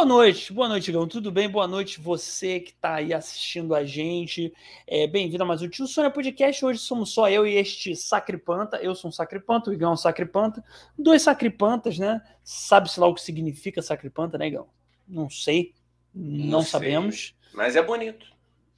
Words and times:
Boa 0.00 0.08
noite, 0.08 0.50
boa 0.50 0.66
noite, 0.66 0.90
Gão. 0.90 1.06
Tudo 1.06 1.30
bem? 1.30 1.46
Boa 1.46 1.66
noite, 1.66 2.00
você 2.00 2.58
que 2.58 2.70
está 2.70 2.94
aí 2.94 3.12
assistindo 3.12 3.74
a 3.74 3.84
gente. 3.84 4.50
É, 4.86 5.06
Bem-vindo 5.06 5.42
a 5.42 5.46
mais 5.46 5.60
um 5.60 5.68
Tio 5.68 5.86
Sônia 5.86 6.10
Podcast. 6.10 6.64
Hoje 6.64 6.78
somos 6.78 7.12
só 7.12 7.28
eu 7.28 7.46
e 7.46 7.54
este 7.54 7.94
Sacripanta. 7.94 8.78
Eu 8.78 8.94
sou 8.94 9.10
um 9.10 9.12
Sacripanta, 9.12 9.68
o 9.68 9.74
Igão 9.74 9.90
é 9.90 9.92
um 9.92 9.96
Sacripanta. 9.98 10.64
Dois 10.98 11.20
Sacripantas, 11.20 11.98
né? 11.98 12.18
Sabe-se 12.42 12.98
lá 12.98 13.08
o 13.08 13.14
que 13.14 13.20
significa 13.20 13.82
Sacripanta, 13.82 14.38
né, 14.38 14.46
Igão? 14.46 14.68
Não 15.06 15.28
sei, 15.28 15.74
não, 16.14 16.46
Não 16.46 16.62
sei. 16.62 16.70
sabemos. 16.70 17.34
Mas 17.52 17.76
é 17.76 17.82
bonito. 17.82 18.26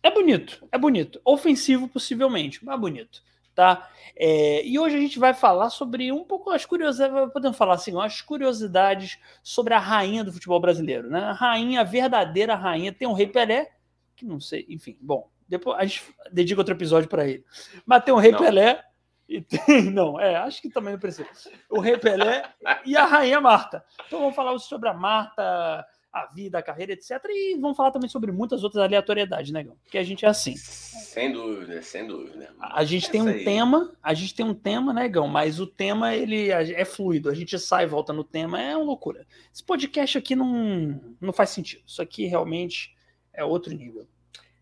É 0.02 0.10
bonito, 0.10 0.66
é 0.72 0.76
bonito. 0.76 1.20
Ofensivo, 1.24 1.86
possivelmente, 1.86 2.64
mas 2.64 2.80
bonito, 2.80 3.22
tá? 3.54 3.88
É, 4.16 4.64
e 4.64 4.78
hoje 4.78 4.96
a 4.96 5.00
gente 5.00 5.18
vai 5.18 5.34
falar 5.34 5.70
sobre 5.70 6.12
um 6.12 6.24
pouco 6.24 6.50
as 6.50 6.64
curiosidades, 6.64 7.32
podemos 7.32 7.56
falar 7.56 7.74
assim, 7.74 7.98
as 8.00 8.20
curiosidades 8.20 9.18
sobre 9.42 9.74
a 9.74 9.78
rainha 9.78 10.24
do 10.24 10.32
futebol 10.32 10.60
brasileiro, 10.60 11.08
né? 11.08 11.20
A 11.20 11.32
rainha, 11.32 11.80
a 11.80 11.84
verdadeira 11.84 12.54
rainha. 12.54 12.92
Tem 12.92 13.08
o 13.08 13.12
Rei 13.12 13.26
Pelé, 13.26 13.70
que 14.14 14.24
não 14.24 14.40
sei, 14.40 14.66
enfim, 14.68 14.96
bom, 15.00 15.28
depois 15.48 15.78
a 15.78 15.84
gente 15.84 16.02
dedica 16.30 16.60
outro 16.60 16.74
episódio 16.74 17.08
para 17.08 17.26
ele. 17.26 17.44
Mas 17.84 18.04
tem 18.04 18.14
o 18.14 18.18
Rei 18.18 18.32
Não. 18.32 18.38
Pelé 18.38 18.82
e 19.28 19.40
tem, 19.40 19.90
não, 19.92 20.20
é, 20.20 20.36
acho 20.36 20.60
que 20.60 20.70
também 20.70 20.92
não 20.92 21.00
precisa. 21.00 21.28
O 21.70 21.80
Rei 21.80 21.96
Pelé 21.98 22.44
e 22.84 22.96
a 22.96 23.04
rainha 23.04 23.40
Marta. 23.40 23.84
Então 24.06 24.20
vamos 24.20 24.34
falar 24.34 24.58
sobre 24.58 24.88
a 24.88 24.94
Marta, 24.94 25.86
a 26.12 26.26
vida, 26.26 26.58
a 26.58 26.62
carreira, 26.62 26.92
etc. 26.92 27.18
E 27.30 27.56
vamos 27.58 27.76
falar 27.76 27.90
também 27.90 28.08
sobre 28.08 28.30
muitas 28.30 28.62
outras 28.62 28.84
aleatoriedades, 28.84 29.50
né, 29.50 29.62
Gão? 29.62 29.76
Porque 29.82 29.96
a 29.96 30.02
gente 30.02 30.24
é 30.24 30.28
assim. 30.28 30.54
Sem 30.56 31.32
dúvida, 31.32 31.80
sem 31.80 32.06
dúvida. 32.06 32.54
A 32.60 32.84
gente 32.84 33.10
tem 33.10 33.22
Essa 33.22 33.30
um 33.30 33.32
aí. 33.32 33.44
tema, 33.44 33.96
a 34.02 34.12
gente 34.12 34.34
tem 34.34 34.44
um 34.44 34.54
tema, 34.54 34.92
né, 34.92 35.08
Gão? 35.08 35.26
Mas 35.26 35.58
o 35.58 35.66
tema 35.66 36.14
ele 36.14 36.50
é 36.50 36.84
fluido. 36.84 37.30
A 37.30 37.34
gente 37.34 37.58
sai 37.58 37.84
e 37.84 37.88
volta 37.88 38.12
no 38.12 38.24
tema, 38.24 38.60
é 38.60 38.76
uma 38.76 38.84
loucura. 38.84 39.26
Esse 39.52 39.64
podcast 39.64 40.18
aqui 40.18 40.36
não, 40.36 41.00
não 41.20 41.32
faz 41.32 41.50
sentido. 41.50 41.82
Isso 41.86 42.02
aqui 42.02 42.26
realmente 42.26 42.94
é 43.32 43.42
outro 43.42 43.72
nível. 43.72 44.06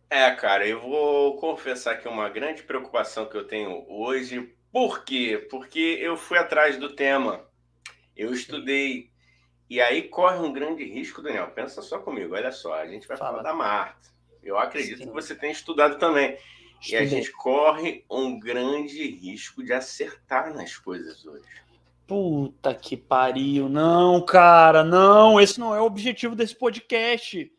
É, 0.08 0.30
cara, 0.32 0.66
eu 0.66 0.80
vou 0.80 1.36
confessar 1.36 1.96
que 2.00 2.08
uma 2.08 2.28
grande 2.28 2.62
preocupação 2.62 3.26
que 3.26 3.36
eu 3.36 3.46
tenho 3.46 3.84
hoje. 3.88 4.54
Por 4.72 5.04
quê? 5.04 5.46
Porque 5.50 5.98
eu 6.00 6.16
fui 6.16 6.38
atrás 6.38 6.76
do 6.76 6.94
tema. 6.94 7.44
Eu 8.16 8.32
estudei. 8.32 9.09
E 9.70 9.80
aí 9.80 10.02
corre 10.02 10.36
um 10.38 10.52
grande 10.52 10.84
risco, 10.84 11.22
Daniel. 11.22 11.52
Pensa 11.52 11.80
só 11.80 12.00
comigo, 12.00 12.34
olha 12.34 12.50
só. 12.50 12.74
A 12.74 12.88
gente 12.88 13.06
vai 13.06 13.16
Fala. 13.16 13.30
falar 13.30 13.42
da 13.44 13.54
Marta. 13.54 14.10
Eu 14.42 14.58
acredito 14.58 14.98
Sim. 14.98 15.06
que 15.06 15.12
você 15.12 15.32
tenha 15.32 15.52
estudado 15.52 15.96
também. 15.96 16.36
E 16.88 16.96
a 16.96 17.02
Estudei. 17.02 17.06
gente 17.08 17.30
corre 17.32 18.04
um 18.10 18.36
grande 18.36 19.08
risco 19.08 19.62
de 19.62 19.72
acertar 19.72 20.52
nas 20.52 20.76
coisas 20.76 21.24
hoje. 21.24 21.44
Puta 22.04 22.74
que 22.74 22.96
pariu. 22.96 23.68
Não, 23.68 24.20
cara, 24.24 24.82
não. 24.82 25.40
Esse 25.40 25.60
não 25.60 25.72
é 25.72 25.80
o 25.80 25.84
objetivo 25.84 26.34
desse 26.34 26.56
podcast. 26.56 27.52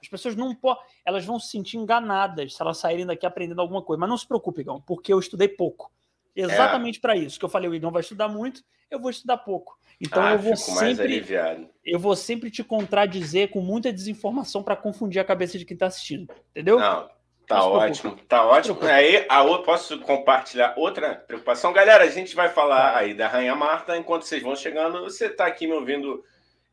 As 0.00 0.08
pessoas 0.08 0.36
não 0.36 0.54
podem. 0.54 0.84
Elas 1.04 1.24
vão 1.24 1.40
se 1.40 1.48
sentir 1.48 1.78
enganadas 1.78 2.54
se 2.54 2.62
elas 2.62 2.78
saírem 2.78 3.06
daqui 3.06 3.26
aprendendo 3.26 3.60
alguma 3.60 3.82
coisa. 3.82 3.98
Mas 3.98 4.08
não 4.08 4.16
se 4.18 4.28
preocupe, 4.28 4.60
Igão, 4.60 4.80
porque 4.80 5.12
eu 5.12 5.18
estudei 5.18 5.48
pouco. 5.48 5.90
Exatamente 6.36 7.00
para 7.00 7.16
isso. 7.16 7.38
Que 7.40 7.44
eu 7.44 7.48
falei, 7.48 7.68
o 7.68 7.74
Igão 7.74 7.90
vai 7.90 8.02
estudar 8.02 8.28
muito, 8.28 8.62
eu 8.88 9.00
vou 9.00 9.10
estudar 9.10 9.38
pouco. 9.38 9.76
Então 10.00 10.22
ah, 10.22 10.32
eu 10.32 10.38
vou 10.38 10.56
sempre. 10.56 11.04
aliviado. 11.04 11.68
Eu 11.84 11.98
vou 11.98 12.14
sempre 12.14 12.50
te 12.50 12.62
contradizer 12.62 13.50
com 13.50 13.60
muita 13.60 13.92
desinformação 13.92 14.62
para 14.62 14.76
confundir 14.76 15.20
a 15.20 15.24
cabeça 15.24 15.58
de 15.58 15.64
quem 15.64 15.76
tá 15.76 15.86
assistindo. 15.86 16.32
Entendeu? 16.50 16.78
Não, 16.78 17.08
tá 17.46 17.56
Não 17.56 17.72
ótimo, 17.72 18.16
tá 18.28 18.44
ótimo. 18.44 18.78
Aí, 18.82 19.24
a 19.28 19.42
outra, 19.42 19.64
posso 19.64 19.98
compartilhar 20.00 20.74
outra 20.76 21.14
preocupação? 21.14 21.72
Galera, 21.72 22.04
a 22.04 22.10
gente 22.10 22.34
vai 22.34 22.48
falar 22.48 22.96
aí 22.96 23.14
da 23.14 23.28
Rainha 23.28 23.54
Marta. 23.54 23.96
Enquanto 23.96 24.22
vocês 24.22 24.42
vão 24.42 24.54
chegando, 24.54 25.04
você 25.04 25.28
tá 25.28 25.46
aqui 25.46 25.66
me 25.66 25.72
ouvindo 25.72 26.22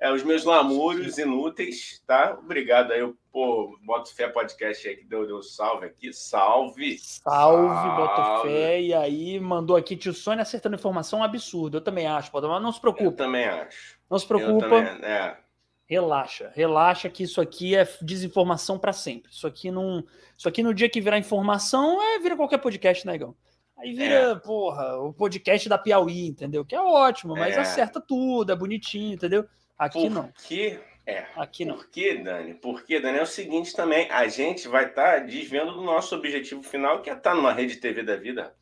é, 0.03 0.11
os 0.11 0.23
meus 0.23 0.43
lamúrios 0.43 1.17
inúteis, 1.17 2.03
tá? 2.05 2.37
Obrigado 2.37 2.91
aí, 2.91 3.01
pô, 3.31 3.77
Boto 3.85 4.13
Fé 4.13 4.27
Podcast 4.27 4.87
aí 4.87 4.97
que 4.97 5.05
deu, 5.05 5.25
deu 5.25 5.41
salve 5.41 5.85
aqui. 5.85 6.11
Salve! 6.13 6.97
Salve, 6.99 7.67
Salve. 7.73 7.97
Boto 8.01 8.41
Fé. 8.47 8.81
E 8.81 8.93
aí, 8.93 9.39
mandou 9.39 9.75
aqui 9.75 9.95
tio 9.95 10.13
Sônia 10.13 10.41
acertando 10.41 10.75
informação 10.75 11.19
um 11.19 11.23
absurdo. 11.23 11.77
Eu 11.77 11.81
também 11.81 12.05
acho, 12.05 12.29
pode, 12.31 12.45
mas 12.47 12.61
não 12.61 12.71
se 12.71 12.77
Eu 12.79 12.81
preocupa. 12.81 13.15
também 13.17 13.45
acho. 13.45 13.97
Não 14.09 14.19
se 14.19 14.25
Eu 14.25 14.27
preocupa. 14.27 14.67
também, 14.69 15.09
é. 15.09 15.37
Relaxa, 15.85 16.51
relaxa 16.55 17.09
que 17.09 17.23
isso 17.23 17.39
aqui 17.41 17.75
é 17.75 17.87
desinformação 18.01 18.79
para 18.79 18.93
sempre. 18.93 19.31
Isso 19.31 19.45
aqui 19.45 19.69
não, 19.69 20.03
isso 20.37 20.47
aqui 20.47 20.63
no 20.63 20.73
dia 20.73 20.89
que 20.89 20.99
virar 21.01 21.17
informação 21.19 22.01
é 22.01 22.19
vira 22.19 22.35
qualquer 22.35 22.57
podcast, 22.57 23.05
né, 23.05 23.15
Igão? 23.15 23.35
Aí 23.77 23.93
vira, 23.93 24.35
porra, 24.37 24.97
o 24.99 25.13
podcast 25.13 25.67
da 25.67 25.77
Piauí, 25.77 26.27
entendeu? 26.27 26.63
Que 26.65 26.73
é 26.73 26.81
ótimo, 26.81 27.35
mas 27.35 27.55
É. 27.55 27.59
acerta 27.59 27.99
tudo, 27.99 28.51
é 28.51 28.55
bonitinho, 28.55 29.13
entendeu? 29.13 29.45
Aqui 29.83 29.99
Por 29.99 30.09
não, 30.11 30.31
quê? 30.47 30.79
É. 31.05 31.25
aqui 31.35 31.65
não. 31.65 31.75
Por 31.75 31.89
quê, 31.89 32.15
Dani? 32.15 32.53
Porque, 32.53 32.99
Dani, 33.01 33.17
é 33.19 33.21
o 33.23 33.25
seguinte 33.25 33.75
também, 33.75 34.09
a 34.09 34.25
gente 34.29 34.67
vai 34.69 34.85
estar 34.85 35.19
desvendo 35.25 35.73
do 35.73 35.81
nosso 35.83 36.15
objetivo 36.15 36.63
final, 36.63 37.01
que 37.01 37.09
é 37.09 37.13
estar 37.13 37.35
numa 37.35 37.51
rede 37.51 37.75
TV 37.75 38.01
da 38.01 38.15
vida. 38.15 38.55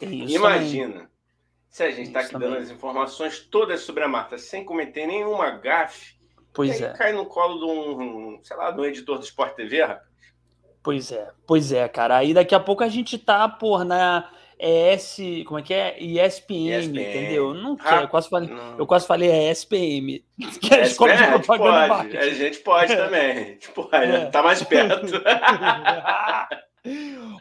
Isso 0.00 0.34
Imagina 0.34 1.10
se 1.68 1.82
a 1.82 1.90
gente 1.90 2.08
está 2.08 2.20
aqui 2.20 2.32
dando 2.38 2.54
também. 2.54 2.62
as 2.62 2.70
informações 2.70 3.40
todas 3.40 3.82
sobre 3.82 4.02
a 4.02 4.08
Marta 4.08 4.38
sem 4.38 4.64
cometer 4.64 5.06
nenhuma 5.06 5.50
gafe. 5.50 6.14
também. 6.14 6.50
Pois 6.54 6.80
é, 6.80 6.94
cai 6.94 7.12
no 7.12 7.26
colo 7.26 7.58
de 7.58 7.64
um, 7.66 8.40
sei 8.42 8.56
lá, 8.56 8.70
de 8.70 8.80
um 8.80 8.84
editor 8.86 9.18
do 9.18 9.24
Sport 9.24 9.54
TV, 9.56 9.82
rapaz. 9.82 10.08
pois 10.82 11.12
é, 11.12 11.30
pois 11.46 11.70
é, 11.72 11.86
cara. 11.86 12.16
Aí 12.16 12.32
daqui 12.32 12.54
a 12.54 12.60
pouco 12.60 12.82
a 12.82 12.88
gente 12.88 13.18
tá, 13.18 13.46
porra, 13.46 13.84
na 13.84 14.32
ES, 14.58 15.18
como 15.46 15.58
é 15.58 15.62
que 15.62 15.74
é? 15.74 15.98
ESPM, 16.02 16.78
ESPM. 16.78 17.00
entendeu? 17.00 17.54
Não 17.54 17.76
Ah, 17.80 17.88
quero, 17.90 18.02
eu 18.04 18.08
quase 18.08 18.28
falei, 18.28 18.48
Não. 18.48 18.78
eu 18.78 18.86
quase 18.86 19.06
falei 19.06 19.30
é 19.30 19.50
SPM, 19.50 20.24
que 20.60 20.72
é 20.74 20.78
a 20.78 20.80
É, 20.80 20.86
escola 20.86 21.16
de 21.16 21.26
propaganda 21.26 21.88
pode, 21.96 22.16
a 22.16 22.30
gente 22.34 22.58
pode 22.60 22.96
também. 22.96 23.30
A 23.30 23.34
gente 23.34 23.70
pode, 23.72 23.94
É. 23.94 24.26
tá 24.26 24.42
mais 24.42 24.62
perto. 24.62 25.12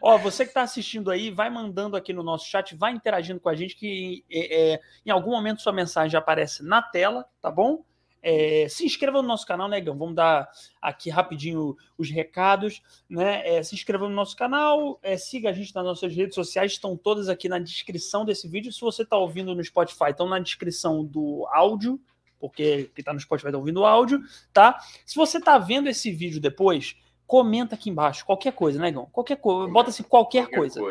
Ó, 0.02 0.18
você 0.18 0.44
que 0.44 0.50
está 0.50 0.64
assistindo 0.64 1.12
aí, 1.12 1.30
vai 1.30 1.50
mandando 1.50 1.96
aqui 1.96 2.12
no 2.12 2.24
nosso 2.24 2.48
chat, 2.48 2.76
vai 2.76 2.92
interagindo 2.94 3.40
com 3.40 3.50
a 3.50 3.56
gente, 3.56 3.76
que 3.76 4.24
é, 4.32 4.74
é, 4.74 4.80
em 5.06 5.12
algum 5.12 5.32
momento 5.32 5.62
sua 5.62 5.74
mensagem 5.74 6.18
aparece 6.18 6.64
na 6.64 6.82
tela, 6.82 7.26
tá 7.42 7.52
bom? 7.52 7.84
É, 8.28 8.66
se 8.68 8.84
inscreva 8.84 9.22
no 9.22 9.28
nosso 9.28 9.46
canal, 9.46 9.70
Negão. 9.70 9.96
Vamos 9.96 10.16
dar 10.16 10.50
aqui 10.82 11.12
rapidinho 11.12 11.78
os 11.96 12.10
recados, 12.10 12.82
né? 13.08 13.48
É, 13.48 13.62
se 13.62 13.76
inscreva 13.76 14.10
no 14.10 14.16
nosso 14.16 14.36
canal, 14.36 15.00
é, 15.04 15.16
siga 15.16 15.52
a 15.52 15.54
gente 15.54 15.76
nas 15.76 15.86
nossas 15.86 16.16
redes 16.16 16.34
sociais, 16.34 16.72
estão 16.72 16.98
todas 16.98 17.30
aqui 17.30 17.48
na 17.48 17.60
descrição 17.60 18.26
desse 18.26 18.48
vídeo. 18.48 18.74
Se 18.74 18.82
você 18.82 19.04
está 19.04 19.16
ouvindo 19.16 19.54
no 19.54 19.64
Spotify, 19.64 20.10
estão 20.10 20.28
na 20.28 20.40
descrição 20.40 21.06
do 21.06 21.46
áudio, 21.52 22.02
porque 22.40 22.90
quem 22.96 23.02
está 23.04 23.14
no 23.14 23.20
Spotify 23.20 23.50
está 23.50 23.60
ouvindo 23.60 23.82
o 23.82 23.86
áudio, 23.86 24.20
tá? 24.52 24.80
Se 25.06 25.16
você 25.16 25.38
está 25.38 25.60
vendo 25.60 25.88
esse 25.88 26.12
vídeo 26.12 26.42
depois, 26.42 26.96
comenta 27.28 27.76
aqui 27.76 27.92
embaixo, 27.92 28.26
qualquer 28.26 28.54
coisa, 28.54 28.80
né, 28.80 28.86
Negão? 28.86 29.08
Qualquer 29.12 29.38
coisa, 29.38 29.72
bota 29.72 29.92
assim 29.92 30.02
qualquer, 30.02 30.50
coisa, 30.50 30.82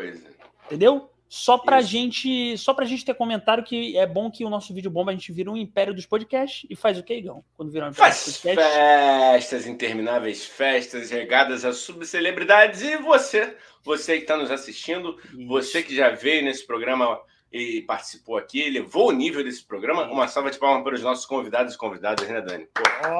entendeu? 0.67 1.09
Só 1.27 1.57
pra 1.57 1.79
Isso. 1.79 1.89
gente, 1.89 2.57
só 2.57 2.73
pra 2.73 2.85
gente 2.85 3.03
ter 3.03 3.13
comentário 3.15 3.63
que 3.63 3.97
é 3.97 4.05
bom 4.05 4.29
que 4.29 4.45
o 4.45 4.49
nosso 4.49 4.73
vídeo 4.73 4.91
bomba, 4.91 5.11
a 5.11 5.13
gente 5.13 5.31
vira 5.33 5.49
um 5.51 5.57
império 5.57 5.93
dos 5.93 6.05
podcasts 6.05 6.65
e 6.69 6.75
faz 6.75 6.97
o 6.99 7.03
que, 7.03 7.15
Igão? 7.15 7.43
Quando 7.57 7.71
virar 7.71 7.87
um 7.87 7.89
império 7.89 8.11
dos 8.13 8.23
Faz 8.23 8.37
podcasts? 8.41 8.73
festas, 8.75 9.67
intermináveis 9.67 10.45
festas 10.45 11.09
regadas 11.09 11.65
a 11.65 11.73
subcelebridades. 11.73 12.81
E 12.83 12.97
você, 12.97 13.57
você 13.83 14.17
que 14.17 14.21
está 14.23 14.37
nos 14.37 14.51
assistindo, 14.51 15.17
você 15.47 15.81
que 15.81 15.95
já 15.95 16.09
veio 16.11 16.43
nesse 16.43 16.65
programa 16.65 17.19
e 17.51 17.81
participou 17.81 18.37
aqui, 18.37 18.61
elevou 18.61 19.09
o 19.09 19.11
nível 19.11 19.43
desse 19.43 19.63
programa. 19.65 20.03
Isso. 20.03 20.11
Uma 20.13 20.27
salva 20.27 20.51
de 20.51 20.59
palmas 20.59 20.83
para 20.83 20.93
os 20.95 21.01
nossos 21.01 21.25
convidados 21.25 21.73
e 21.73 21.77
convidadas, 21.77 22.27
né, 22.29 22.39
Dani? 22.41 22.67
Pô, 22.73 22.83
Ó, 23.03 23.19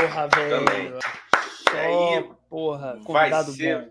porra, 0.00 0.28
velho. 0.28 0.64
Também. 0.64 0.92
Só, 1.62 1.76
aí, 1.78 2.30
porra, 2.50 2.94
vai 2.94 3.02
convidado 3.30 3.52
ser- 3.52 3.90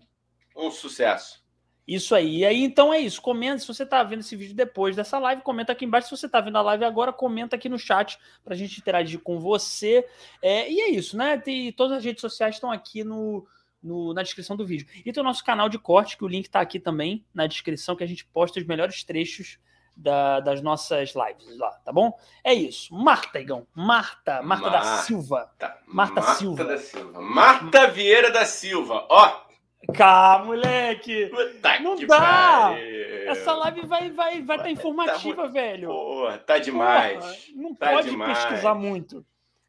bom. 0.56 0.68
um 0.68 0.72
sucesso. 0.72 1.45
Isso 1.88 2.16
aí. 2.16 2.38
E 2.40 2.46
aí, 2.46 2.64
então 2.64 2.92
é 2.94 3.00
isso. 3.00 3.22
Comenta 3.22 3.60
se 3.60 3.68
você 3.68 3.86
tá 3.86 4.02
vendo 4.04 4.22
esse 4.22 4.36
vídeo 4.36 4.56
depois 4.56 4.96
dessa 4.96 5.20
live, 5.20 5.42
comenta 5.44 5.72
aqui 5.72 5.86
embaixo. 5.86 6.08
Se 6.10 6.18
você 6.18 6.28
tá 6.28 6.42
vendo 6.42 6.58
a 6.58 6.62
live 6.62 6.84
agora, 6.84 7.14
comenta 7.14 7.56
aqui 7.56 7.70
no 7.70 7.78
chat 7.78 8.18
pra 8.44 8.56
gente 8.56 8.80
interagir 8.80 9.20
com 9.20 9.40
você. 9.40 10.04
É, 10.42 10.72
e 10.72 10.80
é 10.82 10.90
isso, 10.90 11.16
né? 11.16 11.38
Tem, 11.38 11.72
todas 11.72 11.98
as 11.98 12.04
redes 12.04 12.22
sociais 12.22 12.56
estão 12.56 12.72
aqui 12.72 13.04
no, 13.04 13.46
no- 13.84 14.14
na 14.16 14.24
descrição 14.24 14.56
do 14.58 14.66
vídeo. 14.66 14.88
E 15.06 15.14
tem 15.14 15.22
o 15.22 15.24
nosso 15.24 15.44
canal 15.44 15.70
de 15.70 15.78
corte, 15.78 16.18
que 16.18 16.24
o 16.26 16.28
link 16.28 16.50
tá 16.50 16.60
aqui 16.60 16.80
também 16.80 17.24
na 17.34 17.46
descrição, 17.46 17.96
que 17.96 18.04
a 18.04 18.08
gente 18.08 18.26
posta 18.26 18.60
os 18.60 18.66
melhores 18.66 19.04
trechos 19.04 19.60
da- 19.96 20.40
das 20.42 20.62
nossas 20.64 21.14
lives 21.16 21.58
lá, 21.58 21.70
tá 21.86 21.94
bom? 21.94 22.12
É 22.44 22.54
isso. 22.54 22.94
Marta, 22.96 23.40
Igão. 23.40 23.66
Marta, 23.76 24.42
Marta 24.42 24.70
da 24.72 24.84
Marta. 24.84 25.04
Silva. 25.04 25.52
Tá. 25.60 25.78
Marta 25.88 26.22
Silva. 26.34 26.64
da 26.66 26.78
Silva. 26.80 27.22
Marta 27.22 27.88
Vieira 27.88 28.32
da 28.32 28.44
Silva. 28.44 29.06
Ó, 29.08 29.45
Cá, 29.94 30.42
moleque! 30.46 31.28
puta 31.28 31.80
Não 31.80 31.96
dá! 31.96 32.18
pariu. 32.18 33.06
Essa 33.30 33.54
live 33.56 33.86
vai 33.88 34.10
vai 34.12 34.42
vai 34.42 34.58
tá 34.58 34.70
informativa, 34.70 35.48
velho. 35.48 35.88
Porra, 35.90 36.38
tá 36.38 36.58
demais. 36.58 37.18
Porra, 37.24 37.36
não 37.56 37.76
Tá 37.76 37.90
pode 37.92 38.10
demais. 38.10 38.38
pesquisar 38.38 38.76
muito. 38.76 39.26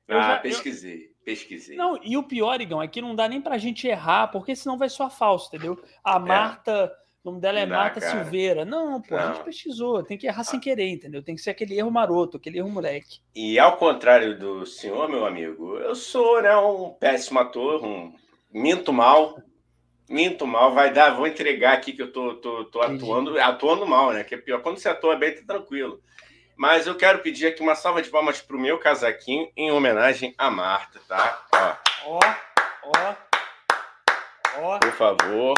eu 0.08 0.18
ah, 0.18 0.22
já- 0.22 0.34
eu- 0.36 0.42
pesquisei, 0.42 1.10
pesquisei. 1.24 1.76
Não, 1.76 1.98
e 2.02 2.16
o 2.16 2.22
pior, 2.22 2.60
Igão, 2.60 2.82
é 2.82 2.86
que 2.88 3.00
não 3.02 3.14
dá 3.14 3.28
nem 3.28 3.40
pra 3.40 3.58
gente 3.58 3.86
errar, 3.88 4.28
porque 4.28 4.54
senão 4.54 4.78
vai 4.78 4.88
soar 4.88 5.10
falso, 5.10 5.48
entendeu? 5.48 5.78
É. 5.84 5.88
A 6.04 6.18
Marta 6.18 6.92
O 7.24 7.30
nome 7.30 7.40
dela 7.40 7.58
é 7.58 7.62
Não 7.66 7.70
dá, 7.70 7.76
Marta 7.78 8.00
cara. 8.00 8.22
Silveira. 8.22 8.64
Não, 8.64 9.02
pô, 9.02 9.16
a 9.16 9.26
gente 9.26 9.38
Não. 9.38 9.44
pesquisou. 9.44 10.00
Tem 10.04 10.16
que 10.16 10.28
errar 10.28 10.44
sem 10.44 10.60
querer, 10.60 10.88
entendeu? 10.90 11.24
Tem 11.24 11.34
que 11.34 11.40
ser 11.40 11.50
aquele 11.50 11.76
erro 11.76 11.90
maroto, 11.90 12.36
aquele 12.36 12.58
erro 12.58 12.70
moleque. 12.70 13.18
E 13.34 13.58
ao 13.58 13.76
contrário 13.78 14.38
do 14.38 14.64
senhor, 14.64 15.08
meu 15.08 15.26
amigo, 15.26 15.76
eu 15.78 15.96
sou 15.96 16.40
né, 16.40 16.56
um 16.56 16.90
péssimo 16.90 17.40
ator, 17.40 17.84
um 17.84 18.14
minto 18.52 18.92
mal. 18.92 19.40
Minto 20.08 20.46
mal, 20.46 20.72
vai 20.72 20.92
dar, 20.92 21.10
vou 21.16 21.26
entregar 21.26 21.72
aqui 21.74 21.92
que 21.92 22.02
eu 22.02 22.12
tô, 22.12 22.34
tô, 22.34 22.64
tô 22.66 22.80
atuando, 22.80 23.40
atuando 23.40 23.86
mal, 23.86 24.12
né? 24.12 24.22
Que 24.22 24.36
é 24.36 24.38
pior. 24.38 24.62
Quando 24.62 24.78
você 24.78 24.88
atua 24.88 25.16
bem, 25.16 25.34
tá 25.34 25.42
tranquilo. 25.54 26.00
Mas 26.56 26.86
eu 26.86 26.94
quero 26.94 27.18
pedir 27.18 27.48
aqui 27.48 27.60
uma 27.62 27.74
salva 27.74 28.00
de 28.00 28.08
palmas 28.08 28.40
pro 28.40 28.58
meu 28.58 28.78
casaquinho 28.78 29.50
em 29.56 29.70
homenagem 29.70 30.34
a 30.38 30.50
Marta, 30.50 31.00
tá? 31.06 31.44
Ó, 32.04 32.18
Ó, 32.18 32.20
ó, 32.84 33.14
ó. 34.62 34.78
por 34.78 34.92
favor. 34.92 35.54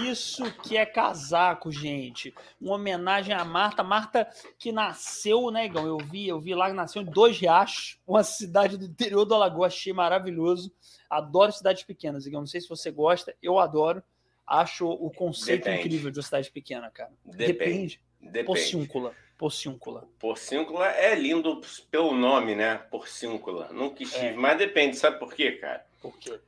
Isso 0.00 0.50
que 0.62 0.76
é 0.76 0.86
casaco, 0.86 1.70
gente. 1.70 2.34
Uma 2.60 2.76
homenagem 2.76 3.34
à 3.34 3.44
Marta. 3.44 3.82
Marta 3.82 4.26
que 4.58 4.72
nasceu, 4.72 5.50
né, 5.50 5.66
Igão? 5.66 5.86
Eu 5.86 5.98
vi, 5.98 6.28
eu 6.28 6.40
vi 6.40 6.54
lá 6.54 6.68
que 6.68 6.76
nasceu 6.76 7.02
em 7.02 7.04
Dois 7.06 7.38
Riachos, 7.38 7.98
uma 8.06 8.22
cidade 8.22 8.78
do 8.78 8.86
interior 8.86 9.24
do 9.24 9.34
Alagoas. 9.34 9.72
Achei 9.74 9.92
maravilhoso. 9.92 10.72
Adoro 11.12 11.52
cidades 11.52 11.82
pequenas, 11.82 12.24
Igão. 12.26 12.40
Não 12.40 12.46
sei 12.46 12.58
se 12.62 12.68
você 12.68 12.90
gosta, 12.90 13.36
eu 13.42 13.58
adoro. 13.58 14.02
Acho 14.46 14.88
o 14.88 15.10
conceito 15.10 15.64
Depende. 15.64 15.80
incrível 15.80 16.10
de 16.10 16.18
uma 16.18 16.22
cidade 16.22 16.50
pequena, 16.50 16.90
cara. 16.90 17.12
Depende. 17.22 18.00
Depende. 18.18 18.46
Porciúncula. 18.46 19.14
Porciúncula. 19.36 20.08
Porciúncula 20.18 20.86
é 20.88 21.14
lindo 21.14 21.60
pelo 21.90 22.14
nome, 22.14 22.54
né? 22.54 22.76
Porciúncula. 22.90 23.70
Nunca 23.72 24.02
estive. 24.02 24.24
É. 24.28 24.32
Mas 24.32 24.56
depende, 24.56 24.96
sabe 24.96 25.18
por 25.18 25.34
quê, 25.34 25.52
cara? 25.52 25.84
Por 26.00 26.16
quê? 26.18 26.40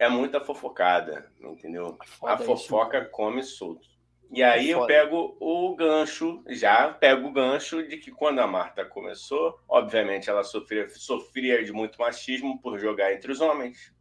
É 0.00 0.08
muita 0.08 0.40
fofocada, 0.40 1.30
entendeu? 1.40 1.96
É 2.02 2.06
foda 2.06 2.32
a 2.32 2.36
isso, 2.36 2.44
fofoca 2.44 2.98
mano. 2.98 3.10
come 3.10 3.42
solto. 3.44 3.88
E 4.32 4.42
aí 4.42 4.70
É 4.70 4.74
eu 4.74 4.86
pego 4.86 5.36
o 5.38 5.76
gancho, 5.76 6.42
já 6.48 6.88
pego 6.88 7.28
o 7.28 7.32
gancho 7.32 7.86
de 7.86 7.98
que 7.98 8.10
quando 8.10 8.38
a 8.38 8.46
Marta 8.46 8.82
começou, 8.84 9.58
obviamente 9.68 10.30
ela 10.30 10.42
sofria, 10.42 10.88
sofria 10.88 11.62
de 11.62 11.70
muito 11.70 12.00
machismo 12.00 12.58
por 12.62 12.78
jogar 12.78 13.12
entre 13.12 13.30
os 13.30 13.40
homens, 13.42 13.92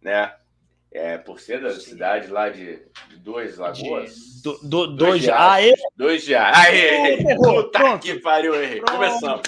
né? 0.00 0.36
É, 0.94 1.16
por 1.16 1.40
ser 1.40 1.62
da 1.62 1.70
Sim. 1.70 1.80
cidade 1.80 2.26
lá 2.28 2.50
de, 2.50 2.76
de 3.08 3.16
Dois 3.16 3.56
Lagoas. 3.56 4.14
De- 4.14 4.42
do, 4.42 4.58
do, 4.68 4.86
dois. 4.96 5.22
Riachos. 5.22 5.40
Aê! 5.50 5.74
Dois 5.96 6.22
já. 6.22 6.52
Aê! 6.54 7.24
Puta 7.36 7.78
pronto. 7.78 8.02
que 8.02 8.20
pariu, 8.20 8.54
errei. 8.54 8.82
Começamos. 8.82 9.40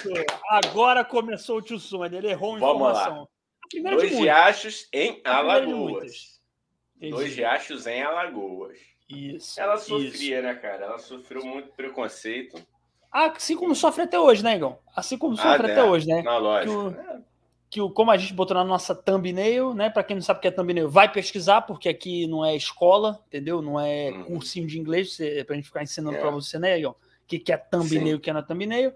Agora 0.49 1.05
começou 1.05 1.57
o 1.57 1.61
tio 1.61 1.77
Sônia. 1.77 2.17
Ele 2.17 2.29
errou 2.31 2.55
a 2.55 2.59
Vamos 2.59 2.81
lá. 2.81 2.89
informação. 2.89 3.27
Primeira 3.69 3.97
Dois 3.97 4.09
de 4.09 4.15
riachos 4.17 4.89
em 4.91 5.13
de 5.13 5.21
Alagoas. 5.23 6.41
Dois 6.99 7.35
riachos 7.35 7.85
em 7.85 8.01
Alagoas. 8.01 8.79
Isso. 9.09 9.59
Ela 9.59 9.75
isso. 9.75 9.85
sofria, 9.87 10.41
né, 10.41 10.55
cara? 10.55 10.85
Ela 10.85 10.99
sofreu 10.99 11.45
muito 11.45 11.69
preconceito. 11.69 12.61
Ah, 13.11 13.27
assim 13.27 13.55
como 13.55 13.75
sofre 13.75 14.03
até 14.03 14.19
hoje, 14.19 14.43
né, 14.43 14.55
Igão? 14.55 14.77
Assim 14.95 15.17
como 15.17 15.35
sofre 15.37 15.49
Ah, 15.67 15.71
até 15.71 15.79
é. 15.79 15.83
hoje, 15.83 16.07
né? 16.07 16.21
Na 16.21 16.37
lógica. 16.37 16.71
Que 17.69 17.81
o- 17.81 17.87
né? 17.87 17.93
Como 17.93 18.11
a 18.11 18.17
gente 18.17 18.33
botou 18.33 18.55
na 18.55 18.63
nossa 18.63 18.93
thumbnail, 18.95 19.73
né? 19.73 19.89
Pra 19.89 20.03
quem 20.03 20.15
não 20.15 20.21
sabe 20.23 20.39
o 20.39 20.41
que 20.41 20.47
é 20.47 20.51
thumbnail, 20.51 20.89
vai 20.89 21.11
pesquisar, 21.11 21.61
porque 21.61 21.87
aqui 21.89 22.25
não 22.27 22.43
é 22.45 22.55
escola, 22.55 23.19
entendeu? 23.27 23.61
Não 23.61 23.79
é 23.79 24.11
Uhum. 24.11 24.23
cursinho 24.25 24.67
de 24.67 24.79
inglês 24.79 25.13
cê- 25.15 25.43
pra 25.45 25.55
gente 25.55 25.65
ficar 25.65 25.83
ensinando 25.83 26.17
É. 26.17 26.21
pra 26.21 26.29
você, 26.31 26.57
né, 26.59 26.77
Igão? 26.79 26.91
O 26.91 26.95
que, 27.27 27.39
que 27.39 27.51
é 27.53 27.57
thumbnail, 27.57 28.17
o 28.17 28.19
que 28.19 28.29
é 28.29 28.33
na 28.33 28.41
thumbnail. 28.43 28.93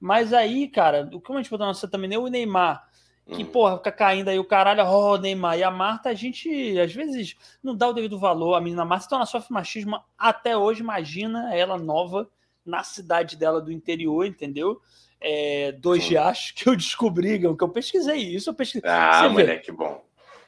Mas 0.00 0.32
aí, 0.32 0.66
cara, 0.68 1.08
o- 1.12 1.20
como 1.20 1.38
a 1.38 1.42
gente 1.42 1.50
botou 1.50 1.64
na 1.66 1.70
nossa 1.72 1.86
thumbnail, 1.88 2.22
o 2.22 2.28
Neymar, 2.28 2.88
que, 3.30 3.42
Uhum. 3.44 3.50
porra, 3.50 3.76
fica 3.78 3.92
caindo 3.92 4.28
aí 4.28 4.38
o 4.38 4.44
caralho, 4.44 4.82
ó, 4.84 5.16
Neymar. 5.16 5.58
E 5.58 5.62
a 5.62 5.70
Marta, 5.70 6.08
a 6.10 6.14
gente, 6.14 6.78
às 6.78 6.92
vezes, 6.92 7.36
não 7.62 7.74
dá 7.74 7.88
o 7.88 7.92
devido 7.92 8.18
valor. 8.18 8.54
A 8.54 8.60
menina 8.60 8.84
Marta, 8.84 9.06
então 9.06 9.18
ela 9.18 9.26
sofre 9.26 9.52
machismo 9.52 10.00
até 10.18 10.56
hoje. 10.56 10.80
Imagina 10.80 11.54
ela 11.54 11.78
nova 11.78 12.28
na 12.64 12.82
cidade 12.84 13.36
dela 13.36 13.60
do 13.60 13.72
interior, 13.72 14.26
entendeu? 14.26 14.80
É, 15.20 15.72
dois 15.72 16.02
riachos 16.08 16.52
que 16.52 16.68
eu 16.68 16.74
descobri, 16.76 17.38
que 17.38 17.46
eu 17.46 17.68
pesquisei 17.68 18.16
isso. 18.18 18.50
Eu 18.50 18.54
pesquisei. 18.54 18.88
Ah, 18.88 19.12
Você 19.22 19.28
vê. 19.28 19.28
moleque 19.42 19.72
bom. 19.72 20.02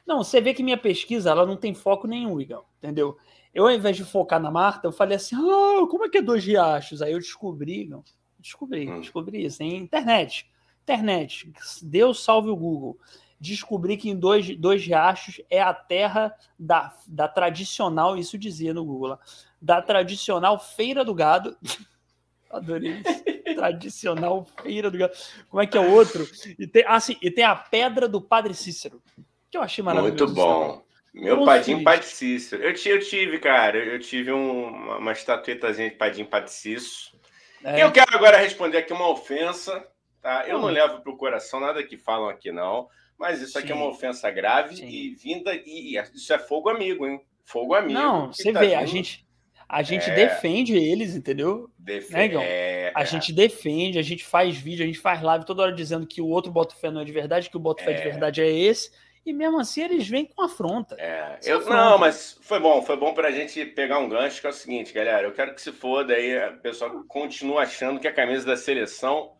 Não, 0.05 0.23
você 0.23 0.41
vê 0.41 0.53
que 0.53 0.61
minha 0.63 0.77
pesquisa, 0.77 1.29
ela 1.29 1.45
não 1.45 1.55
tem 1.55 1.73
foco 1.73 2.07
nenhum, 2.07 2.39
Igão, 2.41 2.63
entendeu? 2.77 3.17
Eu, 3.53 3.65
ao 3.65 3.71
invés 3.71 3.95
de 3.95 4.03
focar 4.03 4.39
na 4.41 4.51
Marta, 4.51 4.87
eu 4.87 4.91
falei 4.91 5.15
assim, 5.15 5.35
ah, 5.35 5.85
como 5.89 6.05
é 6.05 6.09
que 6.09 6.17
é 6.17 6.21
dois 6.21 6.43
riachos? 6.43 7.01
Aí 7.01 7.13
eu 7.13 7.19
descobri, 7.19 7.81
Igão, 7.83 8.03
descobri, 8.39 8.89
Hum. 8.89 8.99
descobri 8.99 9.45
isso, 9.45 9.63
em 9.63 9.77
internet, 9.77 10.45
internet, 10.83 11.51
Deus 11.81 12.23
salve 12.23 12.49
o 12.49 12.55
Google. 12.55 12.97
Descobri 13.39 13.97
que 13.97 14.09
em 14.09 14.15
dois, 14.15 14.55
dois 14.57 14.85
riachos 14.85 15.41
é 15.49 15.61
a 15.61 15.73
terra 15.73 16.33
da, 16.57 16.93
da 17.07 17.27
tradicional, 17.27 18.17
isso 18.17 18.37
dizia 18.37 18.73
no 18.73 18.85
Google, 18.85 19.09
lá, 19.09 19.19
da 19.61 19.81
tradicional 19.81 20.59
Feira 20.59 21.03
do 21.03 21.13
Gado. 21.13 21.57
Adorei 22.49 23.01
isso. 23.01 23.55
tradicional 23.55 24.45
Feira 24.61 24.89
do 24.91 24.97
Gado. 24.97 25.13
Como 25.49 25.61
é 25.61 25.65
que 25.67 25.77
é 25.77 25.81
o 25.81 25.91
outro? 25.91 26.25
E 26.59 26.67
tem, 26.67 26.83
ah, 26.87 26.99
sim, 26.99 27.17
e 27.21 27.31
tem 27.31 27.43
a 27.43 27.55
Pedra 27.55 28.07
do 28.07 28.21
Padre 28.21 28.53
Cícero, 28.53 29.01
que 29.49 29.57
eu 29.57 29.61
achei 29.61 29.83
maravilhoso. 29.83 30.25
Muito 30.25 30.35
bom. 30.35 30.83
Meu 31.13 31.37
Bom 31.37 31.45
Padim. 31.45 31.83
Padre 31.83 32.05
Cícero. 32.07 32.63
Eu, 32.63 32.71
eu 32.71 32.99
tive, 32.99 33.39
cara, 33.39 33.77
eu 33.77 33.99
tive 33.99 34.31
um- 34.31 34.67
uma, 34.67 34.97
uma 34.97 35.11
estatuetazinha 35.11 35.89
de 35.89 35.95
Padim 35.95 36.25
Padre 36.25 36.49
Cícero. 36.51 37.17
É, 37.63 37.83
Eu 37.83 37.91
quero 37.91 38.15
agora 38.15 38.37
responder 38.37 38.79
aqui 38.79 38.91
uma 38.93 39.07
ofensa, 39.09 39.85
tá? 40.23 40.45
Eu 40.47 40.57
não 40.59 40.69
Hum. 40.69 40.71
levo 40.71 41.01
pro 41.01 41.15
coração 41.17 41.59
nada 41.59 41.83
que 41.83 41.97
falam 41.97 42.29
aqui, 42.29 42.51
não. 42.51 42.87
Mas 43.19 43.41
isso 43.41 43.59
aqui 43.59 43.71
é 43.71 43.75
uma 43.75 43.85
Sim. 43.85 43.91
ofensa 43.91 44.31
grave 44.31 44.77
Sim. 44.77 44.87
e 44.87 45.09
vinda. 45.13 45.53
E 45.53 45.95
isso 46.15 46.33
é 46.33 46.39
fogo 46.39 46.69
amigo, 46.69 47.05
hein? 47.05 47.21
Fogo 47.45 47.75
amigo. 47.75 47.93
não, 47.99 48.31
você 48.33 48.51
tá 48.51 48.59
vê, 48.61 48.73
a 48.73 48.79
vindo 48.79 48.87
gente, 48.89 49.27
a 49.69 49.83
gente 49.83 50.09
É. 50.09 50.15
defende 50.15 50.75
eles, 50.75 51.15
entendeu? 51.15 51.69
defe- 51.77 52.13
né, 52.13 52.31
é, 52.41 52.91
A 52.95 53.01
é. 53.01 53.05
gente 53.05 53.31
defende, 53.33 53.99
a 53.99 54.01
gente 54.01 54.23
faz 54.25 54.55
vídeo, 54.57 54.83
a 54.83 54.87
gente 54.87 54.99
faz 54.99 55.21
live 55.21 55.45
toda 55.45 55.61
hora 55.61 55.73
dizendo 55.73 56.07
que 56.07 56.21
o 56.21 56.27
outro 56.27 56.51
Botafé 56.51 56.89
não 56.89 57.01
é 57.01 57.05
de 57.05 57.11
verdade, 57.11 57.49
que 57.49 57.57
o 57.57 57.59
Botafé 57.59 57.91
de 57.93 58.01
É. 58.01 58.03
verdade 58.03 58.41
é 58.41 58.49
esse. 58.49 58.91
E 59.25 59.31
mesmo 59.31 59.59
assim 59.59 59.81
eles 59.83 60.07
vêm 60.07 60.25
com 60.25 60.41
afronta. 60.41 60.95
É, 60.99 61.37
Se 61.39 61.49
eu, 61.49 61.59
afronta. 61.59 61.77
não, 61.77 61.97
mas 61.97 62.37
foi 62.41 62.59
bom, 62.59 62.81
foi 62.81 62.97
bom 62.97 63.13
pra 63.13 63.31
gente 63.31 63.65
pegar 63.67 63.99
um 63.99 64.09
gancho, 64.09 64.41
que 64.41 64.47
é 64.47 64.49
o 64.49 64.53
seguinte, 64.53 64.91
galera, 64.93 65.27
eu 65.27 65.31
quero 65.33 65.53
que 65.53 65.61
se 65.61 65.71
foda 65.71 66.13
aí, 66.13 66.37
a 66.37 66.51
pessoa 66.51 67.03
continua 67.07 67.61
achando 67.63 67.99
que 67.99 68.07
a 68.07 68.11
camisa 68.13 68.45
da 68.45 68.57
seleção 68.57 69.31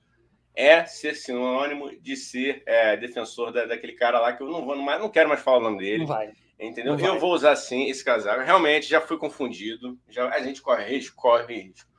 é 0.55 0.85
ser 0.85 1.15
sinônimo 1.15 1.89
de 1.99 2.15
ser 2.15 2.61
é, 2.65 2.95
defensor 2.97 3.51
da- 3.51 3.65
daquele 3.65 3.93
cara 3.93 4.19
lá, 4.19 4.33
que 4.33 4.43
eu 4.43 4.47
não 4.49 4.63
vou 4.65 4.75
mais, 4.77 4.99
não 5.01 5.09
quero 5.09 5.29
mais 5.29 5.41
falar 5.41 5.57
o 5.57 5.61
nome 5.61 5.79
dele, 5.79 5.99
Não 5.99 6.07
vai. 6.07 6.31
entendeu? 6.59 6.93
não 6.93 6.99
vai. 6.99 7.09
Eu 7.09 7.19
vou 7.19 7.33
usar 7.33 7.55
sim 7.55 7.89
esse 7.89 8.03
casaco, 8.03 8.41
realmente 8.43 8.87
já 8.87 9.01
fui 9.01 9.17
confundido, 9.17 9.97
já, 10.09 10.29
a 10.29 10.39
gente 10.41 10.61
corre 10.61 10.85
risco, 10.85 11.15
corre 11.15 11.53
risco. 11.53 11.89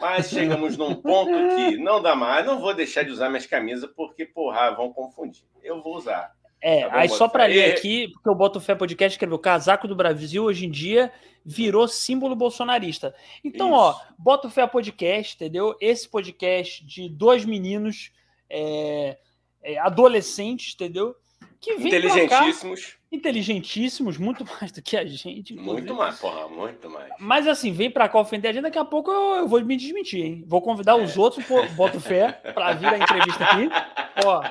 Mas 0.00 0.30
chegamos 0.30 0.76
num 0.76 0.94
ponto 0.94 1.32
que 1.56 1.76
não 1.76 2.00
dá 2.00 2.14
mais, 2.14 2.46
não 2.46 2.60
vou 2.60 2.72
deixar 2.72 3.02
de 3.02 3.10
usar 3.10 3.28
minhas 3.28 3.46
camisas, 3.46 3.90
porque, 3.96 4.24
porra, 4.24 4.70
vão 4.70 4.92
confundir. 4.92 5.42
Eu 5.60 5.82
vou 5.82 5.96
usar. 5.96 6.32
É, 6.60 6.82
Tá 6.82 6.88
bom, 6.90 6.96
aí 6.96 7.08
só 7.08 7.28
para 7.28 7.46
ler 7.46 7.68
E- 7.68 7.72
aqui, 7.72 8.08
porque 8.08 8.28
o 8.30 8.34
Boto 8.34 8.60
Fé 8.60 8.74
Podcast 8.74 9.14
escreveu 9.14 9.38
casaco 9.38 9.86
do 9.86 9.94
Brasil 9.94 10.42
hoje 10.44 10.66
em 10.66 10.70
dia 10.70 11.12
virou 11.44 11.86
símbolo 11.88 12.34
bolsonarista. 12.36 13.14
Então, 13.42 13.72
ó, 13.72 13.92
Isso. 13.92 14.00
Boto 14.18 14.50
Fé 14.50 14.66
Podcast, 14.66 15.34
entendeu? 15.36 15.74
Esse 15.80 16.06
podcast 16.08 16.84
de 16.84 17.08
dois 17.08 17.44
meninos 17.44 18.10
é, 18.50 19.16
é, 19.62 19.78
adolescentes, 19.78 20.74
entendeu? 20.74 21.14
Que 21.60 21.76
vem 21.76 21.90
pra 21.90 22.00
cá, 22.00 22.06
Inteligentíssimos, 22.08 22.96
inteligentíssimos, 23.10 24.16
muito 24.16 24.44
mais 24.44 24.70
do 24.72 24.80
que 24.82 24.96
a 24.96 25.04
gente. 25.04 25.54
muito 25.54 25.94
mais, 25.94 26.18
porra, 26.20 26.48
muito 26.48 26.88
mais. 26.90 27.08
Mas 27.18 27.46
assim, 27.48 27.72
vem 27.72 27.90
pra 27.90 28.08
cá 28.08 28.20
ofender 28.20 28.50
a 28.50 28.54
gente, 28.54 28.62
daqui 28.62 28.78
a 28.78 28.84
pouco 28.84 29.10
eu, 29.10 29.36
eu 29.36 29.48
vou 29.48 29.60
me 29.64 29.76
desmentir, 29.76 30.24
hein? 30.24 30.44
Vou 30.46 30.60
convidar 30.62 30.96
os 30.96 31.16
É. 31.16 31.20
outros, 31.20 31.44
pô, 31.46 31.64
boto 31.70 31.98
fé, 32.00 32.32
pra 32.54 32.74
vir 32.74 32.86
a 32.86 32.98
entrevista 32.98 33.44
aqui. 33.44 33.68
Ó, 34.24 34.42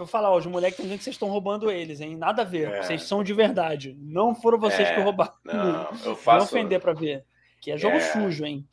eu 0.00 0.04
vou 0.04 0.06
falar, 0.06 0.30
ó, 0.30 0.36
os 0.36 0.46
moleques 0.46 0.74
estão 0.74 0.84
dizendo 0.84 0.98
que 0.98 1.04
vocês 1.04 1.14
estão 1.14 1.28
roubando 1.28 1.70
eles, 1.70 2.00
hein? 2.00 2.16
Nada 2.16 2.42
a 2.42 2.44
ver. 2.44 2.68
É. 2.70 2.82
Vocês 2.82 3.02
são 3.02 3.22
de 3.24 3.32
verdade. 3.32 3.96
Não 4.00 4.34
foram 4.34 4.58
vocês 4.58 4.88
É. 4.88 4.94
que 4.94 5.00
roubaram. 5.00 5.32
Não, 5.44 5.88
eu 6.04 6.16
faço. 6.16 6.46
ofender 6.46 6.80
pra 6.80 6.92
ver. 6.92 7.24
Que 7.60 7.72
é 7.72 7.76
jogo 7.78 7.96
É. 7.96 8.00
sujo, 8.00 8.44
hein? 8.44 8.66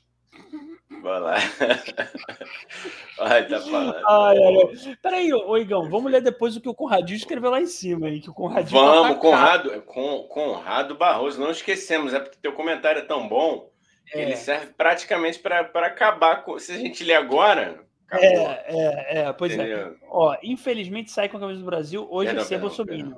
Vai 1.01 1.19
lá. 1.19 1.35
Ai, 3.19 3.47
tá 3.47 3.59
falando. 3.61 3.95
Ai, 4.07 4.37
ai, 4.37 4.55
ai. 4.87 4.95
Peraí, 5.01 5.33
ô, 5.33 5.49
ô 5.49 5.57
Igão, 5.57 5.89
vamos 5.89 6.11
ler 6.11 6.21
depois 6.21 6.55
o 6.55 6.61
que 6.61 6.69
o 6.69 6.73
Conradinho 6.75 7.17
escreveu 7.17 7.49
lá 7.51 7.61
em 7.61 7.65
cima, 7.67 8.09
hein? 8.09 8.19
Que 8.19 8.29
o 8.29 8.33
Conradinho 8.33 8.79
tá 8.81 8.85
Vamos. 9.01 9.17
Conrado, 9.19 9.81
Con, 9.83 10.23
Conrado 10.23 10.95
Barroso, 10.95 11.39
não 11.39 11.51
esquecemos, 11.51 12.13
é 12.13 12.19
porque 12.19 12.37
teu 12.41 12.53
comentário 12.53 12.99
é 12.99 13.05
tão 13.05 13.27
bom 13.27 13.69
que 14.11 14.17
É. 14.17 14.21
ele 14.23 14.35
serve 14.35 14.67
praticamente 14.77 15.39
para 15.39 15.61
acabar 15.85 16.43
com. 16.43 16.57
Se 16.59 16.71
a 16.73 16.77
gente 16.77 17.03
ler 17.03 17.15
agora, 17.15 17.79
acabou. 18.07 18.27
É, 18.27 18.65
é, 18.67 19.17
é, 19.19 19.33
pois 19.33 19.51
é. 19.51 19.55
entendeu? 19.55 19.97
Ó, 20.09 20.35
infelizmente 20.43 21.11
sai 21.11 21.29
com 21.29 21.37
a 21.37 21.39
camisa 21.39 21.59
do 21.59 21.65
Brasil, 21.65 22.07
hoje 22.09 22.31
é 22.31 22.39
ser 22.41 22.49
perdão, 22.59 22.67
bolsominion. 22.67 23.17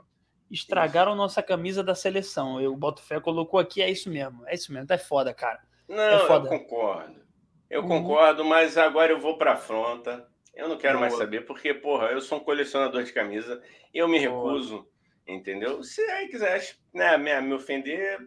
Estragaram 0.49 1.13
nossa 1.15 1.43
camisa 1.43 1.83
da 1.83 1.93
seleção. 1.93 2.59
Eu 2.61 2.75
boto 2.75 3.01
fé, 3.01 3.19
colocou 3.19 3.59
aqui, 3.59 3.81
é 3.81 3.89
isso 3.89 4.09
mesmo. 4.09 4.47
É 4.47 4.55
isso 4.55 4.71
mesmo, 4.71 4.87
tá 4.87 4.97
foda, 4.97 5.33
cara. 5.33 5.59
Não, 5.87 6.01
É 6.01 6.15
eu 6.15 6.27
foda. 6.27 6.47
concordo. 6.49 7.21
Eu 7.69 7.81
Uhum. 7.81 7.87
concordo, 7.89 8.45
mas 8.45 8.77
agora 8.77 9.11
eu 9.11 9.19
vou 9.19 9.37
para 9.37 9.53
afronta. 9.53 10.25
Eu 10.55 10.69
não 10.69 10.77
quero 10.77 10.99
mais 10.99 11.13
Boa. 11.13 11.23
saber, 11.23 11.41
porque, 11.45 11.73
porra, 11.73 12.07
eu 12.07 12.21
sou 12.21 12.37
um 12.39 12.43
colecionador 12.43 13.03
de 13.03 13.11
camisa 13.13 13.61
e 13.93 13.97
eu 13.97 14.07
me 14.07 14.25
Boa. 14.25 14.51
recuso, 14.53 14.87
entendeu? 15.27 15.83
Se 15.83 16.01
aí 16.01 16.29
quiser 16.29 16.63
né, 16.93 17.17
me, 17.17 17.41
me 17.41 17.53
ofender, 17.53 18.17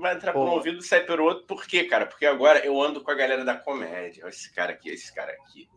vai 0.00 0.14
entrar 0.14 0.32
por 0.32 0.46
um 0.46 0.52
ouvido 0.52 0.78
e 0.78 0.82
sai 0.82 1.00
pelo 1.00 1.24
outro. 1.24 1.44
Por 1.46 1.66
quê, 1.66 1.84
cara? 1.84 2.06
Porque 2.06 2.26
agora 2.26 2.64
eu 2.64 2.80
ando 2.80 3.02
com 3.02 3.10
a 3.10 3.14
galera 3.14 3.44
da 3.44 3.54
comédia. 3.54 4.24
Olha 4.24 4.30
esse 4.30 4.52
cara 4.52 4.72
aqui, 4.72 4.90
esse 4.90 5.14
cara 5.14 5.32
aqui. 5.32 5.68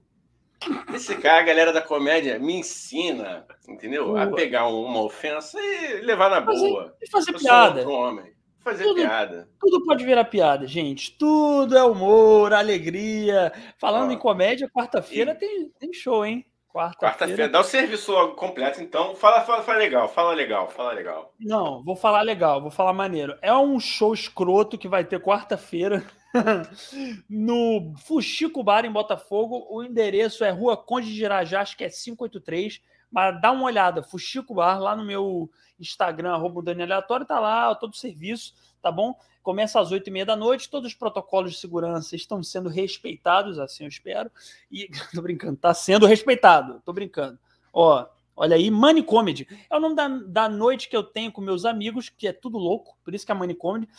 Esse 0.94 1.15
cara, 1.18 1.42
a 1.42 1.46
galera 1.46 1.74
da 1.74 1.82
comédia, 1.82 2.39
me 2.39 2.53
ensina, 2.53 3.46
entendeu? 3.68 4.15
A 4.15 4.27
pegar 4.27 4.68
uma 4.68 5.01
ofensa 5.01 5.60
e 5.60 6.01
levar 6.01 6.30
na 6.30 6.39
boa. 6.39 6.96
E 7.01 7.10
fazer 7.10 7.34
eu 7.34 7.39
piada. 7.39 7.88
homem. 7.88 8.34
Fazer 8.63 8.86
tudo, 8.86 8.96
piada. 8.96 9.50
Tudo 9.60 9.84
pode 9.84 10.06
virar 10.06 10.24
piada, 10.24 10.65
gente. 10.65 11.18
Tudo 11.18 11.77
é 11.77 11.84
humor, 11.84 12.53
alegria. 12.53 13.51
Falando 13.77 14.13
em 14.13 14.18
comédia, 14.18 14.70
quarta-feira 14.70 15.34
e... 15.34 15.36
tem, 15.36 15.70
tem 15.77 15.94
show, 15.94 16.25
hein? 16.25 16.46
Quarta-feira. 16.74 17.36
Quarta 17.36 17.50
dá 17.50 17.62
o 17.62 17.63
serviço 17.63 18.30
completo, 18.30 18.82
então. 18.82 19.15
Fala, 19.15 19.42
fala, 19.42 19.62
fala 19.62 19.77
legal, 19.77 20.10
fala 20.10 20.34
legal, 20.34 20.68
fala 20.72 20.92
legal. 20.92 21.32
Não, 21.39 21.84
vou 21.84 21.96
falar 21.96 22.24
legal, 22.24 22.60
vou 22.60 22.72
falar 22.72 22.94
maneiro. 22.94 23.38
É 23.44 23.53
um 23.53 23.80
show 23.80 24.12
escroto 24.12 24.75
que 24.75 24.88
vai 24.88 25.06
ter 25.06 25.22
quarta-feira 25.22 26.03
no 27.30 27.94
Fuxico 28.08 28.63
Bar 28.63 28.86
em 28.86 28.92
Botafogo. 28.92 29.68
O 29.70 29.84
endereço 29.84 30.44
é 30.44 30.50
Rua 30.50 30.75
Conde 30.75 31.13
de 31.13 31.24
Irajá, 31.24 31.62
acho 31.62 31.77
que 31.77 31.84
é 31.84 31.89
583. 31.89 32.82
Mas 33.12 33.39
dá 33.39 33.51
uma 33.51 33.65
olhada, 33.65 34.01
Fuxico 34.01 34.56
Bar, 34.56 34.80
lá 34.80 34.96
no 34.96 35.06
meu 35.06 35.51
Instagram, 35.80 36.34
arroba 36.34 36.63
Dani 36.63 36.82
Aleatório, 36.82 37.27
tá 37.27 37.39
lá, 37.39 37.75
todo 37.75 37.94
o 37.94 37.98
serviço, 37.98 38.56
tá 38.83 38.91
bom? 38.91 39.15
Começa 39.41 39.79
às 39.79 39.91
oito 39.91 40.07
e 40.07 40.11
meia 40.11 40.25
da 40.25 40.35
noite, 40.35 40.69
todos 40.69 40.91
os 40.91 40.93
protocolos 40.93 41.53
de 41.53 41.57
segurança 41.57 42.15
estão 42.15 42.43
sendo 42.43 42.69
respeitados, 42.69 43.57
assim 43.57 43.85
eu 43.85 43.89
espero. 43.89 44.29
E 44.71 44.87
tô 45.15 45.21
brincando, 45.21 45.57
tá 45.57 45.73
sendo 45.73 46.05
respeitado, 46.05 46.81
tô 46.85 46.93
brincando. 46.93 47.39
Ó, 47.73 48.05
olha 48.35 48.55
aí, 48.55 48.69
Money 48.69 49.03
Comedy. 49.03 49.47
É 49.69 49.75
o 49.75 49.79
nome 49.79 49.95
da, 49.95 50.07
da 50.07 50.49
noite 50.49 50.89
que 50.89 50.95
eu 50.95 51.03
tenho 51.03 51.31
com 51.31 51.41
meus 51.41 51.65
amigos, 51.65 52.09
que 52.09 52.27
é 52.27 52.33
tudo 52.33 52.57
louco, 52.57 52.95
por 53.03 53.15
isso 53.15 53.25
que 53.25 53.31
é 53.31 53.35
Money 53.35 53.55
Comedy. 53.55 53.89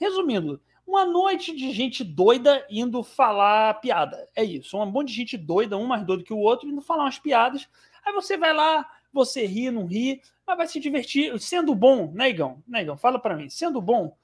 Resumindo, 0.00 0.60
uma 0.86 1.04
noite 1.04 1.54
de 1.54 1.72
gente 1.72 2.02
doida 2.02 2.64
indo 2.70 3.02
falar 3.02 3.74
piada. 3.74 4.26
É 4.34 4.42
isso, 4.42 4.78
um 4.78 4.86
monte 4.86 5.08
de 5.08 5.14
gente 5.14 5.36
doida, 5.36 5.76
um 5.76 5.84
mais 5.84 6.06
doido 6.06 6.24
que 6.24 6.32
o 6.32 6.38
outro, 6.38 6.68
indo 6.68 6.80
falar 6.80 7.04
umas 7.04 7.18
piadas 7.18 7.68
Aí 8.08 8.12
você 8.14 8.38
vai 8.38 8.54
lá, 8.54 8.88
você 9.12 9.44
ri, 9.44 9.70
não 9.70 9.84
ri, 9.84 10.22
mas 10.46 10.56
vai 10.56 10.66
se 10.66 10.80
divertir. 10.80 11.38
Sendo 11.38 11.74
bom, 11.74 12.10
né, 12.12 12.30
Igão? 12.30 12.62
Né, 12.66 12.80
Igão? 12.80 12.96
Fala 12.96 13.18
para 13.18 13.36
mim. 13.36 13.50
Sendo 13.50 13.82
bom, 13.82 14.16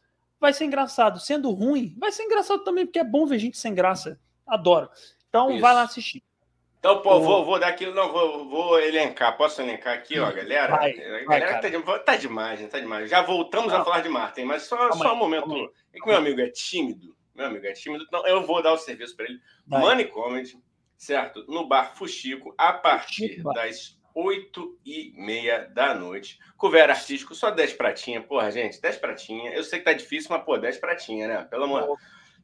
vai 0.44 0.52
ser 0.52 0.66
engraçado. 0.66 1.18
Sendo 1.18 1.50
ruim, 1.50 1.96
vai 1.98 2.12
ser 2.12 2.24
engraçado 2.24 2.62
também, 2.62 2.84
porque 2.84 2.98
é 2.98 3.04
bom 3.04 3.26
ver 3.26 3.38
gente 3.38 3.56
sem 3.56 3.74
graça. 3.74 4.20
Adoro. 4.46 4.90
Então, 5.28 5.50
Isso. 5.50 5.60
vai 5.60 5.74
lá 5.74 5.82
assistir. 5.82 6.22
Então, 6.78 7.00
pô, 7.00 7.18
vou, 7.18 7.46
vou 7.46 7.58
dar 7.58 7.68
aqui, 7.68 7.86
não, 7.86 8.12
vou, 8.12 8.46
vou 8.46 8.78
elencar. 8.78 9.38
Posso 9.38 9.62
elencar 9.62 9.94
aqui, 9.94 10.18
ó, 10.18 10.30
galera? 10.30 10.76
Vai, 10.76 10.90
a 10.90 10.96
galera 10.96 11.24
vai, 11.24 11.40
tá, 11.40 11.98
tá, 12.00 12.16
demais, 12.16 12.68
tá 12.68 12.78
demais. 12.78 13.08
Já 13.08 13.22
voltamos 13.22 13.72
não. 13.72 13.80
a 13.80 13.84
falar 13.84 14.02
de 14.02 14.10
Martin, 14.10 14.44
mas 14.44 14.64
só, 14.64 14.92
só 14.92 15.14
um 15.14 15.16
momento. 15.16 15.72
É 15.94 15.98
que 15.98 16.06
meu 16.06 16.18
amigo 16.18 16.40
é 16.42 16.50
tímido. 16.50 17.16
Meu 17.34 17.46
amigo 17.46 17.66
é 17.66 17.72
tímido, 17.72 18.04
então 18.06 18.24
eu 18.26 18.46
vou 18.46 18.62
dar 18.62 18.74
o 18.74 18.78
serviço 18.78 19.16
para 19.16 19.24
ele. 19.24 19.40
Vai. 19.66 19.80
Money 19.80 20.04
Comedy 20.08 20.58
certo? 20.96 21.44
No 21.46 21.66
bar 21.66 21.94
Fuxico, 21.94 22.54
a 22.56 22.72
partir 22.72 23.42
das 23.54 23.93
8 24.14 24.78
e 24.86 25.12
meia 25.16 25.66
da 25.74 25.94
noite. 25.94 26.38
Cover 26.56 26.88
artístico, 26.88 27.34
só 27.34 27.50
10 27.50 27.72
pratinha. 27.74 28.22
Porra, 28.22 28.50
gente, 28.50 28.80
10 28.80 28.96
pratinha. 28.98 29.52
Eu 29.52 29.64
sei 29.64 29.80
que 29.80 29.84
tá 29.84 29.92
difícil, 29.92 30.28
mas, 30.30 30.44
pô, 30.44 30.56
10 30.56 30.78
pratinha, 30.78 31.26
né? 31.26 31.44
Pelo 31.44 31.64
amor. 31.64 31.98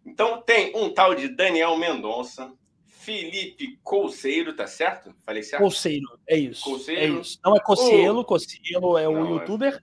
Então, 0.05 0.43
tem 0.43 0.75
um 0.77 0.93
tal 0.93 1.15
de 1.15 1.29
Daniel 1.29 1.77
Mendonça, 1.77 2.53
Felipe 2.87 3.79
Colseiro, 3.83 4.55
tá 4.55 4.67
certo? 4.67 5.15
Falei 5.25 5.43
certo? 5.43 5.63
Colseiro, 5.63 6.07
é 6.29 6.37
isso. 6.37 6.91
É 6.91 7.07
isso. 7.07 7.39
Não 7.45 7.57
é 7.57 7.61
Cocielo, 7.61 8.21
o... 8.21 8.25
Cocielo 8.25 8.99
é 8.99 9.09
o 9.09 9.27
é 9.27 9.31
youtuber. 9.31 9.77
É... 9.77 9.81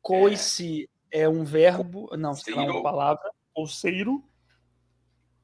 Coice 0.00 0.88
é... 1.10 1.22
é 1.22 1.28
um 1.28 1.44
verbo, 1.44 2.08
não, 2.16 2.34
sei 2.34 2.54
lá 2.54 2.62
uma 2.62 2.82
palavra. 2.82 3.30
Colseiro. 3.52 4.22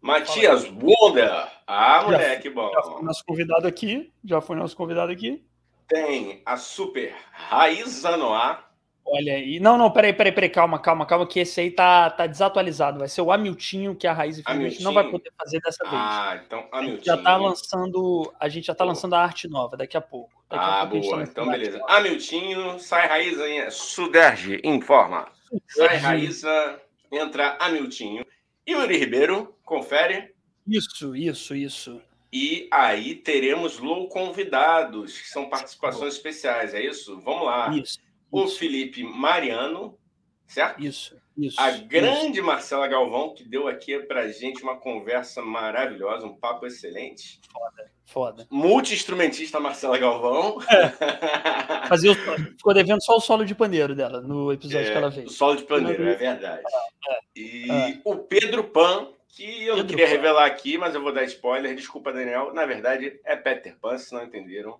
Matias 0.00 0.64
Wonder. 0.64 1.48
Ah, 1.66 2.02
moleque, 2.02 2.50
bom. 2.50 2.70
Já 2.72 2.82
foi 2.82 3.02
nosso 3.02 3.24
convidado 3.24 3.66
aqui. 3.66 4.12
Já 4.24 4.40
foi 4.40 4.56
nosso 4.56 4.76
convidado 4.76 5.12
aqui. 5.12 5.44
Tem 5.92 6.40
a 6.46 6.56
super 6.56 7.14
Raíza 7.32 8.16
Noir. 8.16 8.60
Olha 9.04 9.34
aí. 9.34 9.60
Não, 9.60 9.76
não, 9.76 9.90
peraí, 9.90 10.14
peraí, 10.14 10.32
peraí, 10.32 10.48
calma, 10.48 10.78
calma, 10.78 11.04
calma, 11.04 11.26
que 11.26 11.38
esse 11.38 11.60
aí 11.60 11.70
tá, 11.70 12.08
tá 12.08 12.26
desatualizado. 12.26 13.00
Vai 13.00 13.08
ser 13.08 13.20
o 13.20 13.30
Amiltinho, 13.30 13.94
que 13.94 14.06
a 14.06 14.12
Raiz 14.14 14.38
infelizmente 14.38 14.82
não 14.82 14.94
vai 14.94 15.10
poder 15.10 15.30
fazer 15.36 15.60
dessa 15.60 15.84
vez. 15.84 16.02
Ah, 16.02 16.40
então 16.42 16.66
Amiltinho. 16.72 17.04
Já 17.04 17.18
tá 17.18 17.36
lançando, 17.36 18.32
a 18.40 18.48
gente 18.48 18.68
já 18.68 18.74
tá 18.74 18.84
lançando 18.84 19.14
a 19.14 19.22
arte 19.22 19.46
nova 19.48 19.76
daqui 19.76 19.94
a 19.94 20.00
pouco. 20.00 20.32
Daqui 20.48 20.64
ah, 20.64 20.80
a 20.80 20.86
pouco 20.86 21.06
boa. 21.06 21.18
Tá 21.18 21.22
então, 21.24 21.50
beleza. 21.50 21.84
Amiltinho, 21.86 22.78
sai 22.78 23.06
Raíza, 23.06 23.70
Suderge, 23.70 24.62
informa. 24.64 25.28
Sai 25.68 25.98
Raíza, 25.98 26.80
entra 27.12 27.58
Amiltinho. 27.60 28.24
Yuri 28.66 28.96
Ribeiro, 28.96 29.54
confere. 29.62 30.32
Isso, 30.66 31.14
isso, 31.14 31.54
isso. 31.54 32.00
E 32.32 32.66
aí 32.70 33.14
teremos 33.14 33.78
low 33.78 34.08
convidados, 34.08 35.20
que 35.20 35.28
são 35.28 35.50
participações 35.50 36.14
especiais, 36.14 36.72
é 36.72 36.82
isso? 36.82 37.20
Vamos 37.20 37.44
lá. 37.44 37.76
Isso. 37.76 37.98
O 38.30 38.44
isso. 38.44 38.58
Felipe 38.58 39.04
Mariano, 39.04 39.98
certo? 40.46 40.82
Isso, 40.82 41.14
isso. 41.36 41.60
A 41.60 41.70
grande 41.72 42.38
isso. 42.38 42.46
Marcela 42.46 42.88
Galvão, 42.88 43.34
que 43.34 43.44
deu 43.44 43.68
aqui 43.68 43.98
pra 43.98 44.28
gente 44.28 44.62
uma 44.62 44.78
conversa 44.78 45.42
maravilhosa, 45.42 46.26
um 46.26 46.34
papo 46.34 46.66
excelente. 46.66 47.38
Foda, 47.52 47.90
foda. 48.06 48.46
Multi-instrumentista 48.50 49.60
Marcela 49.60 49.98
Galvão. 49.98 50.56
É. 50.70 50.88
Fazia 51.86 52.12
o... 52.12 52.14
Ficou 52.14 52.72
devendo 52.72 53.04
só 53.04 53.16
o 53.16 53.20
solo 53.20 53.44
de 53.44 53.54
paneiro 53.54 53.94
dela 53.94 54.22
no 54.22 54.50
episódio 54.50 54.88
é, 54.88 54.90
que 54.90 54.96
ela 54.96 55.12
fez. 55.12 55.30
O 55.30 55.34
solo 55.34 55.56
de 55.56 55.64
paneiro, 55.64 56.02
é 56.02 56.14
verdade. 56.14 56.62
É, 57.06 57.12
é. 57.12 57.20
e 57.36 58.00
o 58.06 58.16
Pedro 58.16 58.64
Pan, 58.64 59.08
que 59.32 59.64
eu 59.64 59.78
não 59.78 59.86
queria 59.86 60.06
revelar 60.06 60.44
aqui, 60.44 60.76
mas 60.76 60.94
eu 60.94 61.02
vou 61.02 61.12
dar 61.12 61.24
spoiler. 61.24 61.74
Desculpa, 61.74 62.12
Daniel. 62.12 62.52
Na 62.52 62.66
verdade, 62.66 63.18
é 63.24 63.34
Peter 63.34 63.76
Pan, 63.80 63.98
se 63.98 64.12
não 64.12 64.22
entenderam. 64.22 64.78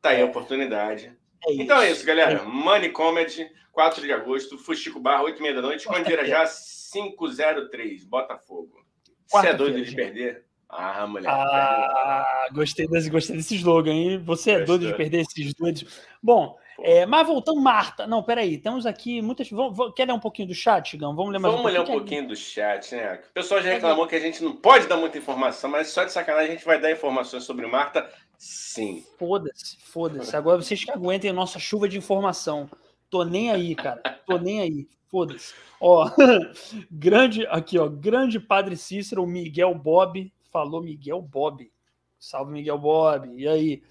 Tá 0.00 0.10
aí 0.10 0.20
a 0.20 0.26
oportunidade. 0.26 1.16
É 1.46 1.52
então 1.54 1.80
é 1.80 1.90
isso, 1.90 2.04
galera. 2.04 2.32
É. 2.32 2.42
Money 2.42 2.90
Comedy, 2.90 3.48
4 3.70 4.02
de 4.02 4.12
agosto, 4.12 4.58
Fuxico 4.58 4.98
Bar, 5.00 5.22
8 5.22 5.38
e 5.38 5.42
meia 5.42 5.54
da 5.54 5.62
noite, 5.62 5.86
Condira 5.86 6.26
já 6.26 6.44
503, 6.92 8.04
Botafogo. 8.04 8.84
Você 9.28 9.48
é 9.48 9.54
doido 9.54 9.82
de 9.82 9.94
perder? 9.94 10.44
Ah, 10.68 11.06
mulher. 11.06 11.30
Ah, 11.30 12.48
gostei 12.52 12.88
desse, 12.88 13.08
gostei 13.08 13.36
desse 13.36 13.54
slogan, 13.56 13.92
hein? 13.92 14.18
Você 14.24 14.50
é 14.50 14.58
Gostou. 14.58 14.78
doido 14.78 14.90
de 14.90 14.96
perder 14.96 15.20
esses 15.20 15.54
doidos. 15.54 15.84
Bom, 16.22 16.58
é, 16.82 17.06
mas 17.06 17.26
voltando, 17.26 17.60
Marta. 17.60 18.06
Não, 18.06 18.22
peraí, 18.22 18.58
temos 18.58 18.86
aqui 18.86 19.22
muitas. 19.22 19.48
Vamos, 19.50 19.94
quer 19.94 20.06
ler 20.06 20.12
um 20.12 20.20
pouquinho 20.20 20.48
do 20.48 20.54
chat, 20.54 20.96
Gão? 20.96 21.14
Vamos 21.14 21.32
ler 21.32 21.38
mais 21.38 21.54
Vamos 21.54 21.70
um 21.70 21.72
ler 21.72 21.80
um 21.80 21.84
pouquinho 21.84 22.28
do 22.28 22.36
chat, 22.36 22.94
né? 22.94 23.20
O 23.30 23.32
pessoal 23.32 23.62
já 23.62 23.70
reclamou 23.70 24.06
que 24.06 24.16
a 24.16 24.20
gente 24.20 24.42
não 24.42 24.56
pode 24.56 24.86
dar 24.86 24.96
muita 24.96 25.18
informação, 25.18 25.70
mas 25.70 25.88
só 25.88 26.04
de 26.04 26.12
sacanagem 26.12 26.50
a 26.50 26.54
gente 26.54 26.64
vai 26.64 26.80
dar 26.80 26.90
informações 26.90 27.44
sobre 27.44 27.66
Marta 27.66 28.08
Sim. 28.44 29.04
Foda-se, 29.16 29.76
foda-se. 29.78 30.34
Agora 30.34 30.60
vocês 30.60 30.84
que 30.84 30.90
aguentem 30.90 31.30
a 31.30 31.32
nossa 31.32 31.60
chuva 31.60 31.88
de 31.88 31.96
informação. 31.96 32.68
Tô 33.08 33.22
nem 33.22 33.52
aí, 33.52 33.72
cara. 33.72 34.02
Tô 34.26 34.36
nem 34.36 34.60
aí. 34.60 34.88
Foda-se. 35.06 35.54
Ó, 35.80 36.10
grande, 36.90 37.46
aqui, 37.46 37.78
ó, 37.78 37.88
grande 37.88 38.40
Padre 38.40 38.76
Cícero, 38.76 39.24
Miguel 39.28 39.72
Bob, 39.76 40.32
falou 40.50 40.82
Miguel 40.82 41.22
Bob. 41.22 41.70
Salve, 42.18 42.50
Miguel 42.50 42.78
Bob. 42.78 43.32
E 43.36 43.46
aí? 43.46 43.82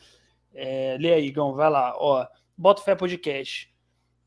É, 0.54 0.98
lê 1.00 1.14
aí, 1.14 1.32
Gão, 1.32 1.54
vai 1.54 1.70
lá. 1.70 1.96
Ó, 1.98 2.28
Bota 2.58 2.82
Fé 2.82 2.96
Podcast. 2.96 3.72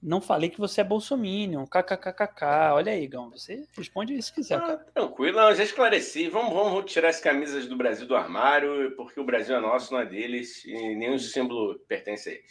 Não 0.04 0.20
falei 0.20 0.50
que 0.50 0.60
você 0.60 0.82
é 0.82 0.84
bolsominion, 0.84 1.64
kkkk. 1.64 2.44
Olha 2.74 2.92
aí, 2.92 3.06
Gão, 3.06 3.30
você 3.30 3.66
responde 3.74 4.20
se 4.20 4.30
quiser. 4.30 4.58
Ah, 4.58 4.76
tranquilo, 4.92 5.38
não, 5.38 5.54
já 5.54 5.62
esclareci. 5.64 6.28
Vamos, 6.28 6.52
vamos 6.52 6.92
tirar 6.92 7.08
as 7.08 7.20
camisas 7.20 7.66
do 7.66 7.74
Brasil 7.74 8.06
do 8.06 8.14
armário, 8.14 8.94
porque 8.96 9.18
o 9.18 9.24
Brasil 9.24 9.56
é 9.56 9.60
nosso, 9.60 9.94
não 9.94 10.00
é 10.00 10.04
deles, 10.04 10.62
e 10.66 10.94
nenhum 10.94 11.18
símbolo 11.18 11.78
pertence 11.88 12.28
a 12.28 12.32
eles. 12.32 12.50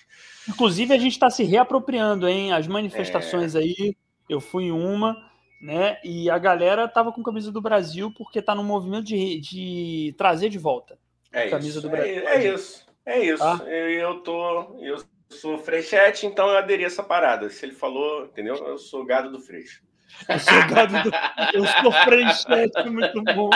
Inclusive, 0.49 0.95
a 0.95 0.97
gente 0.97 1.11
está 1.11 1.29
se 1.29 1.43
reapropriando, 1.43 2.27
hein? 2.27 2.51
As 2.51 2.67
manifestações 2.67 3.53
é... 3.53 3.59
aí, 3.59 3.95
eu 4.27 4.41
fui 4.41 4.63
em 4.63 4.71
uma, 4.71 5.15
né? 5.61 5.99
E 6.03 6.31
a 6.31 6.39
galera 6.39 6.87
tava 6.87 7.11
com 7.11 7.21
camisa 7.21 7.51
do 7.51 7.61
Brasil 7.61 8.11
porque 8.17 8.41
tá 8.41 8.55
no 8.55 8.63
movimento 8.63 9.05
de, 9.05 9.39
de 9.39 10.15
trazer 10.17 10.49
de 10.49 10.57
volta. 10.57 10.97
É 11.31 11.49
camisa 11.49 11.77
isso, 11.77 11.81
do 11.81 11.89
Brasil. 11.89 12.27
É, 12.27 12.35
é 12.35 12.53
isso, 12.53 12.85
é 13.05 13.19
isso. 13.19 13.43
Tá? 13.43 13.63
Eu, 13.67 13.89
eu 13.91 14.19
tô. 14.21 14.75
Eu 14.79 14.97
sou 15.33 15.57
frechete, 15.57 16.25
então 16.25 16.49
eu 16.49 16.57
aderi 16.57 16.83
a 16.83 16.87
essa 16.87 17.03
parada. 17.03 17.49
Se 17.49 17.65
ele 17.65 17.73
falou, 17.73 18.25
entendeu? 18.25 18.55
Eu 18.55 18.77
sou 18.77 19.05
gado 19.05 19.31
do 19.31 19.39
freixo. 19.39 19.83
Eu 20.29 20.39
sou 20.39 20.67
gado 20.67 20.93
do. 21.03 21.11
Eu 21.53 21.65
sou 21.81 21.91
frechete, 21.91 22.89
muito 22.89 23.21
bom. 23.23 23.49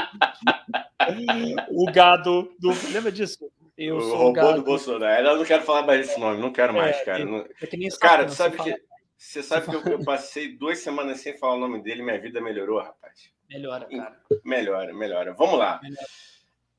O 1.69 1.91
gado 1.91 2.53
do. 2.59 2.73
Lembra 2.91 3.11
disso? 3.11 3.49
Eu 3.77 3.97
o 3.97 4.01
sou 4.01 4.17
robô 4.17 4.33
gado... 4.33 4.53
do 4.55 4.63
Bolsonaro. 4.63 5.27
Eu 5.27 5.37
não 5.37 5.45
quero 5.45 5.63
falar 5.63 5.83
mais 5.83 6.07
desse 6.07 6.19
nome, 6.19 6.41
não 6.41 6.51
quero 6.51 6.73
mais, 6.73 6.97
é, 6.97 7.03
cara. 7.03 7.47
É 7.61 7.67
que 7.67 7.77
nem 7.77 7.89
cara, 7.89 8.25
tu 8.25 8.31
sabe 8.31 8.57
que. 8.57 8.75
Você 9.17 9.41
sabe 9.41 9.67
que 9.67 9.75
eu, 9.75 9.93
eu, 9.93 10.03
passei 10.03 10.55
duas 10.55 10.77
semanas 10.79 11.21
sem 11.21 11.35
falar 11.37 11.55
o 11.55 11.59
nome 11.59 11.81
dele, 11.81 12.03
minha 12.03 12.19
vida 12.19 12.39
melhorou, 12.39 12.79
rapaz. 12.79 13.31
Melhora, 13.49 13.87
cara. 13.87 14.21
Melhora, 14.43 14.93
melhora. 14.93 15.33
Vamos 15.33 15.57
lá. 15.57 15.79
Melhora. 15.81 16.07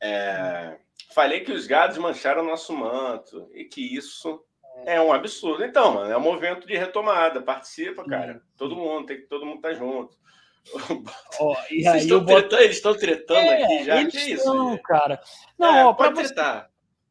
É, 0.00 0.78
falei 1.12 1.40
que 1.40 1.50
os 1.50 1.66
gados 1.66 1.98
mancharam 1.98 2.44
nosso 2.44 2.72
manto 2.72 3.50
e 3.52 3.64
que 3.64 3.96
isso 3.96 4.40
é 4.84 5.00
um 5.00 5.12
absurdo. 5.12 5.64
Então, 5.64 5.94
mano, 5.94 6.12
é 6.12 6.16
um 6.16 6.20
movimento 6.20 6.66
de 6.66 6.76
retomada. 6.76 7.42
Participa, 7.42 8.04
cara. 8.04 8.42
Todo 8.56 8.76
mundo, 8.76 9.06
tem 9.06 9.16
que 9.16 9.26
todo 9.26 9.46
mundo 9.46 9.60
tá 9.60 9.72
junto. 9.72 10.16
Ó, 11.40 11.56
e 11.70 11.86
aí 11.86 12.00
estão 12.00 12.20
boto... 12.20 12.40
tretando, 12.40 12.62
eles 12.62 12.76
estão 12.76 12.94
tretando 12.96 13.40
é, 13.40 13.62
aqui 13.62 13.84
já. 13.84 14.00
Eles 14.00 14.12
que 14.12 14.32
estão, 14.32 14.74
isso, 14.74 14.82
cara. 14.82 15.20
Não, 15.58 15.76
é, 15.76 15.84
ó, 15.84 15.92
pode 15.92 16.14
você... 16.14 16.34
tretar. 16.34 16.70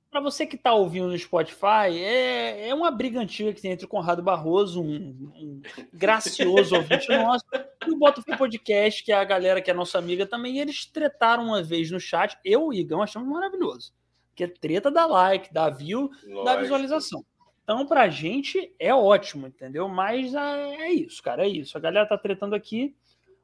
Para 0.10 0.22
você 0.22 0.48
que 0.48 0.56
está 0.56 0.74
ouvindo 0.74 1.10
no 1.10 1.20
Spotify, 1.20 2.00
é, 2.00 2.70
é 2.70 2.74
uma 2.74 2.90
briga 2.90 3.20
antiga 3.20 3.54
que 3.54 3.62
tem 3.62 3.74
entre 3.74 3.86
o 3.86 3.90
Conrado 3.90 4.24
Barroso, 4.24 4.82
um, 4.82 5.32
um 5.36 5.62
gracioso 5.94 6.76
ouvinte 6.76 7.10
nosso, 7.10 7.46
e 7.86 7.92
o 7.92 7.98
Botafogo 7.98 8.38
Podcast, 8.38 9.04
que 9.04 9.12
é 9.12 9.16
a 9.16 9.24
galera 9.26 9.62
que 9.62 9.70
é 9.70 9.74
nossa 9.74 10.00
amiga 10.00 10.26
também, 10.26 10.56
e 10.56 10.60
eles 10.62 10.86
tretaram 10.86 11.44
uma 11.44 11.62
vez 11.62 11.92
no 11.92 12.00
chat. 12.00 12.38
Eu 12.44 12.62
e 12.74 12.78
o 12.78 12.82
Igão 12.82 13.02
achamos 13.02 13.28
maravilhoso. 13.28 13.94
Que 14.34 14.46
é 14.46 14.48
treta 14.48 14.90
da 14.90 15.06
like, 15.06 15.54
da 15.54 15.70
view, 15.70 16.10
Lógico. 16.24 16.46
da 16.46 16.56
visualização. 16.56 17.26
Então, 17.68 17.86
pra 17.86 18.08
gente 18.08 18.74
é 18.80 18.96
ótimo, 18.96 19.46
entendeu? 19.46 19.90
Mas 19.90 20.34
é, 20.34 20.76
é 20.84 20.94
isso, 20.94 21.22
cara, 21.22 21.44
é 21.44 21.50
isso. 21.50 21.78
A 21.78 21.82
galera 21.82 22.08
tá 22.08 22.18
tretando 22.18 22.56
aqui. 22.56 22.96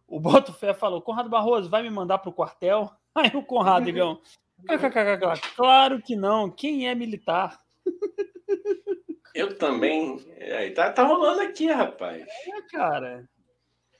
O 0.08 0.18
Botafé 0.18 0.74
falou: 0.74 1.01
Conrado 1.01 1.30
Barroso, 1.30 1.70
vai 1.70 1.84
me 1.84 1.89
mandar 1.89 2.20
pro 2.20 2.32
quartel? 2.32 2.89
Aí 3.13 3.30
o 3.34 3.44
Conrado, 3.44 3.89
Igão. 3.89 4.22
Claro 5.58 6.01
que 6.01 6.15
não. 6.15 6.50
Quem 6.50 6.88
é 6.88 6.96
militar? 6.96 7.60
Eu 9.36 9.58
também. 9.58 10.25
Aí, 10.58 10.72
tá, 10.72 10.89
tá 10.89 11.03
rolando 11.03 11.42
aqui, 11.42 11.70
rapaz. 11.70 12.25
É, 12.25 12.62
cara. 12.72 13.27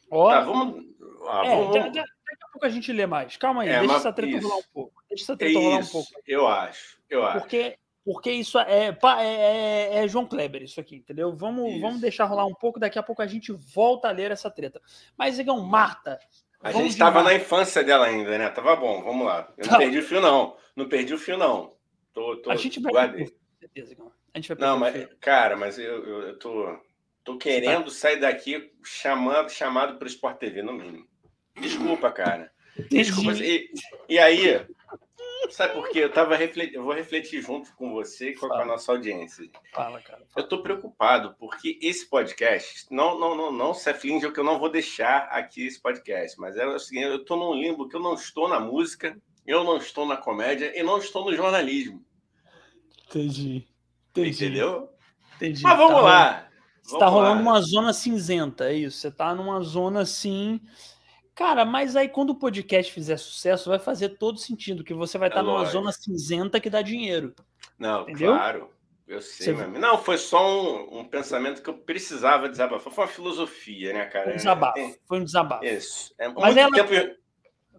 Ó, 0.10 0.30
tá, 0.30 0.40
vamos. 0.40 0.86
Ah, 1.28 1.46
é, 1.46 1.50
vamos... 1.50 1.74
Daqui 1.74 2.00
a 2.00 2.48
pouco 2.54 2.66
a 2.66 2.70
gente 2.70 2.94
lê 2.94 3.06
mais. 3.06 3.36
Calma 3.36 3.64
aí, 3.64 3.70
é, 3.70 3.80
deixa 3.80 3.96
essa 3.96 4.14
treta 4.14 4.40
rolar 4.40 4.58
um 4.58 4.64
pouco. 4.74 5.04
Deixa 5.10 5.24
essa 5.26 5.36
treta 5.36 5.60
rolar 5.60 5.80
um 5.80 5.88
pouco. 5.88 6.10
Eu 6.26 6.48
acho, 6.48 6.98
eu 7.10 7.26
acho. 7.26 7.40
Porque, 7.42 7.78
porque 8.06 8.32
isso 8.32 8.60
é, 8.60 8.90
é, 8.90 8.98
é, 9.22 10.04
é 10.04 10.08
João 10.08 10.26
Kleber, 10.26 10.62
isso 10.62 10.80
aqui, 10.80 10.98
entendeu? 10.98 11.36
Vamos, 11.36 11.80
vamos 11.80 12.02
deixar 12.02 12.26
rolar 12.26 12.46
um 12.46 12.54
pouco, 12.54 12.80
daqui 12.80 13.00
a 13.00 13.04
pouco 13.04 13.22
a 13.22 13.28
gente 13.28 13.52
volta 13.52 14.10
a 14.10 14.12
ler 14.12 14.32
essa 14.32 14.52
treta. 14.52 14.82
Mas, 15.18 15.40
Igão, 15.40 15.62
Marta, 15.62 16.20
a 16.64 16.72
gente 16.72 16.92
estava 16.92 17.22
na 17.22 17.34
infância 17.34 17.84
dela 17.84 18.06
ainda, 18.06 18.38
né? 18.38 18.50
Tava 18.50 18.76
bom, 18.76 19.04
vamos 19.04 19.26
lá. 19.26 19.52
Eu 19.58 19.66
não 19.66 19.72
tá. 19.74 19.78
perdi 19.78 20.00
o 20.00 20.04
fio, 20.04 20.22
não. 20.22 20.56
Não 20.76 20.88
perdi 20.88 21.14
o 21.14 21.18
fio, 21.18 21.38
não. 21.38 21.74
Tô, 22.14 22.38
tô, 22.38 22.52
a 22.52 22.56
gente 22.56 22.80
vai 22.80 22.92
guardei. 22.92 23.34
certeza, 23.60 23.96
A 24.34 24.38
gente 24.38 24.54
vai 24.54 24.68
Não, 24.68 24.80
mas, 24.80 25.08
cara, 25.20 25.58
mas 25.58 25.78
eu, 25.78 26.06
eu, 26.06 26.22
eu 26.22 26.40
tô, 26.40 26.80
tô 27.24 27.38
querendo 27.38 27.86
tá. 27.86 27.92
sair 27.92 28.18
daqui 28.18 28.72
chamando, 28.82 29.50
chamado 29.50 29.98
para 29.98 30.06
o 30.06 30.10
Sport 30.10 30.38
TV, 30.38 30.62
no 30.62 30.72
mínimo. 30.72 31.06
Desculpa, 31.60 32.12
cara. 32.12 32.50
Desculpa. 32.90 33.34
E, 33.34 33.70
e 34.08 34.18
aí, 34.18 34.66
Sabe 35.50 35.74
por 35.74 35.90
quê? 35.90 36.00
Eu 36.00 36.12
tava 36.12 36.36
refletindo, 36.36 36.78
eu 36.78 36.84
vou 36.84 36.94
refletir 36.94 37.42
junto 37.42 37.74
com 37.76 37.92
você 37.92 38.30
e 38.30 38.36
com 38.36 38.52
a 38.52 38.66
nossa 38.66 38.92
audiência. 38.92 39.50
Fala, 39.74 40.02
cara. 40.02 40.26
Fala. 40.30 40.46
Eu 40.46 40.48
tô 40.48 40.62
preocupado 40.62 41.36
porque 41.40 41.78
esse 41.82 42.10
podcast, 42.10 42.86
não, 42.90 43.20
não, 43.20 43.36
não, 43.36 43.52
não 43.52 43.74
se 43.74 43.90
aflige 43.90 44.32
que 44.32 44.40
eu 44.40 44.44
não 44.44 44.60
vou 44.60 44.70
deixar 44.70 45.28
aqui 45.30 45.68
esse 45.68 45.82
podcast, 45.82 46.40
mas 46.40 46.58
é 46.58 46.66
o 46.66 46.80
seguinte, 46.80 47.06
eu 47.06 47.24
tô 47.24 47.36
num 47.36 47.54
limbo 47.54 47.88
que 47.88 47.96
eu 47.96 48.02
não 48.02 48.14
estou 48.14 48.48
na 48.48 48.60
música, 48.60 49.18
eu 49.46 49.64
não 49.64 49.78
estou 49.78 50.06
na 50.06 50.18
comédia 50.18 50.78
e 50.78 50.82
não 50.82 50.98
estou 50.98 51.26
no 51.26 51.36
jornalismo. 51.36 52.04
Entendi. 53.08 53.68
Entendi. 54.12 54.46
Entendeu? 54.46 54.90
Entendi. 55.36 55.62
Mas 55.64 55.78
vamos 55.78 55.96
tá 55.96 56.02
lá. 56.02 56.24
Rolando. 56.24 56.54
Você 56.84 57.00
tá 57.00 57.08
rolando 57.08 57.42
uma 57.42 57.62
zona 57.62 57.94
cinzenta, 57.94 58.70
é 58.70 58.74
isso. 58.74 58.98
Você 58.98 59.10
tá 59.10 59.34
numa 59.34 59.62
zona 59.62 60.02
assim 60.02 60.60
Cara, 61.36 61.66
mas 61.66 61.96
aí 61.96 62.08
quando 62.08 62.32
o 62.32 62.36
podcast 62.36 62.92
fizer 62.92 63.18
sucesso, 63.18 63.70
vai 63.70 63.80
fazer 63.80 64.10
todo 64.18 64.40
sentido, 64.40 64.84
que 64.84 64.94
você 64.94 65.18
vai 65.18 65.30
estar 65.30 65.40
é 65.40 65.44
numa 65.44 65.66
zona 65.66 65.92
cinzenta 65.92 66.60
que 66.60 66.70
dá 66.70 66.82
dinheiro. 66.82 67.34
Não, 67.78 68.04
entendeu? 68.04 68.34
claro. 68.34 68.70
Eu 69.06 69.22
sei, 69.22 69.54
você... 69.54 69.68
Não, 69.68 69.98
foi 69.98 70.18
só 70.18 70.48
um, 70.50 71.00
um, 71.00 71.06
pensamento 71.06 71.62
que 71.62 71.70
eu 71.70 71.74
precisava 71.74 72.48
desabafar. 72.48 72.92
Foi 72.92 73.04
uma 73.04 73.12
filosofia, 73.12 73.94
né, 73.94 74.06
cara? 74.06 74.32
Um 74.32 74.36
desabafo. 74.36 74.74
Tem... 74.76 74.96
Foi 75.06 75.20
um 75.20 75.24
desabafo. 75.24 75.66
Isso. 75.66 76.16
É 76.18 76.30
Mas 76.30 76.56
muito 76.56 76.60
ela... 76.60 76.72
tempo. 76.72 77.16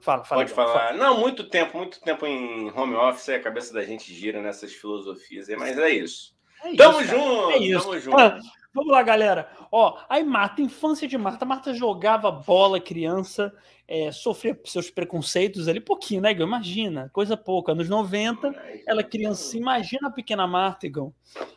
Fala, 0.00 0.22
fala. 0.22 0.42
Pode 0.42 0.52
falar. 0.52 0.72
Fala. 0.72 0.92
Não, 0.98 1.18
muito 1.18 1.48
tempo, 1.48 1.78
muito 1.78 1.98
tempo 2.00 2.26
em 2.26 2.70
home 2.72 2.94
office, 2.94 3.30
a 3.30 3.40
cabeça 3.40 3.72
da 3.72 3.82
gente 3.82 4.12
gira 4.12 4.42
nessas 4.42 4.74
filosofias. 4.74 5.48
Mas 5.56 5.78
é 5.78 5.88
isso. 5.88 6.36
É 6.62 6.76
tamo 6.76 7.00
isso, 7.00 7.10
junto! 7.10 7.50
É 7.50 7.58
isso. 7.58 7.84
Tamo 7.84 7.98
junto. 7.98 8.40
Vamos 8.74 8.90
lá, 8.90 9.04
galera. 9.04 9.48
Ó, 9.70 9.96
aí 10.08 10.24
Marta, 10.24 10.60
infância 10.60 11.06
de 11.06 11.16
Marta. 11.16 11.44
Marta 11.44 11.72
jogava 11.72 12.28
bola 12.28 12.80
criança, 12.80 13.54
é, 13.86 14.10
sofria 14.10 14.58
seus 14.64 14.90
preconceitos 14.90 15.68
ali, 15.68 15.78
pouquinho, 15.78 16.20
né, 16.20 16.32
Igor? 16.32 16.44
Imagina, 16.44 17.08
coisa 17.12 17.36
pouca. 17.36 17.70
Anos 17.70 17.88
90, 17.88 18.52
ela 18.84 19.04
criança. 19.04 19.56
Imagina 19.56 20.08
a 20.08 20.10
pequena 20.10 20.44
Marta, 20.48 20.88
Igor. 20.88 21.12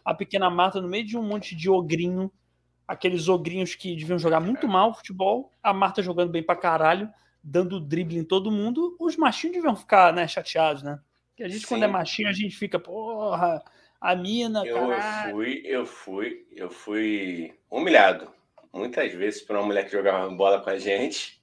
A 0.05 0.13
pequena 0.13 0.47
Marta 0.47 0.79
no 0.79 0.87
meio 0.87 1.03
de 1.03 1.17
um 1.17 1.23
monte 1.23 1.55
de 1.55 1.67
ogrinho, 1.67 2.31
aqueles 2.87 3.27
ogrinhos 3.27 3.73
que 3.73 3.95
deviam 3.95 4.19
jogar 4.19 4.39
muito 4.39 4.67
mal 4.67 4.93
futebol. 4.93 5.51
A 5.63 5.73
Marta 5.73 6.03
jogando 6.03 6.29
bem 6.29 6.43
pra 6.43 6.55
caralho, 6.55 7.09
dando 7.43 7.79
drible 7.79 8.19
em 8.19 8.23
todo 8.23 8.51
mundo. 8.51 8.95
Os 8.99 9.17
machinhos 9.17 9.55
deviam 9.55 9.75
ficar, 9.75 10.13
né, 10.13 10.27
chateados, 10.27 10.83
né? 10.83 10.99
Porque 11.29 11.43
a 11.43 11.49
gente, 11.49 11.61
Sim. 11.61 11.67
quando 11.67 11.83
é 11.83 11.87
machinho, 11.87 12.29
a 12.29 12.33
gente 12.33 12.55
fica, 12.55 12.77
porra 12.77 13.63
a 13.99 14.15
mina, 14.15 14.63
eu 14.65 14.87
caralho. 14.87 15.31
fui, 15.31 15.61
eu 15.65 15.85
fui, 15.85 16.47
eu 16.55 16.69
fui 16.69 17.53
humilhado 17.69 18.31
muitas 18.71 19.11
vezes 19.13 19.41
por 19.41 19.55
uma 19.55 19.65
mulher 19.65 19.85
que 19.85 19.91
jogava 19.91 20.29
bola 20.29 20.61
com 20.61 20.69
a 20.69 20.77
gente. 20.77 21.41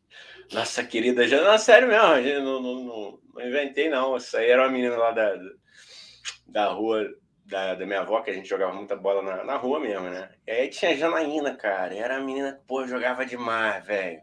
Nossa 0.53 0.85
querida, 0.85 1.27
já 1.27 1.43
não, 1.43 1.59
sério 1.59 1.89
mesmo, 1.89 2.45
não, 2.45 2.63
não, 2.63 2.85
não, 2.85 3.19
não 3.35 3.47
inventei 3.47 3.89
não. 3.89 4.17
Isso 4.17 4.37
aí 4.37 4.51
era 4.51 4.63
uma 4.63 4.71
menina 4.71 4.97
lá 4.97 5.11
da, 5.11 5.37
da 6.47 6.67
rua 6.69 7.09
da, 7.45 7.75
da 7.75 7.87
minha 7.87 8.01
avó, 8.01 8.21
que 8.21 8.31
a 8.31 8.35
gente 8.35 8.49
jogava 8.49 8.73
muita 8.73 8.97
bola 8.97 9.23
na, 9.23 9.45
na 9.45 9.57
rua 9.57 9.81
mesmo, 9.81 10.09
né? 10.09 10.31
E 10.47 10.51
aí 10.51 10.69
tinha 10.69 10.93
a 10.93 10.95
Janaína, 10.95 11.55
cara. 11.57 11.95
Era 11.95 12.17
a 12.17 12.21
menina 12.21 12.53
que, 12.53 12.67
pô, 12.67 12.87
jogava 12.87 13.27
demais, 13.27 13.85
velho. 13.85 14.21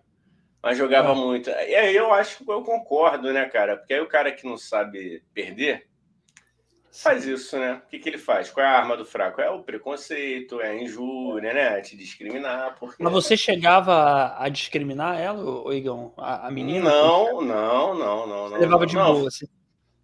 Mas 0.62 0.78
jogava 0.78 1.12
é. 1.12 1.15
muito. 1.15 1.50
E 1.50 1.76
aí 1.76 1.96
eu 1.96 2.13
acho 2.13 2.44
que 2.44 2.52
eu 2.52 2.63
concordo, 2.63 3.34
né, 3.34 3.46
cara? 3.50 3.78
Porque 3.78 3.94
aí 3.94 4.00
o 4.00 4.08
cara 4.08 4.32
que 4.32 4.46
não 4.46 4.58
sabe 4.58 5.24
perder, 5.34 5.88
faz 6.91 7.25
isso, 7.25 7.58
né? 7.58 7.82
O 7.86 7.89
que, 7.89 7.99
que 7.99 8.10
ele 8.10 8.17
faz? 8.17 8.49
Qual 8.49 8.65
é 8.65 8.69
a 8.69 8.77
arma 8.77 8.97
do 8.97 9.06
fraco? 9.06 9.39
É 9.41 9.49
o 9.49 9.63
preconceito, 9.63 10.60
é 10.60 10.69
a 10.69 10.75
injúria, 10.75 11.54
né? 11.54 11.82
Te 11.82 11.95
discriminar. 11.95 12.75
Porque... 12.80 13.01
Mas 13.01 13.13
você 13.13 13.38
chegava 13.38 14.36
a 14.38 14.49
discriminar 14.49 15.19
ela, 15.19 15.73
Igão? 15.73 16.13
A, 16.17 16.47
a 16.47 16.51
menina? 16.51 16.89
Não, 16.89 17.41
não, 17.41 17.93
não, 17.95 18.27
não. 18.27 18.49
não 18.49 18.58
levava 18.58 18.80
não, 18.80 18.86
de 18.86 18.95
boa, 18.95 19.27
assim. 19.27 19.45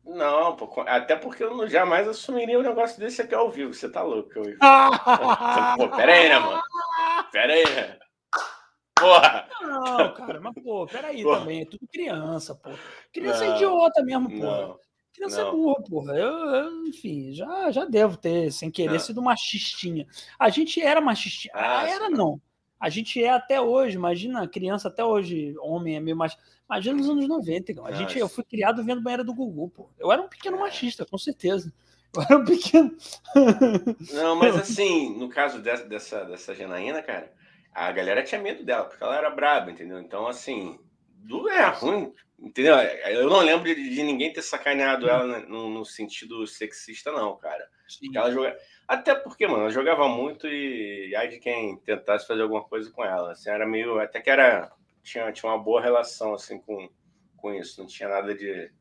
Não, 0.05 0.57
até 0.87 1.17
porque 1.17 1.43
eu 1.43 1.55
não, 1.55 1.67
jamais 1.67 2.07
assumiria 2.07 2.57
um 2.57 2.63
negócio 2.63 2.97
desse 2.97 3.21
aqui 3.21 3.35
ao 3.35 3.51
vivo. 3.51 3.73
Você 3.73 3.89
tá 3.89 4.01
louco? 4.01 4.31
Eu... 4.35 4.43
pô, 5.77 5.89
pera 5.97 6.13
aí, 6.13 6.29
né, 6.29 6.39
mano? 6.39 6.61
Pera 7.31 7.53
aí, 7.53 7.65
né? 7.65 7.97
Porra! 8.97 9.47
Não, 9.61 10.13
cara, 10.13 10.39
mas 10.39 10.53
pô, 10.63 10.87
peraí 10.87 11.21
porra. 11.21 11.39
também. 11.39 11.61
É 11.61 11.65
tudo 11.65 11.87
criança, 11.91 12.55
pô. 12.55 12.71
Criança 13.13 13.43
é 13.43 13.47
não, 13.47 13.53
é 13.53 13.57
idiota 13.57 14.03
mesmo, 14.03 14.29
pô. 14.29 14.45
Não. 14.45 14.79
Criança 15.17 15.41
não. 15.41 15.49
é 15.49 15.51
burra, 15.51 15.83
porra. 15.83 16.13
Eu, 16.13 16.27
eu, 16.27 16.85
enfim, 16.85 17.33
já, 17.33 17.71
já 17.71 17.85
devo 17.85 18.15
ter, 18.15 18.51
sem 18.51 18.69
querer, 18.69 18.93
não. 18.93 18.99
sido 18.99 19.19
machistinha. 19.19 20.05
A 20.37 20.47
gente 20.49 20.79
era 20.79 21.01
machistinha. 21.01 21.51
Ah, 21.55 21.79
ah 21.79 21.89
era 21.89 22.09
não. 22.09 22.39
A 22.79 22.87
gente 22.87 23.21
é 23.23 23.29
até 23.29 23.59
hoje, 23.59 23.95
imagina, 23.95 24.47
criança 24.47 24.89
até 24.89 25.03
hoje, 25.03 25.55
homem 25.59 25.95
é 25.95 25.99
meio 25.99 26.15
mais. 26.15 26.37
Imagina 26.69 26.97
nos 26.97 27.09
anos 27.09 27.27
90, 27.27 27.71
então. 27.71 27.85
A 27.87 27.91
gente, 27.93 28.19
eu 28.19 28.29
fui 28.29 28.43
criado 28.43 28.83
vendo 28.83 29.01
banheira 29.01 29.23
do 29.23 29.33
Gugu, 29.33 29.69
pô. 29.69 29.89
Eu 29.97 30.11
era 30.11 30.21
um 30.21 30.27
pequeno 30.27 30.57
é. 30.57 30.59
machista, 30.59 31.03
com 31.03 31.17
certeza. 31.17 31.73
Eu 32.15 32.21
era 32.21 32.37
um 32.37 32.45
pequeno. 32.45 32.95
Não, 34.13 34.35
mas 34.35 34.55
assim, 34.55 35.17
no 35.17 35.29
caso 35.29 35.59
dessa, 35.59 35.83
dessa, 35.85 36.23
dessa 36.23 36.55
Janaína, 36.55 37.01
cara, 37.01 37.31
a 37.73 37.91
galera 37.91 38.23
tinha 38.23 38.41
medo 38.41 38.63
dela, 38.63 38.85
porque 38.85 39.03
ela 39.03 39.17
era 39.17 39.29
braba, 39.29 39.71
entendeu? 39.71 39.99
Então, 39.99 40.25
assim, 40.25 40.79
é 41.49 41.65
ruim, 41.67 42.13
entendeu? 42.39 42.75
Eu 42.75 43.29
não 43.29 43.39
lembro 43.39 43.65
de, 43.65 43.89
de 43.89 44.03
ninguém 44.03 44.31
ter 44.31 44.41
sacaneado 44.41 45.09
ela 45.09 45.39
no, 45.41 45.69
no, 45.69 45.85
sentido 45.85 46.45
sexista, 46.47 47.11
não, 47.11 47.35
cara. 47.37 47.67
Ela 48.13 48.31
joga... 48.31 48.57
Até 48.87 49.13
porque, 49.13 49.45
mano, 49.45 49.63
ela 49.63 49.69
jogava 49.69 50.07
muito 50.07 50.47
e 50.47 51.13
ai 51.15 51.27
de 51.27 51.39
quem 51.39 51.77
tentasse 51.77 52.25
fazer 52.25 52.41
alguma 52.41 52.63
coisa 52.63 52.89
com 52.89 53.03
ela. 53.03 53.33
Assim, 53.33 53.49
era 53.49 53.67
meio. 53.67 53.99
Até 53.99 54.21
que 54.21 54.29
era. 54.29 54.71
Tinha, 55.03 55.31
tinha 55.33 55.51
uma 55.51 55.61
boa 55.61 55.81
relação, 55.81 56.33
assim, 56.33 56.59
com, 56.59 56.89
com 57.35 57.53
isso. 57.53 57.81
Não 57.81 57.87
tinha 57.87 58.07
nada 58.07 58.33
de. 58.33 58.71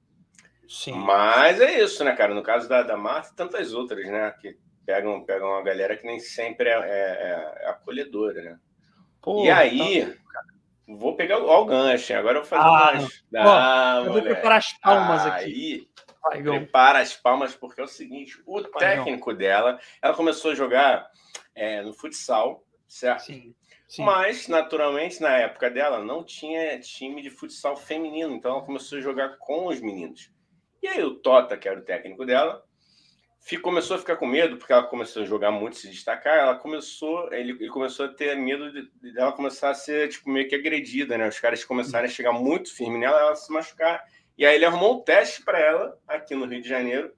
Sim. 0.69 0.93
Mas 0.93 1.61
é 1.61 1.83
isso, 1.83 2.05
né, 2.05 2.15
cara? 2.15 2.35
No 2.35 2.43
caso 2.43 2.69
da, 2.69 2.83
da 2.83 2.97
Marta, 2.97 3.35
tantas 3.35 3.73
outras, 3.73 4.07
né? 4.07 4.33
Que 4.41 4.57
pegam, 4.85 5.25
pegam 5.25 5.49
uma 5.49 5.63
galera 5.63 5.97
que 5.97 6.07
nem 6.07 6.21
sempre 6.21 6.69
é, 6.69 6.75
é, 6.75 7.65
é 7.65 7.69
acolhedora, 7.69 8.41
né? 8.41 8.59
Pô, 9.21 9.45
e 9.45 9.51
aí. 9.51 10.07
Tá... 10.33 10.56
Vou 10.89 11.17
pegar 11.17 11.39
o 11.39 11.65
gancho, 11.65 12.15
agora 12.15 12.39
eu 12.39 12.43
vou 12.43 12.49
fazer 12.49 12.63
ah, 12.63 12.91
o 12.91 12.99
gancho. 12.99 13.23
Ah, 13.35 14.03
eu 14.05 14.13
vou 14.13 14.23
preparar 14.23 14.59
as 14.59 14.73
palmas 14.75 15.27
aqui. 15.27 15.89
Aí, 16.31 16.43
prepara 16.43 17.01
as 17.01 17.15
palmas, 17.15 17.55
porque 17.55 17.81
é 17.81 17.85
o 17.85 17.89
seguinte: 17.89 18.41
o 18.47 18.63
técnico 18.63 19.33
dela, 19.35 19.81
ela 20.01 20.15
começou 20.15 20.53
a 20.53 20.55
jogar 20.55 21.09
é, 21.55 21.83
no 21.83 21.93
futsal, 21.93 22.65
certo? 22.87 23.25
Sim, 23.25 23.55
sim. 23.89 24.05
Mas, 24.05 24.49
naturalmente, 24.49 25.21
na 25.21 25.37
época 25.37 25.71
dela, 25.71 26.03
não 26.03 26.25
tinha 26.25 26.79
time 26.79 27.21
de 27.21 27.31
futsal 27.31 27.77
feminino, 27.77 28.35
então 28.35 28.53
ela 28.53 28.65
começou 28.65 28.99
a 28.99 29.03
jogar 29.03 29.37
com 29.39 29.67
os 29.67 29.81
meninos. 29.81 30.31
E 30.83 30.89
aí 30.89 31.03
o 31.03 31.17
Tota, 31.17 31.57
que 31.57 31.69
era 31.69 31.81
o 31.81 31.85
técnico 31.85 32.25
dela, 32.25 32.63
começou 33.57 33.95
a 33.95 33.99
ficar 34.01 34.17
com 34.17 34.27
medo, 34.27 34.57
porque 34.57 34.73
ela 34.73 34.83
começou 34.83 35.23
a 35.23 35.27
jogar 35.27 35.53
muito, 35.53 35.77
se 35.77 35.89
destacar, 35.89 36.37
ela 36.37 36.57
começou, 36.57 37.33
ele, 37.33 37.53
ele 37.53 37.69
começou 37.69 38.07
a 38.07 38.09
ter 38.09 38.37
medo 38.37 38.73
de, 38.73 38.91
de, 39.01 39.17
ela 39.17 39.31
começar 39.31 39.71
a 39.71 39.75
ser 39.75 40.09
tipo, 40.09 40.29
meio 40.29 40.49
que 40.49 40.57
agredida, 40.57 41.17
né? 41.17 41.29
Os 41.29 41.39
caras 41.39 41.65
começarem 41.65 42.11
a 42.11 42.13
chegar 42.13 42.33
muito 42.33 42.75
firme 42.75 42.99
nela, 42.99 43.21
ela 43.21 43.37
se 43.37 43.53
machucar. 43.53 44.03
E 44.37 44.45
aí 44.45 44.57
ele 44.57 44.65
arrumou 44.65 44.97
um 44.97 45.05
teste 45.05 45.45
para 45.45 45.61
ela, 45.61 45.97
aqui 46.09 46.35
no 46.35 46.47
Rio 46.47 46.61
de 46.61 46.69
Janeiro, 46.69 47.13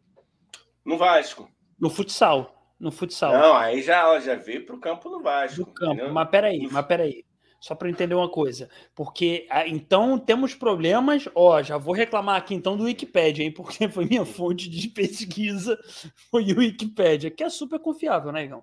no 0.84 0.98
Vasco. 0.98 1.50
No 1.80 1.88
futsal. 1.88 2.54
No 2.78 2.92
futsal. 2.92 3.32
Não, 3.32 3.56
aí 3.56 3.82
já, 3.82 4.00
ela 4.00 4.20
já 4.20 4.34
veio 4.34 4.66
para 4.66 4.76
o 4.76 4.80
campo 4.80 5.08
no 5.08 5.22
Vasco. 5.22 5.60
No 5.60 5.66
campo, 5.66 5.94
entendeu? 5.94 6.12
mas 6.12 6.28
peraí, 6.28 6.68
mas 6.70 6.86
peraí. 6.86 7.24
Só 7.60 7.74
para 7.74 7.90
entender 7.90 8.14
uma 8.14 8.28
coisa. 8.28 8.68
Porque 8.94 9.46
ah, 9.50 9.66
então 9.66 10.18
temos 10.18 10.54
problemas. 10.54 11.28
Ó, 11.34 11.60
já 11.62 11.76
vou 11.76 11.92
reclamar 11.92 12.36
aqui 12.36 12.54
então 12.54 12.76
do 12.76 12.84
Wikipedia, 12.84 13.44
hein? 13.44 13.50
Porque 13.52 13.88
foi 13.88 14.04
minha 14.04 14.24
fonte 14.24 14.68
de 14.68 14.88
pesquisa, 14.88 15.78
foi 16.30 16.52
o 16.52 16.58
Wikipedia, 16.58 17.30
que 17.30 17.42
é 17.42 17.50
super 17.50 17.80
confiável, 17.80 18.30
né, 18.30 18.44
Igão? 18.44 18.62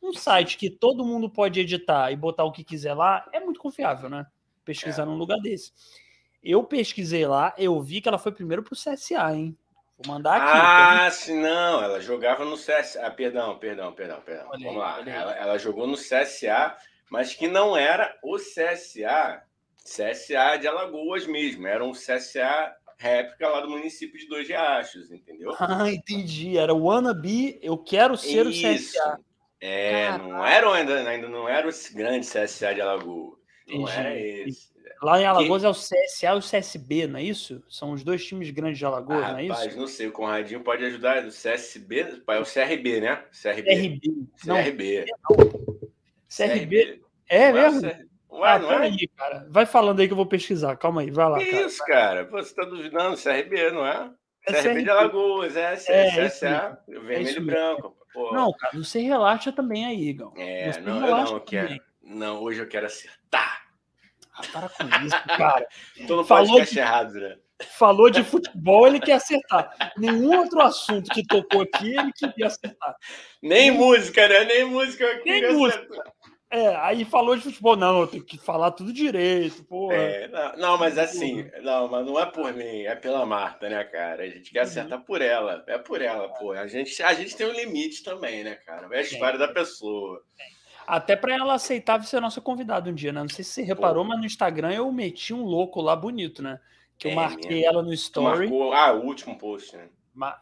Um 0.00 0.12
site 0.12 0.56
que 0.56 0.70
todo 0.70 1.04
mundo 1.04 1.28
pode 1.28 1.58
editar 1.58 2.12
e 2.12 2.16
botar 2.16 2.44
o 2.44 2.52
que 2.52 2.62
quiser 2.62 2.94
lá 2.94 3.28
é 3.32 3.40
muito 3.40 3.58
confiável, 3.58 4.08
né? 4.08 4.24
Pesquisar 4.64 5.02
é. 5.02 5.06
num 5.06 5.16
lugar 5.16 5.38
desse. 5.38 5.72
Eu 6.42 6.62
pesquisei 6.62 7.26
lá, 7.26 7.52
eu 7.58 7.80
vi 7.80 8.00
que 8.00 8.08
ela 8.08 8.18
foi 8.18 8.30
primeiro 8.30 8.62
pro 8.62 8.76
CSA, 8.76 9.34
hein? 9.34 9.56
Vou 9.98 10.14
mandar 10.14 10.36
aqui. 10.36 10.52
Ah, 10.54 11.10
sim, 11.10 11.40
não. 11.40 11.82
Ela 11.82 12.00
jogava 12.00 12.44
no 12.44 12.56
CSA. 12.56 13.00
Ah, 13.02 13.10
perdão, 13.10 13.58
perdão, 13.58 13.92
perdão, 13.92 14.20
perdão. 14.20 14.46
Olha 14.50 14.64
Vamos 14.64 14.82
aí, 14.82 15.04
lá. 15.04 15.10
Ela, 15.10 15.36
ela 15.36 15.58
jogou 15.58 15.88
no 15.88 15.96
CSA 15.96 16.76
mas 17.10 17.34
que 17.34 17.48
não 17.48 17.76
era 17.76 18.16
o 18.22 18.36
CSA, 18.36 19.42
CSA 19.82 20.56
de 20.58 20.66
Alagoas 20.66 21.26
mesmo, 21.26 21.66
era 21.66 21.84
um 21.84 21.92
CSA 21.92 22.74
réplica 22.98 23.48
lá 23.48 23.60
do 23.60 23.70
município 23.70 24.18
de 24.18 24.28
Dois 24.28 24.48
Riachos, 24.48 25.10
entendeu? 25.10 25.54
Ah, 25.58 25.90
entendi. 25.90 26.58
Era 26.58 26.74
o 26.74 26.84
wannabe, 26.84 27.58
eu 27.62 27.78
quero 27.78 28.16
ser 28.16 28.46
Isso. 28.46 28.66
o 28.66 28.74
CSA. 28.74 29.20
É, 29.60 30.16
não 30.18 30.44
era 30.44 30.72
ainda, 30.72 31.08
ainda 31.08 31.28
não 31.28 31.48
era 31.48 31.68
o 31.68 31.72
grande 31.94 32.26
CSA 32.26 32.74
de 32.74 32.80
Alagoas. 32.80 33.38
Não 33.66 33.82
entendi. 33.82 33.98
era 33.98 34.18
esse. 34.18 34.78
Lá 35.00 35.20
em 35.20 35.24
Alagoas 35.24 35.62
é 35.62 35.68
o 35.68 35.72
CSA 35.72 36.34
e 36.34 36.38
o 36.38 36.40
CSB, 36.40 37.06
não 37.06 37.20
é 37.20 37.22
isso? 37.22 37.62
São 37.68 37.92
os 37.92 38.02
dois 38.02 38.24
times 38.24 38.50
grandes 38.50 38.78
de 38.78 38.84
Alagoas, 38.84 39.24
ah, 39.24 39.32
não 39.32 39.38
é 39.38 39.44
isso? 39.44 39.52
Rapaz, 39.52 39.76
não 39.76 39.86
sei, 39.86 40.08
o 40.08 40.12
Conradinho 40.12 40.60
pode 40.60 40.84
ajudar. 40.84 41.24
O 41.24 41.28
CSB, 41.28 42.22
é 42.26 42.38
o 42.40 42.44
CRB, 42.44 43.00
né? 43.00 43.24
CRB. 43.30 43.62
CRB. 43.62 44.00
CRB. 44.44 45.04
Não. 45.30 45.87
CRB. 46.46 47.02
É 47.28 47.52
mesmo? 47.52 47.82
Ué, 48.30 48.50
ah, 48.50 48.58
não 48.58 48.72
é? 48.72 48.86
aí, 48.86 49.08
cara. 49.16 49.46
Vai 49.48 49.66
falando 49.66 50.00
aí 50.00 50.06
que 50.06 50.12
eu 50.12 50.16
vou 50.16 50.26
pesquisar. 50.26 50.76
Calma 50.76 51.00
aí, 51.00 51.10
vai 51.10 51.28
lá. 51.28 51.38
Que 51.38 51.50
cara. 51.50 51.66
isso, 51.66 51.84
cara? 51.84 52.24
Você 52.24 52.54
tá 52.54 52.64
duvidando? 52.64 53.16
CRB, 53.16 53.70
não 53.70 53.86
é? 53.86 54.10
é 54.46 54.52
CRB, 54.52 54.68
CRB 54.68 54.82
de 54.82 54.90
Alagoas, 54.90 55.56
é, 55.56 55.72
é, 55.72 55.76
CSA, 56.28 56.78
é 56.88 56.92
vermelho 56.92 57.36
e 57.36 57.40
branco. 57.40 57.96
Pô. 58.12 58.32
Não, 58.32 58.52
cara, 58.52 58.76
você 58.76 59.00
relaxa 59.00 59.52
também 59.52 59.86
aí, 59.86 60.08
Igão. 60.08 60.32
É, 60.36 60.72
você 60.72 60.80
não, 60.80 61.00
relaxa 61.00 61.32
eu 61.32 61.38
não 61.38 61.44
quero. 61.44 61.80
Não, 62.02 62.42
hoje 62.42 62.60
eu 62.60 62.68
quero 62.68 62.86
acertar. 62.86 63.62
Ah, 64.32 64.42
para 64.52 64.68
com 64.68 64.84
isso, 65.04 65.36
cara. 65.36 65.66
Todo 66.06 66.24
Falou 66.24 66.60
de... 66.62 66.78
errado, 66.78 67.14
né? 67.14 67.36
Falou 67.60 68.08
de 68.08 68.22
futebol, 68.22 68.86
ele 68.86 69.00
quer 69.00 69.14
acertar. 69.14 69.70
Nenhum 69.96 70.38
outro 70.38 70.60
assunto 70.60 71.10
que 71.10 71.26
tocou 71.26 71.62
aqui, 71.62 71.96
ele 71.96 72.12
queria 72.12 72.46
acertar. 72.46 72.94
Nem, 73.42 73.70
Nem... 73.70 73.78
música, 73.78 74.28
né? 74.28 74.44
Nem 74.44 74.64
música 74.64 75.04
eu 75.04 75.24
Nem 75.24 75.52
música. 75.52 75.82
Acertar. 75.82 76.12
É, 76.50 76.74
aí 76.76 77.04
falou 77.04 77.36
de 77.36 77.42
futebol, 77.42 77.76
não, 77.76 78.00
eu 78.00 78.06
tenho 78.06 78.24
que 78.24 78.38
falar 78.38 78.70
tudo 78.70 78.90
direito, 78.90 79.62
porra. 79.64 79.94
É, 79.94 80.28
não, 80.28 80.56
não, 80.56 80.78
mas 80.78 80.96
assim, 80.96 81.46
não, 81.62 81.88
mas 81.88 82.06
não 82.06 82.18
é 82.18 82.24
por 82.24 82.54
mim, 82.54 82.84
é 82.84 82.94
pela 82.94 83.26
Marta, 83.26 83.68
né, 83.68 83.84
cara? 83.84 84.22
A 84.22 84.28
gente 84.28 84.50
quer 84.50 84.60
uhum. 84.60 84.64
acertar 84.64 84.98
uhum. 84.98 85.04
por 85.04 85.20
ela, 85.20 85.62
é 85.66 85.76
por 85.76 86.00
ela, 86.00 86.26
pô. 86.30 86.52
A 86.52 86.66
gente, 86.66 87.02
a 87.02 87.12
gente 87.12 87.36
tem 87.36 87.46
um 87.46 87.52
limite 87.52 88.02
também, 88.02 88.42
né, 88.42 88.54
cara? 88.54 88.88
É 88.92 88.98
a 88.98 89.02
história 89.02 89.36
é. 89.36 89.38
da 89.38 89.48
pessoa. 89.48 90.22
Até 90.86 91.14
para 91.16 91.34
ela 91.34 91.52
aceitar 91.52 92.02
ser 92.04 92.18
nossa 92.18 92.40
convidada 92.40 92.88
um 92.88 92.94
dia, 92.94 93.12
né? 93.12 93.20
Não 93.20 93.28
sei 93.28 93.44
se 93.44 93.50
você 93.50 93.62
reparou, 93.62 94.02
pô. 94.02 94.08
mas 94.08 94.18
no 94.18 94.24
Instagram 94.24 94.72
eu 94.72 94.90
meti 94.90 95.34
um 95.34 95.44
louco 95.44 95.82
lá 95.82 95.94
bonito, 95.94 96.42
né? 96.42 96.58
Que 96.96 97.08
eu 97.08 97.12
é 97.12 97.14
marquei 97.14 97.58
mesmo. 97.60 97.66
ela 97.66 97.82
no 97.82 97.92
story. 97.92 98.48
Marcou, 98.48 98.72
ah, 98.72 98.94
o 98.94 99.04
último 99.04 99.36
post, 99.36 99.76
né? 99.76 99.86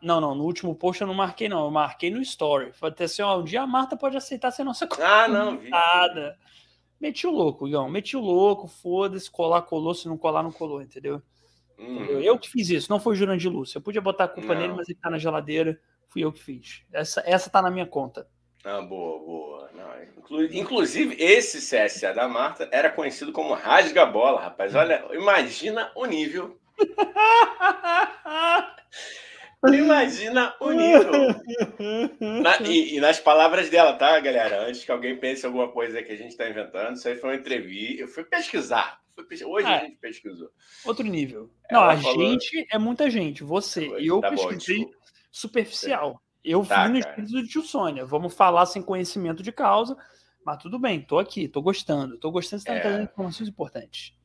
Não, 0.02 0.20
não, 0.20 0.34
no 0.34 0.44
último 0.44 0.74
post 0.74 1.00
eu 1.00 1.06
não 1.06 1.14
marquei, 1.14 1.48
não. 1.48 1.64
Eu 1.64 1.70
marquei 1.70 2.10
no 2.10 2.20
story. 2.22 2.72
Falei 2.72 2.94
assim: 3.00 3.22
ó, 3.22 3.38
um 3.38 3.44
dia 3.44 3.62
a 3.62 3.66
Marta 3.66 3.96
pode 3.96 4.16
aceitar 4.16 4.50
ser 4.50 4.64
nossa 4.64 4.88
Ah, 5.00 5.28
não, 5.28 5.56
vi. 5.56 5.70
Meti 7.00 7.26
o 7.26 7.30
louco, 7.30 7.68
Igão. 7.68 7.88
Meti 7.88 8.16
o 8.16 8.20
louco, 8.20 8.66
foda-se, 8.66 9.30
colar, 9.30 9.62
colou, 9.62 9.94
se 9.94 10.08
não 10.08 10.16
colar, 10.16 10.42
não 10.42 10.52
colou, 10.52 10.80
entendeu? 10.80 11.20
Hum. 11.78 12.04
Eu 12.22 12.38
que 12.38 12.48
fiz 12.48 12.70
isso, 12.70 12.90
não 12.90 12.98
foi 12.98 13.12
o 13.12 13.16
Jurandir 13.16 13.52
Lúcio. 13.52 13.76
Eu 13.76 13.82
podia 13.82 14.00
botar 14.00 14.24
a 14.24 14.28
culpa 14.28 14.54
não. 14.54 14.62
nele, 14.62 14.72
mas 14.72 14.88
ele 14.88 14.98
tá 14.98 15.10
na 15.10 15.18
geladeira. 15.18 15.78
Fui 16.08 16.24
eu 16.24 16.32
que 16.32 16.42
fiz. 16.42 16.82
Essa, 16.92 17.22
essa 17.26 17.50
tá 17.50 17.60
na 17.60 17.70
minha 17.70 17.86
conta. 17.86 18.26
Ah, 18.64 18.80
boa, 18.80 19.18
boa. 19.18 19.70
Não, 19.74 19.86
inclusive, 20.52 21.14
esse 21.22 21.58
CSA 21.58 22.14
da 22.14 22.26
Marta 22.26 22.68
era 22.72 22.90
conhecido 22.90 23.30
como 23.30 23.54
Rasga 23.54 24.06
Bola, 24.06 24.40
rapaz. 24.40 24.74
Olha, 24.74 25.06
imagina 25.12 25.92
o 25.94 26.06
nível. 26.06 26.58
Imagina 29.66 30.54
o 30.60 30.70
nível. 30.70 31.12
Na, 32.42 32.58
e, 32.60 32.96
e, 32.96 33.00
nas 33.00 33.18
palavras 33.18 33.70
dela, 33.70 33.94
tá, 33.94 34.18
galera? 34.20 34.66
Antes 34.66 34.84
que 34.84 34.92
alguém 34.92 35.18
pense 35.18 35.44
alguma 35.44 35.68
coisa 35.68 36.02
que 36.02 36.12
a 36.12 36.16
gente 36.16 36.30
está 36.30 36.48
inventando, 36.48 36.96
isso 36.96 37.08
aí 37.08 37.16
foi 37.16 37.30
uma 37.30 37.36
entrevista. 37.36 38.02
Eu 38.02 38.08
fui 38.08 38.24
pesquisar. 38.24 39.00
Hoje 39.46 39.66
ah, 39.66 39.76
a 39.76 39.84
gente 39.84 39.96
pesquisou. 39.96 40.50
Outro 40.84 41.06
nível. 41.06 41.50
Não, 41.70 41.84
a 41.84 41.96
falou... 41.96 42.20
gente 42.20 42.66
é 42.70 42.78
muita 42.78 43.08
gente. 43.08 43.42
Você 43.42 43.86
e 43.98 44.08
eu 44.08 44.20
tá 44.20 44.30
pesquisei 44.30 44.84
bom, 44.84 44.90
superficial. 45.32 46.22
Eu 46.44 46.64
tá, 46.64 46.82
fui 46.82 46.92
no 46.92 46.98
espírito 46.98 47.32
do 47.32 47.46
tio 47.46 47.62
Sônia. 47.62 48.04
Vamos 48.04 48.34
falar 48.34 48.66
sem 48.66 48.82
conhecimento 48.82 49.42
de 49.42 49.50
causa. 49.50 49.96
Mas 50.44 50.62
tudo 50.62 50.78
bem, 50.78 51.00
tô 51.00 51.18
aqui, 51.18 51.48
tô 51.48 51.60
gostando. 51.62 52.18
Tô 52.18 52.30
gostando 52.30 52.62
de 52.62 52.68
estar 52.68 52.76
é... 52.76 52.80
trazendo 52.80 53.04
informações 53.04 53.48
importantes. 53.48 54.15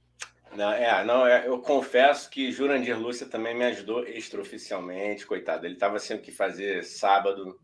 Não, 0.56 0.72
é, 0.72 1.06
não, 1.06 1.26
é, 1.26 1.48
eu 1.48 1.60
confesso 1.60 2.30
que 2.30 2.52
Jurandir 2.52 3.00
Lúcia 3.00 3.26
também 3.26 3.56
me 3.56 3.66
ajudou 3.66 4.06
extraoficialmente, 4.06 5.26
coitado. 5.26 5.66
Ele 5.66 5.76
estava 5.76 5.98
sem 6.00 6.18
o 6.18 6.22
que 6.22 6.32
fazer 6.32 6.84
sábado. 6.84 7.58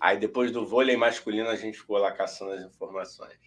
Aí 0.00 0.18
depois 0.18 0.50
do 0.50 0.66
vôlei 0.66 0.96
masculino 0.96 1.48
a 1.48 1.56
gente 1.56 1.78
ficou 1.78 1.98
lá 1.98 2.12
caçando 2.12 2.52
as 2.52 2.62
informações. 2.62 3.38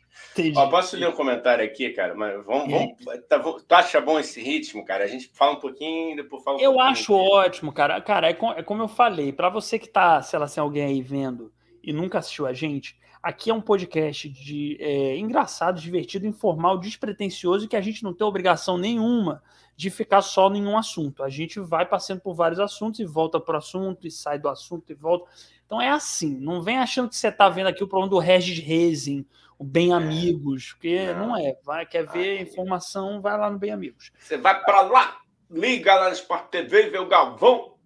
Ó, 0.55 0.67
posso 0.69 0.97
ler 0.97 1.07
um 1.07 1.13
comentário 1.13 1.63
aqui, 1.63 1.89
cara? 1.91 2.15
Mas 2.15 2.43
vamos, 2.45 2.71
vamos 2.71 2.95
tá, 3.27 3.39
tu 3.39 3.73
acha 3.73 4.01
bom 4.01 4.19
esse 4.19 4.41
ritmo, 4.41 4.83
cara? 4.83 5.03
A 5.03 5.07
gente 5.07 5.29
fala 5.33 5.53
um 5.53 5.59
pouquinho, 5.59 6.15
depois 6.15 6.43
fala 6.43 6.57
um 6.57 6.61
Eu 6.61 6.79
acho 6.79 7.15
aqui. 7.15 7.29
ótimo, 7.31 7.71
cara. 7.71 8.01
Cara, 8.01 8.29
é, 8.29 8.33
com, 8.33 8.51
é 8.51 8.63
como 8.63 8.83
eu 8.83 8.87
falei, 8.87 9.31
para 9.31 9.49
você 9.49 9.77
que 9.77 9.87
tá, 9.87 10.21
sei 10.21 10.39
lá, 10.39 10.47
sem 10.47 10.61
alguém 10.61 10.85
aí 10.85 11.01
vendo 11.01 11.53
e 11.83 11.93
nunca 11.93 12.19
assistiu 12.19 12.45
a 12.45 12.53
gente, 12.53 12.98
Aqui 13.21 13.49
é 13.49 13.53
um 13.53 13.62
podcast 13.62 14.29
de 14.29 14.77
é, 14.79 15.17
engraçado, 15.17 15.79
divertido, 15.79 16.25
informal, 16.25 16.77
despretensioso 16.77 17.65
e 17.65 17.67
que 17.67 17.75
a 17.75 17.82
gente 17.82 18.03
não 18.03 18.13
tem 18.13 18.25
obrigação 18.25 18.77
nenhuma 18.77 19.43
de 19.75 19.89
ficar 19.89 20.21
só 20.21 20.49
em 20.53 20.65
um 20.65 20.77
assunto. 20.77 21.21
A 21.21 21.29
gente 21.29 21.60
vai 21.60 21.86
passando 21.86 22.21
por 22.21 22.34
vários 22.34 22.60
assuntos 22.60 22.99
e 22.99 23.05
volta 23.05 23.39
para 23.39 23.55
o 23.55 23.58
assunto 23.58 24.08
e 24.08 24.12
sai 24.12 24.39
do 24.39 24.47
assunto 24.47 24.89
e 24.91 24.93
volta. 24.95 25.29
Então 25.65 25.82
é 25.82 25.89
assim. 25.89 26.38
Não 26.38 26.62
vem 26.62 26.77
achando 26.77 27.10
que 27.10 27.15
você 27.15 27.27
está 27.27 27.49
vendo 27.49 27.67
aqui 27.67 27.84
o 27.84 27.88
problema 27.88 28.10
do 28.10 28.19
Regis 28.19 28.60
Rezin, 28.60 29.25
o 29.58 29.63
Bem 29.65 29.91
é. 29.91 29.95
Amigos, 29.95 30.73
porque 30.73 31.13
não, 31.13 31.27
não 31.27 31.38
é. 31.38 31.58
Vai, 31.63 31.86
quer 31.86 32.05
ver 32.08 32.41
informação, 32.41 33.21
vai 33.21 33.38
lá 33.38 33.49
no 33.49 33.60
Bem 33.60 33.71
Amigos. 33.71 34.12
Você 34.17 34.38
vai 34.38 34.62
para 34.63 34.82
lá, 34.82 35.17
liga 35.51 35.93
lá 35.93 36.08
no 36.08 36.13
Sport 36.13 36.49
TV 36.49 36.88
e 36.88 36.89
vê 36.91 36.97
o 36.97 37.08
Galvão 37.08 37.78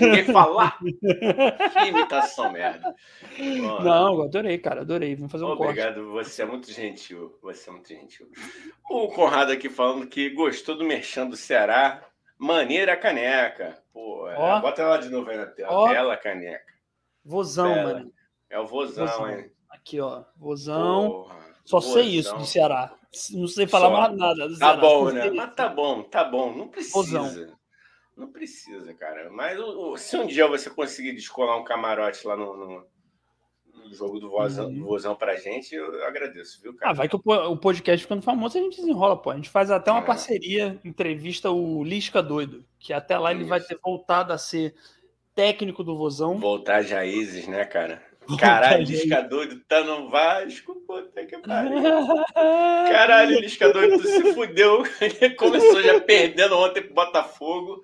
ninguém 0.00 0.24
falar. 0.26 0.78
que 0.78 0.98
imitação 1.88 2.52
merda. 2.52 2.94
Mano. 3.38 3.80
Não, 3.84 4.22
adorei, 4.22 4.58
cara, 4.58 4.82
adorei. 4.82 5.14
Vamos 5.16 5.32
fazer 5.32 5.44
um 5.44 5.48
Obrigado, 5.48 6.04
corte. 6.04 6.28
você 6.28 6.42
é 6.42 6.46
muito 6.46 6.70
gentil. 6.70 7.38
Você 7.42 7.68
é 7.68 7.72
muito 7.72 7.88
gentil. 7.88 8.28
O 8.90 9.08
Conrado 9.08 9.52
aqui 9.52 9.68
falando 9.68 10.06
que 10.06 10.30
gostou 10.30 10.76
do 10.76 10.84
merchan 10.84 11.26
do 11.26 11.36
Ceará. 11.36 12.02
Maneira 12.38 12.96
caneca. 12.96 13.82
Pô, 13.92 14.28
é, 14.28 14.60
bota 14.60 14.82
ela 14.82 14.98
de 14.98 15.08
novo 15.08 15.30
aí 15.30 15.38
na 15.38 15.46
tela. 15.46 15.72
Ó. 15.72 15.88
Bela 15.88 16.16
caneca. 16.18 16.74
Vozão, 17.24 17.72
Bela. 17.72 17.92
mano. 17.94 18.12
É 18.50 18.60
o 18.60 18.66
vozão, 18.66 19.06
vozão, 19.06 19.30
hein? 19.30 19.50
Aqui, 19.70 20.00
ó. 20.00 20.22
Vozão. 20.36 21.10
Porra, 21.10 21.36
Só 21.64 21.80
vozão. 21.80 21.94
sei 21.94 22.04
isso 22.04 22.36
do 22.36 22.44
Ceará. 22.44 22.94
Não 23.32 23.46
sei 23.48 23.66
falar 23.66 23.88
Só. 23.88 23.92
mais 24.00 24.16
nada. 24.18 24.48
Do 24.48 24.58
tá 24.58 24.76
bom, 24.76 25.10
né? 25.10 25.30
Mas 25.30 25.54
tá 25.54 25.68
bom, 25.68 26.02
tá 26.02 26.24
bom. 26.24 26.52
Não 26.54 26.68
precisa. 26.68 26.94
Vozão. 26.94 27.55
Não 28.16 28.32
precisa, 28.32 28.94
cara. 28.94 29.30
Mas 29.30 29.58
se 30.00 30.16
um 30.16 30.26
dia 30.26 30.46
você 30.46 30.70
conseguir 30.70 31.12
descolar 31.12 31.58
um 31.58 31.64
camarote 31.64 32.26
lá 32.26 32.36
no, 32.36 32.56
no, 32.56 32.86
no 33.74 33.94
jogo 33.94 34.18
do 34.18 34.30
Vozão, 34.30 34.66
uhum. 34.68 34.78
do 34.78 34.84
Vozão 34.84 35.14
pra 35.14 35.36
gente, 35.36 35.74
eu 35.74 36.04
agradeço, 36.04 36.60
viu, 36.62 36.74
cara? 36.74 36.92
Ah, 36.92 36.94
vai 36.94 37.08
que 37.08 37.16
o, 37.16 37.20
o 37.24 37.56
podcast 37.58 38.02
ficando 38.02 38.22
famoso, 38.22 38.56
a 38.56 38.60
gente 38.62 38.76
desenrola, 38.76 39.20
pô. 39.20 39.30
A 39.30 39.36
gente 39.36 39.50
faz 39.50 39.70
até 39.70 39.90
uma 39.90 40.00
é. 40.00 40.06
parceria, 40.06 40.80
entrevista 40.82 41.50
o 41.50 41.84
Lisca 41.84 42.22
Doido, 42.22 42.64
que 42.78 42.92
até 42.92 43.18
lá 43.18 43.32
Isso. 43.32 43.42
ele 43.42 43.48
vai 43.48 43.60
ter 43.60 43.78
voltado 43.82 44.32
a 44.32 44.38
ser 44.38 44.74
técnico 45.34 45.84
do 45.84 45.98
Vozão. 45.98 46.38
Voltar 46.38 46.78
às 46.78 46.90
raízes, 46.90 47.46
né, 47.46 47.66
cara? 47.66 48.02
Caralho, 48.38 48.82
Lisca 48.82 49.22
doido 49.22 49.60
tá 49.68 49.84
no 49.84 50.10
Vasco, 50.10 50.74
puta 50.86 51.24
que 51.24 51.38
pariu. 51.38 51.80
Caralho, 52.34 53.38
Lisca 53.38 53.72
doido, 53.72 54.02
tu 54.02 54.08
se 54.08 54.34
fudeu. 54.34 54.82
Começou 55.38 55.80
já 55.80 56.00
perdendo 56.00 56.58
ontem 56.58 56.82
pro 56.82 56.94
Botafogo. 56.94 57.82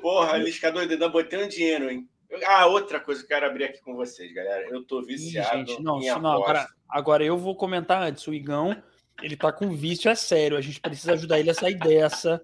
Porra, 0.00 0.36
Lisca 0.36 0.70
doido, 0.70 0.92
ainda 0.92 1.08
botei 1.08 1.42
um 1.42 1.48
dinheiro, 1.48 1.90
hein? 1.90 2.08
Ah, 2.46 2.66
outra 2.66 3.00
coisa 3.00 3.20
que 3.20 3.26
eu 3.26 3.36
quero 3.36 3.46
abrir 3.46 3.64
aqui 3.64 3.80
com 3.80 3.94
vocês, 3.94 4.32
galera. 4.32 4.68
Eu 4.68 4.84
tô 4.84 5.02
viciado 5.02 5.62
Ih, 5.62 5.66
gente, 5.66 5.82
não, 5.82 5.98
agora, 6.30 6.68
agora 6.88 7.24
eu 7.24 7.36
vou 7.36 7.56
comentar 7.56 8.02
antes. 8.02 8.26
O 8.26 8.34
Igão, 8.34 8.80
ele 9.20 9.36
tá 9.36 9.52
com 9.52 9.74
vício, 9.74 10.08
é 10.10 10.14
sério. 10.14 10.56
A 10.56 10.60
gente 10.60 10.80
precisa 10.80 11.14
ajudar 11.14 11.40
ele 11.40 11.50
a 11.50 11.54
sair 11.54 11.74
dessa. 11.74 12.40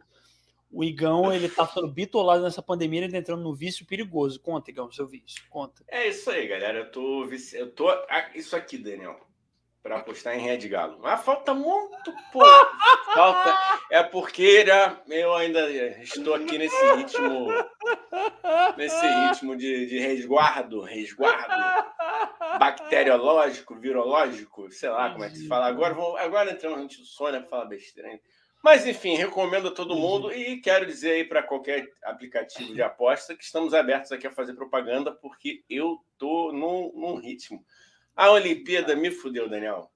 O 0.73 0.83
Igão, 0.83 1.33
ele 1.33 1.49
tá 1.49 1.67
ficando 1.67 1.89
bitolado 1.89 2.43
nessa 2.43 2.61
pandemia, 2.61 3.03
ele 3.03 3.13
tá 3.13 3.19
entrando 3.19 3.43
no 3.43 3.55
vício 3.55 3.87
perigoso. 3.87 4.41
Conta, 4.41 4.71
Igão, 4.71 4.91
seu 4.91 5.07
vício. 5.07 5.43
Conta. 5.49 5.85
É 5.89 6.09
isso 6.09 6.29
aí, 6.31 6.49
galera. 6.49 6.79
Eu 6.79 6.91
tô 6.91 7.25
vici... 7.25 7.57
eu 7.57 7.71
tô 7.71 7.89
ah, 7.89 8.31
isso 8.35 8.57
aqui, 8.57 8.77
Daniel 8.77 9.26
para 9.87 9.99
apostar 9.99 10.37
em 10.37 10.41
Red 10.41 10.69
Galo. 10.69 10.99
Mas 11.01 11.23
falta 11.23 11.55
muito 11.55 12.13
pouco. 12.33 12.77
falta. 13.15 13.57
É 13.89 14.03
porque 14.03 14.65
né, 14.65 14.99
eu 15.07 15.33
ainda 15.33 15.71
estou 16.03 16.35
aqui 16.35 16.59
nesse 16.59 16.95
ritmo. 16.97 17.47
Nesse 18.77 19.07
ritmo 19.07 19.57
de, 19.57 19.87
de 19.87 20.01
resguardo, 20.01 20.81
resguardo 20.81 21.55
bacteriológico, 22.59 23.77
virológico, 23.77 24.73
sei 24.73 24.89
lá 24.89 25.13
como 25.13 25.23
é 25.23 25.31
que 25.31 25.37
se 25.37 25.47
fala. 25.47 25.67
Agora, 25.67 25.95
vou, 25.95 26.17
agora 26.17 26.51
entramos 26.51 26.99
no 26.99 27.05
Sônia 27.05 27.39
para 27.39 27.49
falar 27.49 27.67
besteira 27.67 28.09
ainda. 28.09 28.23
Mas, 28.65 28.85
enfim, 28.85 29.15
recomendo 29.15 29.69
a 29.69 29.71
todo 29.71 29.95
mundo 29.95 30.33
e 30.33 30.61
quero 30.61 30.85
dizer 30.85 31.13
aí 31.13 31.25
para 31.25 31.45
qualquer 31.45 31.89
aplicativo 32.03 32.75
de 32.75 32.83
aposta 32.83 33.37
que 33.37 33.45
estamos 33.45 33.73
abertos 33.73 34.11
aqui 34.11 34.27
a 34.27 34.33
fazer 34.33 34.55
propaganda, 34.55 35.13
porque 35.13 35.63
eu 35.71 36.05
tô 36.19 36.51
num, 36.51 36.91
num 36.93 37.15
ritmo. 37.21 37.65
A 38.17 38.31
Olimpíada 38.31 38.97
me 38.97 39.11
fudeu, 39.11 39.49
Daniel. 39.49 39.91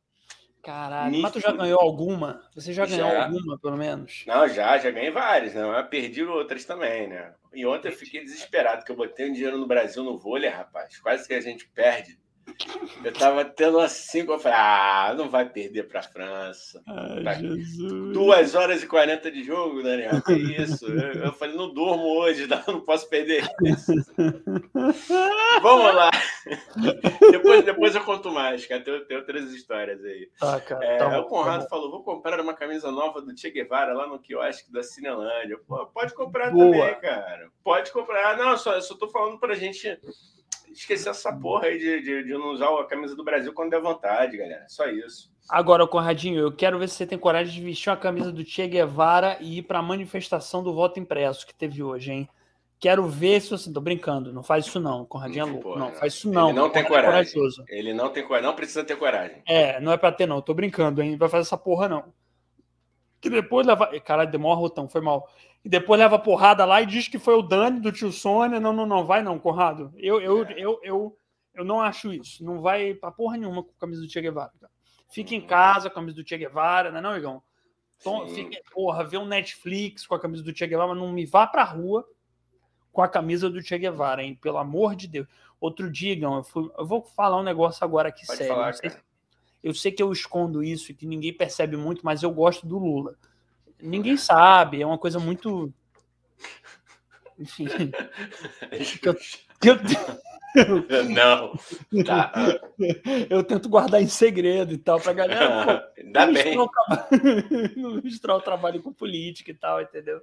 Caralho, 0.63 1.11
me 1.11 1.23
mas 1.23 1.33
tu 1.33 1.41
já 1.41 1.53
ganhou 1.53 1.81
alguma? 1.81 2.43
Você 2.55 2.73
já 2.73 2.85
ganhou 2.85 3.11
já. 3.11 3.25
alguma, 3.25 3.59
pelo 3.59 3.79
menos? 3.79 4.25
Não, 4.27 4.47
já, 4.47 4.77
já 4.77 4.91
ganhei 4.91 5.11
várias, 5.11 5.55
né? 5.55 5.65
Mas 5.65 5.89
perdi 5.89 6.23
outras 6.23 6.67
também, 6.67 7.09
né? 7.09 7.35
E 7.55 7.65
ontem 7.65 7.89
eu 7.89 7.93
fiquei 7.93 8.23
desesperado, 8.23 8.79
porque 8.79 8.93
eu 8.93 8.97
botei 8.97 9.31
um 9.31 9.33
dinheiro 9.33 9.57
no 9.57 9.67
Brasil 9.67 10.05
no 10.05 10.19
vôlei, 10.19 10.51
rapaz. 10.51 10.99
Quase 10.99 11.27
que 11.27 11.33
a 11.33 11.41
gente 11.41 11.67
perde. 11.69 12.19
Eu 13.03 13.13
tava 13.13 13.45
tendo 13.45 13.79
assim, 13.79 14.21
eu 14.21 14.39
falei, 14.39 14.59
ah, 14.59 15.15
não 15.17 15.31
vai 15.31 15.49
perder 15.49 15.89
para 15.89 16.01
a 16.01 16.03
França. 16.03 16.83
Ai, 16.87 17.23
tá 17.23 17.35
Jesus. 17.35 18.13
Duas 18.13 18.55
horas 18.55 18.83
e 18.83 18.87
quarenta 18.87 19.31
de 19.31 19.43
jogo, 19.43 19.83
Daniel, 19.83 20.21
que 20.23 20.33
isso? 20.33 20.87
Eu, 20.87 21.25
eu 21.25 21.33
falei, 21.33 21.57
não 21.57 21.73
durmo 21.73 22.19
hoje, 22.19 22.47
não 22.69 22.81
posso 22.81 23.09
perder 23.09 23.49
isso. 23.63 23.93
Vamos 25.63 25.95
lá. 25.95 26.11
depois, 27.31 27.65
depois 27.65 27.95
eu 27.95 28.05
conto 28.05 28.31
mais, 28.31 28.67
cara, 28.67 28.83
tem, 28.83 29.05
tem 29.05 29.17
outras 29.17 29.51
histórias 29.53 30.05
aí. 30.05 30.29
Tá, 30.39 30.61
cara, 30.61 30.85
é, 30.85 30.99
tá 30.99 31.21
o 31.21 31.25
Conrado 31.25 31.63
tá 31.63 31.69
falou, 31.69 31.91
vou 31.91 32.03
comprar 32.03 32.41
uma 32.41 32.55
camisa 32.55 32.91
nova 32.91 33.23
do 33.23 33.37
Che 33.37 33.51
Guevara 33.51 33.95
lá 33.95 34.07
no 34.07 34.19
quiosque 34.19 34.73
da 34.73 34.83
Cinelândia. 34.83 35.59
Pô, 35.67 35.87
pode 35.87 36.15
comprar 36.15 36.51
Boa. 36.51 36.71
também, 36.71 37.01
cara. 37.01 37.49
Pode 37.65 37.91
comprar. 37.93 38.37
Não, 38.37 38.57
só, 38.59 38.75
eu 38.75 38.83
só 38.83 38.95
tô 38.95 39.09
falando 39.09 39.39
pra 39.39 39.55
gente 39.55 39.99
esquecer 40.73 41.11
essa 41.11 41.33
porra 41.33 41.67
aí 41.67 41.79
de, 41.79 42.03
de, 42.03 42.25
de, 42.25 42.33
não 42.33 42.53
usar 42.53 42.69
a 42.69 42.85
camisa 42.85 43.15
do 43.15 43.25
Brasil 43.25 43.53
quando 43.53 43.71
der 43.71 43.81
vontade, 43.81 44.37
galera. 44.37 44.65
Só 44.69 44.87
isso. 44.87 45.31
Agora, 45.49 45.87
Conradinho, 45.87 46.39
eu 46.41 46.53
quero 46.53 46.79
ver 46.79 46.89
se 46.89 46.97
você 46.97 47.07
tem 47.07 47.19
coragem 47.19 47.53
de 47.53 47.61
vestir 47.61 47.91
uma 47.91 47.97
camisa 47.97 48.31
do 48.31 48.45
Che 48.45 48.67
Guevara 48.67 49.37
e 49.41 49.59
ir 49.59 49.63
para 49.63 49.81
a 49.81 49.83
manifestação 49.83 50.63
do 50.63 50.73
voto 50.73 51.01
impresso 51.01 51.47
que 51.47 51.55
teve 51.55 51.83
hoje, 51.83 52.13
hein? 52.13 52.29
Quero 52.79 53.07
ver 53.07 53.41
se 53.43 53.51
você. 53.51 53.71
Tô 53.71 53.81
brincando, 53.81 54.33
não 54.33 54.43
faz 54.43 54.65
isso 54.65 54.81
não. 54.81 55.05
Conradinho 55.05 55.43
é 55.43 55.45
louco. 55.45 55.63
Porra, 55.63 55.79
não, 55.81 55.93
faz 55.93 56.15
isso 56.15 56.31
não. 56.31 56.49
Ele 56.49 56.59
não 56.59 56.71
tem 56.71 56.85
coragem. 56.85 57.43
É 57.69 57.79
Ele 57.79 57.93
não 57.93 58.09
tem 58.09 58.25
coragem. 58.25 58.47
Não 58.47 58.57
precisa 58.57 58.83
ter 58.83 58.97
coragem. 58.97 59.43
É, 59.47 59.79
não 59.81 59.93
é 59.93 59.99
para 59.99 60.13
ter, 60.13 60.27
não. 60.27 60.41
Tô 60.41 60.55
brincando, 60.55 61.03
hein? 61.03 61.11
Não 61.11 61.19
vai 61.19 61.29
fazer 61.29 61.43
essa 61.43 61.59
porra, 61.59 61.89
não. 61.91 62.05
Que 63.21 63.29
depois 63.29 63.67
leva. 63.67 63.89
Caralho, 64.01 64.31
demora 64.31 64.59
rotão, 64.59 64.89
foi 64.89 65.03
mal 65.03 65.29
e 65.65 65.69
depois 65.69 66.01
leva 66.01 66.19
porrada 66.19 66.65
lá 66.65 66.81
e 66.81 66.87
diz 66.87 67.07
que 67.07 67.19
foi 67.19 67.35
o 67.35 67.43
Dani 67.43 67.81
do 67.81 67.93
tio 67.93 68.11
Sônia. 68.11 68.59
Não, 68.59 68.73
não, 68.73 68.87
não, 68.87 69.05
vai 69.05 69.23
não, 69.23 69.39
Conrado. 69.39 69.93
Eu, 69.97 70.21
eu, 70.21 70.45
é. 70.45 70.55
eu, 70.57 70.81
eu, 70.83 71.19
eu 71.55 71.65
não 71.65 71.81
acho 71.81 72.13
isso. 72.13 72.43
Não 72.43 72.61
vai 72.61 72.95
pra 72.95 73.11
porra 73.11 73.37
nenhuma 73.37 73.63
com 73.63 73.71
a 73.71 73.81
camisa 73.81 74.01
do 74.01 74.11
Che 74.11 74.21
Guevara. 74.21 74.53
Cara. 74.59 74.73
Fica 75.11 75.35
em 75.35 75.41
casa 75.41 75.91
com 75.91 75.99
a 75.99 76.03
camisa 76.03 76.17
do 76.17 76.27
Che 76.27 76.39
Guevara, 76.39 76.91
não 76.91 76.99
é 76.99 77.03
não, 77.03 77.17
Igão? 77.17 77.43
Então, 77.99 78.27
fica, 78.29 78.59
porra, 78.73 79.05
vê 79.05 79.19
um 79.19 79.27
Netflix 79.27 80.07
com 80.07 80.15
a 80.15 80.21
camisa 80.21 80.43
do 80.43 80.57
Che 80.57 80.67
Guevara, 80.67 80.89
mas 80.89 80.99
não 80.99 81.13
me 81.13 81.27
vá 81.27 81.47
pra 81.47 81.65
rua 81.65 82.07
com 82.91 83.03
a 83.03 83.09
camisa 83.09 83.51
do 83.51 83.61
Che 83.61 83.77
Guevara, 83.77 84.23
hein? 84.23 84.35
Pelo 84.41 84.57
amor 84.57 84.97
de 84.97 85.07
Deus. 85.07 85.29
Outro 85.61 85.91
dia, 85.93 86.13
Igão, 86.13 86.37
eu, 86.37 86.43
fui, 86.43 86.71
eu 86.79 86.87
vou 86.87 87.03
falar 87.03 87.39
um 87.39 87.43
negócio 87.43 87.85
agora 87.85 88.09
aqui 88.09 88.27
Pode 88.27 88.39
sério. 88.39 88.55
Falar, 88.55 88.73
eu 89.63 89.75
sei 89.75 89.93
que 89.93 90.03
eu 90.03 90.11
escondo 90.11 90.63
isso 90.65 90.91
e 90.91 90.95
que 90.95 91.05
ninguém 91.05 91.35
percebe 91.35 91.77
muito, 91.77 92.01
mas 92.03 92.23
eu 92.23 92.31
gosto 92.31 92.67
do 92.67 92.79
Lula 92.79 93.15
ninguém 93.83 94.17
sabe, 94.17 94.83
é 94.83 94.87
uma 94.87 94.99
coisa 94.99 95.19
muito. 95.19 95.73
Enfim. 97.39 97.67
eu, 100.55 100.87
eu, 100.89 101.05
não. 101.05 101.55
Tá. 102.05 102.33
Eu 103.31 103.45
tento 103.45 103.69
guardar 103.69 104.03
em 104.03 104.09
segredo 104.09 104.73
e 104.73 104.79
tal, 104.79 105.01
pra 105.01 105.13
galera. 105.13 105.81
Pô, 105.81 106.01
Ainda 106.01 106.27
bem. 106.27 106.57
Não 107.77 108.03
misturar 108.03 108.37
o 108.37 108.43
trabalho 108.43 108.83
com 108.83 108.93
política 108.93 109.51
e 109.51 109.55
tal, 109.55 109.81
entendeu? 109.81 110.21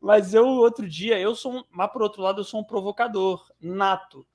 Mas 0.00 0.34
eu, 0.34 0.46
outro 0.46 0.88
dia, 0.88 1.18
eu 1.18 1.34
sou 1.34 1.58
um. 1.58 1.64
Mas 1.70 1.90
por 1.92 2.02
outro 2.02 2.22
lado, 2.22 2.40
eu 2.40 2.44
sou 2.44 2.60
um 2.60 2.64
provocador 2.64 3.48
nato. 3.60 4.26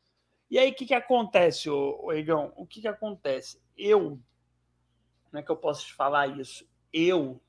E 0.50 0.58
aí, 0.58 0.72
o 0.72 0.76
que, 0.76 0.86
que 0.86 0.94
acontece, 0.94 1.70
ô, 1.70 2.00
ô 2.04 2.14
Egão? 2.14 2.54
O 2.56 2.66
que, 2.66 2.82
que 2.82 2.88
acontece? 2.88 3.60
Eu. 3.78 4.20
Como 5.26 5.40
é 5.40 5.42
que 5.42 5.52
eu 5.52 5.58
posso 5.58 5.86
te 5.88 5.94
falar 5.94 6.28
isso? 6.40 6.66
Eu 6.92 7.42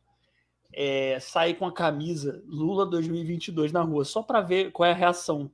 é, 0.76 1.18
sair 1.20 1.54
com 1.54 1.66
a 1.66 1.72
camisa 1.72 2.42
Lula 2.46 2.84
2022 2.86 3.72
na 3.72 3.82
rua, 3.82 4.04
só 4.04 4.22
para 4.22 4.40
ver 4.40 4.72
qual 4.72 4.88
é 4.88 4.92
a 4.92 4.96
reação. 4.96 5.50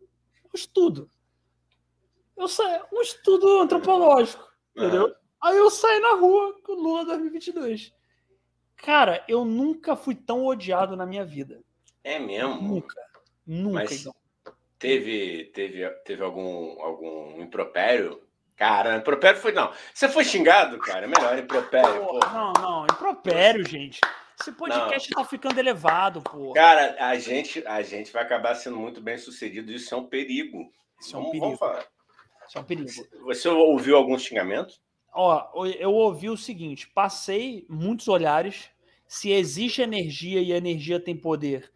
Um 0.47 0.55
estudo. 0.57 1.09
Eu 2.37 2.49
saio, 2.49 2.85
um 2.93 3.03
estudo 3.03 3.61
antropológico, 3.61 4.51
entendeu? 4.75 5.15
Aí 5.43 5.57
eu 5.57 5.71
saí 5.71 6.01
na 6.01 6.15
rua 6.15 6.55
com 6.63 6.73
Lula 6.73 7.05
2022. 7.05 7.93
Cara, 8.77 9.23
eu 9.29 9.45
nunca 9.45 9.95
fui 9.95 10.15
tão 10.15 10.47
odiado 10.47 10.97
na 10.97 11.05
minha 11.05 11.25
vida. 11.25 11.63
É 12.03 12.19
mesmo? 12.19 12.63
Nunca. 12.63 13.01
Nunca, 13.47 13.75
Mas 13.75 14.01
então. 14.01 14.15
Teve, 14.79 15.51
teve, 15.55 15.89
teve 16.07 16.23
algum, 16.23 16.81
algum 16.81 17.43
impropério? 17.43 18.23
Cara, 18.57 18.97
impropério 18.97 19.41
foi. 19.41 19.53
Não. 19.53 19.73
Você 19.93 20.09
foi 20.09 20.25
xingado, 20.25 20.79
cara? 20.79 21.07
Melhor 21.07 21.39
impropério. 21.39 22.07
Pô, 22.07 22.19
Não, 22.21 22.53
não, 22.55 22.85
impropério, 22.85 23.67
gente. 23.67 24.01
Esse 24.41 24.53
podcast 24.53 25.11
não. 25.11 25.23
tá 25.23 25.29
ficando 25.29 25.59
elevado, 25.59 26.23
pô. 26.23 26.53
Cara, 26.53 26.97
a 26.99 27.19
gente, 27.19 27.65
a 27.67 27.83
gente 27.83 28.13
vai 28.13 28.23
acabar 28.23 28.55
sendo 28.55 28.77
muito 28.77 29.01
bem 29.01 29.19
sucedido. 29.19 29.71
Isso 29.71 29.95
é 29.95 29.99
um 29.99 30.07
perigo. 30.07 30.73
Isso 30.99 31.15
é 31.15 31.19
um 31.19 31.31
perigo. 31.31 31.57
falar. 31.57 31.87
Isso 32.49 32.57
é 32.57 32.61
um 32.61 32.65
perigo. 32.65 32.91
Você 33.25 33.49
ouviu 33.49 33.97
algum 33.97 34.19
xingamento? 34.19 34.75
Ó, 35.13 35.67
eu 35.79 35.93
ouvi 35.93 36.31
o 36.31 36.37
seguinte: 36.37 36.89
passei 36.89 37.67
muitos 37.69 38.09
olhares. 38.09 38.71
Se 39.07 39.33
existe 39.33 39.83
energia 39.83 40.41
e 40.41 40.53
a 40.53 40.57
energia 40.57 41.01
tem 41.01 41.17
poder. 41.17 41.71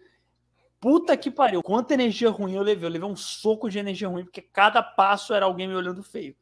Puta 0.80 1.16
que 1.16 1.30
pariu. 1.30 1.62
Quanta 1.62 1.94
energia 1.94 2.30
ruim 2.30 2.54
eu 2.54 2.62
levei. 2.62 2.86
Eu 2.86 2.92
levei 2.92 3.08
um 3.08 3.16
soco 3.16 3.68
de 3.68 3.78
energia 3.78 4.08
ruim, 4.08 4.24
porque 4.24 4.40
cada 4.40 4.82
passo 4.82 5.34
era 5.34 5.46
alguém 5.46 5.66
me 5.66 5.74
olhando 5.74 6.02
feio. 6.02 6.36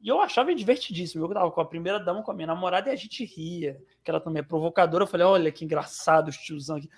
E 0.00 0.08
eu 0.08 0.20
achava 0.20 0.54
divertidíssimo. 0.54 1.24
Eu 1.24 1.32
tava 1.32 1.50
com 1.50 1.60
a 1.60 1.64
primeira 1.64 1.98
dama, 1.98 2.22
com 2.22 2.30
a 2.30 2.34
minha 2.34 2.46
namorada, 2.46 2.90
e 2.90 2.92
a 2.92 2.96
gente 2.96 3.24
ria. 3.24 3.76
Que 4.04 4.10
ela 4.10 4.20
também 4.20 4.40
é 4.40 4.44
provocadora. 4.44 5.04
Eu 5.04 5.08
falei, 5.08 5.26
olha 5.26 5.52
que 5.52 5.64
engraçado 5.64 6.28
os 6.28 6.36
tiozão 6.36 6.76
aqui. 6.76 6.88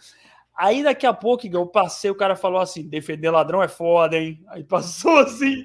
Aí 0.54 0.82
daqui 0.82 1.06
a 1.06 1.12
pouco 1.12 1.46
eu 1.46 1.66
passei, 1.66 2.10
o 2.10 2.16
cara 2.16 2.34
falou 2.34 2.60
assim: 2.60 2.88
defender 2.88 3.30
ladrão 3.30 3.62
é 3.62 3.68
foda, 3.68 4.16
hein? 4.16 4.44
Aí 4.48 4.64
passou 4.64 5.18
assim. 5.20 5.64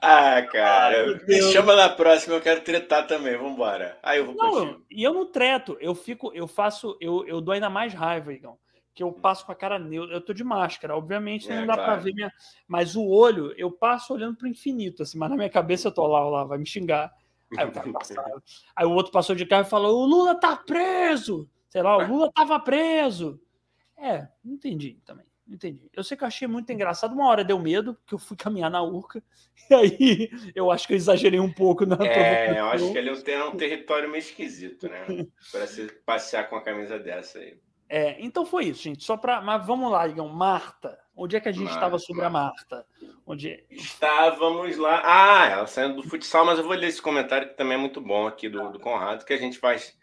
Ah, 0.00 0.42
cara, 0.42 1.20
me 1.26 1.42
chama 1.52 1.74
na 1.74 1.88
próxima, 1.88 2.36
eu 2.36 2.40
quero 2.40 2.60
tretar 2.62 3.06
também, 3.06 3.36
vambora. 3.36 3.98
Aí 4.02 4.18
eu 4.18 4.26
vou 4.26 4.34
não, 4.34 4.80
E 4.90 5.02
eu 5.02 5.12
não 5.12 5.30
treto, 5.30 5.76
eu 5.80 5.94
fico, 5.94 6.32
eu 6.34 6.46
faço, 6.46 6.96
eu, 7.00 7.26
eu 7.26 7.40
dou 7.40 7.52
ainda 7.52 7.70
mais 7.70 7.92
raiva, 7.92 8.32
Igão 8.32 8.58
que 8.96 9.02
eu 9.02 9.12
passo 9.12 9.44
com 9.44 9.52
a 9.52 9.54
cara 9.54 9.78
neutra. 9.78 10.16
Eu 10.16 10.22
tô 10.22 10.32
de 10.32 10.42
máscara, 10.42 10.96
obviamente 10.96 11.46
não 11.50 11.56
é, 11.56 11.66
dá 11.66 11.74
claro. 11.74 11.92
para 11.92 12.02
ver 12.02 12.14
minha. 12.14 12.32
Mas 12.66 12.96
o 12.96 13.06
olho, 13.06 13.52
eu 13.58 13.70
passo 13.70 14.14
olhando 14.14 14.38
para 14.38 14.46
o 14.46 14.48
infinito, 14.48 15.02
assim, 15.02 15.18
mas 15.18 15.28
na 15.28 15.36
minha 15.36 15.50
cabeça 15.50 15.88
eu 15.88 15.92
tô 15.92 16.06
lá, 16.06 16.26
lá, 16.26 16.44
vai 16.44 16.56
me 16.56 16.66
xingar. 16.66 17.12
Aí, 17.58 17.66
Aí 18.74 18.86
o 18.86 18.92
outro 18.92 19.12
passou 19.12 19.36
de 19.36 19.44
carro 19.44 19.66
e 19.66 19.70
falou: 19.70 20.02
o 20.02 20.06
Lula 20.06 20.34
tá 20.34 20.56
preso! 20.56 21.46
Sei 21.68 21.82
lá, 21.82 21.98
o 21.98 22.08
Lula 22.08 22.32
tava 22.32 22.58
preso. 22.58 23.38
É, 23.98 24.26
não 24.42 24.54
entendi 24.54 24.98
também. 25.04 25.26
Não 25.46 25.54
entendi. 25.54 25.90
Eu 25.92 26.02
sei 26.02 26.16
que 26.16 26.24
eu 26.24 26.28
achei 26.28 26.48
muito 26.48 26.72
engraçado. 26.72 27.12
Uma 27.12 27.28
hora 27.28 27.44
deu 27.44 27.58
medo, 27.58 27.94
porque 27.94 28.14
eu 28.14 28.18
fui 28.18 28.36
caminhar 28.36 28.70
na 28.70 28.82
Urca. 28.82 29.22
E 29.68 29.74
aí 29.74 30.30
eu 30.54 30.70
acho 30.70 30.86
que 30.86 30.92
eu 30.92 30.96
exagerei 30.96 31.40
um 31.40 31.52
pouco 31.52 31.84
na 31.84 31.96
É, 32.06 32.60
eu 32.60 32.66
acho 32.66 32.92
que 32.92 32.98
ele 32.98 33.16
tem 33.22 33.42
um 33.42 33.56
território 33.56 34.08
meio 34.08 34.20
esquisito, 34.20 34.88
né? 34.88 35.04
Para 35.50 35.66
se 35.66 35.86
passear 36.04 36.48
com 36.48 36.54
a 36.54 36.62
camisa 36.62 36.98
dessa 37.00 37.40
aí. 37.40 37.58
É, 37.88 38.16
então 38.20 38.44
foi 38.44 38.66
isso, 38.66 38.82
gente. 38.82 39.04
Só 39.04 39.16
para, 39.16 39.40
mas 39.40 39.64
vamos 39.66 39.90
lá, 39.90 40.06
Igão. 40.08 40.28
Marta, 40.28 40.98
onde 41.14 41.36
é 41.36 41.40
que 41.40 41.48
a 41.48 41.52
gente 41.52 41.70
estava 41.70 41.98
sobre 41.98 42.24
a 42.24 42.30
Marta? 42.30 42.84
Onde 43.24 43.64
estávamos 43.70 44.76
lá? 44.76 45.02
Ah, 45.04 45.46
ela 45.46 45.66
saindo 45.66 46.02
do 46.02 46.08
futsal, 46.08 46.44
mas 46.44 46.58
eu 46.58 46.64
vou 46.64 46.74
ler 46.74 46.88
esse 46.88 47.00
comentário 47.00 47.48
que 47.48 47.56
também 47.56 47.74
é 47.74 47.80
muito 47.80 48.00
bom 48.00 48.26
aqui 48.26 48.48
do, 48.48 48.70
do 48.70 48.80
Conrado, 48.80 49.24
que 49.24 49.32
a 49.32 49.38
gente 49.38 49.58
faz. 49.58 49.96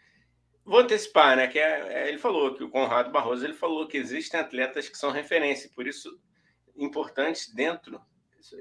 Vou 0.64 0.80
antecipar, 0.80 1.36
né? 1.36 1.46
Que 1.46 1.58
é, 1.58 1.92
é, 1.92 2.08
ele 2.08 2.18
falou 2.18 2.54
que 2.54 2.64
o 2.64 2.70
Conrado 2.70 3.10
Barroso 3.10 3.44
ele 3.44 3.54
falou 3.54 3.86
que 3.86 3.98
existem 3.98 4.40
atletas 4.40 4.88
que 4.88 4.96
são 4.96 5.10
referência, 5.10 5.70
por 5.74 5.86
isso 5.86 6.18
importantes 6.76 7.52
dentro, 7.52 8.00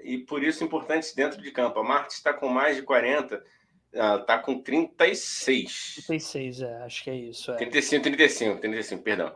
e 0.03 0.17
por 0.17 0.43
isso 0.43 0.63
importantes 0.63 1.13
dentro 1.13 1.41
de 1.41 1.51
campo. 1.51 1.79
A 1.79 1.83
Marta 1.83 2.13
está 2.13 2.33
com 2.33 2.49
mais 2.49 2.75
de 2.75 2.83
40, 2.83 3.41
ela 3.93 4.21
está 4.21 4.39
com 4.39 4.59
36. 4.59 6.03
36, 6.07 6.61
é, 6.61 6.75
acho 6.83 7.03
que 7.03 7.09
é 7.09 7.15
isso. 7.15 7.51
É. 7.51 7.55
35, 7.55 8.03
35, 8.03 8.61
35, 8.61 9.03
perdão. 9.03 9.35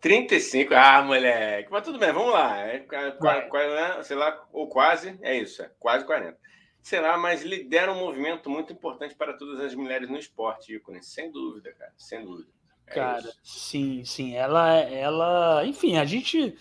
35, 0.00 0.74
ah, 0.74 1.02
moleque, 1.02 1.70
mas 1.70 1.82
tudo 1.82 1.98
bem, 1.98 2.12
vamos 2.12 2.32
lá. 2.32 2.60
É, 2.66 2.86
é, 2.90 4.02
sei 4.02 4.16
lá, 4.16 4.46
ou 4.52 4.68
quase, 4.68 5.18
é 5.22 5.36
isso, 5.36 5.62
é 5.62 5.70
quase 5.78 6.04
40. 6.04 6.38
Sei 6.80 7.00
lá, 7.00 7.18
mas 7.18 7.42
lidera 7.42 7.92
um 7.92 7.98
movimento 7.98 8.48
muito 8.48 8.72
importante 8.72 9.14
para 9.14 9.32
todas 9.32 9.60
as 9.60 9.74
mulheres 9.74 10.08
no 10.08 10.16
esporte, 10.16 10.74
ícone, 10.74 11.02
sem 11.02 11.30
dúvida, 11.30 11.72
cara, 11.72 11.92
sem 11.98 12.24
dúvida. 12.24 12.48
É 12.86 12.94
cara, 12.94 13.18
isso. 13.18 13.38
sim, 13.42 14.04
sim, 14.04 14.36
ela, 14.36 14.76
ela, 14.76 15.66
enfim, 15.66 15.98
a 15.98 16.04
gente 16.04 16.56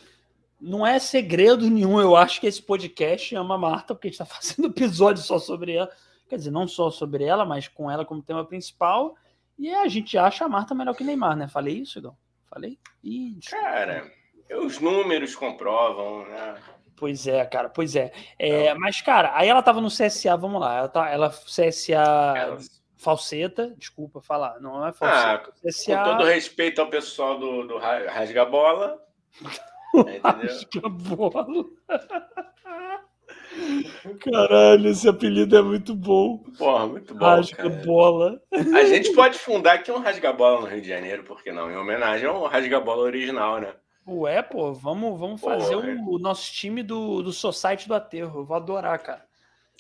não 0.60 0.86
é 0.86 0.98
segredo 0.98 1.70
nenhum, 1.70 2.02
eu 2.02 2.16
acho 2.16 2.42
que 2.42 2.48
esse 2.48 2.62
podcast 2.62 3.36
ama 3.36 3.56
a 3.56 3.60
Marta, 3.60 3.94
porque 3.94 4.08
a 4.08 4.12
gente 4.12 4.22
está 4.22 4.26
fazendo 4.36 4.68
episódio 4.68 5.22
só 5.22 5.38
sobre 5.38 5.74
ela, 5.74 5.90
quer 6.28 6.38
dizer, 6.38 6.52
não 6.52 6.68
só 6.68 6.90
sobre 6.90 7.24
ela, 7.24 7.46
mas 7.46 7.68
com 7.68 7.90
ela 7.90 8.06
como 8.06 8.22
tema 8.22 8.46
principal, 8.46 9.16
e 9.58 9.74
a 9.74 9.88
gente 9.88 10.18
acha 10.18 10.46
a 10.46 10.50
Marta 10.50 10.76
melhor 10.76 10.96
que 10.96 11.04
Neymar, 11.04 11.36
né? 11.36 11.48
Falei 11.48 11.80
isso, 11.80 12.00
Igor? 12.00 12.14
Falei? 12.50 12.78
Ih, 13.04 13.40
cara, 13.50 14.10
os 14.52 14.80
números 14.80 15.36
comprovam, 15.36 16.26
né? 16.26 16.56
Pois 16.96 17.28
é, 17.28 17.46
cara, 17.46 17.70
pois 17.70 17.96
é. 17.96 18.12
é 18.40 18.74
mas, 18.74 19.02
cara, 19.02 19.32
aí 19.36 19.48
ela 19.48 19.62
tava 19.62 19.80
no 19.80 19.90
CSA, 19.90 20.36
vamos 20.36 20.60
lá, 20.60 20.78
ela, 20.78 20.90
tá, 20.90 21.10
ela 21.10 21.30
CSA 21.30 21.94
ela... 21.94 22.58
falseta, 22.98 23.74
desculpa 23.78 24.20
falar, 24.20 24.60
não 24.60 24.86
é 24.86 24.92
falseta. 24.92 25.52
Ah, 25.54 25.68
CSA... 25.68 25.98
Com 25.98 26.04
todo 26.04 26.26
respeito 26.26 26.82
ao 26.82 26.90
pessoal 26.90 27.40
do, 27.40 27.68
do 27.68 27.78
Rasga 27.78 28.46
Bola. 28.46 29.00
Rasga 30.24 30.90
Bola. 30.90 31.66
Caralho, 34.24 34.90
esse 34.90 35.08
apelido 35.08 35.58
é 35.58 35.62
muito 35.62 35.96
bom. 35.96 36.44
Porra, 36.58 36.88
muito 36.88 37.14
bom. 37.14 37.26
Rasga 37.26 37.70
bola. 37.70 38.42
A 38.52 38.86
gente 38.86 39.14
pode 39.14 39.38
fundar 39.40 39.76
aqui 39.76 39.92
um 39.92 40.00
rasga 40.00 40.32
bola 40.32 40.62
no 40.62 40.68
Rio 40.68 40.82
de 40.82 40.88
Janeiro, 40.88 41.24
por 41.24 41.44
que 41.44 41.52
não? 41.52 41.72
Em 41.72 41.76
homenagem 41.76 42.28
ao 42.28 42.46
rasga 42.46 42.80
bola 42.80 43.04
original, 43.04 43.60
né? 43.60 43.74
Ué, 44.08 44.42
pô, 44.42 44.72
vamos, 44.72 45.20
vamos 45.20 45.42
fazer 45.42 45.76
o, 45.76 45.84
é. 45.84 45.96
o, 46.08 46.18
nosso 46.18 46.52
time 46.54 46.82
do, 46.82 47.22
do 47.22 47.34
Society 47.34 47.88
do 47.88 47.94
Aterro. 47.94 48.40
Eu 48.40 48.46
vou 48.46 48.56
adorar, 48.56 48.98
cara. 49.00 49.26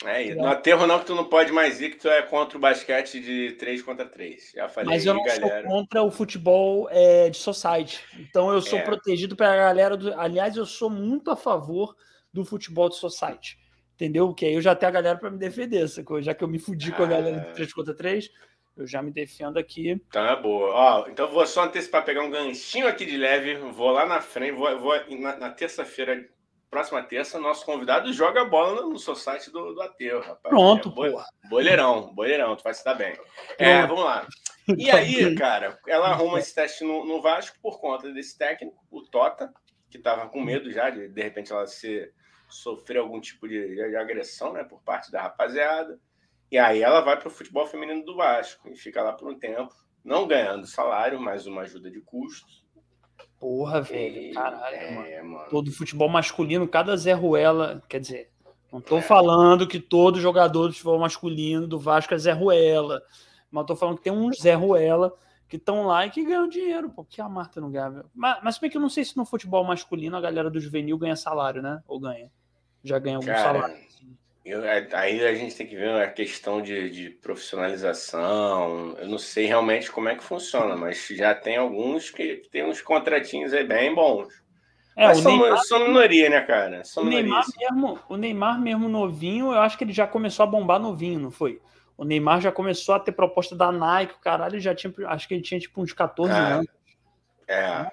É 0.05 0.21
isso. 0.21 0.37
No 0.37 0.47
aterro 0.47 0.85
não, 0.85 0.99
que 0.99 1.05
tu 1.05 1.15
não 1.15 1.25
pode 1.25 1.51
mais 1.51 1.81
ir, 1.81 1.91
que 1.91 1.97
tu 1.97 2.07
é 2.07 2.21
contra 2.21 2.57
o 2.57 2.61
basquete 2.61 3.19
de 3.19 3.53
3 3.53 3.81
contra 3.81 4.05
3. 4.05 4.51
Já 4.53 4.69
falei 4.69 4.89
Mas 4.89 5.05
eu 5.05 5.13
não 5.13 5.23
galera. 5.23 5.61
sou 5.61 5.71
contra 5.71 6.03
o 6.03 6.11
futebol 6.11 6.87
é, 6.91 7.29
de 7.29 7.37
society. 7.37 8.03
Então 8.19 8.53
eu 8.53 8.61
sou 8.61 8.77
é. 8.77 8.83
protegido 8.83 9.35
pela 9.35 9.55
galera 9.55 9.97
do. 9.97 10.13
Aliás, 10.19 10.55
eu 10.55 10.65
sou 10.65 10.89
muito 10.89 11.31
a 11.31 11.35
favor 11.35 11.95
do 12.33 12.45
futebol 12.45 12.89
de 12.89 12.95
society 12.95 13.57
entendeu? 13.97 14.33
Que 14.33 14.45
aí 14.45 14.53
eu 14.53 14.61
já 14.61 14.75
tenho 14.75 14.91
a 14.91 14.93
galera 14.93 15.17
para 15.17 15.31
me 15.31 15.39
defender, 15.39 15.89
sacou? 15.89 16.21
Já 16.21 16.33
que 16.33 16.43
eu 16.43 16.47
me 16.47 16.59
fudi 16.59 16.91
com 16.91 17.03
a 17.03 17.07
galera 17.07 17.39
de 17.39 17.53
3 17.53 17.73
contra 17.73 17.95
3, 17.95 18.29
eu 18.77 18.85
já 18.85 19.01
me 19.01 19.11
defendo 19.11 19.57
aqui. 19.57 19.99
É 20.13 20.35
boa. 20.35 20.71
Ó, 20.71 21.07
então 21.09 21.27
vou 21.27 21.45
só 21.47 21.63
antecipar, 21.63 22.05
pegar 22.05 22.21
um 22.21 22.29
ganchinho 22.29 22.87
aqui 22.87 23.05
de 23.05 23.17
leve, 23.17 23.55
vou 23.55 23.89
lá 23.89 24.05
na 24.05 24.21
frente, 24.21 24.55
vou, 24.55 24.79
vou 24.79 24.93
na, 25.19 25.35
na 25.37 25.49
terça-feira, 25.49 26.23
próxima 26.69 27.01
terça, 27.01 27.39
nosso 27.39 27.65
convidado 27.65 28.13
joga 28.13 28.45
bola 28.45 28.81
no, 28.81 28.89
no 28.91 28.99
site 28.99 29.51
do, 29.51 29.73
do 29.73 29.81
Ateu, 29.81 30.19
rapaz. 30.19 30.53
Pronto, 30.53 30.89
é, 30.89 31.09
bo, 31.09 31.23
Boleirão, 31.49 32.13
boleirão, 32.13 32.55
tu 32.55 32.63
vai 32.63 32.73
se 32.73 32.85
dar 32.85 32.93
bem. 32.93 33.17
É, 33.57 33.85
vamos 33.85 34.03
lá. 34.03 34.27
E 34.77 34.87
tá 34.87 34.97
aí, 34.97 35.33
cara, 35.33 35.79
ela 35.87 36.09
arruma 36.09 36.39
esse 36.39 36.53
teste 36.53 36.83
no, 36.83 37.05
no 37.05 37.21
Vasco 37.21 37.55
por 37.61 37.79
conta 37.79 38.11
desse 38.11 38.37
técnico, 38.37 38.75
o 38.91 39.01
Tota, 39.01 39.49
que 39.89 39.97
tava 39.97 40.27
com 40.27 40.41
medo 40.41 40.71
já 40.71 40.89
de, 40.89 41.07
de 41.07 41.21
repente, 41.21 41.51
ela 41.51 41.65
ser 41.65 42.13
sofrer 42.49 42.99
algum 42.99 43.19
tipo 43.19 43.47
de, 43.47 43.75
de 43.75 43.95
agressão 43.95 44.53
né, 44.53 44.63
por 44.63 44.81
parte 44.81 45.11
da 45.11 45.21
rapaziada. 45.21 45.99
E 46.51 46.57
aí 46.57 46.81
ela 46.81 47.01
vai 47.01 47.17
para 47.17 47.27
o 47.27 47.31
futebol 47.31 47.67
feminino 47.67 48.05
do 48.05 48.15
Vasco 48.15 48.69
e 48.69 48.75
fica 48.75 49.03
lá 49.03 49.11
por 49.11 49.29
um 49.29 49.37
tempo, 49.37 49.73
não 50.03 50.27
ganhando 50.27 50.65
salário, 50.65 51.19
mas 51.19 51.45
uma 51.45 51.61
ajuda 51.61 51.91
de 51.91 51.99
custos. 51.99 52.65
Porra, 53.39 53.81
velho, 53.81 54.33
caralho, 54.33 54.75
é, 54.75 55.21
mano. 55.21 55.29
mano. 55.33 55.49
Todo 55.49 55.71
futebol 55.71 56.09
masculino, 56.09 56.67
cada 56.67 56.95
Zé 56.95 57.13
Ruela, 57.13 57.83
quer 57.89 57.99
dizer, 57.99 58.31
não 58.71 58.81
tô 58.81 58.97
é. 58.97 59.01
falando 59.01 59.67
que 59.67 59.79
todo 59.79 60.21
jogador 60.21 60.67
do 60.67 60.73
futebol 60.73 60.99
masculino 60.99 61.67
do 61.67 61.77
Vasco 61.77 62.13
é 62.13 62.17
Zé 62.17 62.31
Ruela, 62.31 63.01
mas 63.51 63.65
tô 63.65 63.75
falando 63.75 63.97
que 63.97 64.03
tem 64.03 64.13
uns 64.13 64.39
Zé 64.39 64.53
Ruela 64.53 65.13
que 65.47 65.55
estão 65.55 65.85
lá 65.85 66.05
e 66.05 66.09
que 66.09 66.23
ganham 66.23 66.47
dinheiro, 66.47 66.89
porque 66.89 67.21
a 67.21 67.29
Marta 67.29 67.61
não 67.61 67.71
ganha. 67.71 68.03
Mas, 68.13 68.39
mas 68.43 68.57
bem 68.57 68.69
que 68.69 68.77
eu 68.77 68.81
não 68.81 68.89
sei 68.89 69.05
se 69.05 69.15
no 69.15 69.25
futebol 69.25 69.63
masculino 69.63 70.17
a 70.17 70.21
galera 70.21 70.49
do 70.49 70.59
juvenil 70.59 70.97
ganha 70.97 71.15
salário, 71.15 71.61
né? 71.61 71.81
Ou 71.87 71.99
ganha. 71.99 72.29
Já 72.83 72.99
ganha 72.99 73.17
algum 73.17 73.27
Cara, 73.27 73.59
salário. 73.59 73.87
Eu, 74.43 74.61
aí 74.93 75.25
a 75.25 75.35
gente 75.35 75.55
tem 75.55 75.67
que 75.67 75.75
ver 75.75 75.89
a 76.01 76.09
questão 76.09 76.61
de, 76.61 76.89
de, 76.89 77.09
profissionalização. 77.09 78.95
Eu 78.97 79.07
não 79.09 79.17
sei 79.17 79.45
realmente 79.45 79.91
como 79.91 80.07
é 80.07 80.15
que 80.15 80.23
funciona, 80.23 80.75
mas 80.75 81.05
já 81.11 81.35
tem 81.35 81.57
alguns 81.57 82.09
que, 82.09 82.43
tem 82.49 82.63
uns 82.63 82.81
contratinhos 82.81 83.53
aí 83.53 83.65
bem 83.65 83.93
bons. 83.93 84.33
É, 84.95 85.07
mas 85.07 85.19
são, 85.19 85.37
Neymar, 85.37 85.63
são 85.63 85.87
minoria, 85.87 86.29
né, 86.29 86.41
cara? 86.41 86.83
São 86.83 87.03
o, 87.03 87.05
Neymar 87.05 87.45
mesmo, 87.59 87.99
o 88.07 88.17
Neymar 88.17 88.59
mesmo 88.59 88.87
novinho, 88.89 89.47
eu 89.47 89.59
acho 89.59 89.77
que 89.77 89.83
ele 89.83 89.93
já 89.93 90.07
começou 90.07 90.43
a 90.43 90.47
bombar 90.47 90.79
novinho, 90.79 91.19
não 91.19 91.29
foi? 91.29 91.61
O 91.97 92.05
Neymar 92.05 92.39
já 92.39 92.51
começou 92.51 92.93
a 92.93 92.99
ter 92.99 93.11
proposta 93.11 93.55
da 93.55 93.71
Nike, 93.71 94.13
o 94.13 94.19
caralho 94.19 94.59
já 94.59 94.75
tinha, 94.75 94.93
acho 95.07 95.27
que 95.27 95.33
ele 95.33 95.41
tinha 95.41 95.59
tipo 95.59 95.81
uns 95.81 95.91
14 95.91 96.31
é, 96.31 96.35
anos. 96.35 96.67
É. 97.47 97.91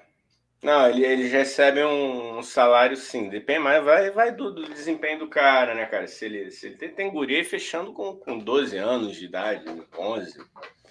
Não, 0.61 0.87
ele, 0.87 1.03
eles 1.03 1.31
recebem 1.31 1.83
um, 1.83 2.37
um, 2.37 2.43
salário 2.43 2.95
sim, 2.95 3.29
depende, 3.29 3.59
mas 3.59 3.83
vai, 3.83 4.11
vai 4.11 4.31
do, 4.31 4.51
do, 4.53 4.67
desempenho 4.69 5.19
do 5.19 5.27
cara, 5.27 5.73
né, 5.73 5.85
cara? 5.85 6.07
Se 6.07 6.25
ele, 6.25 6.51
se 6.51 6.67
ele 6.67 6.75
tem, 6.75 6.89
tem 6.89 7.11
guri 7.11 7.43
fechando 7.43 7.93
com, 7.93 8.15
com 8.15 8.37
12 8.37 8.77
anos 8.77 9.15
de 9.15 9.25
idade, 9.25 9.65
11. 9.97 10.37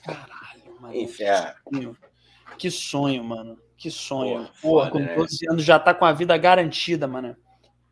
Caralho, 0.05 0.81
mano. 0.81 0.95
Enfim, 0.95 1.25
é. 1.25 1.55
Que 2.59 2.71
sonho, 2.71 3.23
mano. 3.23 3.59
Que 3.77 3.91
sonho. 3.91 4.49
Porra, 4.61 4.91
com 4.91 5.05
12 5.05 5.45
né? 5.45 5.53
anos 5.53 5.65
já 5.65 5.79
tá 5.79 5.93
com 5.93 6.05
a 6.05 6.13
vida 6.13 6.37
garantida, 6.37 7.07
mano. 7.07 7.37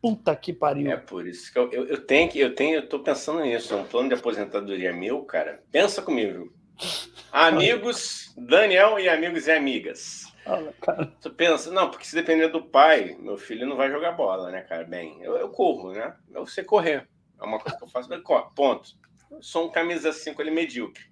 Puta 0.03 0.35
que 0.35 0.51
pariu. 0.51 0.91
É 0.91 0.97
por 0.97 1.25
isso 1.25 1.49
que 1.49 1.57
eu, 1.57 1.71
eu, 1.71 1.87
eu, 1.87 2.05
tenho 2.05 2.29
que, 2.29 2.37
eu 2.37 2.53
tenho, 2.53 2.75
eu 2.75 2.89
tô 2.89 2.99
pensando 2.99 3.39
nisso. 3.39 3.73
É 3.73 3.77
um 3.77 3.85
plano 3.85 4.09
de 4.09 4.15
aposentadoria 4.15 4.91
meu, 4.91 5.23
cara. 5.23 5.63
Pensa 5.71 6.01
comigo. 6.01 6.53
Amigos, 7.31 8.33
Daniel 8.37 8.99
e 8.99 9.07
amigos 9.07 9.47
e 9.47 9.53
amigas. 9.53 10.25
Cara. 10.81 11.05
Tu 11.21 11.31
pensa, 11.31 11.71
não, 11.71 11.89
porque 11.89 12.05
se 12.05 12.15
depender 12.15 12.49
do 12.49 12.61
pai, 12.61 13.15
meu 13.17 13.37
filho 13.37 13.65
não 13.65 13.77
vai 13.77 13.89
jogar 13.89 14.11
bola, 14.11 14.51
né, 14.51 14.59
cara? 14.63 14.83
Bem, 14.83 15.23
eu, 15.23 15.37
eu 15.37 15.47
corro, 15.47 15.93
né? 15.93 16.13
Eu 16.33 16.45
sei 16.45 16.65
correr. 16.65 17.07
É 17.39 17.43
uma 17.45 17.57
coisa 17.57 17.77
que 17.77 17.83
eu 17.85 17.87
faço, 17.87 18.09
bem, 18.09 18.21
ponto. 18.53 18.89
Eu 19.31 19.41
sou 19.41 19.67
um 19.67 19.71
camisa 19.71 20.11
5 20.11 20.41
ali 20.41 20.51
medíocre. 20.51 21.05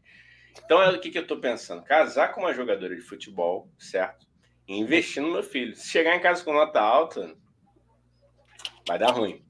Então, 0.65 0.81
é 0.81 0.89
o 0.89 0.99
que, 0.99 1.11
que 1.11 1.17
eu 1.17 1.25
tô 1.25 1.37
pensando? 1.37 1.81
Casar 1.81 2.33
com 2.33 2.41
uma 2.41 2.53
jogadora 2.53 2.93
de 2.93 3.01
futebol, 3.01 3.69
certo? 3.79 4.27
E 4.67 4.77
investir 4.77 5.23
no 5.23 5.31
meu 5.31 5.43
filho. 5.43 5.77
Se 5.77 5.87
chegar 5.87 6.13
em 6.13 6.19
casa 6.19 6.43
com 6.43 6.51
nota 6.51 6.81
alta, 6.81 7.33
vai 8.87 8.99
dar 8.99 9.11
ruim. 9.11 9.43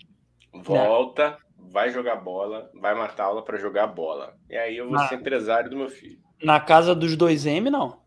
Volta, 0.53 1.37
vai 1.57 1.89
jogar 1.89 2.17
bola, 2.17 2.69
vai 2.73 2.93
matar 2.93 3.25
aula 3.25 3.43
para 3.43 3.57
jogar 3.57 3.87
bola. 3.87 4.35
E 4.49 4.55
aí 4.55 4.77
eu 4.77 4.85
vou 4.85 4.95
na, 4.95 5.07
ser 5.07 5.15
empresário 5.15 5.69
do 5.69 5.77
meu 5.77 5.89
filho. 5.89 6.19
Na 6.43 6.59
casa 6.59 6.93
dos 6.93 7.15
2M, 7.15 7.69
não. 7.69 8.01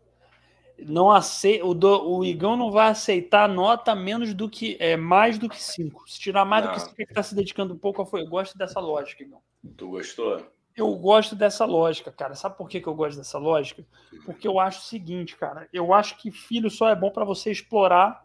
Não 0.77 1.15
ace... 1.15 1.61
o, 1.63 1.73
do... 1.73 2.17
o 2.17 2.25
Igão 2.25 2.57
não 2.57 2.69
vai 2.69 2.89
aceitar 2.89 3.47
nota 3.47 3.95
menos 3.95 4.33
do 4.33 4.49
que 4.49 4.75
é 4.79 4.97
mais 4.97 5.37
do 5.37 5.49
que 5.49 5.61
5. 5.61 6.03
Se 6.07 6.19
tirar 6.19 6.45
mais 6.45 6.65
não. 6.65 6.71
do 6.71 6.75
que 6.75 6.81
5, 6.81 6.95
ele 6.97 7.09
está 7.09 7.23
se 7.23 7.33
dedicando 7.33 7.73
um 7.73 7.77
pouco. 7.77 8.17
Eu 8.17 8.27
gosto 8.27 8.57
dessa 8.57 8.79
lógica, 8.79 9.23
Igão. 9.23 9.41
Tu 9.77 9.89
gostou? 9.89 10.45
Eu 10.75 10.93
gosto 10.95 11.35
dessa 11.35 11.63
lógica, 11.63 12.11
cara. 12.11 12.35
Sabe 12.35 12.57
por 12.57 12.67
que, 12.67 12.81
que 12.81 12.87
eu 12.87 12.93
gosto 12.93 13.17
dessa 13.17 13.37
lógica? 13.37 13.85
Porque 14.25 14.45
eu 14.45 14.59
acho 14.59 14.79
o 14.79 14.83
seguinte, 14.83 15.37
cara. 15.37 15.69
Eu 15.71 15.93
acho 15.93 16.17
que 16.17 16.29
filho 16.29 16.69
só 16.69 16.89
é 16.89 16.95
bom 16.95 17.09
para 17.09 17.23
você 17.23 17.49
explorar 17.49 18.24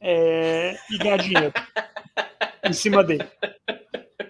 é... 0.00 0.76
e 0.90 0.98
ganhar 0.98 1.18
dinheiro. 1.18 1.52
em 2.68 2.72
cima 2.72 3.02
dele. 3.02 3.26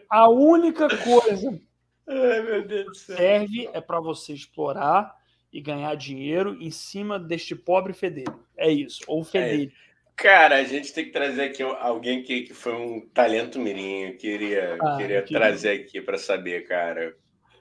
A 0.09 0.29
única 0.29 0.88
coisa 0.98 1.59
Ai, 2.07 2.62
que 2.62 2.94
serve 2.94 3.68
é 3.72 3.81
para 3.81 4.00
você 4.00 4.33
explorar 4.33 5.14
e 5.52 5.61
ganhar 5.61 5.94
dinheiro 5.96 6.57
em 6.61 6.70
cima 6.70 7.18
deste 7.18 7.55
pobre 7.55 7.92
fedelho. 7.92 8.38
É 8.57 8.70
isso, 8.70 9.00
ou 9.07 9.24
fedelho. 9.24 9.70
É. 9.83 9.87
Cara, 10.16 10.57
a 10.57 10.64
gente 10.64 10.94
tem 10.94 11.05
que 11.05 11.11
trazer 11.11 11.42
aqui 11.42 11.62
alguém 11.62 12.23
que, 12.23 12.42
que 12.42 12.54
foi 12.54 12.73
um 12.73 13.00
talento 13.12 13.58
mirim. 13.58 14.17
Queria, 14.17 14.79
ah, 14.81 14.96
queria 14.96 15.23
que... 15.23 15.35
trazer 15.35 15.71
aqui 15.73 16.00
para 16.00 16.17
saber, 16.17 16.67
cara. 16.67 17.14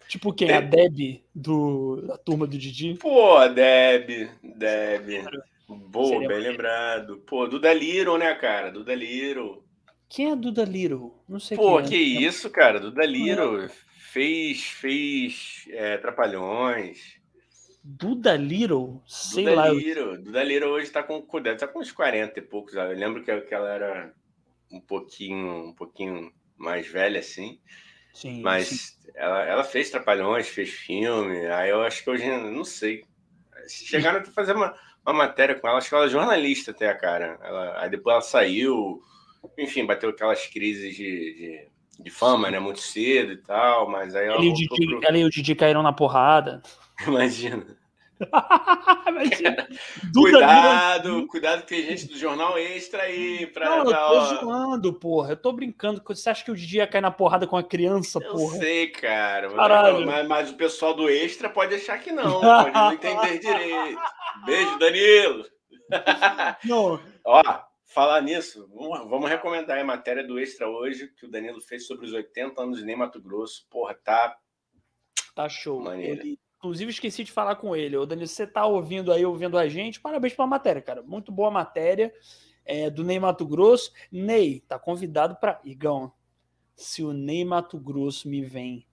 Tipo 0.07 0.31
quem? 0.31 0.47
Tem... 0.47 0.55
A 0.55 0.61
Deb 0.61 1.21
do, 1.33 2.01
da 2.07 2.17
turma 2.17 2.47
do 2.47 2.57
Didi? 2.57 2.93
Pô, 2.93 3.45
Deb, 3.49 4.29
Deb. 4.41 5.25
Boa, 5.67 6.07
Seria 6.07 6.27
bem 6.27 6.39
lembrado. 6.39 7.17
Pô, 7.25 7.47
do 7.47 7.59
Daliro, 7.59 8.17
né, 8.17 8.33
cara? 8.35 8.71
Do 8.71 8.83
Daliro. 8.83 9.65
Quem 10.07 10.31
é 10.31 10.35
Duda 10.35 10.63
Little? 10.63 11.23
Não 11.27 11.39
sei 11.39 11.57
Pô, 11.57 11.77
quem 11.77 11.85
é. 11.85 11.87
que 11.89 11.95
isso, 11.97 12.49
cara. 12.49 12.79
Duda 12.79 13.05
Little 13.05 13.67
fez, 13.97 14.63
fez 14.63 15.65
é, 15.69 15.97
Trapalhões. 15.97 17.19
Duda 17.83 18.35
Little? 18.35 19.01
Sei 19.05 19.43
Duda 19.43 19.55
lá. 19.55 19.69
Little. 19.69 20.17
Duda 20.17 20.43
Little 20.43 20.69
hoje 20.69 20.89
tá 20.91 21.03
com, 21.03 21.25
deve 21.41 21.57
tá 21.57 21.67
com 21.67 21.79
uns 21.79 21.91
40 21.91 22.39
e 22.39 22.41
poucos. 22.41 22.75
Eu 22.75 22.87
lembro 22.89 23.23
que, 23.23 23.41
que 23.41 23.53
ela 23.53 23.69
era 23.69 24.13
um 24.71 24.79
pouquinho, 24.79 25.69
um 25.69 25.73
pouquinho 25.73 26.31
mais 26.55 26.87
velha, 26.87 27.19
assim. 27.19 27.59
Sim, 28.13 28.41
Mas 28.41 28.67
sim. 28.67 28.95
Ela, 29.15 29.43
ela 29.43 29.63
fez 29.63 29.89
Trapalhões, 29.89 30.47
fez 30.47 30.69
filme. 30.69 31.45
Aí 31.47 31.69
eu 31.69 31.81
acho 31.81 32.03
que 32.03 32.09
hoje, 32.09 32.25
não 32.25 32.63
sei. 32.63 33.03
Chegaram 33.67 34.21
a 34.21 34.25
fazer 34.25 34.55
uma, 34.55 34.73
uma 35.05 35.13
matéria 35.13 35.55
com 35.55 35.67
ela, 35.67 35.77
acho 35.77 35.89
que 35.89 35.95
ela 35.95 36.05
é 36.05 36.09
jornalista 36.09 36.71
até, 36.71 36.93
cara. 36.93 37.39
Ela, 37.43 37.81
aí 37.81 37.89
depois 37.89 38.13
ela 38.13 38.21
saiu, 38.21 39.01
enfim, 39.57 39.85
bateu 39.85 40.09
aquelas 40.09 40.45
crises 40.47 40.95
de, 40.95 41.33
de, 41.35 42.03
de 42.03 42.09
fama, 42.09 42.49
né? 42.49 42.59
Muito 42.59 42.79
cedo 42.79 43.33
e 43.33 43.37
tal, 43.37 43.89
mas 43.89 44.15
aí 44.15 44.25
ela. 44.25 44.35
Ela 44.35 44.45
e, 44.45 44.49
o 44.49 44.53
Didi, 44.53 44.87
pro... 44.87 44.99
ela 45.03 45.17
e 45.17 45.23
o 45.23 45.29
Didi 45.29 45.55
caíram 45.55 45.83
na 45.83 45.93
porrada. 45.93 46.61
Imagina. 47.05 47.65
Cuidado, 50.13 51.27
cuidado 51.27 51.61
que 51.61 51.67
tem 51.67 51.83
gente 51.83 52.07
do 52.07 52.17
jornal 52.17 52.57
extra 52.57 53.03
aí 53.03 53.45
pra. 53.47 53.69
Não, 53.83 53.91
eu 53.91 53.97
tô 53.97 54.25
zoando, 54.45 54.93
porra. 54.93 55.31
Eu 55.31 55.37
tô 55.37 55.51
brincando. 55.51 56.01
Você 56.07 56.29
acha 56.29 56.43
que 56.43 56.51
o 56.51 56.55
Didi 56.55 56.77
ia 56.77 56.87
cair 56.87 57.01
na 57.01 57.11
porrada 57.11 57.45
com 57.47 57.57
a 57.57 57.63
criança, 57.63 58.19
Eu 58.23 58.31
porra? 58.33 58.57
sei, 58.57 58.87
cara. 58.87 59.49
mas-. 59.49 60.05
Mas, 60.05 60.27
mas 60.27 60.49
o 60.51 60.55
pessoal 60.55 60.93
do 60.93 61.09
extra 61.09 61.49
pode 61.49 61.75
achar 61.75 61.99
que 61.99 62.11
não, 62.11 62.41
pode 62.41 62.71
não 62.73 62.93
entender 62.93 63.39
direito. 63.39 63.99
Beijo, 64.45 64.79
Danilo. 64.79 65.45
Não, 66.65 66.99
Ó, 67.23 67.43
falar 67.85 68.19
nisso, 68.21 68.67
vamos, 68.73 69.07
vamos 69.07 69.29
recomendar 69.29 69.77
a 69.77 69.83
matéria 69.83 70.25
do 70.25 70.39
Extra 70.39 70.67
hoje, 70.67 71.09
que 71.19 71.27
o 71.27 71.29
Danilo 71.29 71.61
fez 71.61 71.85
sobre 71.85 72.07
os 72.07 72.13
80 72.13 72.59
anos 72.59 72.79
de 72.79 72.85
Ney 72.85 72.95
Mato 72.95 73.21
Grosso. 73.21 73.67
Porra, 73.69 73.93
tá. 73.93 74.35
tá 75.35 75.47
show. 75.47 75.79
Maneiro. 75.79 76.21
Ele- 76.21 76.39
inclusive, 76.65 76.89
esqueci 76.89 77.23
de 77.23 77.31
falar 77.31 77.57
com 77.57 77.75
ele. 77.75 77.95
Ô, 77.95 78.07
Danilo, 78.07 78.27
você 78.27 78.47
tá 78.47 78.65
ouvindo 78.65 79.13
aí, 79.13 79.23
ouvindo 79.23 79.55
a 79.55 79.69
gente? 79.69 80.01
Parabéns 80.01 80.33
pela 80.33 80.47
matéria, 80.47 80.81
cara. 80.81 81.03
Muito 81.03 81.31
boa 81.31 81.51
matéria 81.51 82.11
é, 82.65 82.89
do 82.89 83.03
Ney 83.03 83.19
Mato 83.19 83.45
Grosso. 83.45 83.93
Ney, 84.11 84.61
tá 84.67 84.79
convidado 84.79 85.35
para 85.35 85.61
Igão, 85.63 86.11
se 86.75 87.03
o 87.03 87.13
Ney 87.13 87.45
Mato 87.45 87.77
Grosso 87.77 88.27
me 88.27 88.41
vem 88.41 88.87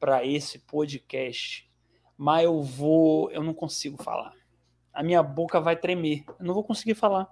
para 0.00 0.24
esse 0.24 0.60
podcast, 0.60 1.70
mas 2.16 2.44
eu 2.44 2.62
vou. 2.62 3.30
Eu 3.30 3.42
não 3.42 3.52
consigo 3.52 4.02
falar. 4.02 4.32
A 4.90 5.02
minha 5.02 5.22
boca 5.22 5.60
vai 5.60 5.76
tremer. 5.76 6.24
Eu 6.40 6.46
não 6.46 6.54
vou 6.54 6.64
conseguir 6.64 6.94
falar. 6.94 7.28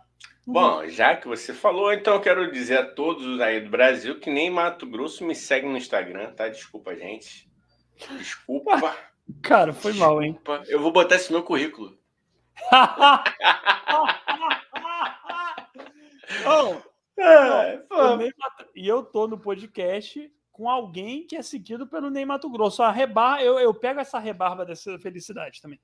Não 0.47 0.53
vou. 0.53 0.63
Bom, 0.63 0.89
já 0.89 1.17
que 1.17 1.27
você 1.27 1.55
falou, 1.55 1.91
então 1.91 2.13
eu 2.13 2.21
quero 2.21 2.53
dizer 2.53 2.79
a 2.79 2.87
todos 2.87 3.41
aí 3.41 3.63
do 3.63 3.71
Brasil 3.71 4.21
que 4.21 4.29
nem 4.29 4.51
Mato 4.51 4.87
Grosso 4.87 5.25
me 5.25 5.35
segue 5.35 5.67
no 5.67 5.79
Instagram, 5.79 6.33
tá? 6.35 6.49
Desculpa, 6.51 6.95
gente. 6.95 7.51
Desculpa. 8.19 8.95
Cara, 9.43 9.73
foi 9.73 9.93
mal, 9.95 10.23
hein? 10.23 10.39
Eu 10.69 10.81
vou 10.81 10.93
botar 10.93 11.17
esse 11.17 11.31
no 11.31 11.39
meu 11.39 11.45
currículo. 11.47 11.97
Não, 16.45 16.83
É, 17.19 17.83
o 17.91 18.17
Ney 18.17 18.31
E 18.75 18.87
eu 18.87 19.03
tô 19.03 19.27
no 19.27 19.39
podcast 19.39 20.31
com 20.53 20.69
alguém 20.69 21.27
que 21.27 21.37
é 21.37 21.43
seguido 21.43 21.87
pelo 21.87 22.11
Ney 22.11 22.25
Mato 22.25 22.49
Grosso. 22.51 22.83
A 22.83 22.91
rebar... 22.91 23.41
eu, 23.43 23.59
eu 23.59 23.75
pego 23.75 24.01
essa 24.01 24.19
rebarba 24.19 24.65
dessa 24.65 24.99
felicidade 24.99 25.61
também. 25.61 25.81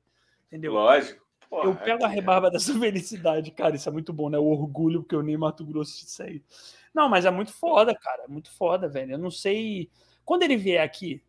Entendeu? 0.46 0.72
Lógico. 0.74 1.22
Porra, 1.48 1.64
eu 1.68 1.74
pego 1.74 2.04
a 2.04 2.08
que- 2.08 2.14
rebarba 2.14 2.50
dessa 2.50 2.72
felicidade, 2.78 3.50
cara. 3.50 3.76
Isso 3.76 3.88
é 3.88 3.92
muito 3.92 4.12
bom, 4.12 4.30
né? 4.30 4.38
O 4.38 4.44
orgulho 4.46 5.02
porque 5.02 5.14
eu 5.14 5.22
nem 5.22 5.36
Mato 5.36 5.64
Grosso 5.64 5.96
te 5.98 6.10
segue. 6.10 6.44
Não, 6.94 7.08
mas 7.08 7.24
é 7.24 7.30
muito 7.30 7.52
foda, 7.52 7.94
cara. 7.94 8.24
É 8.24 8.28
muito 8.28 8.50
foda, 8.50 8.88
velho. 8.88 9.12
Eu 9.12 9.18
não 9.18 9.30
sei. 9.30 9.90
Quando 10.24 10.42
ele 10.42 10.56
vier 10.56 10.82
aqui, 10.82 11.22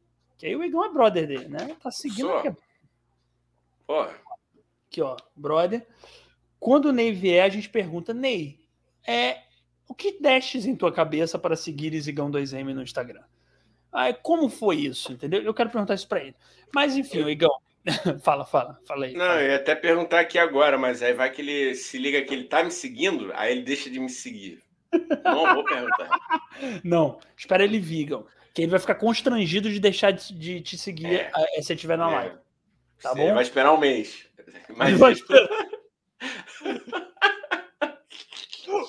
que 0.44 0.48
aí 0.48 0.58
o 0.58 0.64
Igão 0.64 0.84
é 0.84 0.92
brother 0.92 1.26
dele, 1.26 1.48
né? 1.48 1.74
Tá 1.82 1.90
seguindo 1.90 2.28
Sou. 2.28 2.38
aqui, 2.38 2.52
Porra. 3.88 4.14
aqui, 4.90 5.02
ó, 5.02 5.16
brother. 5.34 5.88
Quando 6.60 6.88
o 6.88 6.92
Ney 6.92 7.14
vier, 7.14 7.46
a 7.46 7.48
gente 7.48 7.70
pergunta, 7.70 8.14
Ney, 8.14 8.60
é, 9.08 9.38
o 9.88 9.96
que 9.96 10.20
destes 10.20 10.66
em 10.66 10.76
tua 10.76 10.92
cabeça 10.92 11.40
para 11.40 11.56
seguir 11.56 11.94
Igão 11.94 12.30
2M 12.30 12.74
no 12.74 12.84
Instagram? 12.84 13.24
Ah, 13.90 14.14
como 14.14 14.50
foi 14.50 14.82
isso, 14.82 15.14
entendeu? 15.14 15.42
Eu 15.42 15.54
quero 15.54 15.70
perguntar 15.70 15.94
isso 15.94 16.10
pra 16.10 16.20
ele. 16.20 16.36
Mas 16.76 16.98
enfim, 16.98 17.22
o 17.22 17.30
Igão, 17.30 17.58
fala, 18.22 18.44
fala, 18.44 18.78
fala 18.86 19.06
aí. 19.06 19.14
Não, 19.14 19.26
fala. 19.26 19.42
eu 19.44 19.50
ia 19.52 19.56
até 19.56 19.74
perguntar 19.76 20.20
aqui 20.20 20.38
agora, 20.38 20.78
mas 20.78 21.02
aí 21.02 21.14
vai 21.14 21.32
que 21.32 21.42
ele 21.42 21.74
se 21.74 21.98
liga 21.98 22.22
que 22.22 22.34
ele 22.34 22.50
tá 22.50 22.62
me 22.62 22.72
seguindo, 22.72 23.32
aí 23.34 23.54
ele 23.54 23.62
deixa 23.62 23.90
de 23.90 23.98
me 23.98 24.10
seguir. 24.10 24.62
Não 25.24 25.56
vou 25.56 25.64
perguntar. 25.64 26.10
Não, 26.84 27.18
espera 27.38 27.64
ele 27.64 27.80
vir, 27.80 28.02
Igão. 28.02 28.28
Que 28.54 28.62
ele 28.62 28.72
vai 28.72 28.80
ficar 28.80 28.96
constrangido 28.96 29.70
de 29.72 29.80
deixar 29.80 30.12
de, 30.12 30.34
de 30.34 30.62
te 30.62 30.78
seguir 30.78 31.08
É. 31.08 31.32
eh, 31.58 31.62
se 31.62 31.74
estiver 31.74 31.98
na 31.98 32.08
live. 32.10 32.36
Tá 33.02 33.10
Você 33.10 33.16
bom? 33.16 33.34
vai 33.34 33.44
esperar 33.44 33.74
um 33.74 33.78
mês. 33.80 34.28
Mas 34.78 34.98
vai 34.98 35.14
esperar. 35.14 35.50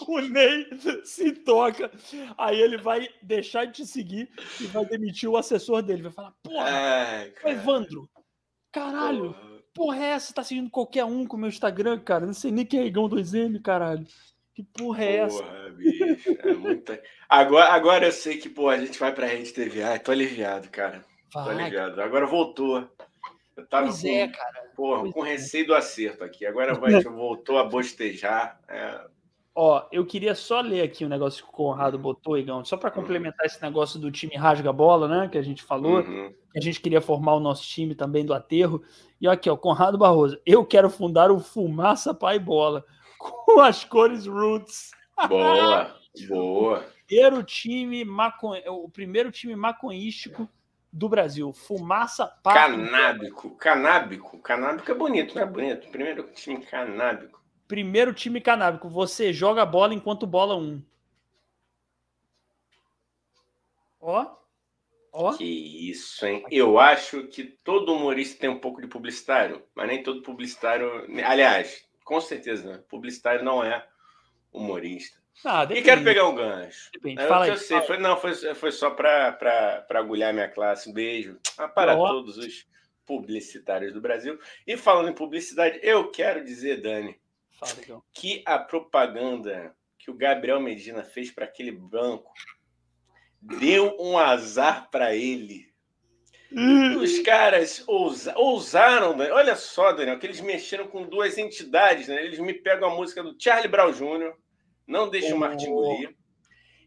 o 0.09 0.21
Ney 0.21 0.67
se 1.05 1.33
toca, 1.33 1.91
aí 2.39 2.61
ele 2.61 2.77
vai 2.79 3.09
deixar 3.23 3.65
de 3.67 3.73
te 3.73 3.87
seguir 3.87 4.31
e 4.61 4.67
vai 4.67 4.85
demitir 4.85 5.29
o 5.29 5.37
assessor 5.37 5.83
dele. 5.83 6.03
Vai 6.03 6.12
falar, 6.12 6.33
porra, 6.43 6.65
Ai, 6.69 7.29
ô, 7.29 7.33
cara, 7.33 7.51
Evandro, 7.55 8.09
caralho, 8.73 9.35
porra. 9.35 9.62
porra 9.75 9.97
é 10.05 10.09
essa? 10.11 10.33
Tá 10.35 10.43
seguindo 10.45 10.71
qualquer 10.71 11.05
um 11.05 11.27
com 11.27 11.37
o 11.37 11.41
meu 11.41 11.49
Instagram, 11.49 11.99
cara? 12.01 12.27
Não 12.27 12.35
sei 12.35 12.51
nem 12.53 12.65
quem 12.65 12.81
é 12.81 12.87
Igão 12.87 13.09
2M, 13.09 13.61
caralho. 13.62 14.07
Que 14.55 14.63
porra 14.63 15.05
é 15.05 15.17
essa? 15.17 15.43
Porra, 15.43 15.71
bicho, 15.71 16.39
é 16.45 16.55
muita... 16.55 17.03
agora, 17.29 17.73
agora 17.73 18.07
eu 18.07 18.13
sei 18.13 18.39
que, 18.39 18.49
pô, 18.49 18.69
a 18.69 18.79
gente 18.79 18.99
vai 18.99 19.13
pra 19.13 19.27
Rede 19.27 19.53
TV. 19.53 19.83
Ai, 19.83 19.99
tô 19.99 20.13
aliviado, 20.13 20.69
cara. 20.71 21.05
Tô 21.33 21.43
Vai, 21.43 21.57
aliviado. 21.57 22.01
Agora 22.01 22.27
voltou. 22.27 22.89
Eu 23.57 23.67
tava 23.67 23.87
pois 23.87 24.01
com, 24.01 24.09
é, 24.09 24.29
cara. 24.29 24.71
porra, 24.77 25.01
pois 25.01 25.13
com 25.13 25.27
é. 25.27 25.31
receio 25.31 25.67
do 25.67 25.75
acerto 25.75 26.23
aqui. 26.23 26.47
Agora 26.47 26.75
vai, 26.75 26.93
voltou 27.03 27.59
a 27.59 27.65
bostejar. 27.65 28.61
É, 28.69 29.01
Ó, 29.57 29.87
eu 29.93 30.05
queria 30.05 30.35
só 30.35 30.61
ler 30.61 30.83
aqui 30.83 31.05
o 31.05 31.09
negócio 31.09 31.45
que 31.45 31.49
o 31.49 31.53
Conrado 31.53 31.97
botou, 31.97 32.37
Igão, 32.37 32.65
só 32.65 32.77
para 32.77 32.91
complementar 32.91 33.47
esse 33.47 33.63
negócio 33.63 34.01
do 34.01 34.11
time 34.11 34.35
rasga-bola, 34.35 35.07
né? 35.07 35.29
Que 35.29 35.39
a 35.39 35.43
gente 35.43 35.63
falou. 35.63 35.99
uhum. 35.99 36.33
que 36.53 36.59
a 36.59 36.61
gente 36.61 36.81
queria 36.81 37.01
formar 37.01 37.35
o 37.35 37.41
nosso 37.41 37.63
time 37.63 37.95
também 37.95 38.25
do 38.25 38.35
aterro. 38.35 38.83
E 39.21 39.29
aqui, 39.29 39.49
ó, 39.49 39.57
Conrado 39.57 39.97
Barroso. 39.97 40.41
Eu 40.45 40.65
quero 40.65 40.91
fundar 40.91 41.31
o 41.31 41.39
Fumaça 41.39 42.13
Pai 42.13 42.39
Bola 42.39 42.85
com 43.33 43.61
as 43.61 43.85
cores 43.85 44.27
Roots. 44.27 44.91
Boa, 45.29 45.95
boa. 46.29 46.87
Primeiro 47.07 47.43
time 47.43 48.05
macon... 48.05 48.57
O 48.66 48.89
primeiro 48.89 49.31
time 49.31 49.57
maconhístico 49.57 50.49
do 50.93 51.09
Brasil. 51.09 51.53
Fumaça 51.53 52.27
Pai 52.43 52.55
Canábico, 52.55 53.51
canábico. 53.57 54.39
Canábico 54.39 54.91
é 54.91 54.95
bonito, 54.95 55.35
não 55.35 55.43
é 55.43 55.47
bonito? 55.47 55.89
Primeiro 55.89 56.22
time 56.35 56.64
canábico. 56.64 57.43
Primeiro 57.66 58.12
time 58.12 58.41
canábico. 58.41 58.89
Você 58.89 59.33
joga 59.33 59.66
bola 59.66 59.95
enquanto 59.95 60.27
bola 60.27 60.57
um. 60.57 60.83
Ó. 64.01 64.37
Ó. 65.12 65.33
Que 65.37 65.45
isso, 65.45 66.27
hein? 66.27 66.45
Eu 66.51 66.79
acho 66.79 67.25
que 67.29 67.45
todo 67.45 67.95
humorista 67.95 68.41
tem 68.41 68.51
um 68.51 68.59
pouco 68.59 68.81
de 68.81 68.87
publicitário, 68.87 69.62
mas 69.75 69.87
nem 69.87 70.03
todo 70.03 70.22
publicitário. 70.22 71.07
Aliás, 71.25 71.85
com 72.05 72.21
certeza, 72.21 72.69
né? 72.71 72.83
publicitário 72.89 73.45
não 73.45 73.65
é 73.65 73.87
humorista. 74.53 75.23
Ah, 75.45 75.67
E 75.69 75.83
quero 75.83 76.05
pegar 76.05 76.29
um 76.29 76.35
gancho. 76.35 76.91
depende. 76.93 77.23
O 77.25 77.27
Fala 77.29 77.47
aí. 77.47 77.51
eu 77.51 77.57
sei. 77.57 77.77
fala 77.79 77.87
Foi, 77.87 77.99
não, 77.99 78.17
foi, 78.17 78.35
foi 78.55 78.71
só 78.71 78.91
para 78.91 79.85
agulhar 79.91 80.33
minha 80.33 80.49
classe. 80.49 80.89
Um 80.89 80.93
beijo 80.93 81.39
Ah, 81.59 81.67
para 81.67 81.97
todos 81.97 82.39
os 82.39 82.67
publicitários 83.05 83.93
do 83.93 84.01
Brasil. 84.01 84.39
E 84.67 84.77
falando 84.77 85.09
em 85.09 85.15
publicidade, 85.15 85.81
eu 85.83 86.11
quero 86.11 86.45
dizer, 86.45 86.81
Dani. 86.81 87.19
Fala, 87.59 87.73
Igão. 87.83 88.03
que 88.13 88.43
a 88.47 88.59
propaganda 88.59 89.75
que 89.99 90.11
o 90.11 90.15
Gabriel 90.15 90.61
Medina 90.61 91.03
fez 91.03 91.31
para 91.31 91.47
aquele 91.47 91.73
banco 91.73 92.33
deu 93.41 93.97
um 93.99 94.17
azar 94.19 94.89
para 94.91 95.15
ele. 95.17 95.74
Os 97.01 97.19
caras 97.21 97.83
ousa- 97.87 98.35
ousaram, 98.37 99.17
Dani. 99.17 99.31
olha 99.33 99.57
só, 99.57 99.93
Daniel, 99.93 100.19
que 100.19 100.27
eles 100.27 100.41
mexeram 100.41 100.87
com 100.87 101.03
duas 101.07 101.37
entidades, 101.39 102.09
né? 102.09 102.25
Eles 102.25 102.39
me 102.39 102.53
pegam 102.55 102.91
a 102.91 102.95
música 102.95 103.23
do 103.23 103.35
Charlie 103.39 103.69
Brown 103.69 103.93
Jr., 103.93 104.33
Não 104.87 105.09
Deixa 105.09 105.35
o 105.35 105.39
Martin 105.39 105.67
Oh. 105.69 105.71
engolir. 105.71 106.15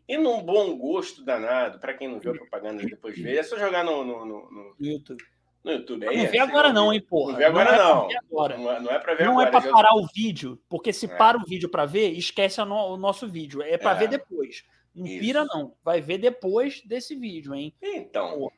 E 0.07 0.17
num 0.17 0.41
bom 0.43 0.77
gosto 0.77 1.25
danado, 1.25 1.79
para 1.79 1.93
quem 1.95 2.07
não 2.07 2.19
viu 2.19 2.31
a 2.31 2.35
propaganda 2.35 2.81
depois 2.85 3.17
vê, 3.17 3.37
é 3.37 3.43
só 3.43 3.57
jogar 3.57 3.83
no, 3.83 4.03
no, 4.05 4.23
no, 4.25 4.51
no- 4.51 4.75
YouTube. 4.79 5.21
no 5.63 5.71
YouTube. 5.71 6.05
Não 6.05 6.11
Aí, 6.11 6.19
vê 6.27 6.27
você 6.27 6.37
agora 6.37 6.67
vai 6.67 6.73
não, 6.73 6.93
hein, 6.93 7.01
porra. 7.01 7.31
Não 7.31 7.37
vê 7.39 7.43
agora 7.45 7.69
é 7.69 7.73
pra 7.75 7.83
não. 7.83 8.07
agora. 8.29 8.57
Não 8.57 8.71
é, 8.71 8.79
não 8.79 8.91
é 8.91 8.99
para 8.99 9.15
ver 9.15 9.23
Não 9.25 9.31
é 9.41 9.45
agora. 9.45 9.51
para 9.51 9.59
já- 9.61 9.71
parar 9.71 9.95
o 9.95 10.07
vídeo, 10.15 10.61
porque 10.69 10.93
se 10.93 11.07
É. 11.07 11.09
para 11.17 11.37
o 11.37 11.43
vídeo 11.43 11.67
para 11.69 11.85
ver, 11.85 12.11
esquece 12.11 12.63
no- 12.63 12.93
o 12.93 12.97
nosso 12.97 13.27
vídeo. 13.27 13.61
É 13.63 13.77
para 13.77 13.91
É. 13.91 13.99
ver 13.99 14.07
depois. 14.09 14.63
Não 14.95 15.05
Isso. 15.07 15.19
pira, 15.19 15.43
não. 15.45 15.73
Vai 15.83 15.99
ver 15.99 16.19
depois 16.19 16.81
desse 16.85 17.15
vídeo, 17.15 17.53
hein? 17.53 17.73
Então, 17.81 18.49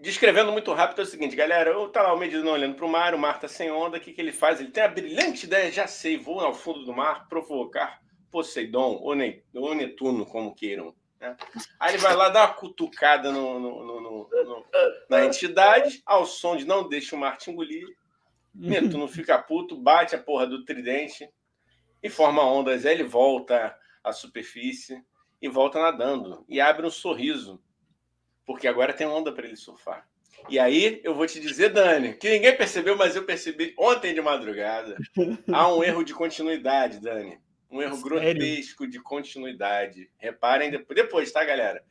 descrevendo 0.00 0.52
muito 0.52 0.72
rápido 0.72 1.00
é 1.00 1.04
o 1.04 1.06
seguinte, 1.06 1.34
galera, 1.36 1.70
eu 1.70 1.88
tá 1.88 2.02
lá 2.02 2.12
o 2.14 2.18
Medina 2.18 2.50
olhando 2.50 2.74
para 2.76 2.84
o 2.84 2.88
mar, 2.88 3.14
o 3.14 3.18
mar 3.18 3.38
tá 3.40 3.48
sem 3.48 3.70
onda, 3.70 3.96
o 3.98 4.00
que, 4.00 4.12
que 4.12 4.20
ele 4.20 4.32
faz? 4.32 4.60
Ele 4.60 4.70
tem 4.70 4.82
a 4.82 4.88
brilhante 4.88 5.46
ideia, 5.46 5.70
já 5.72 5.86
sei, 5.86 6.16
vou 6.16 6.40
ao 6.40 6.54
fundo 6.54 6.84
do 6.84 6.92
mar 6.94 7.28
provocar 7.28 8.00
Poseidon 8.30 8.98
ou, 9.02 9.14
Ne- 9.14 9.42
ou 9.54 9.74
Netuno, 9.74 10.24
como 10.26 10.54
queiram. 10.54 10.94
né? 11.20 11.36
Aí 11.80 11.94
ele 11.94 11.98
vai 12.02 12.14
lá 12.14 12.28
dar 12.28 12.46
uma 12.46 12.54
cutucada 12.54 13.32
no- 13.32 13.58
no- 13.58 13.84
no- 13.84 14.00
no- 14.00 14.66
na 15.08 15.24
entidade, 15.24 16.00
ao 16.06 16.24
som 16.26 16.56
de 16.56 16.64
não 16.64 16.88
deixa 16.88 17.16
o 17.16 17.18
mar 17.18 17.36
te 17.36 17.50
engolir, 17.50 17.86
Netuno 18.54 19.08
fica 19.26 19.38
puto, 19.38 19.76
bate 19.76 20.14
a 20.14 20.18
porra 20.22 20.46
do 20.46 20.64
tridente 20.64 21.28
e 22.02 22.08
forma 22.08 22.42
ondas. 22.44 22.86
Aí 22.86 22.94
ele 22.94 23.04
volta 23.04 23.76
à 24.04 24.12
superfície 24.12 25.02
e 25.42 25.48
volta 25.48 25.80
nadando 25.80 26.44
e 26.48 26.60
abre 26.60 26.86
um 26.86 26.90
sorriso, 26.90 27.60
porque 28.48 28.66
agora 28.66 28.94
tem 28.94 29.06
onda 29.06 29.30
para 29.30 29.46
ele 29.46 29.56
surfar. 29.56 30.08
E 30.48 30.58
aí 30.58 31.02
eu 31.04 31.14
vou 31.14 31.26
te 31.26 31.38
dizer, 31.38 31.68
Dani, 31.68 32.14
que 32.14 32.30
ninguém 32.30 32.56
percebeu, 32.56 32.96
mas 32.96 33.14
eu 33.14 33.22
percebi 33.22 33.74
ontem 33.76 34.14
de 34.14 34.22
madrugada. 34.22 34.96
Há 35.52 35.70
um 35.70 35.84
erro 35.84 36.02
de 36.02 36.14
continuidade, 36.14 36.98
Dani. 36.98 37.38
Um 37.70 37.82
erro 37.82 37.96
Sério? 37.96 38.08
grotesco 38.08 38.86
de 38.88 38.98
continuidade. 39.02 40.10
Reparem 40.16 40.70
depois, 40.70 41.30
tá, 41.30 41.44
galera? 41.44 41.84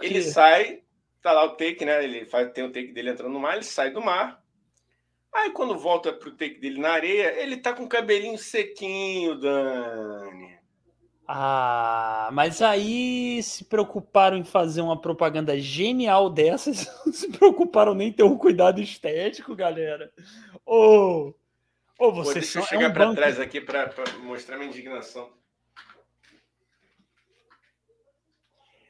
Ele 0.00 0.22
sai, 0.22 0.80
tá 1.20 1.32
lá 1.32 1.44
o 1.44 1.50
take, 1.50 1.84
né? 1.84 2.02
Ele 2.02 2.24
faz, 2.24 2.50
tem 2.52 2.64
o 2.64 2.72
take 2.72 2.90
dele 2.90 3.10
entrando 3.10 3.34
no 3.34 3.40
mar, 3.40 3.56
ele 3.56 3.64
sai 3.64 3.90
do 3.90 4.00
mar. 4.00 4.42
Aí 5.34 5.50
quando 5.50 5.76
volta 5.76 6.14
pro 6.14 6.30
take 6.30 6.60
dele 6.60 6.80
na 6.80 6.92
areia, 6.92 7.38
ele 7.42 7.58
tá 7.58 7.74
com 7.74 7.82
o 7.82 7.88
cabelinho 7.88 8.38
sequinho, 8.38 9.38
Dani. 9.38 10.61
Ah, 11.26 12.28
mas 12.32 12.60
aí 12.60 13.42
se 13.42 13.64
preocuparam 13.64 14.36
em 14.36 14.44
fazer 14.44 14.80
uma 14.80 15.00
propaganda 15.00 15.58
genial 15.58 16.28
dessas, 16.28 16.86
não 17.06 17.12
se 17.12 17.30
preocuparam 17.30 17.94
nem 17.94 18.08
em 18.08 18.12
ter 18.12 18.24
um 18.24 18.36
cuidado 18.36 18.80
estético, 18.80 19.54
galera. 19.54 20.12
Ô, 20.66 20.74
oh, 20.76 21.34
oh, 21.98 22.12
vocês 22.12 22.44
Deixa 22.44 22.58
eu 22.58 22.64
chegar 22.64 22.84
é 22.84 22.88
um 22.88 22.92
para 22.92 23.04
banco... 23.06 23.16
trás 23.16 23.38
aqui 23.38 23.60
para 23.60 23.92
mostrar 24.20 24.56
minha 24.56 24.68
indignação. 24.68 25.30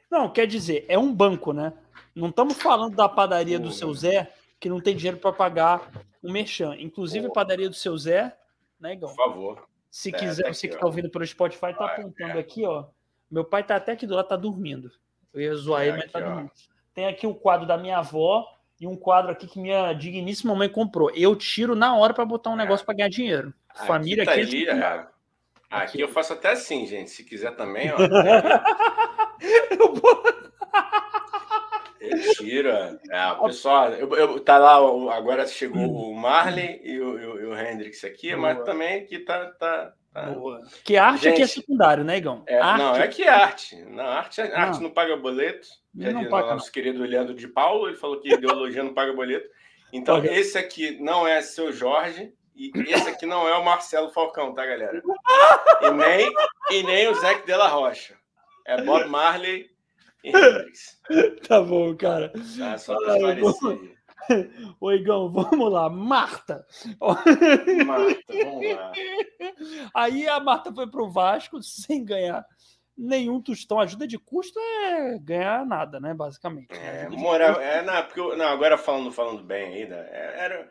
Não, 0.09 0.29
quer 0.31 0.45
dizer, 0.45 0.85
é 0.87 0.97
um 0.97 1.13
banco, 1.13 1.53
né? 1.53 1.73
Não 2.15 2.29
estamos 2.29 2.61
falando 2.61 2.95
da 2.95 3.09
padaria 3.09 3.59
do 3.59 3.71
seu 3.71 3.91
Zé, 3.93 4.31
que 4.59 4.69
não 4.69 4.79
tem 4.79 4.95
dinheiro 4.95 5.17
para 5.17 5.33
pagar 5.33 5.91
o 6.21 6.29
um 6.29 6.31
merchan. 6.31 6.75
Inclusive, 6.77 7.27
a 7.27 7.31
padaria 7.31 7.67
do 7.67 7.75
seu 7.75 7.97
Zé, 7.97 8.35
né, 8.79 8.93
Igão? 8.93 9.09
Por 9.09 9.15
favor. 9.15 9.72
Se 9.93 10.09
é, 10.09 10.11
quiser, 10.11 10.41
tá 10.41 10.51
você 10.51 10.67
que 10.67 10.73
está 10.73 10.87
ouvindo 10.87 11.07
pelo 11.07 11.23
Spotify, 11.23 11.71
tá 11.71 11.85
apontando 11.85 12.31
é. 12.31 12.39
aqui, 12.39 12.65
ó. 12.65 12.85
Meu 13.29 13.45
pai 13.45 13.63
tá 13.63 13.75
até 13.75 13.91
aqui 13.91 14.07
do 14.07 14.15
lado, 14.15 14.27
tá 14.27 14.35
dormindo. 14.35 14.91
Eu 15.31 15.39
ia 15.39 15.53
zoar 15.53 15.83
é, 15.83 15.89
ele, 15.89 15.97
mas 15.97 16.11
tá 16.11 16.19
dormindo. 16.19 16.49
Tem 16.95 17.05
aqui 17.05 17.27
o 17.27 17.35
quadro 17.35 17.67
da 17.67 17.77
minha 17.77 17.99
avó 17.99 18.43
e 18.81 18.87
um 18.87 18.95
quadro 18.95 19.31
aqui 19.31 19.45
que 19.45 19.59
minha 19.59 19.93
digníssima 19.93 20.55
mãe 20.55 20.67
comprou. 20.67 21.11
Eu 21.11 21.35
tiro 21.35 21.75
na 21.75 21.95
hora 21.95 22.11
para 22.11 22.25
botar 22.25 22.49
um 22.49 22.55
é. 22.55 22.57
negócio 22.57 22.83
para 22.83 22.95
ganhar 22.95 23.09
dinheiro. 23.09 23.53
Aqui 23.69 23.85
Família 23.85 24.25
tá 24.25 24.31
aqui. 24.31 24.41
Ali, 24.41 24.67
é. 24.67 24.71
aqui, 24.71 25.07
aqui 25.69 26.01
eu 26.01 26.09
faço 26.09 26.33
até 26.33 26.53
assim, 26.53 26.87
gente. 26.87 27.11
Se 27.11 27.23
quiser 27.23 27.55
também, 27.55 27.91
ó. 27.91 27.97
eu 29.79 29.93
vou... 29.93 30.23
Tira. 32.35 32.99
É, 33.09 33.33
pessoal, 33.45 33.91
eu, 33.91 34.13
eu, 34.15 34.39
tá 34.39 34.57
lá, 34.57 34.75
agora 35.15 35.47
chegou 35.47 35.81
hum. 35.81 36.11
o 36.11 36.15
Marley 36.15 36.81
e 36.83 36.99
o, 36.99 37.19
e 37.19 37.45
o 37.45 37.57
Hendrix 37.59 38.03
aqui, 38.03 38.29
Boa. 38.35 38.41
mas 38.41 38.65
também 38.65 39.01
aqui 39.01 39.19
tá. 39.19 39.45
tá, 39.51 39.93
tá... 40.13 40.29
Que 40.83 40.97
arte 40.97 41.23
Gente, 41.23 41.33
aqui 41.33 41.41
é 41.41 41.47
secundário, 41.47 42.03
né, 42.03 42.17
Igão? 42.17 42.43
É, 42.45 42.59
não, 42.59 42.95
é 42.95 43.07
que 43.07 43.23
arte. 43.23 43.81
Na 43.85 44.05
arte, 44.05 44.41
não. 44.43 44.55
arte 44.55 44.81
não 44.81 44.91
paga 44.91 45.15
boleto. 45.15 45.67
Já 45.95 46.11
não 46.11 46.29
paga, 46.29 46.53
nosso 46.53 46.65
não. 46.65 46.71
querido 46.71 47.03
Leandro 47.03 47.33
de 47.33 47.47
Paulo, 47.47 47.87
ele 47.87 47.97
falou 47.97 48.19
que 48.19 48.33
ideologia 48.33 48.83
não 48.83 48.93
paga 48.93 49.13
boleto. 49.13 49.47
Então, 49.91 50.15
paga. 50.15 50.33
esse 50.33 50.57
aqui 50.57 50.97
não 50.99 51.27
é 51.27 51.41
seu 51.41 51.71
Jorge, 51.71 52.33
e 52.55 52.71
esse 52.87 53.09
aqui 53.09 53.25
não 53.25 53.47
é 53.47 53.55
o 53.57 53.65
Marcelo 53.65 54.09
Falcão, 54.09 54.53
tá, 54.53 54.65
galera? 54.65 55.01
E 55.81 55.91
nem, 55.91 56.33
e 56.71 56.83
nem 56.83 57.07
o 57.09 57.15
Zé 57.15 57.41
de 57.41 57.55
la 57.55 57.67
Rocha. 57.67 58.15
É 58.65 58.81
Bob 58.81 59.09
Marley 59.09 59.72
tá 61.47 61.61
bom, 61.61 61.95
cara. 61.95 62.31
Tá, 62.57 62.77
só 62.77 62.95
pra 62.97 63.15
esclarecer. 63.15 63.93
Igão, 64.95 65.29
vamos 65.29 65.71
lá. 65.71 65.89
Marta. 65.89 66.65
Marta, 67.85 68.23
vamos 68.29 68.75
lá. 68.75 68.91
Aí 69.93 70.27
a 70.27 70.39
Marta 70.39 70.73
foi 70.73 70.87
pro 70.89 71.09
Vasco 71.09 71.61
sem 71.61 72.05
ganhar 72.05 72.45
nenhum 72.97 73.41
tostão. 73.41 73.79
Ajuda 73.79 74.07
de 74.07 74.17
custo 74.17 74.59
é 74.59 75.19
ganhar 75.19 75.65
nada, 75.65 75.99
né? 75.99 76.13
Basicamente. 76.13 76.67
É, 76.71 77.09
moral, 77.09 77.59
é, 77.59 77.81
não, 77.81 78.03
porque, 78.03 78.35
não, 78.35 78.45
agora 78.45 78.77
falando, 78.77 79.11
falando 79.11 79.43
bem 79.43 79.73
ainda, 79.75 79.95
é, 79.95 80.39
era, 80.39 80.69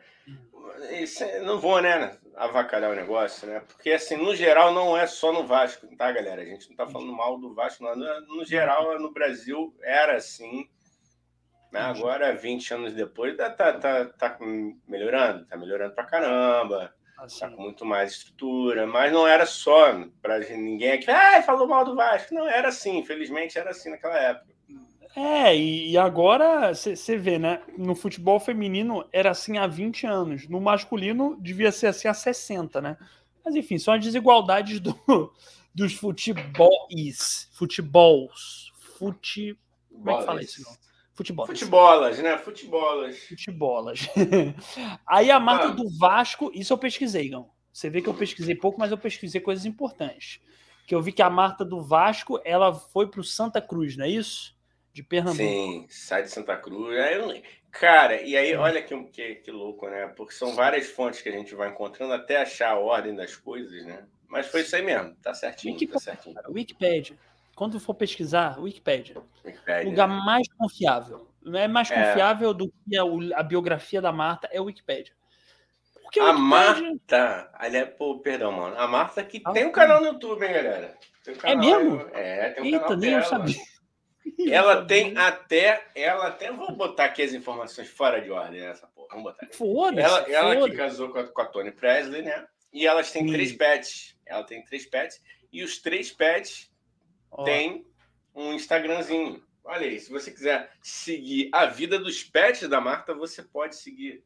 não 1.43 1.59
vou, 1.59 1.81
né, 1.81 2.17
avacalhar 2.35 2.91
o 2.91 2.95
negócio, 2.95 3.47
né? 3.47 3.61
Porque, 3.67 3.91
assim, 3.91 4.15
no 4.15 4.35
geral, 4.35 4.73
não 4.73 4.97
é 4.97 5.05
só 5.07 5.31
no 5.31 5.45
Vasco, 5.45 5.87
tá, 5.95 6.11
galera? 6.11 6.41
A 6.41 6.45
gente 6.45 6.69
não 6.69 6.75
tá 6.75 6.87
falando 6.87 7.11
mal 7.13 7.39
do 7.39 7.53
Vasco, 7.53 7.83
não. 7.83 7.95
No 8.21 8.45
geral, 8.45 8.99
no 8.99 9.11
Brasil, 9.11 9.75
era 9.81 10.17
assim. 10.17 10.67
Né? 11.71 11.79
Agora, 11.79 12.35
20 12.35 12.73
anos 12.73 12.93
depois, 12.93 13.35
tá, 13.35 13.49
tá, 13.49 13.73
tá, 13.73 14.05
tá 14.05 14.37
melhorando, 14.87 15.45
tá 15.45 15.57
melhorando 15.57 15.95
pra 15.95 16.05
caramba. 16.05 16.93
Assim. 17.17 17.39
Tá 17.39 17.49
com 17.49 17.61
muito 17.61 17.85
mais 17.85 18.11
estrutura, 18.11 18.85
mas 18.85 19.11
não 19.11 19.25
era 19.25 19.45
só 19.45 20.05
para 20.21 20.39
ninguém 20.39 20.91
aqui, 20.93 21.09
ah, 21.09 21.41
falou 21.41 21.67
mal 21.67 21.85
do 21.85 21.95
Vasco. 21.95 22.33
Não, 22.33 22.47
era 22.47 22.67
assim, 22.67 22.97
infelizmente 22.97 23.57
era 23.57 23.71
assim 23.71 23.89
naquela 23.89 24.17
época. 24.17 24.52
É, 25.15 25.55
e 25.55 25.95
agora 25.97 26.73
você 26.73 27.17
vê, 27.17 27.37
né? 27.37 27.61
No 27.77 27.95
futebol 27.95 28.39
feminino 28.39 29.05
era 29.11 29.29
assim 29.31 29.57
há 29.57 29.67
20 29.67 30.07
anos, 30.07 30.47
no 30.47 30.59
masculino 30.59 31.37
devia 31.39 31.71
ser 31.71 31.87
assim 31.87 32.07
há 32.07 32.13
60, 32.13 32.81
né? 32.81 32.97
Mas 33.45 33.55
enfim, 33.55 33.77
são 33.77 33.93
as 33.93 34.03
desigualdades 34.03 34.79
do, 34.79 34.95
dos 35.73 35.93
futebols. 35.93 37.49
Futebols. 37.53 38.71
Fute. 38.97 39.57
Como 39.91 40.09
é 40.09 40.17
que 40.17 40.25
fala 40.25 40.41
isso? 40.41 40.63
Não? 40.63 40.83
Futebol. 41.13 41.45
Futebolas, 41.45 42.19
né? 42.19 42.37
Futebolas. 42.37 43.19
Futebolas. 43.19 44.09
Aí 45.05 45.29
a 45.29 45.39
marca 45.39 45.67
ah. 45.67 45.71
do 45.71 45.87
Vasco, 45.97 46.51
isso 46.55 46.73
eu 46.73 46.77
pesquisei, 46.77 47.29
Gão. 47.29 47.51
Você 47.71 47.89
vê 47.89 48.01
que 48.01 48.09
eu 48.09 48.13
pesquisei 48.13 48.55
pouco, 48.55 48.79
mas 48.79 48.91
eu 48.91 48.97
pesquisei 48.97 49.39
coisas 49.39 49.65
importantes. 49.65 50.39
Que 50.87 50.95
eu 50.95 51.01
vi 51.01 51.11
que 51.11 51.21
a 51.21 51.29
marca 51.29 51.63
do 51.63 51.81
Vasco, 51.81 52.41
ela 52.43 52.73
foi 52.73 53.07
para 53.07 53.19
o 53.19 53.23
Santa 53.23 53.61
Cruz, 53.61 53.95
não 53.95 54.05
é 54.05 54.09
isso? 54.09 54.55
De 54.93 55.01
Pernambuco. 55.01 55.43
Sim, 55.43 55.85
sai 55.89 56.23
de 56.23 56.29
Santa 56.29 56.55
Cruz. 56.55 56.95
Cara, 57.71 58.21
e 58.21 58.37
aí, 58.37 58.55
olha 58.55 58.81
que, 58.83 58.95
que, 59.05 59.35
que 59.35 59.51
louco, 59.51 59.89
né? 59.89 60.07
Porque 60.15 60.33
são 60.33 60.53
várias 60.53 60.87
fontes 60.87 61.21
que 61.21 61.29
a 61.29 61.31
gente 61.31 61.55
vai 61.55 61.69
encontrando 61.69 62.13
até 62.13 62.37
achar 62.37 62.69
a 62.69 62.79
ordem 62.79 63.15
das 63.15 63.35
coisas, 63.35 63.83
né? 63.85 64.05
Mas 64.27 64.47
foi 64.47 64.61
isso 64.61 64.75
aí 64.75 64.83
mesmo, 64.83 65.15
tá 65.15 65.33
certinho, 65.33 65.73
Wikipedia, 65.73 65.93
tá 65.93 65.99
certinho. 65.99 66.35
Wikipedia 66.49 67.17
quando 67.55 67.79
for 67.79 67.93
pesquisar, 67.93 68.59
Wikipedia, 68.59 69.15
Wikipedia. 69.45 69.89
lugar 69.89 70.07
mais 70.07 70.47
confiável. 70.57 71.27
É 71.53 71.67
mais 71.67 71.91
é. 71.91 71.95
confiável 71.95 72.53
do 72.53 72.67
que 72.67 72.97
a, 72.97 73.03
a, 73.39 73.43
biografia 73.43 74.01
da 74.01 74.11
Marta, 74.11 74.47
é 74.51 74.59
o 74.59 74.65
Wikipedia. 74.65 75.13
Porque 76.01 76.19
a 76.19 76.31
Wikipedia... 76.31 76.43
Marta, 76.43 77.49
aliás, 77.53 77.89
pô, 77.97 78.19
perdão, 78.19 78.51
mano. 78.51 78.75
A 78.77 78.87
Marta 78.87 79.23
que 79.23 79.41
ah, 79.45 79.51
tem 79.51 79.65
um 79.65 79.71
canal 79.71 80.01
no 80.01 80.07
YouTube, 80.07 80.45
hein, 80.45 80.53
galera? 80.53 80.97
Um 81.27 81.35
canal, 81.35 81.57
é 81.57 81.57
mesmo? 81.57 82.09
É, 82.13 82.49
tem 82.49 82.63
um 82.63 82.65
Eita, 82.65 82.79
canal 82.79 82.97
nem 82.97 83.09
dela. 83.11 83.23
eu 83.23 83.29
sabia. 83.29 83.55
Ela 84.49 84.85
tem 84.85 85.17
até, 85.17 85.85
ela 85.95 86.27
até, 86.27 86.51
vou 86.51 86.71
botar 86.71 87.05
aqui 87.05 87.21
as 87.21 87.33
informações 87.33 87.89
fora 87.89 88.21
de 88.21 88.31
ordem 88.31 88.61
nessa 88.61 88.87
porra, 88.87 89.09
vamos 89.11 89.23
botar. 89.23 89.47
Foda-se. 89.51 90.31
Ela, 90.31 90.53
ela 90.55 90.69
que 90.69 90.75
casou 90.75 91.09
com 91.09 91.19
a, 91.19 91.27
com 91.27 91.41
a 91.41 91.45
Tony 91.45 91.71
Presley, 91.71 92.21
né? 92.21 92.45
E 92.71 92.87
elas 92.87 93.11
têm 93.11 93.25
Sim. 93.25 93.33
três 93.33 93.51
pets. 93.53 94.17
Ela 94.25 94.43
tem 94.43 94.63
três 94.63 94.85
pets 94.85 95.21
e 95.51 95.63
os 95.63 95.77
três 95.79 96.11
pets 96.11 96.71
tem 97.45 97.85
um 98.33 98.53
Instagramzinho. 98.53 99.43
Olha 99.63 99.87
aí, 99.87 99.99
se 99.99 100.11
você 100.11 100.31
quiser 100.31 100.71
seguir 100.81 101.49
a 101.53 101.65
vida 101.65 101.99
dos 101.99 102.23
pets 102.23 102.67
da 102.67 102.81
Marta, 102.81 103.13
você 103.13 103.43
pode 103.43 103.75
seguir. 103.75 104.23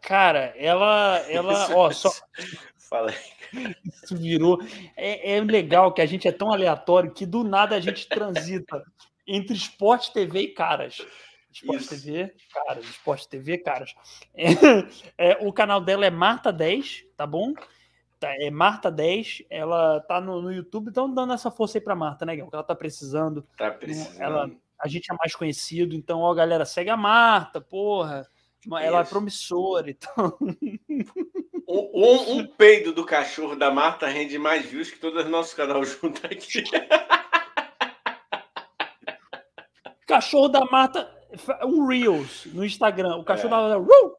Cara, 0.00 0.54
ela, 0.56 1.18
ela, 1.28 1.68
ó, 1.74 1.90
só. 1.90 2.10
Fala 2.76 3.10
aí. 3.10 3.74
Isso 3.84 4.16
virou. 4.16 4.58
É, 4.96 5.36
é 5.36 5.40
legal 5.40 5.92
que 5.92 6.00
a 6.00 6.06
gente 6.06 6.28
é 6.28 6.32
tão 6.32 6.52
aleatório 6.52 7.12
que 7.12 7.26
do 7.26 7.42
nada 7.42 7.76
a 7.76 7.80
gente 7.80 8.08
transita 8.08 8.82
entre 9.26 9.54
esporte, 9.54 10.12
TV 10.12 10.40
e 10.40 10.48
caras. 10.48 11.04
Esporte. 11.52 11.88
TV, 11.88 12.34
caras. 12.52 12.84
Esporte 12.84 13.28
TV, 13.28 13.58
caras. 13.58 13.94
É, 14.34 14.44
é, 15.16 15.46
o 15.46 15.52
canal 15.52 15.80
dela 15.80 16.04
é 16.04 16.10
Marta 16.10 16.52
10, 16.52 17.04
tá 17.16 17.26
bom? 17.26 17.54
Tá, 18.18 18.32
é 18.40 18.50
Marta 18.50 18.90
10, 18.90 19.44
ela 19.48 20.00
tá 20.00 20.20
no, 20.20 20.42
no 20.42 20.52
YouTube, 20.52 20.88
então 20.88 21.12
dando 21.12 21.32
essa 21.32 21.50
força 21.50 21.78
aí 21.78 21.84
pra 21.84 21.94
Marta, 21.94 22.24
né, 22.24 22.34
Que 22.34 22.42
ela 22.42 22.62
tá 22.62 22.74
precisando. 22.74 23.46
Tá 23.56 23.70
precisando. 23.70 24.20
Ela, 24.20 24.50
a 24.80 24.88
gente 24.88 25.10
é 25.12 25.14
mais 25.14 25.34
conhecido, 25.34 25.94
então, 25.94 26.20
ó, 26.20 26.34
galera, 26.34 26.64
segue 26.64 26.90
a 26.90 26.96
Marta, 26.96 27.60
porra. 27.60 28.28
Ela 28.66 29.02
Isso. 29.02 29.08
é 29.08 29.10
promissora, 29.10 29.90
então. 29.90 30.38
Um, 31.66 32.38
um, 32.38 32.46
peido 32.46 32.92
do 32.92 33.04
cachorro 33.04 33.56
da 33.56 33.68
Marta 33.68 34.06
rende 34.06 34.38
mais 34.38 34.64
views 34.66 34.90
que 34.90 34.98
todo 34.98 35.18
o 35.18 35.28
nosso 35.28 35.56
canal 35.56 35.82
junto 35.82 36.24
aqui. 36.24 36.62
Cachorro 40.06 40.48
da 40.48 40.64
Marta, 40.66 41.10
um 41.64 41.86
Reels 41.86 42.46
no 42.46 42.64
Instagram. 42.64 43.16
O 43.16 43.24
cachorro 43.24 43.54
é. 43.54 43.68
da 43.68 43.78
Marta, 43.78 44.16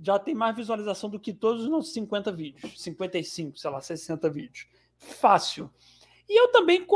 já 0.00 0.18
tem 0.18 0.34
mais 0.34 0.56
visualização 0.56 1.10
do 1.10 1.18
que 1.18 1.32
todos 1.32 1.64
os 1.64 1.68
nossos 1.68 1.92
50 1.92 2.32
vídeos, 2.32 2.80
55, 2.80 3.58
sei 3.58 3.70
lá, 3.70 3.80
60 3.80 4.30
vídeos. 4.30 4.66
Fácil. 4.96 5.70
E 6.28 6.38
eu 6.38 6.48
também, 6.48 6.86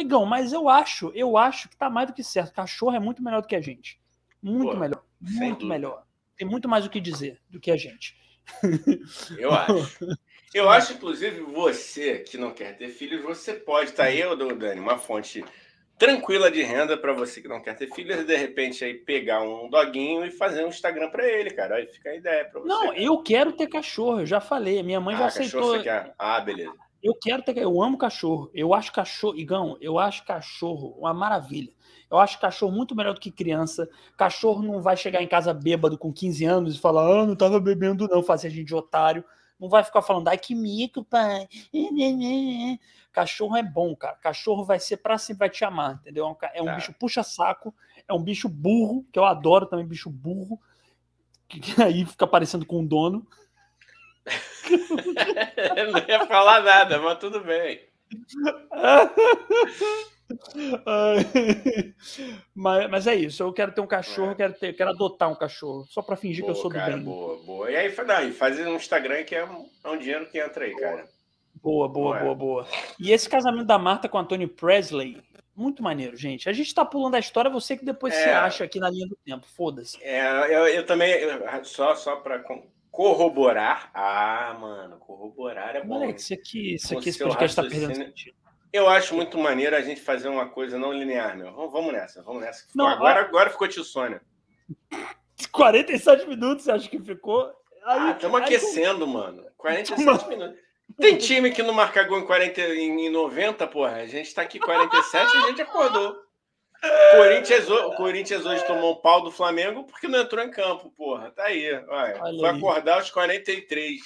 Igão, 0.00 0.24
mas 0.24 0.52
eu 0.52 0.68
acho, 0.68 1.10
eu 1.14 1.36
acho 1.36 1.68
que 1.68 1.76
tá 1.76 1.90
mais 1.90 2.06
do 2.06 2.14
que 2.14 2.22
certo. 2.22 2.54
Cachorro 2.54 2.94
é 2.94 3.00
muito 3.00 3.22
melhor 3.22 3.42
do 3.42 3.48
que 3.48 3.56
a 3.56 3.60
gente. 3.60 4.00
Muito 4.40 4.72
Pô, 4.72 4.78
melhor. 4.78 5.04
Muito 5.20 5.66
melhor. 5.66 6.04
Tem 6.36 6.46
muito 6.46 6.68
mais 6.68 6.86
o 6.86 6.90
que 6.90 7.00
dizer 7.00 7.40
do 7.50 7.58
que 7.58 7.70
a 7.70 7.76
gente. 7.76 8.16
Eu 9.38 9.52
acho. 9.52 9.98
Eu 10.54 10.70
acho, 10.70 10.92
inclusive, 10.92 11.40
você 11.40 12.20
que 12.20 12.38
não 12.38 12.52
quer 12.52 12.76
ter 12.76 12.88
filhos, 12.88 13.22
você 13.22 13.54
pode, 13.54 13.92
tá 13.92 14.04
aí, 14.04 14.22
Dani, 14.56 14.80
uma 14.80 14.96
fonte 14.96 15.44
tranquila 15.98 16.50
de 16.50 16.62
renda 16.62 16.96
para 16.96 17.12
você 17.12 17.40
que 17.40 17.48
não 17.48 17.62
quer 17.62 17.74
ter 17.74 17.92
filhos 17.92 18.26
de 18.26 18.36
repente 18.36 18.84
aí 18.84 18.94
pegar 18.94 19.42
um 19.42 19.68
doguinho 19.68 20.24
e 20.24 20.30
fazer 20.30 20.64
um 20.64 20.68
Instagram 20.68 21.10
para 21.10 21.26
ele, 21.26 21.50
cara. 21.50 21.76
Aí 21.76 21.86
fica 21.86 22.10
a 22.10 22.16
ideia 22.16 22.44
para 22.44 22.60
você. 22.60 22.68
Não, 22.68 22.92
eu 22.94 23.22
quero 23.22 23.52
ter 23.52 23.66
cachorro, 23.66 24.20
eu 24.20 24.26
já 24.26 24.40
falei, 24.40 24.82
minha 24.82 25.00
mãe 25.00 25.14
ah, 25.14 25.18
já 25.18 25.26
aceitou. 25.26 25.76
Você 25.76 25.82
quer? 25.82 26.14
Ah, 26.18 26.40
beleza. 26.40 26.72
Eu 27.02 27.14
quero 27.14 27.42
ter, 27.42 27.56
eu 27.58 27.80
amo 27.82 27.98
cachorro. 27.98 28.50
Eu 28.52 28.74
acho 28.74 28.92
cachorro, 28.92 29.38
Igão, 29.38 29.76
eu 29.80 29.98
acho 29.98 30.24
cachorro 30.24 30.96
uma 30.98 31.14
maravilha. 31.14 31.72
Eu 32.10 32.18
acho 32.18 32.40
cachorro 32.40 32.72
muito 32.72 32.94
melhor 32.94 33.14
do 33.14 33.20
que 33.20 33.30
criança. 33.30 33.88
Cachorro 34.16 34.62
não 34.62 34.80
vai 34.80 34.96
chegar 34.96 35.22
em 35.22 35.26
casa 35.26 35.52
bêbado 35.52 35.98
com 35.98 36.12
15 36.12 36.44
anos 36.44 36.76
e 36.76 36.80
falar: 36.80 37.02
"Ah, 37.02 37.26
não 37.26 37.36
tava 37.36 37.60
bebendo 37.60 38.08
não", 38.08 38.22
fazer 38.22 38.48
a 38.48 38.50
gente 38.50 38.66
de 38.66 38.74
otário. 38.74 39.24
Não 39.58 39.68
vai 39.68 39.82
ficar 39.82 40.02
falando: 40.02 40.28
"Ai, 40.28 40.38
que 40.38 40.54
mico, 40.54 41.04
pai". 41.04 41.48
Cachorro 43.12 43.56
é 43.56 43.62
bom, 43.62 43.96
cara. 43.96 44.16
Cachorro 44.16 44.64
vai 44.64 44.78
ser 44.78 44.98
para 44.98 45.16
sempre 45.16 45.40
vai 45.40 45.50
te 45.50 45.64
amar, 45.64 45.94
entendeu? 45.94 46.36
É 46.52 46.60
um 46.60 46.66
tá. 46.66 46.74
bicho 46.74 46.92
puxa-saco, 46.92 47.74
é 48.06 48.12
um 48.12 48.22
bicho 48.22 48.48
burro, 48.48 49.06
que 49.10 49.18
eu 49.18 49.24
adoro 49.24 49.66
também, 49.66 49.86
bicho 49.86 50.10
burro, 50.10 50.60
que 51.48 51.60
aí 51.82 52.04
fica 52.04 52.26
parecendo 52.26 52.66
com 52.66 52.82
o 52.82 52.86
dono. 52.86 53.26
não 55.92 56.08
ia 56.08 56.26
falar 56.26 56.62
nada, 56.62 57.00
mas 57.00 57.18
tudo 57.18 57.40
bem. 57.40 57.80
mas, 62.54 62.90
mas 62.90 63.06
é 63.06 63.14
isso, 63.14 63.42
eu 63.42 63.52
quero 63.52 63.72
ter 63.72 63.80
um 63.80 63.86
cachorro, 63.86 64.32
é. 64.32 64.34
quero, 64.34 64.52
ter, 64.54 64.72
quero 64.74 64.90
adotar 64.90 65.30
um 65.30 65.34
cachorro, 65.34 65.86
só 65.88 66.02
para 66.02 66.16
fingir 66.16 66.42
boa, 66.42 66.52
que 66.52 66.58
eu 66.58 66.62
sou 66.62 66.70
cara, 66.70 66.92
do 66.92 66.96
bem. 66.96 67.04
Boa, 67.04 67.36
boa. 67.44 67.70
E 67.70 67.76
aí, 67.76 67.94
não, 67.96 68.32
fazer 68.32 68.66
um 68.66 68.76
Instagram 68.76 69.24
que 69.24 69.34
é 69.34 69.44
um, 69.44 69.68
é 69.84 69.88
um 69.88 69.98
dinheiro 69.98 70.26
que 70.26 70.38
entra 70.38 70.64
aí, 70.64 70.74
cara. 70.74 71.08
Boa, 71.62 71.88
boa, 71.88 72.18
boa, 72.18 72.34
boa. 72.34 72.66
E 72.98 73.12
esse 73.12 73.28
casamento 73.28 73.66
da 73.66 73.78
Marta 73.78 74.08
com 74.08 74.18
Antônio 74.18 74.48
Presley, 74.48 75.22
muito 75.54 75.82
maneiro, 75.82 76.16
gente. 76.16 76.48
A 76.48 76.52
gente 76.52 76.74
tá 76.74 76.84
pulando 76.84 77.14
a 77.14 77.18
história, 77.18 77.50
você 77.50 77.76
que 77.76 77.84
depois 77.84 78.14
é, 78.14 78.22
se 78.22 78.28
acha 78.28 78.64
aqui 78.64 78.78
na 78.78 78.90
linha 78.90 79.06
do 79.06 79.16
tempo. 79.16 79.46
Foda-se. 79.46 79.98
É, 80.02 80.54
eu, 80.54 80.68
eu 80.68 80.84
também, 80.84 81.10
eu, 81.12 81.64
só, 81.64 81.94
só 81.94 82.16
para 82.16 82.44
corroborar. 82.90 83.90
Ah, 83.94 84.56
mano, 84.60 84.98
corroborar 84.98 85.74
é 85.76 85.80
bom. 85.80 85.98
Moleque, 85.98 86.20
isso 86.20 86.34
aqui, 86.34 86.74
isso 86.74 86.96
aqui 86.96 87.08
esse 87.08 87.18
podcast 87.18 87.56
tá 87.56 87.62
perdendo 87.62 87.94
sentido. 87.94 88.36
Eu 88.72 88.88
acho 88.88 89.14
muito 89.14 89.38
maneiro 89.38 89.76
a 89.76 89.80
gente 89.80 90.00
fazer 90.00 90.28
uma 90.28 90.48
coisa 90.48 90.78
não 90.78 90.92
linear, 90.92 91.36
meu. 91.36 91.52
Vamos 91.52 91.92
nessa, 91.92 92.22
vamos 92.22 92.42
nessa. 92.42 92.66
Não, 92.74 92.86
agora, 92.86 93.20
agora 93.20 93.50
ficou 93.50 93.68
tio 93.68 93.84
Sônia. 93.84 94.20
47 95.52 96.26
minutos, 96.26 96.64
você 96.64 96.72
acha 96.72 96.88
que 96.88 96.98
ficou? 96.98 97.44
Aí, 97.84 98.00
ah, 98.00 98.10
estamos 98.12 98.40
aquecendo, 98.40 99.06
mano. 99.06 99.44
47 99.56 100.28
minutos. 100.28 100.58
Tem 100.98 101.16
time 101.16 101.50
que 101.50 101.62
não 101.62 101.74
marca 101.74 102.02
gol 102.04 102.20
em, 102.20 102.26
40, 102.26 102.60
em 102.60 103.10
90, 103.10 103.66
porra. 103.66 103.96
A 103.96 104.06
gente 104.06 104.34
tá 104.34 104.42
aqui 104.42 104.58
47 104.58 105.36
e 105.36 105.38
a 105.38 105.46
gente 105.48 105.62
acordou. 105.62 106.16
Corinthians, 107.16 107.68
o 107.68 107.94
Corinthians 107.94 108.46
hoje 108.46 108.66
tomou 108.66 108.92
um 108.92 109.00
pau 109.00 109.22
do 109.22 109.30
Flamengo 109.30 109.84
porque 109.84 110.08
não 110.08 110.20
entrou 110.20 110.44
em 110.44 110.50
campo, 110.50 110.90
porra. 110.90 111.30
Tá 111.30 111.44
aí. 111.44 111.72
Olha, 111.88 112.22
aí. 112.22 112.46
acordar 112.46 112.96
aos 112.96 113.10
43. 113.10 114.00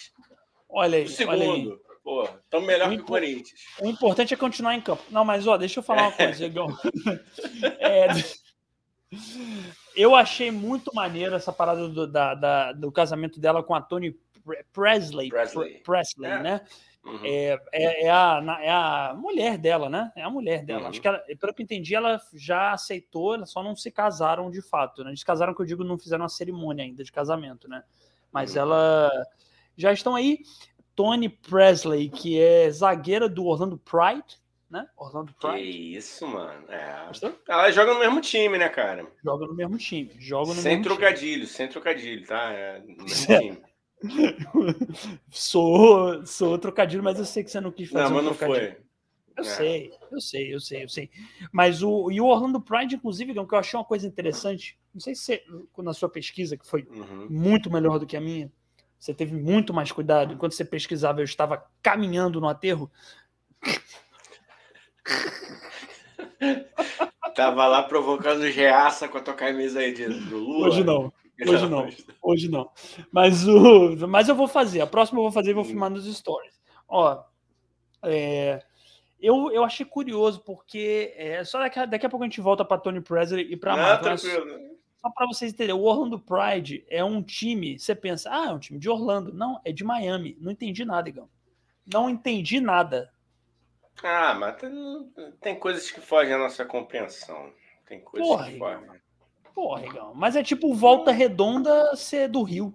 Olha 0.68 0.98
aí. 0.98 1.04
O 1.04 1.08
segundo. 1.08 1.80
Porra, 2.02 2.40
tão 2.48 2.62
melhor 2.62 2.88
o 2.88 2.96
que 2.96 3.02
o 3.02 3.04
Corinthians. 3.04 3.60
O 3.80 3.86
importante 3.86 4.32
é 4.32 4.36
continuar 4.36 4.74
em 4.74 4.80
campo. 4.80 5.02
Não, 5.10 5.24
mas 5.24 5.46
ó, 5.46 5.56
deixa 5.56 5.80
eu 5.80 5.82
falar 5.84 6.02
uma 6.08 6.12
coisa, 6.12 6.46
Igor. 6.46 6.80
é, 7.78 8.08
eu 9.94 10.14
achei 10.14 10.50
muito 10.50 10.94
maneiro 10.94 11.34
essa 11.34 11.52
parada 11.52 11.88
do, 11.88 12.06
da, 12.06 12.34
da, 12.34 12.72
do 12.72 12.90
casamento 12.90 13.38
dela 13.38 13.62
com 13.62 13.74
a 13.74 13.82
Tony 13.82 14.16
Presley, 14.72 15.28
Presley, 15.28 15.82
Presley 15.84 16.30
é. 16.30 16.42
né? 16.42 16.60
Uhum. 17.04 17.20
É, 17.24 17.58
é, 17.72 18.06
é, 18.06 18.10
a, 18.10 18.58
é 18.60 18.70
a 18.70 19.14
mulher 19.16 19.56
dela, 19.56 19.88
né? 19.88 20.12
É 20.14 20.22
a 20.22 20.30
mulher 20.30 20.64
dela. 20.64 20.82
Uhum. 20.82 20.88
Acho 20.88 21.00
que 21.00 21.08
ela, 21.08 21.18
pelo 21.38 21.54
que 21.54 21.62
eu 21.62 21.64
entendi, 21.64 21.94
ela 21.94 22.20
já 22.34 22.72
aceitou, 22.72 23.44
só 23.46 23.62
não 23.62 23.74
se 23.74 23.90
casaram 23.90 24.50
de 24.50 24.60
fato. 24.60 25.02
Né? 25.02 25.10
Eles 25.10 25.24
casaram, 25.24 25.54
que 25.54 25.62
eu 25.62 25.66
digo, 25.66 25.82
não 25.82 25.98
fizeram 25.98 26.22
uma 26.22 26.28
cerimônia 26.28 26.84
ainda 26.84 27.02
de 27.02 27.10
casamento, 27.10 27.68
né? 27.68 27.82
Mas 28.30 28.54
uhum. 28.54 28.62
ela 28.62 29.10
já 29.76 29.92
estão 29.92 30.14
aí. 30.14 30.40
Tony 31.00 31.30
Presley, 31.30 32.10
que 32.10 32.38
é 32.38 32.70
zagueira 32.70 33.26
do 33.26 33.46
Orlando 33.46 33.78
Pride, 33.78 34.36
né? 34.70 34.86
Orlando 34.98 35.32
Pride. 35.40 35.56
Que 35.56 35.96
isso, 35.96 36.26
mano. 36.26 36.62
É. 36.68 37.08
Ela 37.48 37.72
joga 37.72 37.94
no 37.94 38.00
mesmo 38.00 38.20
time, 38.20 38.58
né, 38.58 38.68
cara? 38.68 39.06
Joga 39.24 39.46
no 39.46 39.54
mesmo 39.54 39.78
time. 39.78 40.10
Joga 40.18 40.52
no 40.52 40.60
sem 40.60 40.82
trocadilho, 40.82 41.36
time. 41.36 41.46
sem 41.46 41.68
trocadilho, 41.68 42.26
tá? 42.26 42.52
É 42.52 42.80
no 42.80 43.02
mesmo 43.02 43.16
time. 43.40 43.62
sou, 45.30 46.26
sou 46.26 46.58
trocadilho, 46.58 47.02
mas 47.02 47.18
eu 47.18 47.24
sei 47.24 47.44
que 47.44 47.50
você 47.50 47.62
não 47.62 47.72
quis 47.72 47.88
fazer 47.88 48.04
não, 48.04 48.10
mas 48.10 48.22
um 48.22 48.26
não 48.26 48.34
trocadilho. 48.34 48.72
Foi. 48.74 48.90
Eu 49.38 49.42
é. 49.42 49.46
sei, 49.46 49.92
eu 50.12 50.20
sei, 50.20 50.54
eu 50.54 50.60
sei, 50.60 50.84
eu 50.84 50.88
sei. 50.90 51.10
Mas 51.50 51.82
o, 51.82 52.10
e 52.10 52.20
o 52.20 52.26
Orlando 52.26 52.60
Pride, 52.60 52.96
inclusive, 52.96 53.32
que 53.32 53.38
eu 53.38 53.58
achei 53.58 53.78
uma 53.78 53.86
coisa 53.86 54.06
interessante, 54.06 54.78
não 54.92 55.00
sei 55.00 55.14
se 55.14 55.22
você, 55.22 55.42
na 55.78 55.94
sua 55.94 56.10
pesquisa, 56.10 56.58
que 56.58 56.66
foi 56.66 56.86
uhum. 56.90 57.26
muito 57.30 57.72
melhor 57.72 57.98
do 57.98 58.06
que 58.06 58.18
a 58.18 58.20
minha, 58.20 58.52
você 59.00 59.14
teve 59.14 59.34
muito 59.34 59.72
mais 59.72 59.90
cuidado. 59.90 60.34
Enquanto 60.34 60.52
você 60.52 60.64
pesquisava, 60.64 61.20
eu 61.20 61.24
estava 61.24 61.66
caminhando 61.82 62.38
no 62.38 62.48
aterro. 62.48 62.90
Tava 67.34 67.66
lá 67.66 67.82
provocando 67.82 68.50
geaça 68.50 69.08
com 69.08 69.16
a 69.16 69.22
tua 69.22 69.32
camisa 69.32 69.80
aí 69.80 69.94
de, 69.94 70.06
do 70.06 70.36
Lula. 70.36 70.68
Hoje 70.68 70.84
não. 70.84 71.10
Hoje 71.46 71.68
não. 71.68 71.88
Hoje 72.20 72.50
não. 72.50 72.70
Mas, 73.10 73.48
o, 73.48 74.06
mas 74.06 74.28
eu 74.28 74.34
vou 74.34 74.46
fazer. 74.46 74.82
A 74.82 74.86
próxima 74.86 75.18
eu 75.18 75.22
vou 75.22 75.32
fazer 75.32 75.52
e 75.52 75.54
vou 75.54 75.64
filmar 75.64 75.88
nos 75.88 76.04
stories. 76.04 76.60
Ó, 76.86 77.22
é, 78.02 78.62
eu, 79.18 79.50
eu 79.50 79.64
achei 79.64 79.86
curioso, 79.86 80.42
porque 80.44 81.14
é, 81.16 81.42
só 81.44 81.58
daqui 81.58 81.78
a, 81.78 81.86
daqui 81.86 82.04
a 82.04 82.10
pouco 82.10 82.24
a 82.24 82.26
gente 82.26 82.42
volta 82.42 82.66
para 82.66 82.76
Tony 82.76 83.00
Presley 83.00 83.50
e 83.50 83.56
para 83.56 83.76
Marvel. 83.76 84.16
Só 85.00 85.10
para 85.10 85.26
vocês 85.26 85.52
entenderem, 85.52 85.80
o 85.80 85.84
Orlando 85.84 86.18
Pride 86.18 86.84
é 86.88 87.02
um 87.02 87.22
time. 87.22 87.78
Você 87.78 87.94
pensa, 87.94 88.30
ah, 88.30 88.50
é 88.50 88.52
um 88.52 88.58
time 88.58 88.78
de 88.78 88.88
Orlando. 88.88 89.32
Não, 89.32 89.60
é 89.64 89.72
de 89.72 89.82
Miami. 89.82 90.36
Não 90.38 90.52
entendi 90.52 90.84
nada, 90.84 91.08
Igão. 91.08 91.28
Não 91.90 92.08
entendi 92.10 92.60
nada. 92.60 93.10
Ah, 94.02 94.34
mas 94.34 94.56
tem, 94.56 95.12
tem 95.40 95.58
coisas 95.58 95.90
que 95.90 96.00
fogem 96.00 96.34
à 96.34 96.38
nossa 96.38 96.64
compreensão. 96.64 97.50
Tem 97.86 98.00
coisas 98.00 98.28
Porra, 98.28 98.50
que 98.50 98.58
fogem. 98.58 98.90
Porra, 99.54 99.86
Igão. 99.86 100.14
Mas 100.14 100.36
é 100.36 100.42
tipo 100.42 100.74
Volta 100.74 101.10
Redonda 101.10 101.96
ser 101.96 102.28
do 102.28 102.42
Rio. 102.42 102.74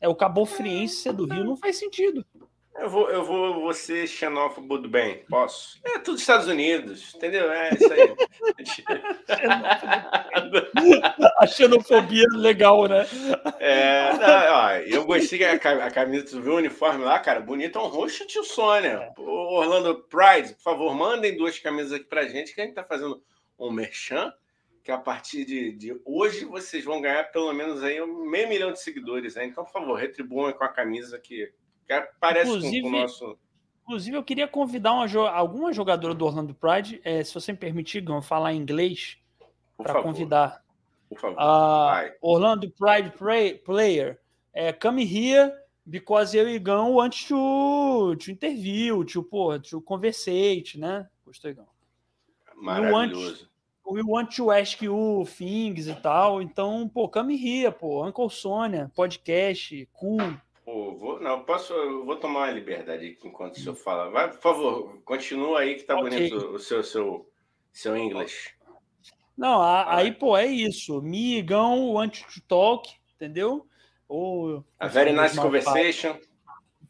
É 0.00 0.08
o 0.08 0.14
Cabo 0.14 0.44
Friense 0.44 0.96
ser 0.96 1.12
do 1.14 1.24
Rio. 1.24 1.44
Não 1.44 1.56
faz 1.56 1.78
sentido. 1.78 2.24
Eu 2.76 2.88
vou, 2.90 3.08
eu 3.08 3.24
vou, 3.24 3.60
vou 3.60 3.72
ser 3.72 4.06
xenófobo 4.08 4.78
do 4.78 4.88
bem, 4.88 5.24
posso? 5.28 5.80
É 5.84 6.00
tudo 6.00 6.18
Estados 6.18 6.48
Unidos, 6.48 7.14
entendeu? 7.14 7.50
É 7.50 7.70
isso 7.72 7.92
aí. 7.92 8.14
a 11.38 11.46
xenofobia 11.46 12.26
legal, 12.32 12.88
né? 12.88 13.06
É, 13.60 14.12
não, 14.14 14.54
ó, 14.54 14.70
eu 14.72 15.04
gostei 15.04 15.38
que 15.38 15.44
a, 15.44 15.90
camisa, 15.90 16.26
tu 16.26 16.42
viu 16.42 16.54
o 16.54 16.56
uniforme 16.56 17.04
lá, 17.04 17.18
cara, 17.20 17.40
bonito, 17.40 17.78
é 17.78 17.82
um 17.82 17.86
roxo 17.86 18.26
tio 18.26 18.42
Sônia. 18.42 19.12
É. 19.16 19.20
Orlando 19.20 20.04
Pride, 20.08 20.54
por 20.54 20.62
favor, 20.62 20.94
mandem 20.94 21.36
duas 21.36 21.58
camisas 21.58 21.92
aqui 21.92 22.04
pra 22.04 22.26
gente, 22.26 22.54
que 22.54 22.60
a 22.60 22.64
gente 22.64 22.74
tá 22.74 22.82
fazendo 22.82 23.22
um 23.56 23.70
merchan, 23.70 24.32
que 24.82 24.90
a 24.90 24.98
partir 24.98 25.44
de, 25.44 25.72
de 25.72 26.00
hoje 26.04 26.44
vocês 26.44 26.84
vão 26.84 27.00
ganhar 27.00 27.24
pelo 27.30 27.52
menos 27.52 27.84
aí 27.84 28.02
um 28.02 28.28
meio 28.28 28.48
milhão 28.48 28.72
de 28.72 28.82
seguidores, 28.82 29.36
né? 29.36 29.44
Então, 29.44 29.64
por 29.64 29.72
favor, 29.72 29.94
retribuam 29.94 30.52
com 30.52 30.64
a 30.64 30.68
camisa 30.68 31.20
que 31.20 31.52
Parece 32.20 32.50
inclusive, 32.50 32.82
com, 32.82 32.88
o 32.88 32.90
nosso. 32.92 33.38
Inclusive, 33.82 34.16
eu 34.16 34.22
queria 34.22 34.48
convidar 34.48 34.92
uma, 34.92 35.30
alguma 35.30 35.72
jogadora 35.72 36.14
do 36.14 36.24
Orlando 36.24 36.54
Pride, 36.54 37.00
é, 37.04 37.22
se 37.22 37.34
você 37.34 37.52
me 37.52 37.58
permitir, 37.58 38.00
Gão, 38.00 38.22
falar 38.22 38.54
inglês, 38.54 39.18
para 39.76 40.02
convidar. 40.02 40.64
Por 41.08 41.20
favor. 41.20 41.36
Uh, 41.36 42.12
Orlando 42.22 42.70
Pride 42.70 43.10
play, 43.10 43.54
Player, 43.58 44.18
é, 44.52 44.72
come 44.72 45.04
here, 45.04 45.52
because 45.84 46.36
eu 46.36 46.48
e 46.48 46.58
Gão 46.58 46.94
want 46.94 47.26
to, 47.28 48.16
to 48.16 48.30
interview, 48.30 49.04
to, 49.04 49.22
pô, 49.22 49.58
to 49.58 49.80
conversate, 49.82 50.78
né? 50.78 51.06
Gostei, 51.26 51.52
Gão. 51.52 51.66
Maravilhoso. 52.56 53.48
We 53.84 54.02
want, 54.02 54.06
we 54.06 54.12
want 54.12 54.36
to 54.36 54.50
ask 54.50 54.82
you 54.82 55.26
things 55.26 55.88
e 55.88 55.94
tal. 55.94 56.40
Então, 56.40 56.88
pô, 56.88 57.08
come 57.08 57.36
here, 57.36 57.70
pô. 57.70 58.04
Uncle 58.06 58.30
Sônia, 58.30 58.90
podcast, 58.94 59.86
cool. 59.92 60.34
Pô, 60.64 60.96
vou, 60.96 61.20
não, 61.20 61.44
posso, 61.44 61.74
vou 62.04 62.16
tomar 62.16 62.40
uma 62.40 62.50
liberdade 62.50 63.06
aqui 63.06 63.28
enquanto 63.28 63.56
o 63.56 63.60
senhor 63.60 63.74
fala. 63.74 64.10
Vai, 64.10 64.30
por 64.30 64.40
favor, 64.40 64.98
continua 65.04 65.60
aí 65.60 65.74
que 65.74 65.82
tá 65.82 65.94
okay. 65.94 66.30
bonito 66.30 66.36
o 66.36 66.58
seu, 66.58 66.82
seu, 66.82 67.30
seu 67.70 67.96
inglês. 67.96 68.54
Não, 69.36 69.60
a, 69.60 69.96
aí, 69.96 70.10
pô, 70.10 70.36
é 70.36 70.46
isso. 70.46 71.02
Migão, 71.02 71.90
want 71.92 72.22
to 72.32 72.40
talk, 72.48 72.90
entendeu? 73.14 73.66
Ou, 74.08 74.64
a 74.78 74.86
very 74.86 75.12
nice 75.12 75.36
conversation. 75.36 76.16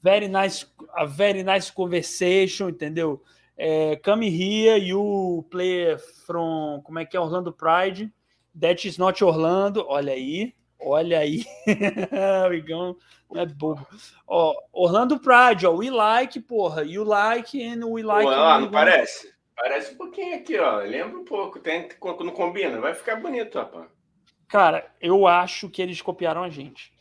Very 0.01 0.29
nice, 0.29 0.67
a 0.93 1.05
very 1.05 1.43
nice 1.43 1.73
conversation, 1.73 2.69
entendeu? 2.69 3.23
É, 3.57 3.97
come 3.97 4.29
here, 4.29 4.79
you 4.79 5.45
play 5.51 5.97
from, 6.27 6.81
como 6.85 6.99
é 6.99 7.05
que 7.05 7.17
é, 7.17 7.21
Orlando 7.21 7.53
Pride. 7.53 8.13
That 8.61 8.87
is 8.87 8.99
not 8.99 9.25
Orlando, 9.25 9.85
olha 9.89 10.13
aí. 10.13 10.55
Olha 10.85 11.21
aí, 11.21 11.45
o 12.49 12.53
Igão 12.53 12.97
não 13.31 13.41
é 13.41 13.47
bobo. 13.47 13.87
Ó, 14.27 14.55
Orlando 14.73 15.19
Pride, 15.19 15.67
ó, 15.67 15.73
we 15.73 15.91
like, 15.91 16.39
porra, 16.41 16.85
you 16.85 17.03
like 17.03 17.61
and 17.63 17.87
we 17.87 18.03
like. 18.03 18.29
Lá, 18.29 18.61
não 18.61 18.71
parece? 18.71 19.35
Parece 19.57 19.95
um 19.95 19.97
pouquinho 19.97 20.37
aqui, 20.37 20.59
ó. 20.59 20.79
Lembra 20.79 21.19
um 21.19 21.25
pouco. 21.25 21.59
Tem, 21.59 21.89
quando 21.99 22.33
combina, 22.33 22.81
vai 22.81 22.93
ficar 22.93 23.17
bonito, 23.17 23.59
rapaz. 23.59 23.89
Cara, 24.49 24.93
eu 25.01 25.27
acho 25.27 25.71
que 25.71 25.81
eles 25.81 26.03
copiaram 26.03 26.43
a 26.43 26.51
gente. 26.51 26.93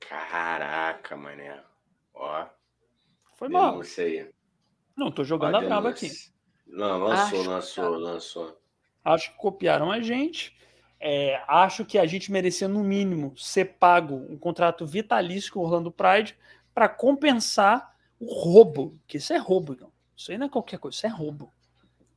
Caraca, 0.00 1.16
mané. 1.16 1.62
Ó. 2.14 2.46
Foi 3.34 3.48
mal. 3.48 3.76
Não 3.76 3.82
sei. 3.82 4.30
Não, 4.96 5.10
tô 5.10 5.24
jogando 5.24 5.56
a 5.56 5.60
braba 5.60 5.90
aqui. 5.90 6.10
Não, 6.66 6.98
lançou, 6.98 7.40
acho, 7.40 7.50
lançou, 7.50 7.84
cara. 7.84 7.96
lançou. 7.96 8.60
Acho 9.04 9.32
que 9.32 9.38
copiaram 9.38 9.90
a 9.90 10.00
gente. 10.00 10.56
É, 11.06 11.42
acho 11.46 11.84
que 11.84 11.98
a 11.98 12.06
gente 12.06 12.32
merecia, 12.32 12.66
no 12.66 12.82
mínimo, 12.82 13.36
ser 13.36 13.76
pago 13.78 14.26
um 14.30 14.38
contrato 14.38 14.86
vitalício 14.86 15.52
com 15.52 15.60
o 15.60 15.62
Orlando 15.62 15.92
Pride 15.92 16.34
para 16.72 16.88
compensar 16.88 17.94
o 18.18 18.24
roubo. 18.32 18.98
Que 19.06 19.18
isso 19.18 19.34
é 19.34 19.36
roubo, 19.36 19.76
não. 19.78 19.92
Isso 20.16 20.32
aí 20.32 20.38
não 20.38 20.46
é 20.46 20.48
qualquer 20.48 20.78
coisa, 20.78 20.96
isso 20.96 21.06
é 21.06 21.10
roubo. 21.10 21.52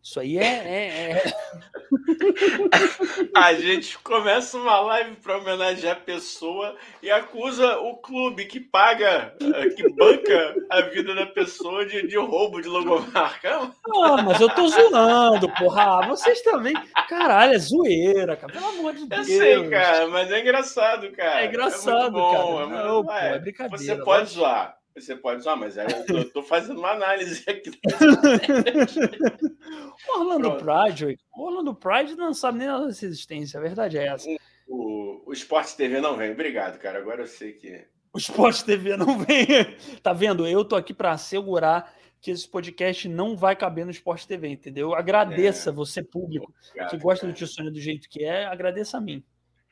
Isso 0.07 0.21
aí 0.21 0.37
é. 0.37 0.41
é, 0.41 1.11
é... 1.11 1.23
a 3.35 3.53
gente 3.55 3.99
começa 3.99 4.57
uma 4.57 4.79
live 4.79 5.17
para 5.17 5.37
homenagear 5.37 5.97
a 5.97 5.99
pessoa 5.99 6.77
e 7.03 7.11
acusa 7.11 7.77
o 7.79 7.97
clube 7.97 8.45
que 8.45 8.57
paga, 8.57 9.35
eh, 9.41 9.69
que 9.71 9.89
banca 9.89 10.55
a 10.69 10.79
vida 10.83 11.13
da 11.13 11.25
pessoa 11.25 11.85
de, 11.85 12.07
de 12.07 12.17
roubo 12.17 12.61
de 12.61 12.69
logomarca. 12.69 13.69
Ah, 13.93 14.21
mas 14.23 14.39
eu 14.39 14.47
tô 14.47 14.69
zoando, 14.69 15.53
porra. 15.55 15.99
Ah, 15.99 16.07
vocês 16.07 16.41
também. 16.41 16.73
Caralho, 17.09 17.55
é 17.55 17.59
zoeira, 17.59 18.37
cara. 18.37 18.53
Pelo 18.53 18.65
amor 18.65 18.93
de 18.93 19.05
Deus. 19.07 19.27
Eu 19.27 19.37
sei, 19.37 19.69
cara, 19.69 20.07
mas 20.07 20.31
é 20.31 20.39
engraçado, 20.39 21.11
cara. 21.11 21.41
É 21.41 21.47
engraçado, 21.47 22.07
é 22.07 22.11
bom, 22.11 22.31
cara. 22.31 22.79
É, 22.79 22.87
Não, 22.87 23.03
pô, 23.03 23.11
é, 23.11 23.35
é 23.35 23.39
brincadeira. 23.39 23.77
Você 23.77 23.97
pode 24.05 24.29
zoar. 24.29 24.77
Você 24.99 25.15
pode 25.15 25.41
usar, 25.41 25.55
mas 25.55 25.77
é, 25.77 25.85
eu 26.09 26.23
estou 26.23 26.41
fazendo 26.41 26.79
uma 26.79 26.89
análise 26.91 27.43
aqui. 27.47 27.69
Orlando 30.09 30.57
Pride, 30.57 31.19
o 31.35 31.43
Orlando 31.43 31.75
Pride 31.75 32.15
não 32.15 32.33
sabe 32.33 32.57
nem 32.59 32.67
a 32.67 32.79
nossa 32.79 33.05
existência, 33.05 33.59
a 33.59 33.61
verdade 33.61 33.97
é 33.97 34.07
essa. 34.07 34.27
O, 34.67 35.21
o 35.27 35.33
Sport 35.33 35.75
TV 35.75 36.01
não 36.01 36.17
vem, 36.17 36.31
obrigado, 36.31 36.79
cara. 36.79 36.97
Agora 36.97 37.21
eu 37.21 37.27
sei 37.27 37.53
que. 37.53 37.85
O 38.11 38.17
Sport 38.17 38.63
TV 38.63 38.97
não 38.97 39.19
vem. 39.19 39.45
Tá 40.01 40.13
vendo? 40.13 40.47
Eu 40.47 40.65
tô 40.65 40.75
aqui 40.75 40.95
para 40.95 41.11
assegurar 41.11 41.93
que 42.19 42.31
esse 42.31 42.49
podcast 42.49 43.07
não 43.07 43.37
vai 43.37 43.55
caber 43.55 43.85
no 43.85 43.91
Sport 43.91 44.25
TV, 44.25 44.47
entendeu? 44.47 44.95
Agradeça 44.95 45.69
é. 45.69 45.73
você, 45.73 46.01
público, 46.01 46.51
obrigado, 46.69 46.89
que 46.89 46.97
gosta 46.97 47.21
cara. 47.21 47.33
do 47.33 47.37
Tio 47.37 47.47
Sônia 47.47 47.71
do 47.71 47.79
jeito 47.79 48.09
que 48.09 48.23
é, 48.23 48.45
agradeça 48.45 48.97
a 48.97 49.01
mim. 49.01 49.23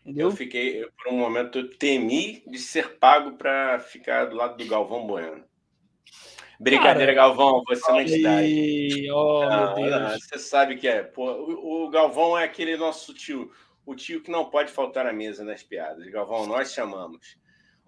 Entendeu? 0.05 0.29
Eu 0.29 0.35
fiquei, 0.35 0.83
eu, 0.83 0.91
por 0.91 1.11
um 1.11 1.17
momento, 1.17 1.57
eu 1.57 1.77
temi 1.77 2.43
de 2.45 2.59
ser 2.59 2.99
pago 2.99 3.37
para 3.37 3.79
ficar 3.79 4.25
do 4.25 4.35
lado 4.35 4.55
do 4.55 4.69
Galvão 4.69 5.07
Bueno. 5.07 5.43
Brincadeira, 6.59 7.13
Cara, 7.13 7.27
Galvão, 7.27 7.63
você 7.67 7.89
é 7.89 7.93
uma 7.93 8.01
entidade. 8.03 9.11
Oh, 9.11 9.45
não, 9.45 9.75
não, 9.75 10.09
você 10.11 10.37
sabe 10.37 10.77
que 10.77 10.87
é. 10.87 11.01
Pô, 11.01 11.25
o, 11.31 11.85
o, 11.85 11.89
Galvão 11.89 12.37
é 12.37 12.43
aquele 12.43 12.77
nosso 12.77 13.15
tio, 13.15 13.51
o 13.83 13.95
tio 13.95 14.21
que 14.21 14.29
não 14.29 14.45
pode 14.45 14.71
faltar 14.71 15.05
na 15.05 15.11
mesa 15.11 15.43
nas 15.43 15.63
piadas. 15.63 16.07
Galvão, 16.07 16.45
nós 16.45 16.71
chamamos. 16.71 17.35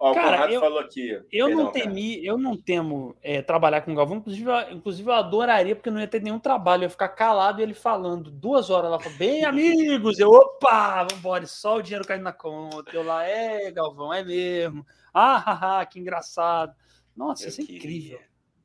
Ó, 0.00 0.14
cara, 0.14 0.28
o 0.28 0.30
Conrado 0.30 0.52
eu, 0.52 0.60
falou 0.60 0.78
aqui. 0.78 1.10
Eu 1.10 1.46
Perdão, 1.48 1.64
não 1.64 1.72
temi, 1.72 2.14
cara. 2.14 2.26
eu 2.26 2.38
não 2.38 2.56
temo 2.56 3.16
é, 3.20 3.42
trabalhar 3.42 3.80
com 3.80 3.92
o 3.92 3.94
Galvão, 3.96 4.18
inclusive, 4.18 4.50
inclusive 4.70 5.10
eu 5.10 5.14
adoraria, 5.14 5.74
porque 5.74 5.90
não 5.90 6.00
ia 6.00 6.06
ter 6.06 6.22
nenhum 6.22 6.38
trabalho, 6.38 6.82
eu 6.82 6.84
ia 6.84 6.90
ficar 6.90 7.08
calado 7.08 7.60
e 7.60 7.64
ele 7.64 7.74
falando 7.74 8.30
duas 8.30 8.70
horas 8.70 8.90
lá, 8.90 8.98
bem 9.18 9.44
amigos, 9.44 10.20
eu, 10.20 10.30
opa, 10.30 11.02
vambora, 11.10 11.46
só 11.46 11.76
o 11.78 11.82
dinheiro 11.82 12.06
caindo 12.06 12.22
na 12.22 12.32
conta. 12.32 12.94
Eu 12.94 13.02
lá, 13.02 13.24
é, 13.24 13.72
Galvão, 13.72 14.14
é 14.14 14.22
mesmo. 14.22 14.86
Ah, 15.12 15.36
haha, 15.36 15.86
que 15.86 15.98
engraçado. 15.98 16.72
Nossa, 17.16 17.44
eu 17.44 17.48
isso 17.48 17.60
é 17.60 17.64
queria. 17.64 17.78
incrível. 17.78 18.20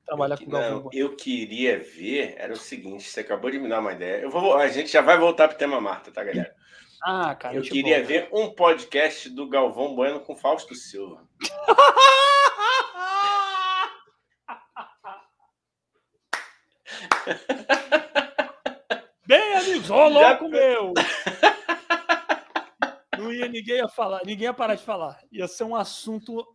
Trabalhar 0.05 0.35
eu, 0.35 0.37
com 0.37 0.45
o 0.45 0.49
Galvão. 0.49 0.83
Não, 0.83 0.89
eu 0.93 1.15
queria 1.15 1.79
ver, 1.79 2.35
era 2.37 2.53
o 2.53 2.57
seguinte, 2.57 3.09
você 3.09 3.21
acabou 3.21 3.49
de 3.49 3.57
me 3.57 3.67
dar 3.67 3.79
uma 3.79 3.93
ideia. 3.93 4.21
Eu 4.21 4.29
vou, 4.29 4.55
a 4.55 4.67
gente 4.67 4.91
já 4.91 5.01
vai 5.01 5.17
voltar 5.17 5.47
para 5.47 5.55
o 5.55 5.57
tema 5.57 5.81
Marta, 5.81 6.11
tá, 6.11 6.23
galera? 6.23 6.53
Ah, 7.05 7.35
cara. 7.35 7.53
Eu 7.53 7.61
queria 7.61 7.99
bom. 7.99 8.05
ver 8.05 8.29
um 8.31 8.49
podcast 8.49 9.29
do 9.29 9.49
Galvão 9.49 9.93
Bueno 9.93 10.21
com 10.21 10.37
Fausto 10.37 10.73
Silva. 10.73 11.27
Bem, 19.27 19.55
amigos, 19.55 19.91
ó, 19.91 20.07
louco 20.07 20.47
meu! 20.47 20.93
Não 23.17 23.33
ia 23.33 23.49
ninguém 23.49 23.75
ia 23.77 23.89
falar, 23.89 24.21
ninguém 24.25 24.45
ia 24.45 24.53
parar 24.53 24.75
de 24.75 24.83
falar. 24.83 25.19
Ia 25.29 25.45
ser 25.47 25.65
um 25.65 25.75
assunto 25.75 26.47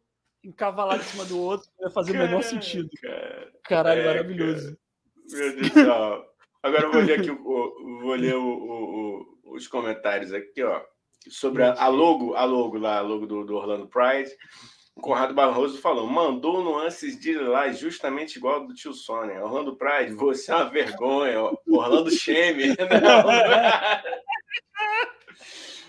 encavalado 0.43 1.03
em 1.03 1.05
cima 1.05 1.27
do 1.27 1.39
outro, 1.39 1.69
ia 1.79 1.91
fazer 1.91 2.13
o 2.13 2.17
menor 2.17 2.43
sentido. 2.43 2.89
Cara, 3.03 3.53
Caralho, 3.65 4.01
é, 4.01 4.07
maravilhoso. 4.07 4.65
Cara. 4.65 4.79
Meu 5.31 5.57
Deus 5.57 5.69
do 5.69 5.75
céu. 5.75 6.25
Agora 6.63 6.85
eu 6.85 6.93
vou 6.93 7.03
ler 7.03 7.21
aqui, 7.21 7.31
vou 7.31 8.15
ler 8.15 8.35
o, 8.35 8.43
o 8.43 9.38
os 9.53 9.67
comentários 9.67 10.33
aqui, 10.33 10.63
ó, 10.63 10.83
sobre 11.29 11.63
a, 11.63 11.75
a 11.75 11.89
logo, 11.89 12.35
a 12.35 12.45
logo 12.45 12.79
lá, 12.79 12.99
a 12.99 13.03
logo 13.03 13.27
do, 13.27 13.45
do 13.45 13.57
Orlando 13.57 13.87
Pride. 13.87 14.31
Conrado 15.01 15.35
Barroso 15.35 15.81
falou: 15.81 16.07
mandou 16.07 16.63
nuances 16.63 17.19
de 17.19 17.37
lá 17.39 17.69
justamente 17.71 18.37
igual 18.37 18.67
do 18.67 18.75
tio 18.75 18.93
Sônia. 18.93 19.45
Orlando 19.45 19.77
Pride, 19.77 20.15
você 20.15 20.51
é 20.51 20.57
uma 20.57 20.71
vergonha. 20.71 21.39
Orlando 21.67 22.11
Cheme. 22.11 22.75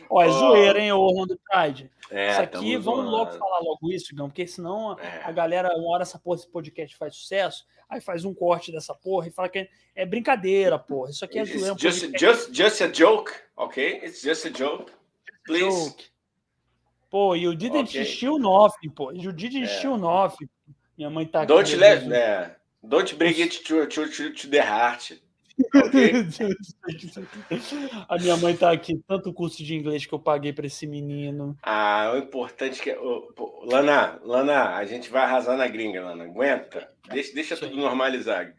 Ó, 0.10 0.22
é 0.22 0.30
zoeira, 0.30 0.80
hein, 0.80 0.92
Orlando 0.92 1.40
Pride. 1.50 1.90
É, 2.10 2.32
isso 2.32 2.42
aqui, 2.42 2.78
vamos 2.78 3.02
zoando. 3.02 3.12
logo 3.12 3.32
falar 3.34 3.60
logo 3.60 3.92
isso, 3.92 4.16
Gão, 4.16 4.28
porque 4.28 4.48
senão 4.48 4.98
é. 5.00 5.22
a 5.24 5.32
galera, 5.32 5.70
uma 5.78 5.92
hora 5.92 6.02
essa 6.02 6.18
porra, 6.18 6.38
esse 6.38 6.50
podcast 6.50 6.98
faz 6.98 7.16
sucesso, 7.16 7.66
aí 7.88 8.02
faz 8.02 8.26
um 8.26 8.34
corte 8.34 8.72
dessa 8.72 8.96
porra 8.96 9.28
e 9.28 9.32
fala 9.32 9.48
que 9.50 9.70
é 9.96 10.06
brincadeira, 10.06 10.80
porra. 10.80 11.12
Isso 11.12 11.24
aqui 11.24 11.38
é 11.38 11.46
zoeira. 11.46 11.76
Just, 11.78 12.12
just, 12.18 12.52
just 12.52 12.82
a 12.82 12.88
joke, 12.88 13.32
ok? 13.56 14.02
It's 14.04 14.22
just 14.22 14.46
a 14.46 14.50
joke. 14.50 14.92
Please. 15.46 15.90
Joke. 15.90 16.04
Pô, 17.10 17.36
you 17.36 17.56
didn't 17.56 17.90
okay. 17.90 18.06
steal 18.06 18.38
nothing, 18.38 18.90
pô. 18.90 19.12
You 19.12 19.32
didn't 19.32 19.64
é. 19.64 19.68
steal 19.68 19.98
nothing. 19.98 20.48
Minha 20.98 21.10
mãe 21.10 21.26
tá 21.26 21.42
aqui. 21.42 21.48
Don't 21.48 21.76
let, 21.76 22.12
é, 22.12 22.56
don't 22.84 23.16
bring 23.16 23.42
it 23.42 23.64
to, 23.64 23.88
to, 23.88 24.10
to, 24.10 24.34
to 24.34 24.48
the 24.50 24.62
heart. 24.62 25.20
a 28.08 28.18
minha 28.18 28.38
mãe 28.38 28.56
tá 28.56 28.72
aqui, 28.72 29.02
tanto 29.08 29.34
curso 29.34 29.64
de 29.64 29.76
inglês 29.76 30.06
que 30.06 30.14
eu 30.14 30.20
paguei 30.20 30.54
para 30.54 30.66
esse 30.66 30.88
menino. 30.88 31.58
Ah, 31.62 32.12
o 32.14 32.18
importante 32.18 32.80
é 32.80 32.84
que. 32.84 32.98
Lana, 33.66 34.20
Lana, 34.24 34.76
a 34.76 34.86
gente 34.86 35.10
vai 35.10 35.24
arrasar 35.24 35.58
na 35.58 35.68
gringa, 35.68 36.04
Lana. 36.04 36.24
Aguenta. 36.24 36.88
Deixa, 37.10 37.34
deixa 37.34 37.58
tudo 37.58 37.76
normalizar. 37.76 38.54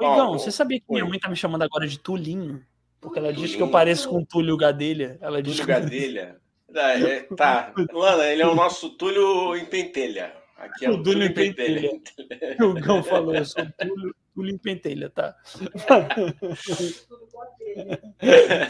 Igão, 0.00 0.30
oh, 0.30 0.38
você 0.38 0.52
sabia 0.52 0.78
que 0.78 0.86
minha 0.88 1.04
mãe 1.04 1.18
tá 1.18 1.28
me 1.28 1.36
chamando 1.36 1.62
agora 1.62 1.86
de 1.86 1.98
Tulinho? 1.98 2.64
Porque 3.00 3.18
ela 3.18 3.32
diz 3.32 3.54
que 3.54 3.62
eu 3.62 3.68
pareço 3.68 4.08
com 4.08 4.18
o 4.18 4.26
Túlio 4.26 4.56
Gadelha. 4.56 5.18
Ela 5.20 5.42
diz 5.42 5.58
Túlio 5.58 5.66
que... 5.66 5.80
Gadelha? 5.80 6.36
É, 6.74 7.20
tá. 7.34 7.72
Lana, 7.92 8.26
ele 8.26 8.42
é 8.42 8.46
o 8.46 8.54
nosso 8.54 8.90
Túlio 8.90 9.56
em 9.56 9.64
pentelha. 9.64 10.34
Aqui 10.58 10.86
é 10.86 10.90
o, 10.90 10.94
o 10.94 11.02
Túlio 11.02 11.24
em 11.24 11.32
pentelha. 11.32 11.90
pentelha. 11.90 12.66
O 12.66 12.74
Gão 12.74 13.02
falou, 13.02 13.34
eu 13.34 13.44
sou 13.44 13.62
o 13.62 13.72
Túlio 13.72 14.14
Túlio 14.34 14.54
em 14.54 14.58
pentelha, 14.58 15.10
tá? 15.10 15.36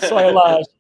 só 0.09 0.21
ela 0.21 0.59
acha. 0.59 0.79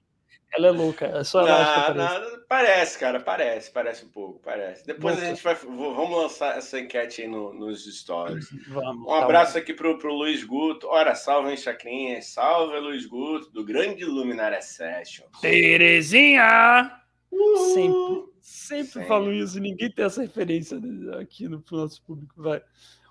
Ela 0.50 0.68
é 0.68 0.70
louca, 0.70 1.06
é 1.06 1.24
só 1.24 1.46
ela 1.46 1.92
parece. 1.92 1.98
Não, 1.98 2.46
parece, 2.48 2.98
cara, 2.98 3.20
parece, 3.20 3.70
parece 3.70 4.06
um 4.06 4.09
pouco, 4.09 4.40
parece. 4.40 4.86
Depois 4.86 5.18
a 5.22 5.26
gente 5.26 5.42
vai, 5.42 5.54
vamos 5.54 6.16
lançar 6.16 6.56
essa 6.56 6.80
enquete 6.80 7.20
aí 7.22 7.28
no, 7.28 7.52
nos 7.52 7.84
stories. 7.84 8.48
Vamos, 8.68 9.06
um 9.06 9.14
abraço 9.14 9.52
tá 9.52 9.59
aqui 9.59 9.74
pro, 9.74 9.98
pro 9.98 10.14
Luiz 10.14 10.42
Guto. 10.44 10.86
Ora, 10.88 11.14
salve, 11.14 11.50
hein, 11.50 11.56
Chacrinhas. 11.56 12.28
Salve, 12.28 12.78
Luiz 12.78 13.04
Guto, 13.04 13.50
do 13.52 13.62
grande 13.62 14.06
Luminária 14.06 14.62
Sessions. 14.62 15.28
Terezinha! 15.42 16.98
Uhul. 17.30 17.74
Sempre, 17.74 18.38
sempre, 18.49 18.86
sempre 18.86 19.09
falo 19.09 19.32
isso, 19.32 19.61
ninguém 19.61 19.90
tem 19.90 20.05
essa 20.05 20.22
referência 20.22 20.78
aqui 21.20 21.49
no 21.49 21.62
nosso 21.70 22.03
público, 22.03 22.34
vai. 22.36 22.62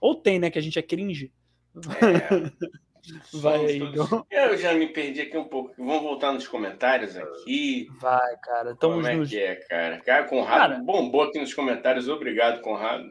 Ou 0.02 0.16
tem, 0.16 0.40
né, 0.40 0.50
que 0.50 0.60
a 0.60 0.62
gente 0.62 0.78
é 0.78 0.82
cringe. 0.82 1.32
É. 1.76 2.68
Vai 3.32 3.66
aí, 3.66 3.80
todos... 3.80 4.24
Eu 4.30 4.58
já 4.58 4.74
me 4.74 4.88
perdi 4.88 5.22
aqui 5.22 5.38
um 5.38 5.46
pouco. 5.46 5.74
Vamos 5.78 6.02
voltar 6.02 6.34
nos 6.34 6.46
comentários 6.46 7.16
aqui. 7.16 7.88
Vai, 8.02 8.36
cara. 8.44 8.72
Estamos 8.72 8.98
Como 8.98 9.08
é 9.08 9.16
nos... 9.16 9.30
que 9.30 9.40
é, 9.40 9.56
cara? 9.56 10.02
Cara, 10.02 10.26
Conrado 10.26 10.74
cara... 10.74 10.84
bombou 10.84 11.22
aqui 11.22 11.40
nos 11.40 11.54
comentários. 11.54 12.10
Obrigado, 12.10 12.62
Conrado. 12.62 13.10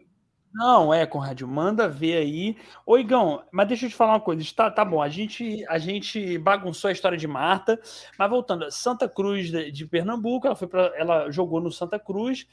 Não, 0.57 0.93
é, 0.93 1.05
Conrado, 1.05 1.47
manda 1.47 1.87
ver 1.87 2.17
aí. 2.17 2.57
Ô, 2.87 2.97
Igão, 2.97 3.45
mas 3.53 3.69
deixa 3.69 3.87
eu 3.87 3.91
te 3.91 3.97
falar 3.97 4.15
uma 4.15 4.21
coisa. 4.21 4.43
Tá, 4.55 4.71
tá 4.71 4.85
bom, 4.85 5.03
a 5.03 5.09
gente, 5.09 5.65
a 5.69 5.79
gente 5.79 6.39
bagunçou 6.39 6.89
a 6.89 6.93
história 6.93 7.19
de 7.19 7.27
Marta, 7.27 7.79
mas 8.19 8.31
voltando, 8.31 8.71
Santa 8.71 9.09
Cruz 9.09 9.51
de, 9.51 9.71
de 9.71 9.87
Pernambuco, 9.87 10.47
ela 10.47 10.57
foi 10.57 10.67
para, 10.67 10.93
ela 10.97 11.31
jogou 11.31 11.61
no 11.61 11.71
Santa 11.71 11.99
Cruz, 11.99 12.47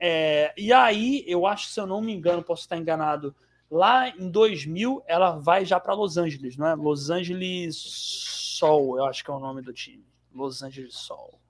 é, 0.00 0.52
e 0.58 0.72
aí, 0.72 1.22
eu 1.26 1.46
acho, 1.46 1.68
se 1.68 1.80
eu 1.80 1.86
não 1.86 2.00
me 2.00 2.12
engano, 2.12 2.42
posso 2.42 2.62
estar 2.62 2.76
enganado, 2.76 3.34
Lá 3.70 4.08
em 4.08 4.30
2000, 4.30 5.02
ela 5.06 5.32
vai 5.32 5.64
já 5.64 5.80
para 5.80 5.94
Los 5.94 6.16
Angeles, 6.16 6.56
não 6.56 6.68
é? 6.68 6.74
Los 6.76 7.10
Angeles 7.10 7.76
Sol, 7.76 8.96
eu 8.96 9.04
acho 9.04 9.24
que 9.24 9.30
é 9.30 9.34
o 9.34 9.40
nome 9.40 9.62
do 9.62 9.72
time. 9.72 10.04
Los 10.32 10.62
Angeles 10.62 10.94
Sol. 10.94 11.40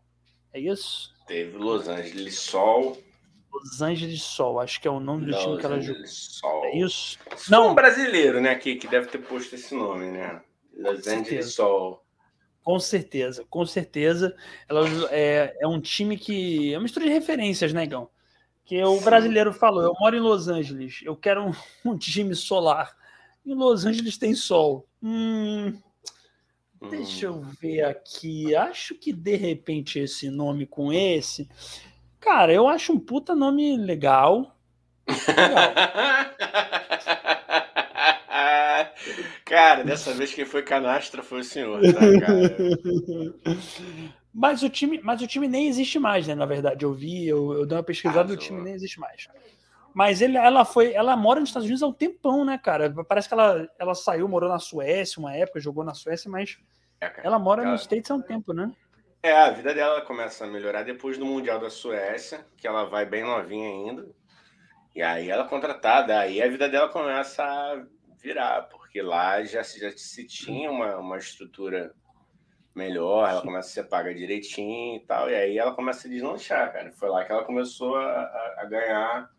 É 0.50 0.58
isso? 0.58 1.12
Teve 1.26 1.58
Los 1.58 1.86
Angeles 1.86 2.38
Sol. 2.38 2.96
Los 3.54 3.80
Angeles 3.80 4.22
Sol, 4.22 4.60
acho 4.60 4.80
que 4.80 4.88
é 4.88 4.90
o 4.90 4.98
nome 4.98 5.26
do 5.26 5.32
Los 5.32 5.42
time 5.42 5.58
que 5.58 5.66
ela 5.66 5.80
jogou. 5.80 6.06
Sol. 6.06 6.64
É 6.64 6.78
isso? 6.78 7.18
Não, 7.48 7.70
um 7.70 7.74
brasileiro, 7.74 8.40
né, 8.40 8.50
aqui 8.50 8.74
que 8.74 8.88
deve 8.88 9.06
ter 9.06 9.18
posto 9.18 9.54
esse 9.54 9.74
nome, 9.74 10.10
né? 10.10 10.42
Los 10.76 11.06
Angeles 11.06 11.54
Sol. 11.54 12.04
Com 12.64 12.78
certeza, 12.80 13.44
com 13.48 13.64
certeza. 13.66 14.34
Ela 14.68 14.88
é, 15.10 15.54
é 15.60 15.68
um 15.68 15.80
time 15.80 16.16
que. 16.16 16.72
É 16.72 16.76
uma 16.76 16.82
mistura 16.82 17.06
de 17.06 17.12
referências, 17.12 17.72
né, 17.72 17.84
Igão? 17.84 18.08
Que 18.64 18.82
o 18.82 19.00
brasileiro 19.00 19.52
falou: 19.52 19.82
eu 19.82 19.94
moro 20.00 20.16
em 20.16 20.20
Los 20.20 20.48
Angeles, 20.48 21.00
eu 21.04 21.14
quero 21.14 21.46
um, 21.46 21.52
um 21.84 21.96
time 21.96 22.34
solar. 22.34 22.96
Em 23.44 23.54
Los 23.54 23.84
Angeles 23.84 24.16
tem 24.16 24.34
sol. 24.34 24.88
Hum, 25.02 25.78
deixa 26.90 27.26
eu 27.26 27.34
hum. 27.34 27.50
ver 27.60 27.82
aqui. 27.82 28.56
Acho 28.56 28.94
que 28.94 29.12
de 29.12 29.36
repente 29.36 29.98
esse 29.98 30.30
nome 30.30 30.66
com 30.66 30.90
esse. 30.90 31.46
Cara, 32.24 32.52
eu 32.54 32.66
acho 32.66 32.90
um 32.90 32.98
puta 32.98 33.34
nome 33.34 33.76
legal. 33.76 34.56
legal. 35.06 35.06
Cara, 39.44 39.84
dessa 39.84 40.14
vez 40.14 40.32
quem 40.32 40.46
foi 40.46 40.62
canastra 40.62 41.22
foi 41.22 41.40
o 41.40 41.44
senhor, 41.44 41.82
tá, 41.82 42.00
cara? 42.18 42.56
mas 44.32 44.62
o 44.62 44.70
time, 44.70 45.02
mas 45.02 45.20
o 45.20 45.26
time 45.26 45.46
nem 45.46 45.68
existe 45.68 45.98
mais, 45.98 46.26
né? 46.26 46.34
Na 46.34 46.46
verdade, 46.46 46.82
eu 46.82 46.94
vi, 46.94 47.28
eu, 47.28 47.52
eu 47.52 47.66
dei 47.66 47.76
uma 47.76 47.84
pesquisada, 47.84 48.32
ah, 48.32 48.34
o 48.34 48.38
time 48.38 48.62
nem 48.62 48.72
existe 48.72 48.98
mais. 48.98 49.28
Mas 49.92 50.22
ele, 50.22 50.38
ela 50.38 50.64
foi, 50.64 50.94
ela 50.94 51.14
mora 51.14 51.40
nos 51.40 51.50
Estados 51.50 51.66
Unidos 51.66 51.82
há 51.82 51.86
um 51.86 51.92
tempão, 51.92 52.42
né, 52.42 52.56
cara? 52.56 52.90
Parece 53.06 53.28
que 53.28 53.34
ela, 53.34 53.68
ela 53.78 53.94
saiu, 53.94 54.26
morou 54.26 54.48
na 54.48 54.58
Suécia 54.58 55.20
uma 55.20 55.34
época, 55.34 55.60
jogou 55.60 55.84
na 55.84 55.92
Suécia, 55.92 56.30
mas 56.30 56.56
é, 57.02 57.12
ela 57.22 57.38
mora 57.38 57.60
cara, 57.60 57.72
nos 57.72 57.82
States 57.82 58.10
há 58.10 58.14
um 58.14 58.22
tempo, 58.22 58.54
né? 58.54 58.72
É, 59.24 59.32
a 59.32 59.48
vida 59.48 59.72
dela 59.72 60.02
começa 60.02 60.44
a 60.44 60.46
melhorar 60.46 60.82
depois 60.82 61.16
do 61.16 61.24
Mundial 61.24 61.58
da 61.58 61.70
Suécia, 61.70 62.46
que 62.58 62.66
ela 62.66 62.84
vai 62.84 63.06
bem 63.06 63.22
novinha 63.22 63.70
ainda. 63.70 64.06
E 64.94 65.00
aí 65.00 65.30
ela 65.30 65.46
é 65.46 65.48
contratada, 65.48 66.18
aí 66.18 66.42
a 66.42 66.46
vida 66.46 66.68
dela 66.68 66.90
começa 66.90 67.42
a 67.42 67.86
virar, 68.20 68.68
porque 68.68 69.00
lá 69.00 69.42
já, 69.42 69.62
já 69.62 69.90
se 69.96 70.26
tinha 70.26 70.70
uma, 70.70 70.98
uma 70.98 71.16
estrutura 71.16 71.94
melhor, 72.74 73.26
ela 73.26 73.40
começa 73.40 73.70
a 73.70 73.72
ser 73.72 73.88
paga 73.88 74.14
direitinho 74.14 74.96
e 74.96 75.06
tal, 75.06 75.30
e 75.30 75.34
aí 75.34 75.56
ela 75.56 75.74
começa 75.74 76.06
a 76.06 76.10
deslanchar, 76.10 76.70
cara. 76.70 76.92
Foi 76.92 77.08
lá 77.08 77.24
que 77.24 77.32
ela 77.32 77.44
começou 77.44 77.96
a, 77.96 78.56
a 78.58 78.66
ganhar 78.66 79.30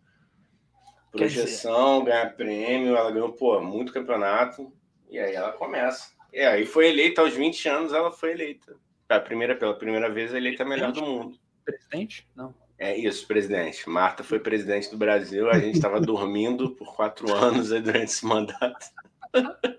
projeção, 1.11 2.03
ganhar 2.03 2.35
prêmio, 2.35 2.97
ela 2.97 3.11
ganhou, 3.11 3.33
pô, 3.33 3.61
muito 3.61 3.93
campeonato, 3.93 4.73
e 5.11 5.19
aí 5.19 5.35
ela 5.35 5.51
começa. 5.51 6.11
E 6.33 6.39
aí 6.39 6.65
foi 6.65 6.87
eleita 6.87 7.21
aos 7.21 7.35
20 7.35 7.69
anos, 7.69 7.93
ela 7.93 8.11
foi 8.11 8.31
eleita. 8.31 8.83
A 9.09 9.19
primeira, 9.19 9.55
pela 9.55 9.77
primeira 9.77 10.09
vez, 10.09 10.33
eleita 10.33 10.63
a 10.63 10.65
melhor 10.65 10.91
do 10.91 11.01
mundo. 11.01 11.37
Presidente? 11.63 12.27
Não. 12.35 12.53
É 12.77 12.95
isso, 12.97 13.25
presidente. 13.25 13.89
Marta 13.89 14.23
foi 14.23 14.39
presidente 14.39 14.91
do 14.91 14.97
Brasil, 14.97 15.49
a 15.49 15.57
gente 15.57 15.75
estava 15.75 15.99
dormindo 16.01 16.71
por 16.71 16.95
quatro 16.95 17.33
anos 17.33 17.69
durante 17.69 18.03
esse 18.03 18.25
mandato. 18.25 18.85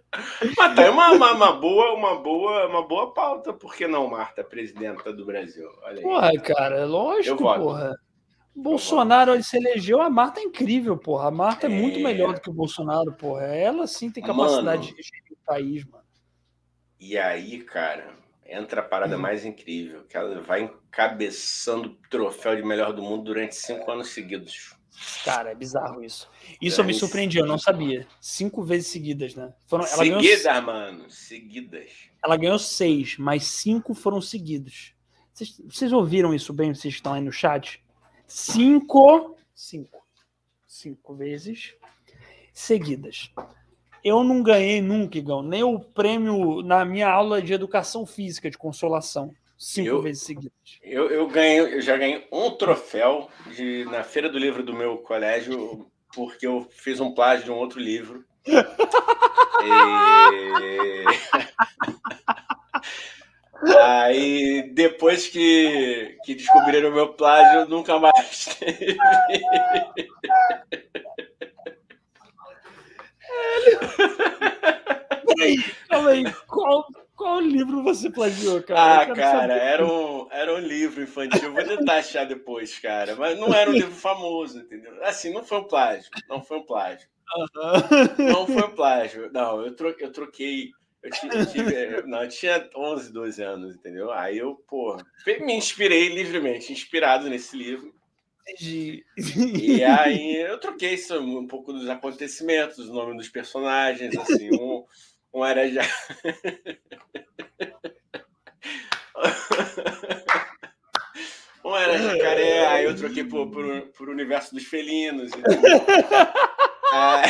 Mas 0.56 0.74
tá 0.74 0.90
uma, 0.90 1.12
uma, 1.12 1.32
uma, 1.32 1.52
boa, 1.52 1.94
uma, 1.94 2.18
boa, 2.18 2.66
uma 2.66 2.86
boa 2.86 3.12
pauta, 3.12 3.52
por 3.52 3.74
que 3.74 3.86
não, 3.86 4.08
Marta, 4.08 4.42
presidenta 4.42 5.12
do 5.12 5.26
Brasil? 5.26 5.68
Olha 5.82 5.98
aí. 5.98 6.02
Porra, 6.02 6.32
cara, 6.40 6.76
é 6.78 6.84
lógico, 6.84 7.36
porra. 7.36 7.94
Bolsonaro 8.54 9.34
ele 9.34 9.42
se 9.42 9.58
elegeu, 9.58 10.00
a 10.00 10.08
Marta 10.08 10.40
é 10.40 10.44
incrível, 10.44 10.96
porra. 10.96 11.28
A 11.28 11.30
Marta 11.30 11.66
é, 11.66 11.70
é 11.70 11.74
muito 11.74 12.00
melhor 12.00 12.32
do 12.32 12.40
que 12.40 12.48
o 12.48 12.54
Bolsonaro, 12.54 13.12
porra. 13.12 13.44
Ela 13.44 13.86
sim 13.86 14.10
tem 14.10 14.22
capacidade 14.22 14.86
mano, 14.86 14.96
de 14.96 15.02
gerir 15.02 15.32
o 15.32 15.36
país, 15.44 15.84
mano. 15.84 16.04
E 16.98 17.18
aí, 17.18 17.62
cara, 17.62 18.14
entra 18.48 18.80
a 18.80 18.84
parada 18.84 19.16
hum. 19.16 19.20
mais 19.20 19.44
incrível, 19.44 20.04
que 20.04 20.16
ela 20.16 20.40
vai 20.40 20.62
encabeçando 20.62 21.88
o 21.88 22.08
troféu 22.08 22.56
de 22.56 22.62
melhor 22.62 22.92
do 22.92 23.02
mundo 23.02 23.24
durante 23.24 23.54
cinco 23.54 23.90
anos 23.90 24.08
seguidos. 24.08 24.74
Cara, 25.24 25.50
é 25.50 25.54
bizarro 25.54 26.02
isso. 26.02 26.28
Isso 26.60 26.80
eu 26.80 26.84
me 26.84 26.94
surpreendi, 26.94 27.38
eu 27.38 27.46
não 27.46 27.58
sabia. 27.58 28.06
Cinco 28.20 28.62
vezes 28.62 28.88
seguidas, 28.88 29.34
né? 29.34 29.52
Foram, 29.66 29.84
seguidas, 29.84 30.42
ganhou... 30.42 30.62
mano. 30.62 31.10
Seguidas. 31.10 31.90
Ela 32.24 32.36
ganhou 32.36 32.58
seis, 32.58 33.16
mas 33.18 33.44
cinco 33.44 33.94
foram 33.94 34.20
seguidos. 34.20 34.94
Vocês, 35.32 35.60
vocês 35.68 35.92
ouviram 35.92 36.32
isso 36.32 36.52
bem? 36.52 36.74
Vocês 36.74 36.94
estão 36.94 37.12
aí 37.12 37.20
no 37.20 37.30
chat? 37.30 37.84
Cinco. 38.26 39.36
Cinco. 39.54 40.02
Cinco 40.66 41.14
vezes 41.14 41.74
seguidas. 42.52 43.30
Eu 44.06 44.22
não 44.22 44.40
ganhei 44.40 44.80
nunca, 44.80 45.18
Igão, 45.18 45.42
nem 45.42 45.64
o 45.64 45.80
prêmio 45.80 46.62
na 46.62 46.84
minha 46.84 47.08
aula 47.08 47.42
de 47.42 47.52
educação 47.52 48.06
física 48.06 48.48
de 48.48 48.56
consolação. 48.56 49.34
Cinco 49.58 49.88
eu, 49.88 50.00
vezes 50.00 50.22
seguidas. 50.22 50.52
Eu, 50.80 51.10
eu, 51.10 51.26
ganhei, 51.26 51.58
eu 51.58 51.80
já 51.80 51.96
ganhei 51.96 52.24
um 52.30 52.52
troféu 52.52 53.28
de, 53.56 53.84
na 53.86 54.04
feira 54.04 54.28
do 54.28 54.38
livro 54.38 54.62
do 54.62 54.72
meu 54.72 54.98
colégio, 54.98 55.90
porque 56.14 56.46
eu 56.46 56.68
fiz 56.70 57.00
um 57.00 57.10
plágio 57.12 57.46
de 57.46 57.50
um 57.50 57.56
outro 57.56 57.80
livro. 57.80 58.24
e... 58.46 58.54
Aí, 63.82 64.70
depois 64.72 65.26
que, 65.26 66.16
que 66.24 66.36
descobriram 66.36 66.90
o 66.90 66.94
meu 66.94 67.08
plágio, 67.14 67.68
nunca 67.68 67.98
mais 67.98 68.44
teve. 68.60 68.96
Peraí, 75.26 75.56
calma 75.88 76.10
aí. 76.10 76.24
Qual, 76.46 76.86
qual 77.14 77.40
livro 77.40 77.82
você 77.82 78.10
plagiou, 78.10 78.62
cara? 78.62 79.02
Ah, 79.02 79.14
cara, 79.14 79.54
era 79.54 79.86
um, 79.86 80.28
era 80.30 80.54
um 80.54 80.58
livro 80.58 81.02
infantil. 81.02 81.52
Vou 81.52 81.64
tentar 81.64 81.96
achar 81.96 82.24
depois, 82.24 82.78
cara. 82.78 83.16
Mas 83.16 83.38
não 83.38 83.52
era 83.52 83.70
um 83.70 83.74
livro 83.74 83.94
famoso, 83.94 84.58
entendeu? 84.58 84.92
Assim, 85.02 85.32
não 85.32 85.44
foi 85.44 85.58
um 85.58 85.64
plágio. 85.64 86.10
Não 86.28 86.42
foi 86.42 86.58
um 86.58 86.66
plágio. 86.66 87.08
Uhum. 87.34 88.26
Não 88.32 88.46
foi 88.46 88.62
um 88.62 88.74
plágio. 88.74 89.30
Não, 89.32 89.64
eu, 89.64 89.74
tro, 89.74 89.94
eu 89.98 90.12
troquei. 90.12 90.70
Eu, 91.02 91.10
eu 91.32 91.46
tive, 91.46 92.02
não, 92.02 92.22
eu 92.22 92.28
tinha 92.28 92.68
11, 92.76 93.12
12 93.12 93.42
anos, 93.42 93.74
entendeu? 93.76 94.12
Aí 94.12 94.38
eu, 94.38 94.54
pô, 94.68 94.96
me 95.40 95.54
inspirei 95.54 96.08
livremente, 96.08 96.72
inspirado 96.72 97.28
nesse 97.28 97.56
livro. 97.56 97.94
E 98.60 99.04
aí 99.84 100.36
eu 100.48 100.58
troquei 100.58 100.96
um 101.12 101.46
pouco 101.46 101.72
dos 101.72 101.88
acontecimentos, 101.88 102.88
o 102.88 102.94
nome 102.94 103.16
dos 103.16 103.28
personagens, 103.28 104.16
assim, 104.16 104.50
um, 104.54 104.84
um 105.34 105.44
era 105.44 105.68
já. 105.68 105.82
um 111.64 111.76
era 111.76 111.98
jacaré, 111.98 112.66
aí 112.66 112.84
eu 112.84 112.94
troquei 112.94 113.24
por, 113.24 113.50
por, 113.50 113.82
por 113.88 114.08
universo 114.08 114.54
dos 114.54 114.64
felinos. 114.64 115.32
ah... 116.92 117.22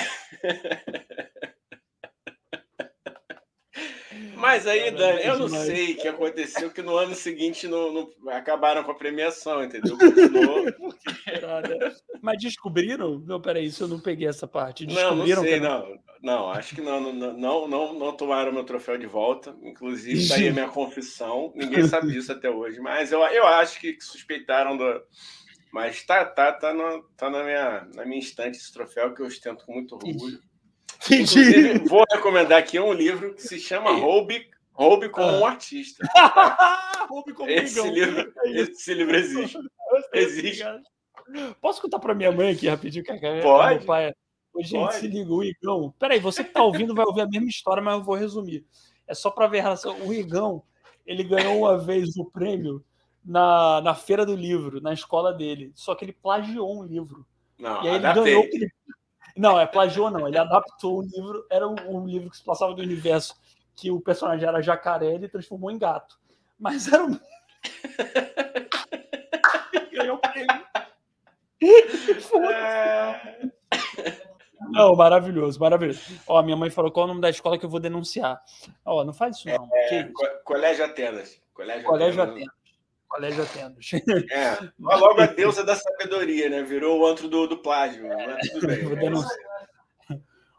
Mas 4.47 4.65
aí, 4.65 4.93
Dani, 4.93 5.25
eu 5.25 5.41
não 5.41 5.49
sei 5.49 5.95
o 5.95 5.97
que 5.97 6.07
aconteceu, 6.07 6.71
que 6.71 6.81
no 6.81 6.97
ano 6.97 7.17
seguinte 7.17 7.67
não, 7.67 7.93
não 7.93 8.09
acabaram 8.29 8.85
com 8.85 8.93
a 8.93 8.95
premiação, 8.95 9.65
entendeu? 9.65 9.99
Mas 12.23 12.39
descobriram? 12.39 13.19
Não, 13.27 13.41
peraí, 13.41 13.67
isso 13.67 13.83
eu 13.83 13.89
não 13.89 13.99
peguei 13.99 14.29
essa 14.29 14.47
parte. 14.47 14.87
Não, 14.87 15.17
não 15.17 15.27
sei, 15.27 15.59
não. 15.59 15.99
Não, 16.23 16.49
acho 16.49 16.77
que 16.77 16.81
não, 16.81 17.01
não, 17.01 17.33
não, 17.33 17.67
não, 17.67 17.99
não 17.99 18.13
tomaram 18.13 18.53
meu 18.53 18.63
troféu 18.63 18.97
de 18.97 19.09
volta. 19.09 19.53
Inclusive, 19.65 20.29
daí 20.29 20.49
a 20.49 20.53
minha 20.53 20.69
confissão. 20.69 21.53
Ninguém 21.57 21.89
sabe 21.89 22.13
disso 22.13 22.31
até 22.31 22.49
hoje. 22.49 22.79
Mas 22.79 23.11
eu, 23.11 23.19
eu 23.23 23.49
acho 23.49 23.81
que 23.81 23.99
suspeitaram 24.01 24.77
do. 24.77 25.03
Mas 25.73 26.05
tá, 26.05 26.25
tá, 26.25 26.53
tá, 26.53 26.73
no, 26.73 27.03
tá 27.17 27.29
na, 27.29 27.43
minha, 27.43 27.89
na 27.97 28.05
minha 28.05 28.21
estante 28.21 28.59
esse 28.59 28.73
troféu 28.73 29.13
que 29.13 29.23
eu 29.23 29.27
ostento 29.27 29.67
com 29.67 29.75
muito 29.75 29.97
orgulho. 29.97 30.39
Inclusive, 31.11 31.79
vou 31.89 32.05
recomendar 32.11 32.59
aqui 32.59 32.79
um 32.79 32.93
livro 32.93 33.35
que 33.35 33.43
se 33.43 33.59
chama 33.59 33.93
Roube, 33.93 34.49
Roube 34.73 35.09
como 35.09 35.29
ah. 35.29 35.39
um 35.41 35.47
artista. 35.47 36.07
Roube 37.09 37.33
como 37.33 37.51
esse 37.51 37.81
livro, 37.91 38.33
é 38.45 38.51
esse 38.51 38.95
livro 38.95 39.17
existe. 39.17 39.59
Existe. 40.13 40.65
Posso 41.61 41.81
contar 41.81 41.99
para 41.99 42.15
minha 42.15 42.31
mãe 42.31 42.51
aqui 42.51 42.69
rapidinho? 42.69 43.05
Que 43.05 43.13
é 43.13 43.43
Pode. 43.43 43.79
Meu 43.79 43.87
pai. 43.87 44.13
gente, 44.61 44.81
Pode. 44.81 44.95
se 44.97 45.09
liga, 45.09 45.33
o 45.33 45.43
Igão. 45.43 45.95
Peraí, 45.99 46.21
você 46.21 46.45
que 46.45 46.53
tá 46.53 46.63
ouvindo 46.63 46.95
vai 46.95 47.07
ouvir 47.07 47.23
a 47.23 47.27
mesma 47.27 47.49
história, 47.49 47.83
mas 47.83 47.95
eu 47.95 48.03
vou 48.03 48.15
resumir. 48.15 48.65
É 49.07 49.15
só 49.15 49.31
para 49.31 49.47
ver 49.47 49.61
a 49.61 49.63
relação. 49.63 49.97
O 50.07 50.13
Igão, 50.13 50.63
ele 51.07 51.25
ganhou 51.25 51.59
uma 51.59 51.79
vez 51.79 52.17
o 52.17 52.25
prêmio 52.25 52.85
na, 53.25 53.81
na 53.81 53.95
feira 53.95 54.25
do 54.25 54.37
livro, 54.37 54.81
na 54.81 54.93
escola 54.93 55.33
dele. 55.33 55.73
Só 55.75 55.95
que 55.95 56.05
ele 56.05 56.13
plagiou 56.13 56.79
um 56.79 56.85
livro. 56.85 57.27
Não, 57.59 57.83
e 57.83 57.89
aí 57.89 57.95
ele 57.97 58.13
ganhou 58.13 58.45
aquele 58.45 58.71
não, 59.37 59.61
é 59.61 59.67
plagiou 59.67 60.11
não. 60.11 60.27
Ele 60.27 60.39
adaptou 60.39 60.99
o 60.99 61.03
livro. 61.03 61.47
Era 61.51 61.69
um, 61.69 61.77
um, 61.87 62.07
livro 62.07 62.31
que 62.31 62.37
se 62.37 62.45
passava 62.45 62.75
do 62.75 62.83
universo 62.83 63.35
que 63.75 63.91
o 63.91 64.01
personagem 64.01 64.49
era 64.49 64.63
jacaré, 64.63 65.13
ele 65.13 65.29
transformou 65.29 65.71
em 65.71 65.79
gato. 65.79 66.19
Mas 66.59 66.91
era 66.91 67.05
um. 67.05 67.19
Ganhou 69.93 70.19
prêmio. 70.19 70.65
É... 72.51 73.51
Não, 74.71 74.97
maravilhoso, 74.97 75.61
maravilhoso. 75.61 76.01
Ó, 76.27 76.43
minha 76.43 76.57
mãe 76.57 76.71
falou 76.71 76.91
qual 76.91 77.05
é 77.05 77.07
o 77.07 77.09
nome 77.09 77.21
da 77.21 77.31
escola 77.31 77.59
que 77.59 77.65
eu 77.65 77.71
vou 77.71 77.81
denunciar. 77.81 78.43
Ó, 78.85 79.05
não 79.05 79.13
faz 79.13 79.37
isso 79.37 79.49
não. 79.49 79.69
É, 79.73 80.01
isso? 80.01 80.13
Colégio 80.45 80.85
Atenas. 80.85 81.41
Colégio, 81.55 81.85
Colégio 81.85 82.23
Atenas. 82.23 82.43
Atenas. 82.43 82.56
Colégio 83.17 83.43
Atenas. 83.43 83.91
É, 84.31 84.71
logo 84.79 85.21
a 85.21 85.27
deusa 85.27 85.65
da 85.65 85.75
sabedoria, 85.75 86.51
né? 86.51 86.63
Virou 86.63 87.01
o 87.01 87.07
antro 87.07 87.29
do, 87.29 87.47
do 87.47 87.59
plágio. 87.59 88.03
Né? 88.05 88.39
Tudo 88.53 88.67
bem. 88.67 89.13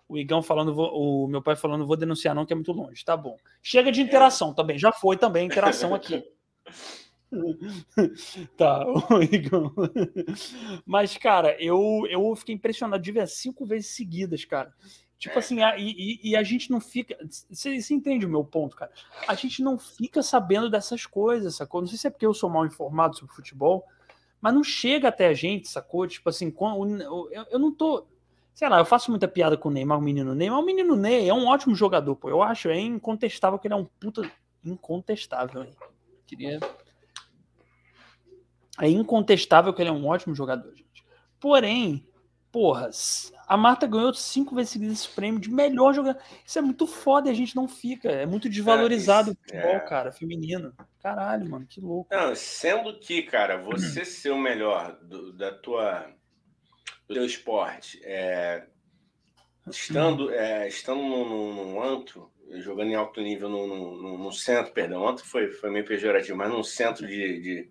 O 0.09 0.17
Igão 0.17 0.41
falando, 0.41 0.73
vou, 0.73 1.25
o 1.25 1.27
meu 1.27 1.41
pai 1.41 1.57
falando, 1.57 1.85
vou 1.85 1.97
denunciar 1.97 2.33
não, 2.33 2.45
que 2.45 2.53
é 2.53 2.55
muito 2.55 2.71
longe. 2.71 3.03
Tá 3.03 3.17
bom. 3.17 3.35
Chega 3.61 3.91
de 3.91 4.01
interação 4.01 4.53
também, 4.53 4.79
já 4.79 4.89
foi 4.89 5.17
também 5.17 5.45
interação 5.45 5.93
aqui. 5.93 6.23
tá, 8.55 8.85
Igão. 9.29 9.73
Mas, 10.85 11.17
cara, 11.17 11.61
eu, 11.61 12.07
eu 12.09 12.33
fiquei 12.37 12.55
impressionado 12.55 13.03
de 13.03 13.11
ver 13.11 13.27
cinco 13.27 13.65
vezes 13.65 13.87
seguidas, 13.87 14.45
cara. 14.45 14.73
Tipo 15.17 15.39
assim, 15.39 15.63
a, 15.63 15.77
e, 15.77 16.19
e, 16.23 16.35
a 16.35 16.43
gente 16.43 16.69
não 16.69 16.79
fica. 16.79 17.17
Você, 17.49 17.81
você, 17.81 17.93
entende 17.93 18.25
o 18.25 18.29
meu 18.29 18.43
ponto, 18.43 18.75
cara? 18.75 18.91
A 19.27 19.33
gente 19.33 19.63
não 19.63 19.77
fica 19.77 20.21
sabendo 20.21 20.69
dessas 20.69 21.07
coisas, 21.07 21.55
sacou? 21.55 21.81
Não 21.81 21.87
sei 21.87 21.97
se 21.97 22.05
é 22.05 22.09
porque 22.11 22.25
eu 22.25 22.35
sou 22.35 22.49
mal 22.49 22.65
informado 22.67 23.17
sobre 23.17 23.33
futebol, 23.33 23.83
mas 24.39 24.53
não 24.53 24.63
chega 24.63 25.07
até 25.07 25.27
a 25.27 25.33
gente, 25.33 25.67
sacou? 25.69 26.07
Tipo 26.07 26.29
assim, 26.29 26.53
eu, 27.01 27.29
eu 27.49 27.57
não 27.57 27.73
tô 27.73 28.05
sei 28.57 28.67
lá, 28.69 28.79
eu 28.79 28.85
faço 28.85 29.11
muita 29.11 29.27
piada 29.27 29.55
com 29.55 29.69
o 29.69 29.71
Neymar, 29.71 29.99
o 29.99 30.01
menino 30.01 30.33
Neymar. 30.33 30.59
O 30.59 30.65
menino 30.65 30.95
Ney 30.95 31.29
é 31.29 31.33
um 31.33 31.45
ótimo 31.45 31.75
jogador, 31.75 32.15
pô. 32.15 32.27
Eu 32.27 32.41
acho, 32.41 32.69
é 32.69 32.79
incontestável 32.79 33.59
que 33.59 33.67
ele 33.67 33.75
é 33.75 33.77
um 33.77 33.85
puta. 33.85 34.27
Incontestável, 34.65 35.63
hein? 35.63 35.75
Queria. 36.25 36.59
É 38.81 38.89
incontestável 38.89 39.71
que 39.71 39.81
ele 39.81 39.91
é 39.91 39.93
um 39.93 40.07
ótimo 40.07 40.33
jogador, 40.33 40.75
gente. 40.75 41.05
Porém, 41.39 42.06
porra, 42.51 42.89
a 43.47 43.55
Marta 43.55 43.87
ganhou 43.87 44.13
cinco 44.13 44.55
vezes 44.55 44.71
seguidas 44.71 44.99
esse 44.99 45.09
prêmio 45.09 45.39
de 45.39 45.49
melhor 45.49 45.93
jogador. 45.93 46.21
Isso 46.45 46.59
é 46.59 46.61
muito 46.61 46.85
foda 46.85 47.29
e 47.29 47.31
a 47.31 47.35
gente 47.35 47.55
não 47.55 47.67
fica. 47.67 48.09
É 48.09 48.25
muito 48.25 48.49
desvalorizado 48.49 49.29
é, 49.29 49.33
o 49.33 49.35
futebol, 49.35 49.75
é... 49.75 49.79
cara, 49.79 50.11
feminino. 50.11 50.73
Caralho, 51.01 51.49
mano, 51.49 51.65
que 51.65 51.79
louco. 51.79 52.13
Não, 52.13 52.35
sendo 52.35 52.99
que, 52.99 53.23
cara, 53.23 53.57
você 53.57 54.03
ser 54.03 54.31
o 54.31 54.37
melhor 54.37 54.97
do, 55.01 55.31
da 55.31 55.51
tua 55.51 56.11
do 57.07 57.13
teu 57.13 57.25
esporte, 57.25 58.01
é, 58.03 58.65
estando, 59.69 60.29
é, 60.33 60.67
estando 60.67 61.01
num, 61.01 61.53
num, 61.53 61.81
antro, 61.81 62.29
jogando 62.55 62.91
em 62.91 62.95
alto 62.95 63.21
nível 63.21 63.49
no, 63.49 64.31
centro, 64.31 64.73
perdão, 64.73 65.07
antro 65.07 65.25
foi, 65.25 65.51
foi 65.51 65.69
meio 65.69 65.85
pejorativo, 65.85 66.37
mas 66.37 66.51
num 66.51 66.63
centro 66.63 67.07
de, 67.07 67.39
de, 67.39 67.69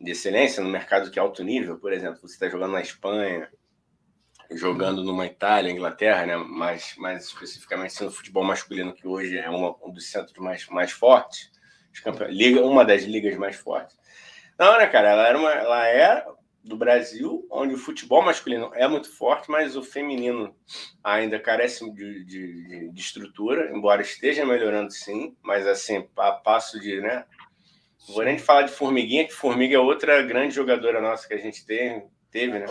de 0.00 0.10
excelência, 0.10 0.62
no 0.62 0.68
mercado 0.68 1.10
que 1.10 1.18
é 1.18 1.22
alto 1.22 1.42
nível, 1.42 1.78
por 1.78 1.92
exemplo, 1.92 2.20
você 2.20 2.34
está 2.34 2.48
jogando 2.48 2.72
na 2.72 2.82
Espanha, 2.82 3.50
jogando 4.56 5.02
numa 5.02 5.26
Itália, 5.26 5.70
Inglaterra, 5.70 6.26
né? 6.26 6.36
mais, 6.36 6.94
mais 6.96 7.26
especificamente 7.26 8.02
no 8.02 8.10
futebol 8.10 8.44
masculino, 8.44 8.94
que 8.94 9.06
hoje 9.06 9.38
é 9.38 9.48
uma, 9.48 9.74
um 9.82 9.90
dos 9.90 10.10
centros 10.10 10.38
mais, 10.38 10.66
mais 10.68 10.92
fortes, 10.92 11.50
liga, 12.28 12.64
uma 12.64 12.84
das 12.84 13.02
ligas 13.02 13.36
mais 13.36 13.56
fortes. 13.56 13.96
Não, 14.58 14.78
né, 14.78 14.86
cara? 14.86 15.10
Ela 15.10 15.28
era 15.28 15.38
uma, 15.38 15.50
ela 15.50 15.88
é 15.88 16.24
do 16.64 16.76
Brasil, 16.76 17.46
onde 17.50 17.74
o 17.74 17.78
futebol 17.78 18.22
masculino 18.22 18.70
é 18.74 18.86
muito 18.86 19.10
forte, 19.10 19.50
mas 19.50 19.76
o 19.76 19.82
feminino 19.82 20.54
ainda 21.02 21.38
carece 21.40 21.90
de, 21.92 22.24
de, 22.24 22.88
de 22.90 23.00
estrutura, 23.00 23.70
embora 23.76 24.02
esteja 24.02 24.46
melhorando 24.46 24.92
sim, 24.92 25.36
mas 25.42 25.66
assim, 25.66 26.08
a 26.16 26.32
passo 26.32 26.78
de, 26.78 27.00
né? 27.00 27.24
Não 28.06 28.14
vou 28.14 28.24
nem 28.24 28.38
falar 28.38 28.62
de 28.62 28.72
Formiguinha, 28.72 29.26
que 29.26 29.32
Formiga 29.32 29.76
é 29.76 29.78
outra 29.78 30.22
grande 30.22 30.54
jogadora 30.54 31.00
nossa 31.00 31.26
que 31.26 31.34
a 31.34 31.38
gente 31.38 31.64
tem, 31.66 32.08
teve, 32.30 32.58
né? 32.58 32.66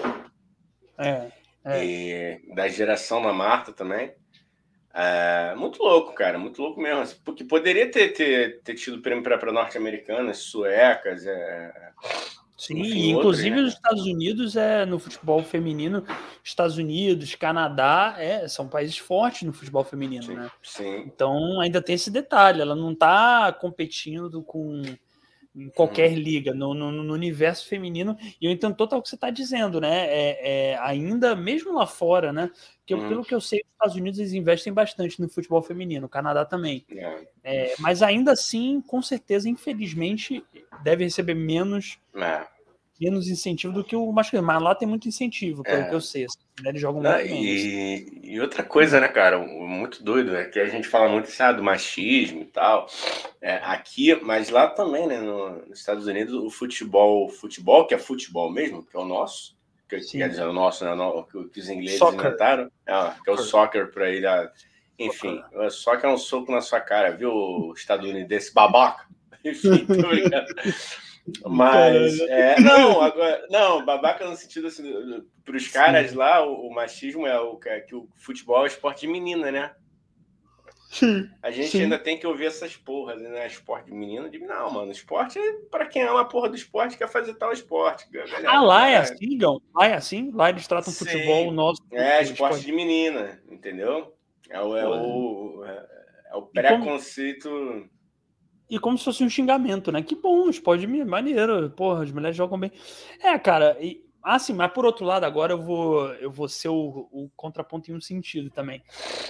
É. 0.97 1.40
é. 1.65 1.85
E 1.85 2.55
da 2.55 2.67
geração 2.67 3.21
da 3.21 3.33
Marta 3.33 3.71
também. 3.71 4.13
É, 4.93 5.53
muito 5.55 5.81
louco, 5.81 6.13
cara, 6.13 6.37
muito 6.37 6.61
louco 6.61 6.81
mesmo. 6.81 7.01
Assim, 7.01 7.15
porque 7.23 7.43
poderia 7.43 7.89
ter, 7.89 8.09
ter, 8.09 8.61
ter 8.61 8.75
tido 8.75 9.01
prêmio 9.01 9.23
para 9.23 9.51
norte-americanas, 9.51 10.39
suecas, 10.39 11.25
é, 11.25 11.91
Sim, 12.61 12.77
Enfim, 12.77 13.09
inclusive 13.09 13.49
outro, 13.49 13.63
né? 13.63 13.67
os 13.69 13.73
Estados 13.73 14.05
Unidos 14.05 14.55
é 14.55 14.85
no 14.85 14.99
futebol 14.99 15.43
feminino, 15.43 16.05
Estados 16.43 16.77
Unidos, 16.77 17.33
Canadá, 17.33 18.13
é, 18.19 18.47
são 18.47 18.67
países 18.67 18.99
fortes 18.99 19.41
no 19.41 19.51
futebol 19.51 19.83
feminino, 19.83 20.21
sim, 20.21 20.35
né? 20.35 20.51
Sim. 20.61 20.97
Então 21.07 21.59
ainda 21.59 21.81
tem 21.81 21.95
esse 21.95 22.11
detalhe, 22.11 22.61
ela 22.61 22.75
não 22.75 22.91
está 22.91 23.51
competindo 23.51 24.43
com 24.43 24.83
em 25.55 25.69
qualquer 25.69 26.13
liga, 26.13 26.53
no, 26.53 26.73
no, 26.73 26.91
no, 26.91 27.13
universo 27.13 27.67
feminino, 27.67 28.17
e 28.39 28.45
eu 28.45 28.51
entendo 28.51 28.75
total 28.75 28.99
o 28.99 29.01
que 29.01 29.09
você 29.09 29.15
está 29.15 29.29
dizendo, 29.29 29.81
né? 29.81 30.05
É, 30.07 30.71
é, 30.71 30.77
ainda, 30.79 31.35
mesmo 31.35 31.73
lá 31.73 31.85
fora, 31.85 32.31
né? 32.31 32.49
Porque 32.79 32.95
hum. 32.95 33.07
pelo 33.09 33.23
que 33.23 33.35
eu 33.35 33.41
sei, 33.41 33.59
os 33.59 33.71
Estados 33.73 33.95
Unidos 33.95 34.19
eles 34.19 34.33
investem 34.33 34.71
bastante 34.71 35.19
no 35.21 35.27
futebol 35.27 35.61
feminino, 35.61 36.05
o 36.05 36.09
Canadá 36.09 36.45
também. 36.45 36.85
É. 36.89 37.25
é 37.43 37.75
mas 37.79 38.01
ainda 38.01 38.31
assim, 38.31 38.81
com 38.81 39.01
certeza, 39.01 39.49
infelizmente, 39.49 40.43
deve 40.83 41.03
receber 41.03 41.35
menos 41.35 41.99
é 42.15 42.47
menos 43.01 43.27
incentivo 43.27 43.73
do 43.73 43.83
que 43.83 43.95
o 43.95 44.11
masculino, 44.11 44.45
mas 44.45 44.61
lá 44.61 44.75
tem 44.75 44.87
muito 44.87 45.07
incentivo, 45.07 45.63
pelo 45.63 45.81
é. 45.81 45.89
que 45.89 45.95
eu 45.95 45.99
sei. 45.99 46.25
As 46.25 46.37
mulheres 46.59 46.79
jogam 46.79 47.01
muito 47.01 47.25
e, 47.25 48.21
e, 48.23 48.39
outra 48.39 48.63
coisa, 48.63 49.01
né, 49.01 49.07
cara, 49.07 49.39
muito 49.39 50.03
doido, 50.03 50.35
é 50.35 50.45
que 50.45 50.59
a 50.59 50.67
gente 50.67 50.87
fala 50.87 51.09
muito 51.09 51.25
assim, 51.25 51.41
ah, 51.41 51.51
do 51.51 51.63
machismo 51.63 52.43
e 52.43 52.45
tal, 52.45 52.87
é, 53.41 53.55
aqui, 53.63 54.13
mas 54.21 54.49
lá 54.49 54.67
também, 54.67 55.07
né, 55.07 55.19
no, 55.19 55.65
nos 55.65 55.79
Estados 55.79 56.05
Unidos, 56.05 56.35
o 56.35 56.51
futebol, 56.51 57.27
futebol, 57.27 57.87
que 57.87 57.95
é 57.95 57.97
futebol 57.97 58.51
mesmo, 58.51 58.83
que 58.83 58.95
é 58.95 58.99
o 58.99 59.05
nosso, 59.05 59.57
que 59.89 59.99
Sim. 59.99 60.19
quer 60.19 60.29
dizer, 60.29 60.43
o 60.43 60.53
nosso, 60.53 60.85
né, 60.85 60.93
o, 60.93 61.23
que 61.23 61.59
os 61.59 61.69
ingleses 61.69 61.97
soccer. 61.97 62.19
inventaram, 62.19 62.71
é, 62.85 63.13
que 63.23 63.29
é 63.31 63.33
o 63.33 63.37
soccer 63.37 63.91
para 63.91 64.11
ele, 64.11 64.27
enfim, 64.99 65.41
só 65.71 65.97
que 65.97 66.05
é 66.05 66.09
um 66.09 66.17
soco 66.17 66.51
na 66.51 66.61
sua 66.61 66.79
cara, 66.79 67.09
viu, 67.09 67.73
estadunidense 67.75 68.53
babaca? 68.53 69.09
Enfim, 69.43 69.87
tô 69.87 70.07
brincando. 70.07 70.45
Mas, 71.45 72.19
é, 72.21 72.59
não, 72.59 73.01
agora, 73.01 73.45
não, 73.49 73.85
babaca 73.85 74.27
no 74.27 74.35
sentido 74.35 74.67
assim, 74.67 74.83
para 75.43 75.55
os 75.55 75.67
caras 75.67 76.13
lá, 76.13 76.45
o, 76.45 76.67
o, 76.67 76.73
machismo 76.73 77.27
é 77.27 77.39
o 77.39 77.59
é 77.65 77.79
que 77.81 77.95
o 77.95 78.07
futebol 78.15 78.63
é 78.63 78.67
esporte 78.67 79.01
de 79.01 79.07
menina, 79.07 79.51
né? 79.51 79.71
Sim, 80.91 81.29
a 81.41 81.49
gente 81.49 81.69
sim. 81.69 81.83
ainda 81.83 81.97
tem 81.97 82.17
que 82.17 82.27
ouvir 82.27 82.47
essas 82.47 82.75
porras, 82.75 83.21
né? 83.21 83.47
Esporte 83.47 83.85
de 83.85 83.93
menino, 83.93 84.29
de 84.29 84.39
não, 84.39 84.69
mano, 84.71 84.91
esporte 84.91 85.39
é 85.39 85.53
para 85.71 85.85
quem 85.85 86.01
ama 86.03 86.21
a 86.21 86.25
porra 86.25 86.49
do 86.49 86.55
esporte, 86.55 86.97
quer 86.97 87.07
fazer 87.07 87.33
tal 87.35 87.53
esporte. 87.53 88.09
Galera, 88.11 88.51
ah, 88.51 88.61
lá 88.61 88.89
é 88.89 88.97
assim, 88.97 89.37
Gão? 89.37 89.61
Lá 89.73 89.87
é 89.87 89.93
assim? 89.93 90.31
Lá 90.33 90.49
eles 90.49 90.67
tratam 90.67 90.91
sim. 90.91 91.05
futebol 91.05 91.49
nosso. 91.51 91.81
É, 91.93 92.21
esporte, 92.21 92.31
esporte 92.31 92.65
de 92.65 92.73
menina, 92.73 93.41
entendeu? 93.49 94.13
É 94.49 94.59
o, 94.59 94.75
é 94.75 94.85
o, 94.85 95.63
é, 95.65 95.87
é 96.31 96.35
o 96.35 96.41
preconceito. 96.41 97.89
E 98.71 98.79
como 98.79 98.97
se 98.97 99.03
fosse 99.03 99.21
um 99.21 99.29
xingamento, 99.29 99.91
né? 99.91 100.01
Que 100.01 100.15
bom, 100.15 100.49
pode 100.63 100.87
me 100.87 101.03
maneiro, 101.03 101.69
porra, 101.71 102.03
as 102.03 102.11
mulheres 102.11 102.37
jogam 102.37 102.57
bem. 102.57 102.71
É, 103.21 103.37
cara, 103.37 103.77
e, 103.81 104.01
assim, 104.23 104.53
mas 104.53 104.71
por 104.71 104.85
outro 104.85 105.05
lado, 105.05 105.25
agora 105.25 105.51
eu 105.51 105.61
vou 105.61 106.07
eu 106.13 106.31
vou 106.31 106.47
ser 106.47 106.69
o, 106.69 107.09
o 107.11 107.29
contraponto 107.35 107.91
em 107.91 107.95
um 107.95 107.99
sentido 107.99 108.49
também. 108.49 108.81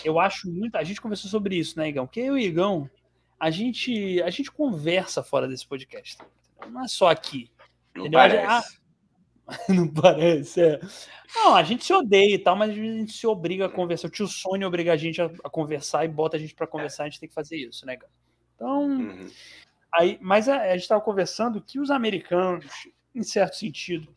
Eu 0.05 0.19
acho 0.19 0.47
muito, 0.47 0.75
a 0.75 0.83
gente 0.83 1.01
conversou 1.01 1.27
sobre 1.27 1.55
isso, 1.55 1.79
né, 1.79 1.89
Igão? 1.89 2.05
Que 2.05 2.19
eu 2.19 2.37
e 2.37 2.43
o 2.43 2.49
Igão, 2.49 2.87
a 3.39 3.49
gente 3.49 4.21
a 4.21 4.29
gente 4.29 4.51
conversa 4.51 5.23
fora 5.23 5.47
desse 5.47 5.65
podcast, 5.65 6.19
não 6.69 6.83
é 6.83 6.87
só 6.87 7.09
aqui. 7.09 7.49
Não 7.95 8.03
entendeu? 8.03 8.19
parece. 8.19 8.47
Ah, 8.47 8.63
não 9.73 9.87
parece, 9.87 10.61
é. 10.61 10.79
Não, 11.35 11.55
a 11.55 11.63
gente 11.63 11.83
se 11.83 11.91
odeia 11.91 12.35
e 12.35 12.37
tal, 12.37 12.55
mas 12.55 12.69
a 12.69 12.73
gente 12.75 13.11
se 13.11 13.25
obriga 13.25 13.65
a 13.65 13.69
conversar. 13.69 14.07
O 14.07 14.11
tio 14.11 14.27
Sônia 14.27 14.67
obriga 14.67 14.93
a 14.93 14.97
gente 14.97 15.19
a, 15.19 15.31
a 15.43 15.49
conversar 15.49 16.05
e 16.05 16.07
bota 16.07 16.37
a 16.37 16.39
gente 16.39 16.53
para 16.53 16.67
conversar, 16.67 17.05
a 17.05 17.09
gente 17.09 17.19
tem 17.19 17.27
que 17.27 17.33
fazer 17.33 17.57
isso, 17.57 17.87
né, 17.87 17.93
Igão? 17.95 18.07
Então, 18.61 18.83
uhum. 18.83 19.27
aí, 19.91 20.19
mas 20.21 20.47
a, 20.47 20.61
a 20.61 20.73
gente 20.73 20.83
estava 20.83 21.01
conversando 21.01 21.59
que 21.59 21.79
os 21.79 21.89
americanos, 21.89 22.87
em 23.15 23.23
certo 23.23 23.55
sentido, 23.55 24.15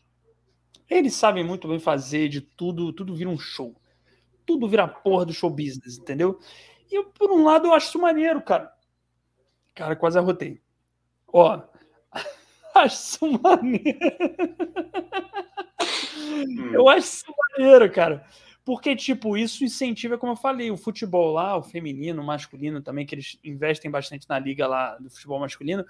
eles 0.89 1.15
sabem 1.15 1.43
muito 1.43 1.67
bem 1.67 1.79
fazer 1.79 2.29
de 2.29 2.43
tudo, 2.43 2.93
tudo 2.93 3.15
vira 3.15 3.31
um 3.31 3.39
show. 3.39 3.75
Tudo 4.45 4.69
vira 4.69 4.87
porra 4.87 5.25
do 5.25 5.33
show 5.33 5.49
business, 5.49 5.97
entendeu? 5.97 6.39
E 6.93 6.95
eu, 6.95 7.05
por 7.05 7.31
um 7.31 7.43
lado, 7.43 7.69
eu 7.69 7.73
acho 7.73 7.89
isso 7.89 7.99
maneiro, 7.99 8.43
cara. 8.43 8.71
Cara, 9.75 9.97
quase 9.97 10.19
arrotei. 10.19 10.61
Ó, 11.27 11.63
acho 12.75 12.97
isso 12.97 13.41
maneiro. 13.41 13.99
Hum. 16.17 16.75
Eu 16.75 16.87
acho 16.87 17.07
isso 17.07 17.35
maneiro, 17.57 17.91
cara. 17.91 18.27
Porque, 18.65 18.97
tipo, 18.97 19.37
isso 19.37 19.63
incentiva, 19.63 20.17
como 20.17 20.33
eu 20.33 20.37
falei, 20.37 20.71
o 20.71 20.77
futebol 20.77 21.35
lá, 21.35 21.55
o 21.55 21.63
feminino, 21.63 22.23
o 22.23 22.25
masculino 22.25 22.81
também, 22.81 23.05
que 23.05 23.15
eles 23.15 23.39
investem 23.45 23.91
bastante 23.91 24.27
na 24.27 24.39
liga 24.39 24.67
lá 24.67 24.97
do 24.97 25.11
futebol 25.11 25.39
masculino, 25.39 25.85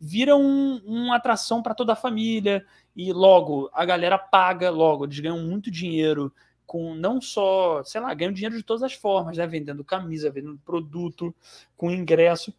vira 0.00 0.36
um, 0.36 0.80
uma 0.84 1.16
atração 1.16 1.62
para 1.62 1.74
toda 1.74 1.92
a 1.92 1.96
família. 1.96 2.66
E 2.96 3.12
logo, 3.12 3.70
a 3.72 3.84
galera 3.84 4.18
paga, 4.18 4.70
logo, 4.70 5.04
eles 5.04 5.20
ganham 5.20 5.40
muito 5.40 5.70
dinheiro 5.70 6.32
com 6.66 6.96
não 6.96 7.20
só, 7.20 7.84
sei 7.84 8.00
lá, 8.00 8.12
ganham 8.12 8.32
dinheiro 8.32 8.56
de 8.56 8.62
todas 8.64 8.82
as 8.82 8.92
formas, 8.92 9.36
né? 9.36 9.46
Vendendo 9.46 9.84
camisa, 9.84 10.28
vendendo 10.28 10.60
produto, 10.64 11.32
com 11.76 11.92
ingresso. 11.92 12.52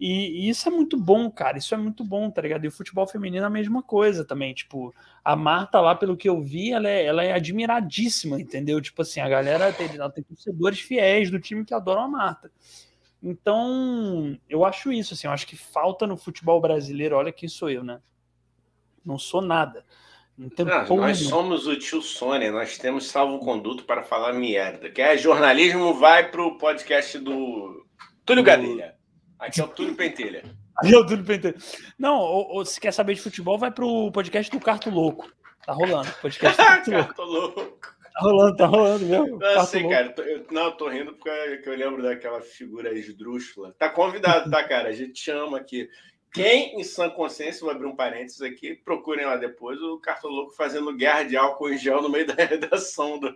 E, 0.00 0.46
e, 0.46 0.48
isso 0.48 0.66
é 0.66 0.72
muito 0.72 0.96
bom, 0.96 1.30
cara. 1.30 1.58
Isso 1.58 1.74
é 1.74 1.76
muito 1.76 2.02
bom, 2.02 2.30
tá 2.30 2.40
ligado? 2.40 2.64
E 2.64 2.68
o 2.68 2.72
futebol 2.72 3.06
feminino 3.06 3.44
é 3.44 3.46
a 3.46 3.50
mesma 3.50 3.82
coisa 3.82 4.24
também. 4.24 4.54
Tipo, 4.54 4.94
a 5.22 5.36
Marta 5.36 5.78
lá, 5.78 5.94
pelo 5.94 6.16
que 6.16 6.26
eu 6.26 6.40
vi, 6.40 6.72
ela 6.72 6.88
é, 6.88 7.04
ela 7.04 7.22
é 7.22 7.32
admiradíssima, 7.32 8.40
entendeu? 8.40 8.80
Tipo 8.80 9.02
assim, 9.02 9.20
a 9.20 9.28
galera 9.28 9.70
tem, 9.74 9.94
ela 9.94 10.10
tem 10.10 10.24
torcedores 10.24 10.80
fiéis 10.80 11.30
do 11.30 11.38
time 11.38 11.66
que 11.66 11.74
adoram 11.74 12.04
a 12.04 12.08
Marta. 12.08 12.50
Então, 13.22 14.38
eu 14.48 14.64
acho 14.64 14.90
isso, 14.90 15.12
assim, 15.12 15.26
eu 15.26 15.32
acho 15.32 15.46
que 15.46 15.54
falta 15.54 16.06
no 16.06 16.16
futebol 16.16 16.58
brasileiro, 16.58 17.16
olha 17.16 17.30
quem 17.30 17.50
sou 17.50 17.68
eu, 17.68 17.84
né? 17.84 18.00
Não 19.04 19.18
sou 19.18 19.42
nada. 19.42 19.84
Não, 20.38 20.96
nós 20.96 21.18
somos 21.18 21.66
o 21.66 21.76
tio 21.76 22.00
Sônia, 22.00 22.50
nós 22.50 22.78
temos 22.78 23.08
salvo-conduto 23.08 23.84
para 23.84 24.02
falar 24.02 24.32
merda. 24.32 24.88
Quer 24.88 25.18
jornalismo, 25.18 25.92
vai 25.92 26.30
para 26.30 26.42
o 26.42 26.56
podcast 26.56 27.18
do 27.18 27.86
Túlio 28.24 28.42
Gadelha. 28.42 28.98
Aqui 29.40 29.60
é 29.60 29.64
o 29.64 29.68
Túlio 29.68 29.94
Pentelha. 29.94 30.44
Aqui 30.76 30.94
é 30.94 30.98
o 30.98 31.06
Túlio 31.06 31.24
Pentelha. 31.24 31.56
Não, 31.98 32.18
ou, 32.18 32.56
ou, 32.56 32.64
se 32.64 32.78
quer 32.78 32.92
saber 32.92 33.14
de 33.14 33.22
futebol, 33.22 33.58
vai 33.58 33.70
para 33.70 33.86
o 33.86 34.12
podcast 34.12 34.52
do 34.52 34.60
Carto 34.60 34.90
Louco. 34.90 35.32
Tá 35.64 35.72
rolando. 35.72 36.12
Podcast 36.20 36.56
do 36.60 36.66
Carto, 36.66 36.90
Carto 36.92 37.22
Louco. 37.22 37.60
Louco. 37.60 38.00
Tá 38.12 38.20
rolando, 38.20 38.56
tá 38.56 38.66
rolando 38.66 39.06
mesmo. 39.06 39.38
Não, 39.38 39.64
sei, 39.64 39.88
cara. 39.88 40.14
Eu, 40.18 40.46
não, 40.50 40.64
eu 40.64 40.72
tô 40.72 40.88
rindo 40.88 41.14
porque 41.14 41.62
eu 41.64 41.76
lembro 41.76 42.02
daquela 42.02 42.42
figura 42.42 42.92
esdrúxula. 42.92 43.74
Tá 43.78 43.88
convidado, 43.88 44.50
tá, 44.50 44.62
cara? 44.62 44.90
A 44.90 44.92
gente 44.92 45.18
chama 45.18 45.56
aqui. 45.56 45.88
Quem 46.32 46.78
em 46.78 46.84
sã 46.84 47.08
consciência, 47.08 47.62
vou 47.62 47.70
abrir 47.70 47.86
um 47.86 47.96
parênteses 47.96 48.42
aqui, 48.42 48.74
procurem 48.74 49.26
lá 49.26 49.36
depois 49.36 49.80
o 49.80 49.98
Cartoloco 49.98 50.54
fazendo 50.54 50.94
guerra 50.94 51.24
de 51.24 51.36
álcool 51.36 51.70
em 51.70 51.78
gel 51.78 52.02
no 52.02 52.08
meio 52.08 52.26
da 52.26 52.34
redação 52.34 53.18
do. 53.18 53.34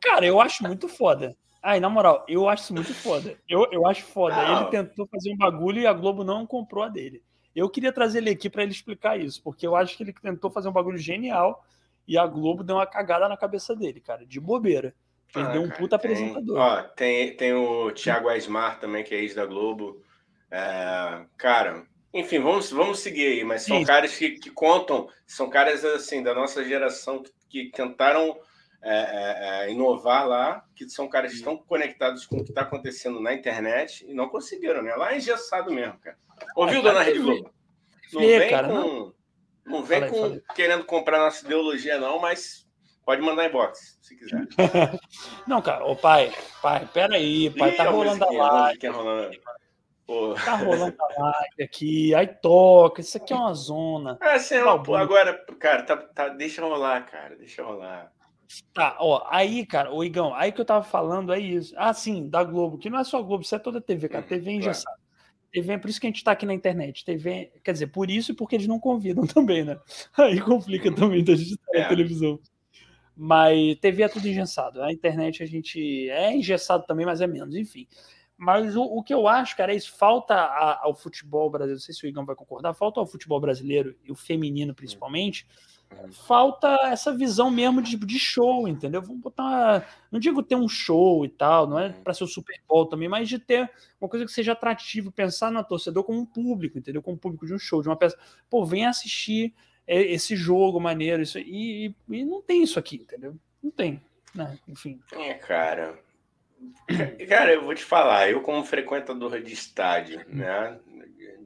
Cara, 0.00 0.26
eu 0.26 0.40
acho 0.40 0.64
muito 0.64 0.88
foda. 0.88 1.36
Ai, 1.66 1.80
na 1.80 1.88
moral, 1.88 2.26
eu 2.28 2.46
acho 2.46 2.64
isso 2.64 2.74
muito 2.74 2.92
foda. 2.92 3.38
Eu, 3.48 3.66
eu 3.72 3.86
acho 3.86 4.04
foda. 4.04 4.36
Não. 4.36 4.60
Ele 4.60 4.70
tentou 4.70 5.06
fazer 5.06 5.32
um 5.32 5.36
bagulho 5.38 5.80
e 5.80 5.86
a 5.86 5.94
Globo 5.94 6.22
não 6.22 6.46
comprou 6.46 6.84
a 6.84 6.90
dele. 6.90 7.22
Eu 7.56 7.70
queria 7.70 7.90
trazer 7.90 8.18
ele 8.18 8.28
aqui 8.28 8.50
para 8.50 8.62
ele 8.62 8.72
explicar 8.72 9.18
isso, 9.18 9.42
porque 9.42 9.66
eu 9.66 9.74
acho 9.74 9.96
que 9.96 10.02
ele 10.02 10.12
tentou 10.12 10.50
fazer 10.50 10.68
um 10.68 10.72
bagulho 10.72 10.98
genial 10.98 11.64
e 12.06 12.18
a 12.18 12.26
Globo 12.26 12.62
deu 12.62 12.76
uma 12.76 12.86
cagada 12.86 13.26
na 13.30 13.36
cabeça 13.36 13.74
dele, 13.74 13.98
cara, 13.98 14.26
de 14.26 14.38
bobeira. 14.38 14.94
Perdeu 15.32 15.62
ah, 15.62 15.64
um 15.64 15.70
puta 15.70 15.98
tem, 15.98 16.10
apresentador. 16.12 16.58
Ó, 16.58 16.82
tem, 16.82 17.34
tem 17.34 17.54
o 17.54 17.90
Thiago 17.92 18.28
Aismar 18.28 18.78
também, 18.78 19.02
que 19.02 19.14
é 19.14 19.18
ex 19.20 19.34
da 19.34 19.46
Globo. 19.46 20.02
É, 20.50 21.24
cara, 21.38 21.86
enfim, 22.12 22.40
vamos, 22.40 22.70
vamos 22.70 22.98
seguir 22.98 23.26
aí, 23.26 23.42
mas 23.42 23.62
são 23.62 23.78
Sim. 23.78 23.84
caras 23.84 24.14
que, 24.14 24.32
que, 24.32 24.50
contam, 24.50 25.08
são 25.26 25.48
caras 25.48 25.82
assim 25.82 26.22
da 26.22 26.34
nossa 26.34 26.62
geração 26.62 27.22
que, 27.22 27.32
que 27.48 27.70
tentaram 27.70 28.36
é, 28.84 29.62
é, 29.62 29.66
é 29.66 29.72
inovar 29.72 30.28
lá, 30.28 30.64
que 30.76 30.88
são 30.88 31.08
caras 31.08 31.32
que 31.32 31.38
estão 31.38 31.56
conectados 31.56 32.26
com 32.26 32.36
o 32.36 32.44
que 32.44 32.50
está 32.50 32.60
acontecendo 32.60 33.18
na 33.18 33.32
internet 33.32 34.04
e 34.06 34.12
não 34.12 34.28
conseguiram, 34.28 34.82
né? 34.82 34.94
Lá 34.94 35.14
é 35.14 35.16
engessado 35.16 35.72
mesmo, 35.72 35.98
cara. 35.98 36.18
Ouviu, 36.54 36.82
dona 36.82 37.02
Rede 37.02 37.20
Globo? 37.20 37.50
Não 38.12 38.20
vem 38.20 38.50
cara, 38.50 38.68
com, 38.68 38.74
não, 38.74 39.14
não 39.64 39.82
vem 39.82 40.00
falei, 40.00 40.14
com 40.14 40.20
falei. 40.20 40.42
querendo 40.54 40.84
comprar 40.84 41.18
nossa 41.18 41.44
ideologia, 41.44 41.98
não, 41.98 42.20
mas 42.20 42.66
pode 43.04 43.22
mandar 43.22 43.46
inbox, 43.46 43.98
se 44.02 44.16
quiser. 44.16 44.46
não, 45.48 45.62
cara, 45.62 45.84
ô 45.86 45.96
pai, 45.96 46.32
pai, 46.60 46.88
peraí, 46.92 47.50
pai, 47.50 47.72
tá 47.74 47.88
rolando 47.88 48.24
a 48.24 48.30
live. 48.30 48.86
Rolando. 48.88 49.36
Pô. 50.06 50.34
Tá 50.34 50.56
rolando 50.56 50.96
a 51.00 51.22
live 51.22 51.62
aqui, 51.62 52.14
aí 52.14 52.26
toca, 52.26 53.00
isso 53.00 53.16
aqui 53.16 53.32
é 53.32 53.36
uma 53.36 53.54
zona. 53.54 54.18
É, 54.20 54.34
assim, 54.34 54.56
tá 54.56 55.00
agora, 55.00 55.44
cara, 55.58 55.82
tá, 55.82 55.96
tá, 55.96 56.28
deixa 56.28 56.60
rolar, 56.60 57.06
cara, 57.06 57.34
deixa 57.36 57.62
rolar. 57.62 58.12
Tá, 58.72 58.96
ó, 59.00 59.26
aí, 59.28 59.64
cara, 59.64 59.92
o 59.92 60.04
Igão, 60.04 60.34
aí 60.34 60.52
que 60.52 60.60
eu 60.60 60.64
tava 60.64 60.84
falando 60.84 61.32
é 61.32 61.38
isso. 61.38 61.74
Ah, 61.76 61.92
sim, 61.92 62.28
da 62.28 62.44
Globo, 62.44 62.78
que 62.78 62.90
não 62.90 62.98
é 62.98 63.04
só 63.04 63.22
Globo, 63.22 63.42
isso 63.42 63.54
é 63.54 63.58
toda 63.58 63.80
TV, 63.80 64.08
cara. 64.08 64.24
Hum, 64.24 64.28
TV 64.28 64.50
é 64.50 64.54
engessada. 64.54 64.98
TV 65.52 65.72
é 65.72 65.78
por 65.78 65.88
isso 65.88 66.00
que 66.00 66.06
a 66.06 66.10
gente 66.10 66.24
tá 66.24 66.32
aqui 66.32 66.44
na 66.44 66.52
internet. 66.52 67.04
TV, 67.04 67.52
quer 67.62 67.72
dizer, 67.72 67.86
por 67.86 68.10
isso 68.10 68.32
e 68.32 68.34
porque 68.34 68.56
eles 68.56 68.66
não 68.66 68.80
convidam 68.80 69.24
também, 69.26 69.64
né? 69.64 69.78
Aí 70.16 70.40
complica 70.40 70.92
também 70.92 71.22
da 71.22 71.34
gente 71.34 71.52
estar 71.52 71.78
é. 71.78 71.88
televisão. 71.88 72.38
Mas 73.16 73.76
TV 73.78 74.02
é 74.02 74.08
tudo 74.08 74.26
engessado. 74.26 74.82
A 74.82 74.92
internet 74.92 75.42
a 75.42 75.46
gente 75.46 76.10
é 76.10 76.34
engessado 76.34 76.84
também, 76.86 77.06
mas 77.06 77.20
é 77.20 77.26
menos, 77.26 77.54
enfim. 77.54 77.86
Mas 78.36 78.74
o, 78.74 78.82
o, 78.82 79.02
que 79.02 79.14
eu 79.14 79.28
acho, 79.28 79.56
cara, 79.56 79.72
é 79.72 79.76
isso. 79.76 79.96
Falta 79.96 80.34
a, 80.34 80.84
ao 80.84 80.94
futebol 80.94 81.48
brasileiro, 81.48 81.78
não 81.78 81.84
sei 81.84 81.94
se 81.94 82.04
o 82.04 82.08
Igão 82.08 82.26
vai 82.26 82.34
concordar, 82.34 82.74
falta 82.74 82.98
ao 82.98 83.06
futebol 83.06 83.40
brasileiro 83.40 83.96
e 84.02 84.10
o 84.10 84.16
feminino 84.16 84.74
principalmente, 84.74 85.46
uhum. 85.48 85.73
Falta 86.12 86.68
essa 86.84 87.14
visão 87.14 87.50
mesmo 87.50 87.80
de, 87.80 87.96
de 87.96 88.18
show, 88.18 88.68
entendeu? 88.68 89.02
Vamos 89.02 89.20
botar. 89.20 89.88
Não 90.10 90.18
digo 90.18 90.42
ter 90.42 90.56
um 90.56 90.68
show 90.68 91.24
e 91.24 91.28
tal, 91.28 91.66
não 91.66 91.78
é 91.78 91.90
para 91.90 92.14
ser 92.14 92.24
o 92.24 92.28
Super 92.28 92.60
Bowl 92.68 92.86
também, 92.86 93.08
mas 93.08 93.28
de 93.28 93.38
ter 93.38 93.70
uma 94.00 94.08
coisa 94.08 94.24
que 94.24 94.32
seja 94.32 94.52
atrativo, 94.52 95.12
pensar 95.12 95.50
no 95.50 95.62
torcedor 95.64 96.04
como 96.04 96.20
um 96.20 96.26
público, 96.26 96.78
entendeu? 96.78 97.02
Como 97.02 97.16
um 97.16 97.20
público 97.20 97.46
de 97.46 97.54
um 97.54 97.58
show, 97.58 97.82
de 97.82 97.88
uma 97.88 97.96
peça. 97.96 98.18
Pô, 98.50 98.64
vem 98.64 98.86
assistir 98.86 99.54
esse 99.86 100.34
jogo 100.34 100.80
maneiro, 100.80 101.22
isso 101.22 101.38
e, 101.38 101.94
e 102.08 102.24
não 102.24 102.40
tem 102.40 102.62
isso 102.62 102.78
aqui, 102.78 102.96
entendeu? 102.96 103.36
Não 103.62 103.70
tem, 103.70 104.00
né? 104.34 104.58
Enfim. 104.66 105.00
É, 105.12 105.34
cara. 105.34 105.98
Cara, 107.28 107.52
eu 107.52 107.64
vou 107.64 107.74
te 107.74 107.84
falar, 107.84 108.30
eu 108.30 108.40
como 108.40 108.64
frequentador 108.64 109.40
de 109.42 109.52
estádio, 109.52 110.24
né, 110.28 110.78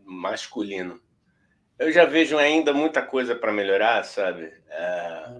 masculino, 0.05 1.01
eu 1.79 1.93
já 1.93 2.05
vejo 2.05 2.37
ainda 2.37 2.73
muita 2.73 3.01
coisa 3.01 3.35
para 3.35 3.53
melhorar, 3.53 4.05
sabe? 4.05 4.53
É... 4.69 5.39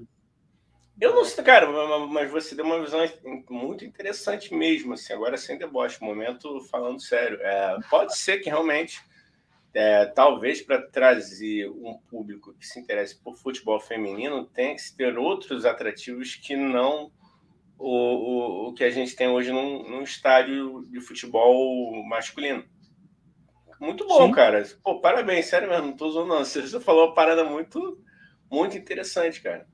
Eu 1.01 1.15
não 1.15 1.25
sei, 1.25 1.45
cara, 1.45 1.67
mas 2.09 2.31
você 2.31 2.57
deu 2.57 2.65
uma 2.65 2.81
visão 2.81 3.01
muito 3.49 3.85
interessante 3.85 4.53
mesmo, 4.53 4.95
assim, 4.95 5.13
agora 5.13 5.37
sem 5.37 5.57
deboche, 5.57 6.03
momento 6.03 6.61
falando 6.71 7.01
sério. 7.01 7.39
É, 7.41 7.79
pode 7.89 8.19
ser 8.19 8.39
que 8.39 8.51
realmente, 8.51 9.01
é, 9.73 10.07
talvez 10.07 10.61
para 10.61 10.83
trazer 10.83 11.71
um 11.71 11.97
público 12.11 12.53
que 12.55 12.67
se 12.67 12.81
interesse 12.81 13.17
por 13.23 13.37
futebol 13.37 13.79
feminino, 13.79 14.45
tenha 14.47 14.75
que 14.75 14.83
ter 14.97 15.17
outros 15.17 15.65
atrativos 15.65 16.35
que 16.35 16.57
não 16.57 17.13
o, 17.79 18.67
o, 18.67 18.69
o 18.69 18.75
que 18.75 18.83
a 18.83 18.91
gente 18.91 19.15
tem 19.15 19.29
hoje 19.29 19.53
num, 19.53 19.89
num 19.89 20.03
estádio 20.03 20.85
de 20.91 21.01
futebol 21.01 22.05
masculino. 22.09 22.65
Muito 23.81 24.07
bom, 24.07 24.27
Sim. 24.27 24.33
cara. 24.33 24.67
Pô, 24.83 25.01
parabéns, 25.01 25.47
sério 25.47 25.69
mesmo, 25.69 25.89
não 25.89 25.97
tô 25.97 26.07
usando 26.07 26.29
não. 26.29 26.45
Você 26.45 26.81
falou 26.81 27.07
uma 27.07 27.15
parada 27.15 27.45
muito, 27.45 27.99
muito 28.51 28.77
interessante, 28.77 29.41
cara. 29.41 29.67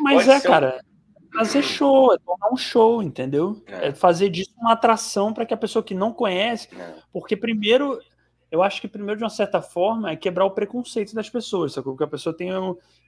Mas 0.00 0.26
Pode 0.26 0.38
é, 0.38 0.40
cara, 0.40 0.80
um... 1.16 1.38
fazer 1.38 1.62
show, 1.62 2.12
é 2.12 2.18
tomar 2.18 2.52
um 2.52 2.56
show, 2.56 3.02
entendeu? 3.02 3.62
É, 3.66 3.88
é 3.88 3.94
fazer 3.94 4.28
disso 4.28 4.52
uma 4.58 4.72
atração 4.72 5.32
para 5.32 5.46
que 5.46 5.54
a 5.54 5.58
pessoa 5.58 5.82
que 5.82 5.94
não 5.94 6.12
conhece, 6.12 6.68
é. 6.74 6.94
porque 7.12 7.36
primeiro, 7.36 8.00
eu 8.50 8.62
acho 8.62 8.80
que 8.80 8.88
primeiro, 8.88 9.18
de 9.18 9.24
uma 9.24 9.30
certa 9.30 9.62
forma, 9.62 10.10
é 10.10 10.16
quebrar 10.16 10.44
o 10.44 10.50
preconceito 10.50 11.14
das 11.14 11.30
pessoas, 11.30 11.72
sacou? 11.72 11.92
Porque 11.92 12.04
a 12.04 12.08
pessoa 12.08 12.36
tem, 12.36 12.50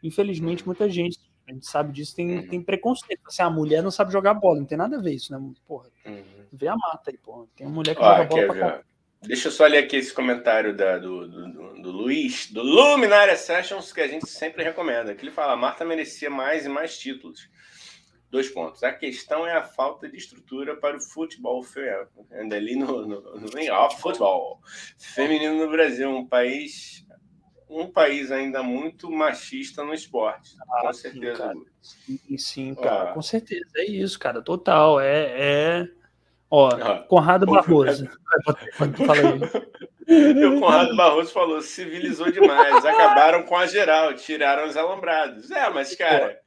infelizmente, 0.02 0.64
muita 0.64 0.88
gente 0.88 1.18
a 1.48 1.52
gente 1.52 1.66
sabe 1.66 1.92
disso, 1.92 2.14
tem, 2.14 2.38
uhum. 2.38 2.48
tem 2.48 2.60
preconceito. 2.60 3.20
Assim, 3.24 3.42
a 3.42 3.48
mulher 3.48 3.82
não 3.82 3.90
sabe 3.90 4.12
jogar 4.12 4.34
bola, 4.34 4.58
não 4.58 4.66
tem 4.66 4.76
nada 4.76 4.96
a 4.96 5.00
ver 5.00 5.14
isso, 5.14 5.32
né? 5.32 5.52
Porra, 5.66 5.88
uhum. 6.04 6.22
vê 6.52 6.66
a 6.66 6.76
mata 6.76 7.10
aí, 7.10 7.16
porra. 7.16 7.46
Tem 7.54 7.66
uma 7.66 7.76
mulher 7.76 7.94
que 7.94 8.02
joga 8.02 8.24
bola 8.24 8.46
pra. 8.48 8.82
Deixa 9.26 9.48
eu 9.48 9.52
só 9.52 9.66
ler 9.66 9.78
aqui 9.78 9.96
esse 9.96 10.12
comentário 10.12 10.74
da, 10.74 10.98
do, 10.98 11.28
do, 11.28 11.52
do, 11.52 11.82
do 11.82 11.90
Luiz, 11.90 12.50
do 12.50 12.62
Luminária 12.62 13.36
Sessions, 13.36 13.92
que 13.92 14.00
a 14.00 14.06
gente 14.06 14.28
sempre 14.28 14.62
recomenda. 14.62 15.14
Que 15.14 15.24
ele 15.24 15.32
fala: 15.32 15.56
Marta 15.56 15.84
merecia 15.84 16.30
mais 16.30 16.64
e 16.64 16.68
mais 16.68 16.98
títulos. 16.98 17.48
Dois 18.30 18.48
pontos. 18.48 18.82
A 18.82 18.92
questão 18.92 19.46
é 19.46 19.52
a 19.52 19.62
falta 19.62 20.08
de 20.08 20.16
estrutura 20.16 20.76
para 20.76 20.96
o 20.96 21.00
futebol 21.00 21.62
feminino. 21.62 22.54
Ali 22.54 22.76
no, 22.76 23.06
no, 23.06 23.20
no, 23.20 23.40
no 23.40 23.90
futebol 23.98 24.60
feminino 24.98 25.54
no 25.56 25.70
Brasil, 25.70 26.10
um 26.10 26.26
país 26.26 27.06
um 27.68 27.90
país 27.90 28.30
ainda 28.30 28.62
muito 28.62 29.10
machista 29.10 29.82
no 29.82 29.92
esporte. 29.92 30.54
Ah, 30.70 30.82
com 30.82 30.92
certeza. 30.92 31.34
Sim, 31.34 31.38
cara. 31.38 31.54
Sim, 31.82 32.38
sim, 32.38 32.74
cara. 32.74 33.12
Com 33.12 33.22
certeza. 33.22 33.70
É 33.76 33.84
isso, 33.84 34.18
cara. 34.18 34.40
Total. 34.40 35.00
É. 35.00 35.32
é... 35.36 35.88
Ó, 36.50 36.68
ah, 36.68 37.04
Conrado 37.08 37.46
Barroso. 37.46 38.08
Fala 38.76 39.20
aí. 40.06 40.44
o 40.44 40.60
Conrado 40.60 40.96
Barroso 40.96 41.32
falou: 41.32 41.60
civilizou 41.60 42.30
demais. 42.30 42.84
Acabaram 42.84 43.42
com 43.42 43.56
a 43.56 43.66
geral, 43.66 44.14
tiraram 44.14 44.68
os 44.68 44.76
alambrados. 44.76 45.50
É, 45.50 45.68
mas, 45.70 45.94
cara. 45.94 46.40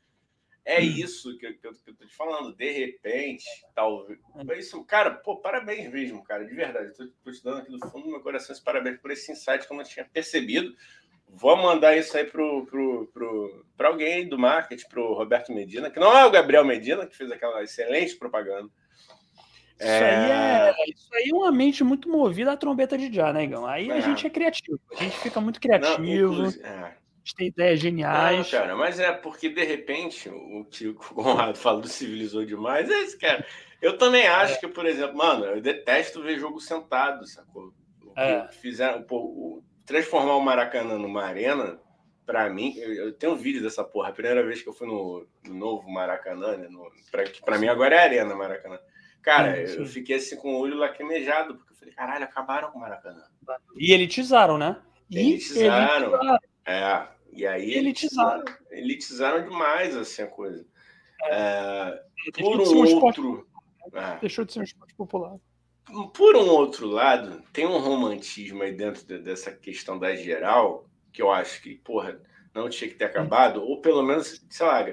É 0.65 0.84
isso 0.84 1.35
que, 1.39 1.51
que, 1.53 1.65
eu, 1.65 1.73
que 1.73 1.89
eu 1.89 1.95
tô 1.95 2.05
te 2.05 2.15
falando. 2.15 2.55
De 2.55 2.71
repente, 2.71 3.43
talvez. 3.73 4.19
É 4.47 4.59
isso, 4.59 4.84
cara, 4.84 5.09
pô, 5.09 5.38
parabéns 5.38 5.91
mesmo, 5.91 6.23
cara, 6.23 6.45
de 6.45 6.53
verdade. 6.53 6.93
Tô, 6.95 7.07
tô 7.23 7.31
te 7.31 7.43
dando 7.43 7.57
aqui 7.57 7.71
do 7.71 7.80
fundo 7.89 8.03
do 8.03 8.11
meu 8.11 8.21
coração 8.21 8.53
esse 8.53 8.63
parabéns 8.63 8.99
por 8.99 9.09
esse 9.09 9.31
insight 9.31 9.65
que 9.65 9.73
eu 9.73 9.77
não 9.77 9.84
tinha 9.84 10.05
percebido. 10.05 10.71
Vou 11.27 11.55
mandar 11.57 11.97
isso 11.97 12.15
aí 12.15 12.23
pro, 12.23 12.67
pro, 12.67 13.07
pro, 13.07 13.65
para 13.76 13.88
alguém 13.88 14.27
do 14.27 14.38
marketing, 14.38 14.88
para 14.88 15.01
o 15.01 15.13
Roberto 15.13 15.51
Medina, 15.51 15.89
que 15.89 15.99
não 15.99 16.15
é 16.15 16.23
o 16.26 16.31
Gabriel 16.31 16.63
Medina, 16.63 17.07
que 17.07 17.17
fez 17.17 17.31
aquela 17.31 17.63
excelente 17.63 18.15
propaganda. 18.15 18.69
Isso, 19.80 19.88
é... 19.88 20.69
Aí 20.69 20.76
é, 20.77 20.89
isso 20.89 21.10
aí 21.14 21.30
é 21.31 21.35
uma 21.35 21.51
mente 21.51 21.84
muito 21.84 22.10
movida 22.10 22.51
à 22.51 22.57
trombeta 22.57 22.97
de 22.97 23.14
já, 23.14 23.31
né, 23.31 23.45
Igão? 23.45 23.65
Aí 23.65 23.89
é. 23.89 23.93
a 23.93 24.01
gente 24.01 24.27
é 24.27 24.30
criativo, 24.30 24.80
a 24.91 25.03
gente 25.03 25.18
fica 25.18 25.39
muito 25.39 25.60
criativo, 25.60 26.34
não, 26.34 26.49
é. 26.49 26.84
a 26.84 26.95
gente 27.23 27.35
tem 27.35 27.47
ideias 27.47 27.80
geniais. 27.80 28.51
Não, 28.51 28.60
cara, 28.60 28.76
mas 28.76 28.99
é 28.99 29.11
porque, 29.11 29.47
de 29.47 29.64
repente, 29.64 30.30
o 30.30 30.65
que 30.65 30.88
o 30.89 30.95
Conrado 30.95 31.56
fala 31.57 31.80
do 31.80 31.88
civilizou 31.88 32.45
demais 32.45 32.89
é 32.89 33.01
esse, 33.03 33.18
cara. 33.18 33.45
Eu 33.81 33.97
também 33.97 34.27
acho 34.27 34.56
é. 34.56 34.57
que, 34.57 34.68
por 34.68 34.85
exemplo, 34.85 35.15
mano, 35.18 35.45
eu 35.45 35.61
detesto 35.61 36.22
ver 36.22 36.38
jogo 36.38 36.60
sentado, 36.60 37.26
sacou? 37.26 37.73
É. 38.18 38.47
Fizeram, 38.49 39.01
pô, 39.03 39.64
transformar 39.85 40.35
o 40.35 40.41
Maracanã 40.41 40.97
numa 40.97 41.23
arena, 41.23 41.80
para 42.26 42.49
mim, 42.49 42.76
eu, 42.77 42.93
eu, 42.93 43.14
tenho 43.14 43.34
um 43.34 43.38
vídeo 43.38 43.61
dessa 43.61 43.84
porra. 43.84 44.10
A 44.10 44.14
primeira 44.14 44.45
vez 44.45 44.61
que 44.61 44.68
eu 44.68 44.73
fui 44.73 44.88
no, 44.88 45.26
no 45.45 45.53
novo 45.56 45.89
Maracanã, 45.89 46.57
né? 46.57 46.68
No, 46.69 46.91
pra, 47.10 47.23
para 47.45 47.57
mim 47.57 47.68
agora 47.68 47.95
é 47.95 47.99
arena 47.99 48.35
Maracanã. 48.35 48.77
Cara, 49.21 49.67
sim, 49.67 49.73
sim. 49.73 49.79
eu 49.79 49.85
fiquei 49.85 50.15
assim 50.15 50.37
com 50.37 50.55
o 50.55 50.59
olho 50.59 50.77
lacrimejado, 50.77 51.55
porque 51.55 51.73
eu 51.73 51.77
falei, 51.77 51.93
caralho, 51.93 52.23
acabaram 52.23 52.71
com 52.71 52.77
o 52.77 52.81
Maracanã. 52.81 53.23
E 53.75 53.91
elitizaram, 53.93 54.57
né? 54.57 54.81
Elitizaram. 55.11 56.13
elitizaram. 56.13 56.39
É. 56.65 57.07
E 57.31 57.45
aí 57.45 57.73
elitizaram. 57.73 58.43
elitizaram 58.71 59.43
demais 59.43 59.95
assim, 59.95 60.23
a 60.23 60.27
coisa. 60.27 60.65
É, 61.25 62.01
por 62.37 62.61
um 62.61 63.03
outro. 63.03 63.47
É. 63.93 64.19
Deixou 64.19 64.45
de 64.45 64.53
ser 64.53 64.59
um 64.59 64.63
esporte 64.63 64.95
popular. 64.95 65.35
Por 66.13 66.35
um 66.35 66.47
outro 66.49 66.87
lado, 66.87 67.41
tem 67.51 67.65
um 67.65 67.79
romantismo 67.79 68.61
aí 68.61 68.71
dentro 68.71 69.03
dessa 69.23 69.51
questão 69.51 69.97
da 69.97 70.15
geral, 70.15 70.87
que 71.11 71.21
eu 71.21 71.31
acho 71.31 71.61
que, 71.63 71.75
porra, 71.75 72.21
não 72.53 72.69
tinha 72.69 72.89
que 72.89 72.95
ter 72.95 73.05
acabado, 73.05 73.63
ou 73.63 73.81
pelo 73.81 74.03
menos, 74.03 74.45
sei 74.49 74.65
lá, 74.65 74.85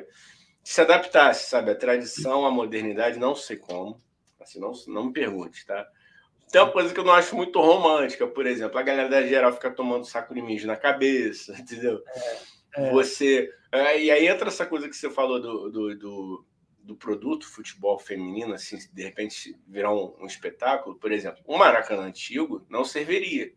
se 0.64 0.80
adaptasse, 0.80 1.50
sabe? 1.50 1.70
A 1.70 1.76
tradição, 1.76 2.46
a 2.46 2.50
modernidade, 2.50 3.18
não 3.18 3.34
sei 3.34 3.56
como. 3.56 3.98
Assim, 4.46 4.60
não, 4.60 4.72
não 4.88 5.06
me 5.06 5.12
pergunte, 5.12 5.66
tá? 5.66 5.86
Tem 6.50 6.60
uma 6.60 6.70
coisa 6.70 6.94
que 6.94 7.00
eu 7.00 7.04
não 7.04 7.12
acho 7.12 7.34
muito 7.34 7.60
romântica, 7.60 8.26
por 8.26 8.46
exemplo, 8.46 8.78
a 8.78 8.82
galera 8.82 9.08
da 9.08 9.26
geral 9.26 9.52
fica 9.52 9.70
tomando 9.70 10.04
saco 10.04 10.32
de 10.32 10.40
mijo 10.40 10.66
na 10.66 10.76
cabeça, 10.76 11.52
entendeu? 11.58 12.02
É, 12.76 12.88
é. 12.88 12.92
Você. 12.92 13.50
É, 13.72 14.00
e 14.00 14.10
aí 14.10 14.28
entra 14.28 14.48
essa 14.48 14.64
coisa 14.64 14.88
que 14.88 14.96
você 14.96 15.10
falou 15.10 15.40
do, 15.40 15.70
do, 15.70 15.96
do, 15.96 16.46
do, 16.82 16.96
produto 16.96 17.48
futebol 17.48 17.98
feminino, 17.98 18.54
assim, 18.54 18.78
de 18.92 19.02
repente 19.02 19.58
virar 19.66 19.92
um, 19.92 20.14
um 20.20 20.26
espetáculo, 20.26 20.96
por 20.96 21.10
exemplo, 21.10 21.42
um 21.48 21.58
Maracanã 21.58 22.02
antigo 22.02 22.64
não 22.68 22.84
serviria. 22.84 23.52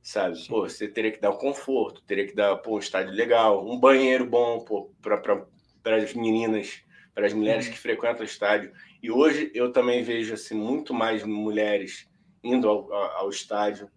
Sabe? 0.00 0.38
Pô, 0.46 0.60
você 0.60 0.86
teria 0.86 1.10
que 1.10 1.20
dar 1.20 1.30
um 1.30 1.36
conforto, 1.36 2.00
teria 2.02 2.24
que 2.24 2.34
dar 2.34 2.54
pô, 2.58 2.76
um 2.76 2.78
estádio 2.78 3.12
legal, 3.12 3.68
um 3.68 3.76
banheiro 3.76 4.24
bom 4.24 4.64
para 5.02 5.96
as 5.96 6.14
meninas, 6.14 6.84
para 7.12 7.26
as 7.26 7.32
mulheres 7.32 7.66
que 7.66 7.76
frequentam 7.76 8.20
o 8.20 8.24
estádio. 8.24 8.72
E 9.06 9.10
hoje 9.10 9.52
eu 9.54 9.70
também 9.70 10.02
vejo 10.02 10.34
assim, 10.34 10.56
muito 10.56 10.92
mais 10.92 11.22
mulheres 11.22 12.08
indo 12.42 12.68
ao, 12.68 12.92
ao 12.92 13.30
estádio 13.30 13.88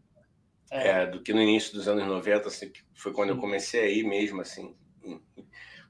é. 0.70 0.88
É, 0.88 1.08
do 1.08 1.20
que 1.20 1.34
no 1.34 1.42
início 1.42 1.74
dos 1.74 1.88
anos 1.88 2.06
90, 2.06 2.48
assim, 2.48 2.70
que 2.70 2.82
foi 2.94 3.12
quando 3.12 3.30
eu 3.30 3.38
comecei 3.38 3.82
a 3.82 3.90
ir 3.90 4.04
mesmo, 4.04 4.40
assim. 4.40 4.76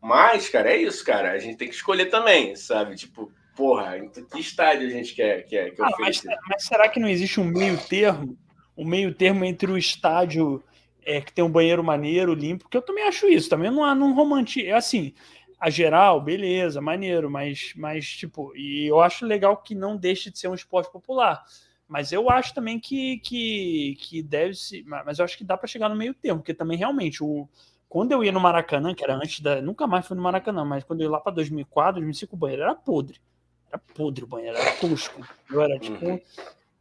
Mas, 0.02 0.48
cara, 0.48 0.72
é 0.72 0.78
isso, 0.78 1.04
cara. 1.04 1.34
A 1.34 1.38
gente 1.38 1.58
tem 1.58 1.68
que 1.68 1.76
escolher 1.76 2.06
também, 2.06 2.56
sabe? 2.56 2.96
Tipo, 2.96 3.30
porra, 3.58 4.00
que 4.32 4.40
estádio 4.40 4.88
a 4.88 4.90
gente 4.90 5.14
quer, 5.14 5.46
quer 5.46 5.72
que 5.72 5.82
ah, 5.82 5.90
mas, 6.00 6.24
mas, 6.48 6.64
será 6.64 6.88
que 6.88 6.98
não 6.98 7.10
existe 7.10 7.42
um 7.42 7.44
meio 7.44 7.78
termo? 7.78 8.38
Um 8.78 8.86
meio 8.86 9.14
termo 9.14 9.44
entre 9.44 9.70
o 9.70 9.78
estádio 9.78 10.64
é, 11.04 11.20
que 11.20 11.34
tem 11.34 11.44
um 11.44 11.52
banheiro 11.52 11.84
maneiro, 11.84 12.34
limpo, 12.34 12.64
porque 12.64 12.78
eu 12.78 12.82
também 12.82 13.04
acho 13.04 13.28
isso, 13.28 13.50
também 13.50 13.70
não, 13.70 13.94
não 13.94 14.14
romantizo. 14.14 14.68
É 14.68 14.72
assim, 14.72 15.14
a 15.60 15.70
geral, 15.70 16.22
beleza, 16.22 16.80
maneiro, 16.80 17.30
mas, 17.30 17.74
mas 17.76 18.08
tipo, 18.08 18.56
e 18.56 18.88
eu 18.88 19.02
acho 19.02 19.26
legal 19.26 19.58
que 19.58 19.76
não 19.76 19.98
deixe 19.98 20.32
de 20.32 20.40
ser 20.40 20.48
um 20.48 20.54
esporte 20.54 20.92
popular. 20.92 21.44
Mas 21.90 22.12
eu 22.12 22.30
acho 22.30 22.54
também 22.54 22.80
que, 22.80 23.18
que, 23.18 23.98
que 24.00 24.22
deve 24.22 24.54
se. 24.54 24.84
Mas 24.84 25.18
eu 25.18 25.26
acho 25.26 25.36
que 25.36 25.44
dá 25.44 25.58
para 25.58 25.68
chegar 25.68 25.90
no 25.90 25.96
meio 25.96 26.14
termo, 26.14 26.40
porque 26.40 26.54
também 26.54 26.78
realmente 26.78 27.24
o. 27.24 27.50
Quando 27.90 28.12
eu 28.12 28.24
ia 28.24 28.32
no 28.32 28.40
Maracanã, 28.40 28.94
que 28.94 29.04
era 29.04 29.16
antes 29.16 29.40
da. 29.40 29.60
Nunca 29.60 29.88
mais 29.88 30.06
fui 30.06 30.16
no 30.16 30.22
Maracanã, 30.22 30.64
mas 30.64 30.84
quando 30.84 31.02
eu 31.02 31.06
ia 31.06 31.12
lá 31.12 31.20
para 31.20 31.34
2004, 31.34 31.94
2005, 31.96 32.36
o 32.36 32.38
banheiro 32.38 32.62
era 32.62 32.76
podre. 32.76 33.20
Era 33.68 33.80
podre 33.96 34.24
o 34.24 34.28
banheiro, 34.28 34.56
era 34.56 34.72
tosco. 34.74 35.28
Eu 35.52 35.62
era 35.62 35.80
tipo. 35.80 36.06
Uhum. 36.06 36.22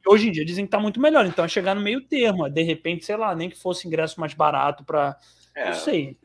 Hoje 0.06 0.28
em 0.28 0.32
dia 0.32 0.44
dizem 0.44 0.66
que 0.66 0.70
tá 0.70 0.78
muito 0.78 1.00
melhor, 1.00 1.24
então 1.24 1.44
é 1.44 1.48
chegar 1.48 1.74
no 1.74 1.80
meio 1.80 2.02
termo. 2.02 2.48
De 2.48 2.62
repente, 2.62 3.06
sei 3.06 3.16
lá, 3.16 3.34
nem 3.34 3.48
que 3.48 3.58
fosse 3.58 3.88
ingresso 3.88 4.20
mais 4.20 4.34
barato 4.34 4.84
para. 4.84 5.16
É. 5.54 5.68
Não 5.68 5.74
sei. 5.74 6.18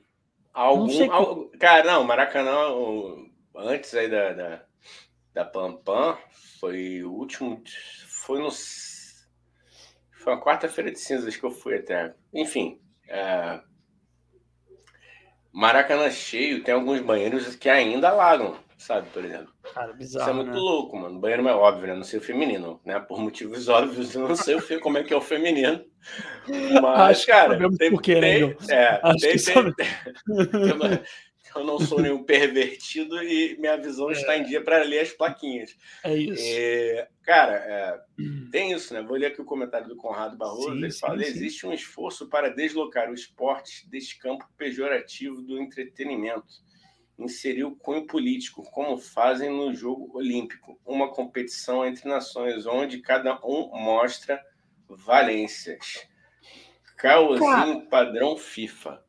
Algum, 0.54 0.88
não 0.88 1.14
algum, 1.14 1.58
cara, 1.58 1.84
não, 1.84 2.04
Maracanã, 2.04 2.52
antes 3.56 3.94
aí 3.96 4.08
da, 4.08 4.34
da, 4.34 4.66
da 5.34 5.46
Pam 5.46 5.78
Pam, 5.78 6.18
foi 6.60 7.04
o 7.04 7.12
último. 7.12 7.62
Foi 8.08 8.40
no. 8.40 8.50
Foi 10.12 10.34
uma 10.34 10.42
quarta-feira 10.42 10.92
de 10.92 11.00
cinzas 11.00 11.36
que 11.36 11.44
eu 11.44 11.52
fui 11.52 11.78
até. 11.78 12.14
Enfim. 12.34 12.80
É, 13.08 13.60
Maracanã 15.52 16.10
cheio, 16.10 16.64
tem 16.64 16.74
alguns 16.74 17.02
banheiros 17.02 17.56
que 17.56 17.70
ainda 17.70 18.10
alagam 18.10 18.58
sabe, 18.84 19.10
por 19.10 19.24
exemplo. 19.24 19.54
Cara, 19.74 19.94
bizarro, 19.94 20.24
Isso 20.24 20.30
é 20.30 20.34
muito 20.34 20.52
né? 20.52 20.60
louco, 20.60 20.98
mano. 20.98 21.20
Banheiro 21.20 21.48
é 21.48 21.54
óbvio, 21.54 21.88
né? 21.88 21.96
Não 21.96 22.04
sei 22.04 22.20
o 22.20 22.22
feminino, 22.22 22.80
né? 22.86 23.00
Por 23.00 23.20
motivos 23.20 23.68
óbvios, 23.70 24.14
eu 24.14 24.28
não 24.28 24.36
sei 24.36 24.56
o 24.56 24.80
como 24.80 24.98
é 24.98 25.04
que 25.04 25.14
é 25.14 25.18
o 25.18 25.22
feminino. 25.22 25.84
Mas, 26.82 27.00
Acho 27.00 27.28
cara, 27.28 27.70
tem, 27.78 27.92
por 27.92 28.02
quê, 28.02 28.20
né, 28.20 28.40
tem, 28.40 28.48
né, 28.50 28.56
é, 28.70 29.00
Acho 29.02 29.20
tem, 29.20 29.38
tem, 29.38 29.74
tem, 29.74 29.88
eu 31.56 31.64
não 31.64 31.80
sou 31.80 32.02
nenhum 32.02 32.24
pervertido 32.24 33.22
e 33.24 33.56
minha 33.58 33.78
visão 33.78 34.10
é. 34.10 34.14
está 34.14 34.38
em 34.38 34.44
dia 34.44 34.62
para 34.62 34.84
ler 34.84 35.00
as 35.00 35.12
plaquinhas. 35.12 35.76
É 36.04 36.16
isso. 36.16 36.44
É, 36.44 37.08
cara, 37.24 37.54
é, 37.54 38.02
hum. 38.20 38.50
tem 38.52 38.74
isso, 38.74 38.94
né? 38.94 39.02
Vou 39.02 39.16
ler 39.16 39.28
aqui 39.28 39.42
o 39.42 39.46
comentário 39.46 39.88
do 39.88 39.96
Conrado 39.96 40.38
Barroso. 40.38 40.72
Sim, 40.72 40.78
ele 40.78 40.92
sim, 40.92 41.00
fala: 41.00 41.24
sim. 41.24 41.30
existe 41.30 41.66
um 41.66 41.74
esforço 41.74 42.28
para 42.28 42.50
deslocar 42.50 43.10
o 43.10 43.14
esporte 43.14 43.90
deste 43.90 44.20
campo 44.20 44.46
pejorativo 44.58 45.42
do 45.42 45.62
entretenimento 45.62 46.64
inserir 47.18 47.64
o 47.64 47.76
cunho 47.76 48.06
político, 48.08 48.64
como 48.72 48.98
fazem 48.98 49.50
no 49.50 49.74
jogo 49.74 50.10
olímpico, 50.18 50.80
uma 50.86 51.12
competição 51.12 51.86
entre 51.86 52.08
nações, 52.08 52.66
onde 52.66 53.00
cada 53.00 53.40
um 53.46 53.70
mostra 53.74 54.42
valências. 54.90 56.08
Caosinho 56.98 57.88
padrão 57.90 58.38
FIFA. 58.38 59.04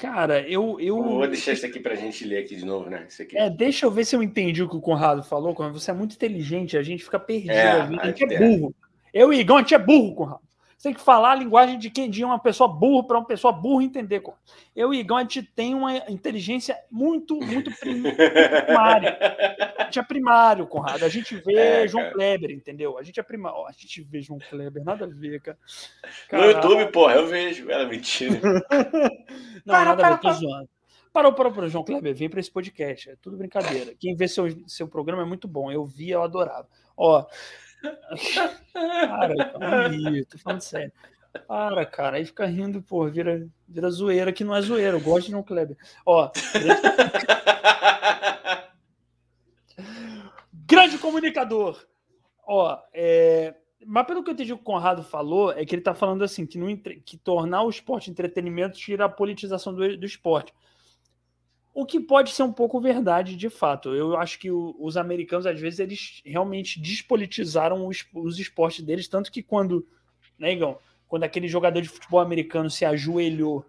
Cara, 0.00 0.40
eu, 0.48 0.80
eu. 0.80 1.02
Vou 1.02 1.28
deixar 1.28 1.52
isso 1.52 1.66
aqui 1.66 1.78
para 1.78 1.92
a 1.92 1.96
gente 1.96 2.24
ler 2.24 2.38
aqui 2.38 2.56
de 2.56 2.64
novo, 2.64 2.88
né? 2.88 3.04
Isso 3.06 3.20
aqui. 3.20 3.36
É, 3.36 3.50
deixa 3.50 3.84
eu 3.84 3.90
ver 3.90 4.06
se 4.06 4.16
eu 4.16 4.22
entendi 4.22 4.62
o 4.62 4.68
que 4.68 4.76
o 4.76 4.80
Conrado 4.80 5.22
falou. 5.22 5.54
Você 5.72 5.90
é 5.90 5.94
muito 5.94 6.14
inteligente, 6.14 6.78
a 6.78 6.82
gente 6.82 7.04
fica 7.04 7.20
perdido. 7.20 7.52
É, 7.52 7.70
a 7.70 8.06
gente 8.06 8.24
é 8.24 8.38
burro. 8.38 8.74
Eu 9.12 9.30
e 9.30 9.40
Igão, 9.40 9.58
a 9.58 9.60
gente 9.60 9.74
é 9.74 9.78
burro, 9.78 10.14
Conrado. 10.14 10.49
Você 10.80 10.88
tem 10.88 10.94
que 10.94 11.02
falar 11.02 11.32
a 11.32 11.34
linguagem 11.34 11.78
de 11.78 11.90
quem 11.90 12.08
de 12.08 12.24
uma 12.24 12.38
pessoa 12.38 12.66
burra 12.66 13.06
para 13.06 13.18
uma 13.18 13.26
pessoa 13.26 13.52
burra 13.52 13.84
entender. 13.84 14.22
Eu 14.74 14.94
e 14.94 15.00
Igão, 15.00 15.18
a 15.18 15.20
gente 15.20 15.42
tem 15.42 15.74
uma 15.74 15.94
inteligência 16.10 16.74
muito, 16.90 17.36
muito 17.36 17.70
primária. 17.78 19.18
A 19.76 19.84
gente 19.84 19.98
é 19.98 20.02
primário, 20.02 20.66
Conrado. 20.66 21.04
A 21.04 21.08
gente 21.10 21.36
vê 21.36 21.54
é, 21.54 21.86
João 21.86 22.04
cara. 22.04 22.14
Kleber, 22.14 22.50
entendeu? 22.52 22.96
A 22.96 23.02
gente 23.02 23.20
é 23.20 23.22
primário. 23.22 23.66
A 23.66 23.72
gente 23.72 24.02
vê 24.04 24.22
João 24.22 24.38
Kleber, 24.38 24.82
nada 24.82 25.04
a 25.04 25.08
ver, 25.08 25.42
cara. 25.42 25.58
No 26.32 26.44
YouTube, 26.46 26.90
porra, 26.92 27.12
eu 27.16 27.26
vejo. 27.26 27.70
Era 27.70 27.86
mentira. 27.86 28.40
Não, 29.66 29.74
para, 29.74 29.84
nada 29.84 30.02
para, 30.02 30.14
a 30.14 30.16
ver, 30.16 30.20
tô 30.22 30.32
zoando. 30.32 30.68
Parou, 31.12 31.34
parou, 31.34 31.52
parou, 31.52 31.68
João 31.68 31.84
Kleber, 31.84 32.14
vem 32.14 32.30
para 32.30 32.40
esse 32.40 32.50
podcast. 32.50 33.10
É 33.10 33.16
tudo 33.20 33.36
brincadeira. 33.36 33.92
Quem 34.00 34.16
vê 34.16 34.26
seu, 34.26 34.46
seu 34.66 34.88
programa 34.88 35.20
é 35.20 35.26
muito 35.26 35.46
bom. 35.46 35.70
Eu 35.70 35.84
vi, 35.84 36.08
eu 36.08 36.22
adorava. 36.22 36.66
Ó, 36.96 37.26
Cara, 38.72 39.34
tô 40.28 40.38
falando 40.38 40.60
sério. 40.60 40.92
Para, 41.46 41.86
cara, 41.86 42.16
aí 42.16 42.24
fica 42.24 42.44
rindo, 42.46 42.82
pô, 42.82 43.06
vira, 43.08 43.48
vira 43.68 43.90
zoeira 43.90 44.32
que 44.32 44.42
não 44.42 44.54
é 44.54 44.60
zoeira. 44.60 44.96
Eu 44.96 45.00
gosto 45.00 45.26
de 45.26 45.32
não 45.32 45.42
Kleber. 45.42 45.76
Ó. 46.04 46.30
Grande 50.52 50.98
comunicador. 50.98 51.86
Ó, 52.46 52.76
é, 52.92 53.54
mas 53.86 54.06
pelo 54.06 54.22
que 54.22 54.30
eu 54.30 54.34
entendi 54.34 54.52
o 54.52 54.56
que 54.56 54.62
o 54.62 54.64
Conrado 54.64 55.02
falou, 55.02 55.52
é 55.52 55.64
que 55.64 55.74
ele 55.74 55.82
tá 55.82 55.94
falando 55.94 56.22
assim, 56.22 56.44
que, 56.46 56.58
no, 56.58 56.76
que 56.76 57.16
tornar 57.16 57.62
o 57.62 57.70
esporte 57.70 58.10
entretenimento 58.10 58.76
tira 58.76 59.04
a 59.04 59.08
politização 59.08 59.72
do, 59.72 59.96
do 59.96 60.06
esporte. 60.06 60.52
O 61.72 61.86
que 61.86 62.00
pode 62.00 62.30
ser 62.30 62.42
um 62.42 62.52
pouco 62.52 62.80
verdade, 62.80 63.36
de 63.36 63.48
fato. 63.48 63.94
Eu 63.94 64.16
acho 64.16 64.38
que 64.38 64.50
o, 64.50 64.74
os 64.78 64.96
americanos, 64.96 65.46
às 65.46 65.60
vezes, 65.60 65.78
eles 65.78 66.20
realmente 66.24 66.80
despolitizaram 66.80 67.86
os, 67.86 68.04
os 68.14 68.38
esportes 68.38 68.84
deles, 68.84 69.06
tanto 69.06 69.30
que 69.30 69.42
quando, 69.42 69.86
né, 70.38 70.52
Igão, 70.52 70.78
quando 71.06 71.24
aquele 71.24 71.48
jogador 71.48 71.80
de 71.80 71.88
futebol 71.88 72.20
americano 72.20 72.68
se 72.68 72.84
ajoelhou 72.84 73.64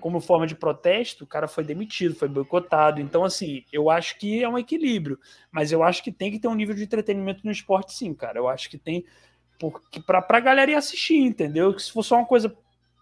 como 0.00 0.20
forma 0.20 0.46
de 0.46 0.54
protesto, 0.54 1.24
o 1.24 1.26
cara 1.26 1.46
foi 1.46 1.62
demitido, 1.62 2.14
foi 2.14 2.28
boicotado. 2.28 3.00
Então, 3.00 3.22
assim, 3.22 3.64
eu 3.72 3.90
acho 3.90 4.18
que 4.18 4.42
é 4.42 4.48
um 4.48 4.58
equilíbrio. 4.58 5.18
Mas 5.52 5.70
eu 5.70 5.82
acho 5.82 6.02
que 6.02 6.10
tem 6.10 6.30
que 6.32 6.38
ter 6.38 6.48
um 6.48 6.54
nível 6.54 6.74
de 6.74 6.82
entretenimento 6.82 7.44
no 7.44 7.52
esporte, 7.52 7.92
sim, 7.92 8.14
cara. 8.14 8.38
Eu 8.38 8.48
acho 8.48 8.68
que 8.70 8.78
tem. 8.78 9.04
Porque 9.58 10.00
pra, 10.00 10.22
pra 10.22 10.40
galera 10.40 10.70
ir 10.70 10.74
assistir, 10.74 11.18
entendeu? 11.18 11.74
Que 11.74 11.82
se 11.82 11.92
for 11.92 12.02
só 12.02 12.16
uma 12.16 12.26
coisa. 12.26 12.56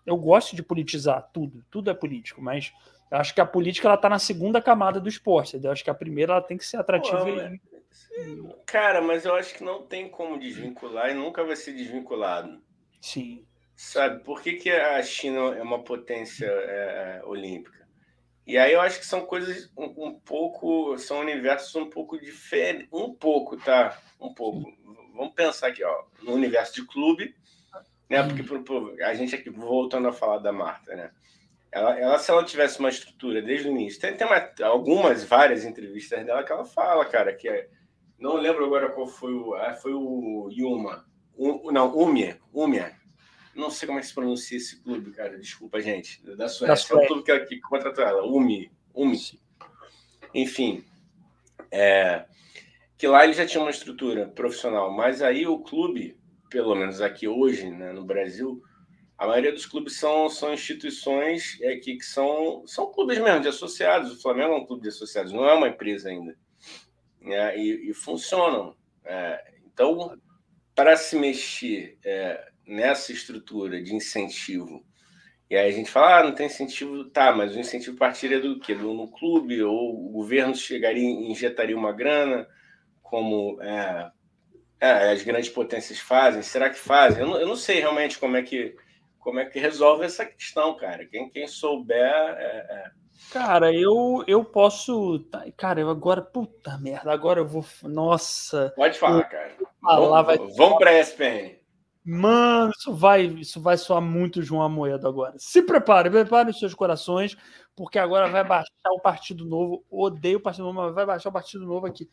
Eu 0.04 0.16
gosto 0.16 0.56
de 0.56 0.62
politizar 0.62 1.30
tudo, 1.32 1.62
tudo 1.70 1.90
é 1.90 1.94
político, 1.94 2.40
mas 2.40 2.72
eu 3.10 3.18
acho 3.18 3.34
que 3.34 3.40
a 3.40 3.46
política 3.46 3.88
ela 3.88 3.96
tá 3.96 4.08
na 4.08 4.18
segunda 4.18 4.60
camada 4.60 5.00
do 5.00 5.08
esporte. 5.08 5.58
Eu 5.62 5.70
acho 5.70 5.82
que 5.82 5.90
a 5.90 5.94
primeira 5.94 6.32
ela 6.32 6.42
tem 6.42 6.56
que 6.56 6.66
ser 6.66 6.76
atrativa. 6.76 7.24
Pô, 7.24 7.30
e... 7.30 8.54
Cara, 8.66 9.00
mas 9.00 9.24
eu 9.24 9.34
acho 9.34 9.54
que 9.54 9.64
não 9.64 9.82
tem 9.82 10.08
como 10.08 10.38
desvincular 10.38 11.10
e 11.10 11.14
nunca 11.14 11.44
vai 11.44 11.56
ser 11.56 11.72
desvinculado. 11.72 12.60
Sim. 13.00 13.46
Sabe, 13.74 14.24
por 14.24 14.42
que, 14.42 14.54
que 14.54 14.70
a 14.70 15.00
China 15.02 15.54
é 15.56 15.62
uma 15.62 15.82
potência 15.84 16.46
é, 16.46 17.20
é, 17.22 17.24
olímpica? 17.24 17.86
E 18.44 18.58
aí 18.58 18.72
eu 18.72 18.80
acho 18.80 18.98
que 18.98 19.06
são 19.06 19.24
coisas 19.24 19.70
um, 19.76 20.06
um, 20.06 20.20
pouco, 20.20 20.98
são 20.98 21.20
universos 21.20 21.74
um 21.76 21.88
pouco 21.88 22.18
diferentes, 22.18 22.88
um 22.92 23.14
pouco, 23.14 23.56
tá? 23.56 23.96
Um 24.20 24.34
pouco. 24.34 24.72
Vamos 25.14 25.34
pensar 25.34 25.68
aqui, 25.68 25.84
ó, 25.84 26.04
no 26.22 26.32
universo 26.32 26.74
de 26.74 26.86
clube, 26.86 27.36
né? 28.08 28.22
Porque 28.22 28.42
uhum. 28.42 28.96
a 29.04 29.14
gente 29.14 29.34
aqui, 29.34 29.48
voltando 29.48 30.08
a 30.08 30.12
falar 30.12 30.38
da 30.38 30.50
Marta, 30.50 30.96
né? 30.96 31.10
Ela, 31.70 31.98
ela, 31.98 32.18
se 32.18 32.30
ela 32.30 32.44
tivesse 32.44 32.78
uma 32.78 32.88
estrutura 32.88 33.42
desde 33.42 33.68
o 33.68 33.70
início, 33.70 34.00
tem, 34.00 34.16
tem 34.16 34.26
uma, 34.26 34.50
algumas, 34.62 35.22
várias 35.24 35.64
entrevistas 35.64 36.24
dela 36.24 36.42
que 36.42 36.50
ela 36.50 36.64
fala, 36.64 37.04
cara, 37.04 37.34
que 37.34 37.48
é, 37.48 37.68
não 38.18 38.34
lembro 38.34 38.64
agora 38.64 38.90
qual 38.90 39.06
foi 39.06 39.32
o. 39.32 39.54
Ah, 39.54 39.74
foi 39.74 39.92
o 39.94 40.48
Yuma. 40.50 41.06
Um, 41.38 41.70
não, 41.70 41.96
Umia. 41.96 42.38
Umia. 42.52 42.96
não 43.54 43.70
sei 43.70 43.86
como 43.86 43.98
é 43.98 44.02
que 44.02 44.08
se 44.08 44.14
pronuncia 44.14 44.56
esse 44.56 44.82
clube, 44.82 45.12
cara. 45.12 45.38
Desculpa, 45.38 45.80
gente. 45.80 46.24
Da 46.36 46.48
Suécia. 46.48 46.66
Da 46.66 46.76
Suécia. 46.76 46.94
É 46.94 47.04
o 47.04 47.06
clube 47.06 47.22
que, 47.22 47.38
que 47.46 47.60
contratou 47.60 48.04
ela. 48.04 48.26
UMI. 48.26 48.72
UMI. 48.92 49.40
Enfim. 50.34 50.84
É, 51.70 52.24
que 52.96 53.06
lá 53.06 53.22
ele 53.22 53.34
já 53.34 53.46
tinha 53.46 53.62
uma 53.62 53.70
estrutura 53.70 54.26
profissional. 54.26 54.92
Mas 54.92 55.22
aí 55.22 55.46
o 55.46 55.60
clube, 55.60 56.18
pelo 56.50 56.74
menos 56.74 57.00
aqui 57.00 57.28
hoje, 57.28 57.70
né, 57.70 57.92
no 57.92 58.04
Brasil, 58.04 58.60
a 59.18 59.26
maioria 59.26 59.52
dos 59.52 59.66
clubes 59.66 59.98
são, 59.98 60.30
são 60.30 60.54
instituições 60.54 61.58
é, 61.60 61.74
que, 61.76 61.96
que 61.96 62.04
são, 62.04 62.64
são 62.66 62.90
clubes 62.92 63.18
mesmo 63.18 63.40
de 63.40 63.48
associados. 63.48 64.12
O 64.12 64.22
Flamengo 64.22 64.54
é 64.54 64.56
um 64.56 64.64
clube 64.64 64.82
de 64.82 64.88
associados, 64.88 65.32
não 65.32 65.44
é 65.44 65.52
uma 65.54 65.68
empresa 65.68 66.08
ainda. 66.08 66.36
É, 67.22 67.58
e, 67.58 67.90
e, 67.90 67.94
funcionam. 67.94 68.76
É, 69.04 69.44
então, 69.66 70.16
para 70.72 70.96
se 70.96 71.16
mexer 71.16 71.98
é, 72.04 72.48
nessa 72.64 73.12
estrutura 73.12 73.82
de 73.82 73.92
incentivo, 73.92 74.86
e 75.50 75.56
aí 75.56 75.68
a 75.68 75.72
gente 75.72 75.90
fala, 75.90 76.18
ah, 76.18 76.22
não 76.22 76.34
tem 76.34 76.46
incentivo, 76.46 77.06
tá, 77.06 77.32
mas 77.32 77.56
o 77.56 77.58
incentivo 77.58 77.96
partiria 77.96 78.38
do 78.38 78.60
quê? 78.60 78.74
Do, 78.74 78.94
no 78.94 79.08
clube, 79.08 79.60
ou 79.62 80.06
o 80.06 80.10
governo 80.10 80.54
chegaria 80.54 81.02
e 81.02 81.30
injetaria 81.30 81.76
uma 81.76 81.90
grana, 81.90 82.46
como 83.02 83.60
é, 83.62 84.10
é, 84.78 85.10
as 85.10 85.22
grandes 85.22 85.48
potências 85.48 85.98
fazem, 85.98 86.42
será 86.42 86.70
que 86.70 86.78
fazem? 86.78 87.22
Eu 87.22 87.26
não, 87.26 87.40
eu 87.40 87.48
não, 87.48 87.56
sei 87.56 87.80
realmente 87.80 88.18
como 88.18 88.36
é 88.36 88.42
que 88.42 88.76
como 89.18 89.40
é 89.40 89.44
que 89.44 89.58
resolve 89.58 90.04
essa 90.04 90.24
questão, 90.24 90.76
cara. 90.76 91.04
Quem, 91.06 91.28
quem 91.30 91.46
souber. 91.46 91.98
É, 91.98 92.66
é... 92.70 92.90
Cara, 93.30 93.72
eu, 93.72 94.24
eu 94.26 94.44
posso. 94.44 95.18
Tá, 95.30 95.44
cara, 95.56 95.80
eu 95.80 95.90
agora. 95.90 96.22
Puta 96.22 96.78
merda, 96.78 97.12
agora 97.12 97.40
eu 97.40 97.46
vou. 97.46 97.64
Nossa. 97.82 98.72
Pode 98.76 98.98
falar, 98.98 99.24
cara. 99.24 99.56
Falar, 99.82 100.22
vamos 100.22 100.46
vai... 100.46 100.56
vamos 100.56 100.78
para 100.78 100.90
a 100.90 101.00
ESPN. 101.00 101.58
Mano, 102.10 102.72
isso 102.74 102.94
vai, 102.94 103.26
isso 103.26 103.60
vai 103.60 103.76
soar 103.76 104.00
muito 104.00 104.40
João 104.40 104.62
Amoedo 104.62 105.06
agora. 105.06 105.34
Se 105.36 105.60
prepare, 105.60 106.08
prepare 106.08 106.48
os 106.48 106.58
seus 106.58 106.72
corações, 106.72 107.36
porque 107.76 107.98
agora 107.98 108.30
vai 108.30 108.42
baixar 108.42 108.90
o 108.92 109.00
Partido 109.00 109.44
Novo. 109.44 109.84
Odeio 109.90 110.38
o 110.38 110.40
Partido 110.40 110.64
Novo, 110.64 110.80
mas 110.80 110.94
vai 110.94 111.04
baixar 111.04 111.28
o 111.28 111.32
Partido 111.32 111.66
Novo 111.66 111.86
aqui. 111.86 112.08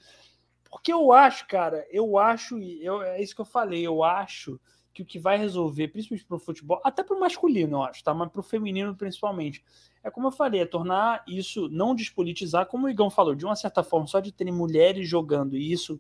Porque 0.70 0.92
eu 0.92 1.14
acho, 1.14 1.48
cara, 1.48 1.86
eu 1.90 2.18
acho, 2.18 2.60
eu, 2.60 3.02
é 3.02 3.22
isso 3.22 3.34
que 3.34 3.40
eu 3.40 3.46
falei, 3.46 3.88
eu 3.88 4.04
acho 4.04 4.60
que 4.96 5.02
o 5.02 5.06
que 5.06 5.20
vai 5.20 5.38
resolver, 5.38 5.90
principalmente 5.90 6.26
para 6.26 6.38
o 6.38 6.40
futebol, 6.40 6.82
até 6.82 7.04
para 7.04 7.18
o 7.18 7.20
masculino, 7.20 7.78
eu 7.78 7.84
acho, 7.84 8.02
tá? 8.02 8.14
Mas 8.14 8.32
para 8.32 8.40
o 8.40 8.44
feminino 8.44 8.96
principalmente, 8.96 9.62
é 10.02 10.10
como 10.10 10.28
eu 10.28 10.32
falei, 10.32 10.62
é 10.62 10.66
tornar 10.66 11.22
isso, 11.28 11.68
não 11.68 11.94
despolitizar, 11.94 12.66
como 12.66 12.88
o 12.88 12.90
Igão 12.90 13.10
falou, 13.10 13.36
de 13.36 13.44
uma 13.44 13.58
certa 13.58 13.84
forma, 13.84 14.08
só 14.08 14.22
de 14.22 14.32
terem 14.32 14.54
mulheres 14.54 15.06
jogando 15.06 15.58
e 15.58 15.70
isso, 15.70 16.00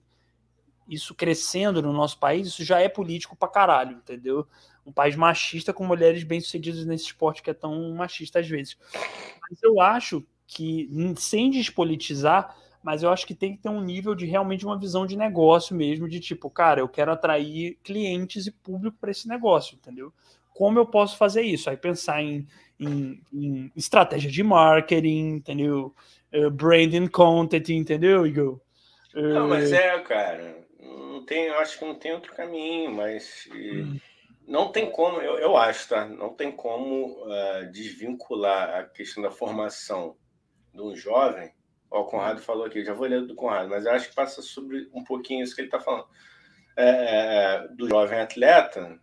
isso 0.88 1.14
crescendo 1.14 1.82
no 1.82 1.92
nosso 1.92 2.18
país, 2.18 2.48
isso 2.48 2.64
já 2.64 2.80
é 2.80 2.88
político 2.88 3.36
pra 3.36 3.50
caralho, 3.50 3.98
entendeu? 3.98 4.48
Um 4.86 4.94
país 4.94 5.14
machista 5.18 5.74
com 5.74 5.86
mulheres 5.86 6.24
bem-sucedidas 6.24 6.86
nesse 6.86 7.08
esporte 7.08 7.44
que 7.44 7.50
é 7.50 7.54
tão 7.54 7.94
machista 7.96 8.40
às 8.40 8.48
vezes. 8.48 8.78
Mas 9.50 9.62
eu 9.62 9.82
acho 9.82 10.26
que, 10.48 10.90
sem 11.18 11.52
despolitizar, 11.52 12.56
mas 12.86 13.02
eu 13.02 13.10
acho 13.10 13.26
que 13.26 13.34
tem 13.34 13.56
que 13.56 13.64
ter 13.64 13.70
um 13.70 13.82
nível 13.82 14.14
de 14.14 14.28
realmente 14.28 14.64
uma 14.64 14.78
visão 14.78 15.08
de 15.08 15.18
negócio 15.18 15.76
mesmo, 15.76 16.08
de 16.08 16.20
tipo, 16.20 16.52
cara, 16.52 16.80
eu 16.80 16.88
quero 16.88 17.12
atrair 17.12 17.80
clientes 17.84 18.46
e 18.46 18.52
público 18.52 18.96
para 19.02 19.10
esse 19.10 19.28
negócio, 19.28 19.76
entendeu? 19.76 20.14
Como 20.54 20.78
eu 20.78 20.86
posso 20.86 21.18
fazer 21.18 21.42
isso? 21.42 21.68
Aí 21.68 21.76
pensar 21.76 22.22
em, 22.22 22.48
em, 22.80 23.20
em 23.34 23.72
estratégia 23.76 24.30
de 24.30 24.44
marketing, 24.44 25.38
entendeu? 25.38 25.96
Uh, 26.32 26.52
branding 26.52 27.08
content, 27.08 27.68
entendeu, 27.70 28.28
Igor? 28.28 28.62
Uh... 29.16 29.34
Não, 29.34 29.48
mas 29.48 29.72
é, 29.72 30.00
cara, 30.02 30.56
não 30.80 31.26
tem, 31.26 31.46
eu 31.46 31.58
acho 31.58 31.80
que 31.80 31.86
não 31.86 31.96
tem 31.96 32.14
outro 32.14 32.36
caminho, 32.36 32.92
mas 32.94 33.50
hum. 33.52 34.00
não 34.48 34.72
tem 34.72 34.92
como, 34.92 35.20
eu, 35.20 35.40
eu 35.40 35.58
acho, 35.58 35.90
tá? 35.90 36.06
Não 36.06 36.30
tem 36.36 36.52
como 36.52 37.24
uh, 37.24 37.72
desvincular 37.72 38.76
a 38.76 38.84
questão 38.84 39.24
da 39.24 39.32
formação 39.32 40.16
de 40.72 40.82
um 40.84 40.96
jovem 40.96 41.52
Ó, 41.90 42.02
o 42.02 42.06
Conrado 42.06 42.42
falou 42.42 42.66
aqui, 42.66 42.84
já 42.84 42.94
vou 42.94 43.08
ler 43.08 43.26
do 43.26 43.36
Conrado, 43.36 43.70
mas 43.70 43.86
eu 43.86 43.92
acho 43.92 44.10
que 44.10 44.16
passa 44.16 44.42
sobre 44.42 44.90
um 44.94 45.04
pouquinho 45.04 45.44
isso 45.44 45.56
que 45.56 45.62
ele 45.62 45.68
está 45.68 45.80
falando. 45.80 46.08
É, 46.78 46.90
é, 47.64 47.68
do 47.70 47.88
jovem 47.88 48.20
atleta, 48.20 49.00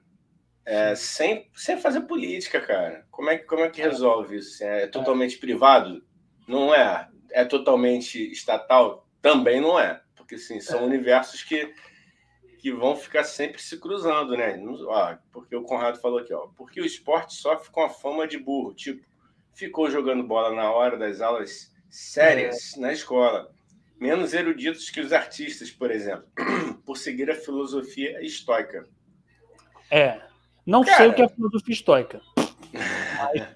é, 0.64 0.94
sem, 0.94 1.50
sem 1.54 1.76
fazer 1.78 2.02
política, 2.02 2.60
cara. 2.60 3.06
Como 3.10 3.30
é, 3.30 3.38
como 3.38 3.62
é 3.62 3.70
que 3.70 3.80
resolve 3.80 4.36
isso? 4.36 4.62
É, 4.62 4.82
é 4.82 4.86
totalmente 4.86 5.38
privado? 5.38 6.04
Não 6.46 6.74
é. 6.74 7.09
É 7.30 7.44
totalmente 7.44 8.30
estatal? 8.30 9.09
Também 9.20 9.60
não 9.60 9.78
é. 9.78 10.02
Porque 10.14 10.38
sim, 10.38 10.60
são 10.60 10.80
é. 10.80 10.84
universos 10.84 11.42
que, 11.42 11.74
que 12.59 12.70
vão 12.70 12.94
ficar 12.94 13.24
sempre 13.24 13.60
se 13.60 13.78
cruzando, 13.80 14.36
né? 14.36 14.62
Ó, 14.86 15.16
porque 15.32 15.56
o 15.56 15.62
Conrado 15.62 15.98
falou 15.98 16.18
aqui, 16.18 16.32
ó. 16.32 16.48
Porque 16.56 16.80
o 16.80 16.86
esporte 16.86 17.34
sofre 17.34 17.70
com 17.70 17.82
a 17.82 17.88
fama 17.88 18.28
de 18.28 18.38
burro. 18.38 18.74
Tipo, 18.74 19.04
ficou 19.52 19.90
jogando 19.90 20.22
bola 20.22 20.54
na 20.54 20.70
hora 20.70 20.96
das 20.96 21.20
aulas 21.20 21.71
sérias 21.93 22.74
é. 22.74 22.81
na 22.81 22.93
escola, 22.93 23.52
menos 24.01 24.32
eruditos 24.32 24.89
que 24.89 24.98
os 24.98 25.12
artistas, 25.12 25.70
por 25.70 25.90
exemplo, 25.90 26.24
por 26.86 26.97
seguir 26.97 27.31
a 27.31 27.35
filosofia 27.35 28.19
estoica. 28.23 28.89
É. 29.90 30.23
Não 30.64 30.82
Cara... 30.82 30.97
sei 30.97 31.09
o 31.09 31.14
que 31.14 31.23
é 31.23 31.28
filosofia 31.28 31.74
estoica. 31.74 32.20
Mas... 32.73 33.47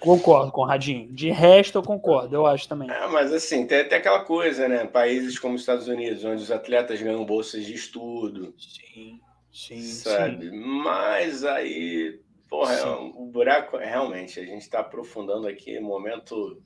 Concordo 0.00 0.50
com 0.50 0.62
o 0.62 0.64
Radinho. 0.64 1.12
De 1.12 1.30
resto, 1.30 1.78
eu 1.78 1.82
concordo, 1.82 2.34
eu 2.34 2.44
acho 2.44 2.66
também. 2.68 2.90
É, 2.90 3.06
mas 3.06 3.32
assim, 3.32 3.66
tem 3.66 3.82
até 3.82 3.96
aquela 3.96 4.24
coisa, 4.24 4.66
né? 4.66 4.84
Países 4.84 5.38
como 5.38 5.54
os 5.54 5.60
Estados 5.60 5.86
Unidos, 5.86 6.24
onde 6.24 6.42
os 6.42 6.50
atletas 6.50 7.00
ganham 7.00 7.24
bolsas 7.24 7.64
de 7.64 7.74
estudo. 7.74 8.52
Sim, 8.58 9.20
sim. 9.52 9.80
Sabe? 9.82 10.50
Sim. 10.50 10.56
Mas 10.56 11.44
aí, 11.44 12.18
porra, 12.48 12.74
é 12.74 12.84
o 12.84 13.26
buraco, 13.26 13.76
realmente, 13.76 14.40
a 14.40 14.44
gente 14.44 14.62
está 14.62 14.80
aprofundando 14.80 15.46
aqui 15.46 15.78
momento 15.78 16.60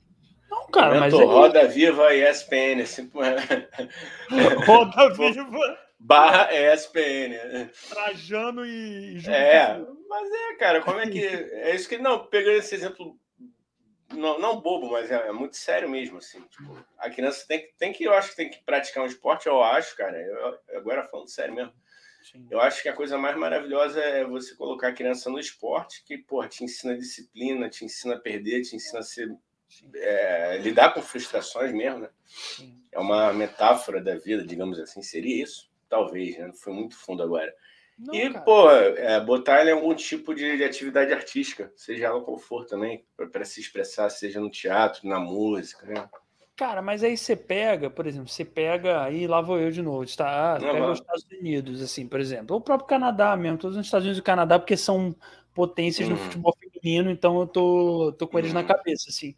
não, 0.49 0.67
cara, 0.67 0.95
Momento, 0.95 1.01
mas. 1.01 1.13
Ele... 1.13 1.25
Roda 1.25 1.67
Viva 1.67 2.13
ESPN. 2.13 2.81
Assim, 2.81 3.11
Roda 4.65 5.09
Viva. 5.13 5.79
Barra 5.99 6.49
ESPN. 6.53 7.69
Trajano 7.89 8.65
e. 8.65 9.17
É, 9.27 9.77
mas 10.07 10.31
é, 10.31 10.55
cara, 10.55 10.81
como 10.81 10.99
é 10.99 11.09
que. 11.09 11.19
É 11.27 11.75
isso 11.75 11.89
que. 11.89 11.97
Não, 11.97 12.25
pegando 12.25 12.57
esse 12.57 12.75
exemplo. 12.75 13.17
Não, 14.13 14.39
não 14.39 14.61
bobo, 14.61 14.91
mas 14.91 15.11
é, 15.11 15.27
é 15.27 15.31
muito 15.33 15.57
sério 15.57 15.89
mesmo, 15.89 16.19
assim. 16.19 16.39
Tipo, 16.43 16.81
a 16.97 17.09
criança 17.09 17.45
tem 17.45 17.59
que, 17.59 17.73
tem 17.77 17.91
que, 17.91 18.05
eu 18.05 18.13
acho 18.13 18.29
que 18.29 18.37
tem 18.37 18.49
que 18.49 18.63
praticar 18.63 19.03
um 19.03 19.07
esporte, 19.07 19.47
eu 19.47 19.61
acho, 19.61 19.97
cara. 19.97 20.17
Eu, 20.17 20.77
agora 20.77 21.05
falando 21.05 21.29
sério 21.29 21.53
mesmo. 21.53 21.73
Sim. 22.23 22.47
Eu 22.49 22.61
acho 22.61 22.81
que 22.81 22.87
a 22.87 22.93
coisa 22.93 23.17
mais 23.17 23.35
maravilhosa 23.35 23.99
é 23.99 24.23
você 24.23 24.55
colocar 24.55 24.89
a 24.89 24.93
criança 24.93 25.29
no 25.29 25.39
esporte, 25.39 26.03
que, 26.05 26.17
pô, 26.17 26.45
te 26.47 26.63
ensina 26.63 26.97
disciplina, 26.97 27.69
te 27.69 27.83
ensina 27.83 28.15
a 28.15 28.19
perder, 28.19 28.61
te 28.61 28.77
ensina 28.77 28.99
a 28.99 29.03
ser 29.03 29.29
é, 29.95 30.57
lidar 30.57 30.93
com 30.93 31.01
frustrações 31.01 31.73
mesmo, 31.73 31.99
né? 31.99 32.09
É 32.91 32.99
uma 32.99 33.33
metáfora 33.33 34.01
da 34.01 34.15
vida, 34.15 34.45
digamos 34.45 34.79
assim, 34.79 35.01
seria 35.01 35.43
isso? 35.43 35.69
Talvez, 35.89 36.37
né? 36.37 36.47
Não 36.47 36.53
foi 36.53 36.73
muito 36.73 36.95
fundo 36.95 37.23
agora. 37.23 37.53
Não, 37.97 38.13
e, 38.13 38.29
cara. 38.31 38.45
pô, 38.45 38.69
é, 38.71 39.19
botar 39.19 39.61
ele 39.61 39.71
em 39.71 39.73
algum 39.73 39.95
tipo 39.95 40.35
de, 40.35 40.57
de, 40.57 40.63
atividade 40.63 41.11
artística, 41.11 41.71
seja 41.75 42.05
ela 42.05 42.21
qual 42.21 42.37
for 42.37 42.65
também, 42.65 43.03
para 43.31 43.43
se 43.43 43.59
expressar, 43.59 44.09
seja 44.09 44.39
no 44.39 44.51
teatro, 44.51 45.07
na 45.07 45.19
música, 45.19 45.85
né? 45.87 46.07
Cara, 46.55 46.81
mas 46.81 47.03
aí 47.03 47.15
você 47.15 47.35
pega, 47.35 47.89
por 47.89 48.07
exemplo, 48.07 48.27
você 48.27 48.43
pega, 48.43 49.03
aí 49.03 49.27
lá 49.27 49.41
vou 49.41 49.59
eu 49.59 49.71
de 49.71 49.81
novo, 49.81 50.03
está, 50.03 50.55
ah, 50.55 50.59
pega 50.59 50.91
os 50.91 50.99
Estados 50.99 51.25
Unidos, 51.39 51.81
assim, 51.81 52.07
por 52.07 52.19
exemplo, 52.19 52.55
ou 52.55 52.59
o 52.59 52.63
próprio 52.63 52.87
Canadá 52.87 53.35
mesmo, 53.35 53.59
todos 53.59 53.77
os 53.77 53.85
Estados 53.85 54.05
Unidos 54.05 54.17
e 54.17 54.21
o 54.21 54.23
Canadá, 54.23 54.57
porque 54.57 54.75
são 54.75 55.15
potências 55.53 56.07
uhum. 56.07 56.15
no 56.15 56.19
futebol 56.19 56.55
feminino, 56.59 57.11
então 57.11 57.39
eu 57.39 57.47
tô, 57.47 58.11
tô 58.17 58.27
com 58.27 58.37
eles 58.39 58.51
uhum. 58.51 58.61
na 58.61 58.63
cabeça, 58.63 59.09
assim. 59.09 59.35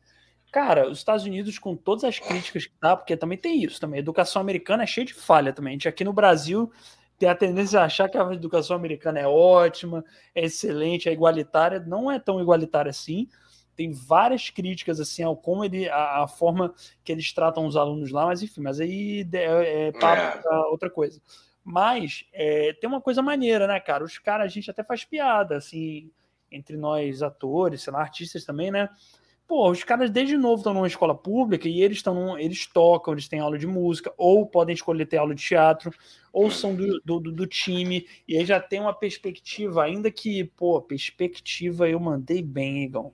Cara, 0.52 0.90
os 0.90 0.98
Estados 0.98 1.26
Unidos, 1.26 1.60
com 1.60 1.76
todas 1.76 2.04
as 2.04 2.18
críticas 2.18 2.66
que 2.66 2.74
tá, 2.80 2.96
porque 2.96 3.16
também 3.16 3.38
tem 3.38 3.64
isso 3.64 3.80
também. 3.80 3.98
A 3.98 4.02
educação 4.02 4.42
americana 4.42 4.84
é 4.84 4.88
cheia 4.88 5.06
de 5.06 5.14
falha 5.14 5.54
também. 5.54 5.72
A 5.72 5.74
gente 5.74 5.88
aqui 5.88 6.04
no 6.04 6.14
Brasil 6.14 6.72
tem 7.20 7.30
a 7.30 7.36
tendência 7.36 7.82
a 7.82 7.86
achar 7.86 8.10
que 8.10 8.18
a 8.18 8.34
educação 8.34 8.76
americana 8.76 9.20
é 9.20 9.28
ótima, 9.28 10.04
é 10.34 10.46
excelente, 10.46 11.08
é 11.08 11.12
igualitária. 11.14 11.80
Não 11.80 12.10
é 12.10 12.18
tão 12.18 12.42
igualitária 12.42 12.90
assim. 12.90 13.28
Tem 13.76 13.92
várias 13.92 14.50
críticas 14.50 15.00
assim 15.00 15.22
ao 15.22 15.38
como 15.38 15.64
ele, 15.64 15.88
a, 15.88 16.24
a 16.24 16.28
forma 16.28 16.74
que 17.04 17.12
eles 17.12 17.32
tratam 17.32 17.66
os 17.66 17.76
alunos 17.76 18.12
lá, 18.12 18.26
mas 18.26 18.42
enfim, 18.42 18.62
mas 18.62 18.80
aí 18.80 19.28
é, 19.34 19.88
é 19.88 19.92
papo 19.92 20.48
é. 20.48 20.58
outra 20.72 20.90
coisa. 20.90 21.22
Mas 21.64 22.26
é, 22.34 22.74
tem 22.74 22.90
uma 22.90 23.00
coisa 23.00 23.22
maneira, 23.22 23.68
né, 23.68 23.80
cara? 23.80 24.04
Os 24.04 24.18
caras, 24.18 24.46
a 24.46 24.50
gente 24.50 24.72
até 24.72 24.84
faz 24.84 25.06
piada, 25.06 25.58
assim, 25.58 26.10
entre 26.52 26.76
nós 26.76 27.22
atores, 27.22 27.84
sei 27.84 27.94
lá, 27.94 28.00
artistas 28.00 28.44
também, 28.44 28.72
né? 28.72 28.90
Pô, 29.50 29.72
os 29.72 29.84
caras 29.84 30.12
desde 30.12 30.38
novo 30.38 30.58
estão 30.58 30.76
numa 30.76 30.86
escola 30.86 31.16
pública 31.16 31.68
e 31.68 31.82
eles 31.82 31.98
estão 31.98 32.38
eles 32.38 32.68
tocam, 32.68 33.16
eles 33.16 33.28
têm 33.28 33.40
aula 33.40 33.58
de 33.58 33.66
música, 33.66 34.14
ou 34.16 34.46
podem 34.46 34.76
escolher 34.76 35.08
ter 35.08 35.18
aula 35.18 35.34
de 35.34 35.44
teatro, 35.44 35.92
ou 36.32 36.52
são 36.52 36.76
do, 36.76 37.02
do, 37.04 37.20
do 37.20 37.48
time, 37.48 38.08
e 38.28 38.38
aí 38.38 38.46
já 38.46 38.60
tem 38.60 38.80
uma 38.80 38.94
perspectiva, 38.94 39.84
ainda 39.84 40.12
que, 40.12 40.44
pô, 40.44 40.80
perspectiva 40.80 41.90
eu 41.90 42.00
mandei 42.00 42.44
bem, 42.44 42.84
Igão. 42.84 43.12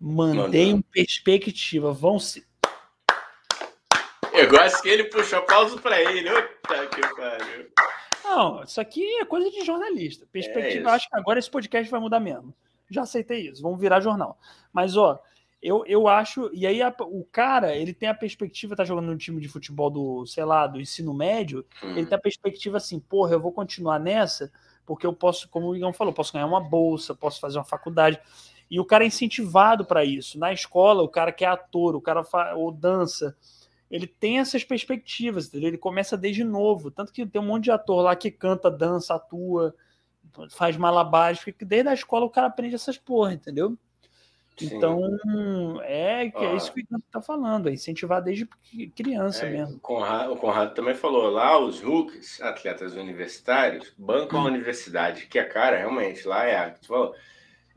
Mandei 0.00 0.72
uma 0.72 0.82
perspectiva, 0.90 1.92
vão 1.92 2.18
se. 2.18 2.44
Eu 4.32 4.48
gosto 4.50 4.82
que 4.82 4.88
ele 4.88 5.04
puxou 5.04 5.40
pausa 5.42 5.80
para 5.80 6.00
ele. 6.00 6.28
Opa, 6.30 6.86
que 6.86 7.00
pariu. 7.14 7.70
Não, 8.24 8.64
isso 8.64 8.80
aqui 8.80 9.04
é 9.20 9.24
coisa 9.24 9.48
de 9.48 9.64
jornalista. 9.64 10.26
Perspectiva, 10.32 10.90
é 10.90 10.92
acho 10.94 11.08
que 11.08 11.16
agora 11.16 11.38
esse 11.38 11.50
podcast 11.50 11.88
vai 11.88 12.00
mudar 12.00 12.18
mesmo. 12.18 12.52
Já 12.90 13.02
aceitei 13.02 13.48
isso, 13.48 13.62
vamos 13.62 13.80
virar 13.80 14.00
jornal. 14.00 14.36
Mas, 14.72 14.96
ó, 14.96 15.22
eu, 15.62 15.84
eu 15.86 16.08
acho. 16.08 16.50
E 16.52 16.66
aí 16.66 16.80
a, 16.80 16.94
o 17.00 17.24
cara, 17.24 17.74
ele 17.76 17.92
tem 17.92 18.08
a 18.08 18.14
perspectiva, 18.14 18.76
tá 18.76 18.84
jogando 18.84 19.06
no 19.06 19.18
time 19.18 19.40
de 19.40 19.48
futebol 19.48 19.90
do, 19.90 20.26
sei 20.26 20.44
lá, 20.44 20.66
do 20.66 20.80
ensino 20.80 21.12
médio, 21.12 21.64
uhum. 21.82 21.96
ele 21.96 22.06
tem 22.06 22.16
a 22.16 22.20
perspectiva 22.20 22.78
assim, 22.78 22.98
porra, 22.98 23.32
eu 23.32 23.40
vou 23.40 23.52
continuar 23.52 23.98
nessa, 23.98 24.50
porque 24.86 25.06
eu 25.06 25.12
posso, 25.12 25.48
como 25.48 25.68
o 25.68 25.76
Igão 25.76 25.92
falou, 25.92 26.12
posso 26.12 26.32
ganhar 26.32 26.46
uma 26.46 26.60
bolsa, 26.60 27.14
posso 27.14 27.40
fazer 27.40 27.58
uma 27.58 27.64
faculdade. 27.64 28.18
E 28.70 28.78
o 28.78 28.84
cara 28.84 29.04
é 29.04 29.06
incentivado 29.08 29.84
para 29.84 30.04
isso. 30.04 30.38
Na 30.38 30.52
escola, 30.52 31.02
o 31.02 31.08
cara 31.08 31.32
que 31.32 31.44
é 31.44 31.48
ator, 31.48 31.96
o 31.96 32.00
cara 32.00 32.24
ou 32.56 32.70
dança, 32.70 33.36
ele 33.90 34.06
tem 34.06 34.38
essas 34.38 34.62
perspectivas, 34.62 35.48
entendeu? 35.48 35.68
Ele 35.68 35.78
começa 35.78 36.16
desde 36.16 36.44
novo. 36.44 36.90
Tanto 36.90 37.12
que 37.12 37.26
tem 37.26 37.42
um 37.42 37.46
monte 37.46 37.64
de 37.64 37.70
ator 37.72 38.02
lá 38.02 38.14
que 38.14 38.30
canta, 38.30 38.70
dança, 38.70 39.14
atua, 39.14 39.74
faz 40.50 40.76
malabares, 40.76 41.42
porque 41.42 41.64
desde 41.64 41.88
a 41.88 41.94
escola 41.94 42.24
o 42.24 42.30
cara 42.30 42.46
aprende 42.46 42.76
essas 42.76 42.96
porra, 42.96 43.34
entendeu? 43.34 43.76
Sim. 44.68 44.76
Então, 44.76 45.80
é, 45.82 46.26
é 46.26 46.54
isso 46.54 46.72
que 46.72 46.80
ele 46.80 47.02
tá 47.10 47.20
falando, 47.20 47.68
é 47.68 47.72
incentivar 47.72 48.22
desde 48.22 48.46
criança 48.94 49.46
é, 49.46 49.50
mesmo. 49.50 49.76
O 49.76 49.80
Conrado, 49.80 50.32
o 50.32 50.36
Conrado, 50.36 50.74
também 50.74 50.94
falou, 50.94 51.30
lá 51.30 51.58
os 51.58 51.80
rookies, 51.80 52.40
atletas 52.40 52.94
universitários, 52.94 53.92
bancam 53.96 54.40
hum. 54.40 54.44
a 54.44 54.46
universidade, 54.46 55.26
que 55.26 55.38
é 55.38 55.44
cara, 55.44 55.78
realmente, 55.78 56.26
lá 56.26 56.44
é, 56.44 56.70
tu 56.70 56.86
falou, 56.86 57.14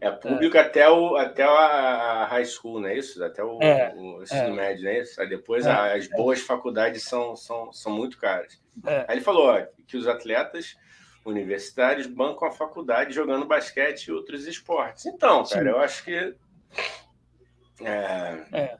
é 0.04 0.12
público 0.12 0.58
é. 0.58 0.60
até, 0.60 0.90
o, 0.90 1.16
até 1.16 1.44
a 1.44 2.26
high 2.26 2.46
school, 2.46 2.82
não 2.82 2.90
é 2.90 2.98
isso? 2.98 3.24
Até 3.24 3.42
o, 3.42 3.58
é, 3.62 3.94
o 3.96 4.22
ensino 4.22 4.42
é. 4.42 4.52
médio, 4.52 4.84
não 4.84 4.92
é 4.92 5.00
isso? 5.00 5.22
Aí 5.22 5.30
depois 5.30 5.66
é, 5.66 5.72
as 5.72 6.12
é. 6.12 6.18
boas 6.18 6.42
faculdades 6.42 7.04
são, 7.04 7.38
são, 7.38 7.72
são 7.72 7.92
muito 7.92 8.18
caras. 8.18 8.62
É. 8.86 9.06
Aí 9.08 9.16
ele 9.16 9.22
falou 9.22 9.48
ó, 9.48 9.66
que 9.88 9.96
os 9.96 10.06
atletas 10.06 10.76
universitários 11.26 12.06
bancam 12.06 12.48
a 12.48 12.52
faculdade 12.52 13.14
jogando 13.14 13.46
basquete 13.46 14.08
e 14.08 14.12
outros 14.12 14.46
esportes. 14.46 15.06
Então, 15.06 15.46
cara, 15.46 15.64
Sim. 15.64 15.70
eu 15.70 15.80
acho 15.80 16.04
que. 16.04 16.36
É. 17.82 18.78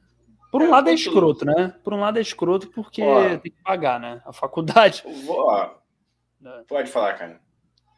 Por 0.52 0.62
um 0.62 0.70
lado 0.70 0.90
é 0.90 0.94
escroto, 0.94 1.46
né? 1.46 1.74
Por 1.84 1.94
um 1.94 2.00
lado 2.00 2.20
é 2.20 2.22
escroto 2.22 2.68
porque 2.70 3.02
ó, 3.02 3.38
tem 3.38 3.52
que 3.52 3.64
pagar, 3.64 4.00
né? 4.00 4.22
A 4.26 4.32
faculdade. 4.32 5.04
Ó, 5.28 5.70
pode 6.68 6.92
falar, 6.92 7.14
cara. 7.14 7.42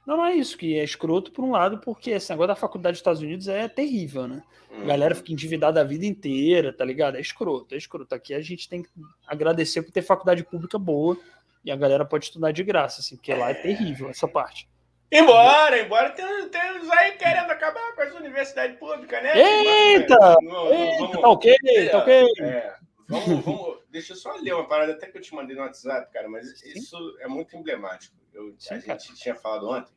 Não, 0.06 0.18
não 0.18 0.26
é 0.26 0.36
isso, 0.36 0.58
que 0.58 0.78
é 0.78 0.84
escroto 0.84 1.32
por 1.32 1.44
um 1.44 1.52
lado, 1.52 1.80
porque 1.80 2.12
esse 2.12 2.30
negócio 2.30 2.50
da 2.50 2.56
faculdade 2.56 2.94
dos 2.94 3.00
Estados 3.00 3.22
Unidos 3.22 3.48
é 3.48 3.68
terrível, 3.68 4.28
né? 4.28 4.44
A 4.72 4.76
uhum. 4.78 4.86
galera 4.86 5.16
fica 5.16 5.34
endividada 5.34 5.82
a 5.82 5.84
vida 5.84 6.06
inteira, 6.06 6.72
tá 6.72 6.86
ligado? 6.86 7.18
É 7.18 7.20
escroto, 7.20 7.74
é 7.74 7.78
escroto. 7.78 8.14
Aqui 8.14 8.34
a 8.34 8.42
gente 8.42 8.70
tem 8.70 8.84
que 8.84 8.90
agradecer 9.26 9.82
por 9.82 9.92
ter 9.92 10.02
faculdade 10.02 10.44
pública 10.44 10.78
boa 10.78 11.18
e 11.64 11.72
a 11.72 11.76
galera 11.76 12.06
pode 12.06 12.26
estudar 12.26 12.52
de 12.52 12.64
graça, 12.64 13.02
assim, 13.02 13.16
porque 13.16 13.34
lá 13.34 13.50
é 13.50 13.56
terrível 13.56 14.10
essa 14.10 14.28
parte. 14.28 14.70
Embora, 15.12 15.80
embora 15.80 16.10
tem, 16.12 16.26
tem 16.50 16.80
uns 16.80 16.90
aí 16.90 17.12
querendo 17.14 17.50
acabar 17.52 17.94
com 17.94 18.02
as 18.02 18.14
universidades 18.14 18.78
públicas, 18.78 19.22
né? 19.24 19.38
Eita! 19.38 20.38
Não, 20.42 20.74
eita 20.74 20.98
vamos, 21.00 21.22
tá 21.22 21.30
ok, 21.30 21.56
é, 21.64 21.90
tá 21.90 21.98
ok. 22.00 22.24
É, 22.42 22.76
vamos, 23.08 23.46
vamos, 23.46 23.80
deixa 23.90 24.14
eu 24.14 24.18
só 24.18 24.34
ler 24.36 24.54
uma 24.54 24.68
parada 24.68 24.94
até 24.94 25.08
que 25.08 25.18
eu 25.18 25.22
te 25.22 25.34
mandei 25.34 25.56
no 25.56 25.62
WhatsApp, 25.62 26.12
cara, 26.12 26.28
mas 26.28 26.62
isso 26.64 27.18
é 27.20 27.28
muito 27.28 27.56
emblemático. 27.56 28.16
Eu, 28.34 28.56
Sim, 28.58 28.76
a 28.76 28.80
gente 28.80 29.16
tinha 29.16 29.36
falado 29.36 29.70
ontem. 29.70 29.94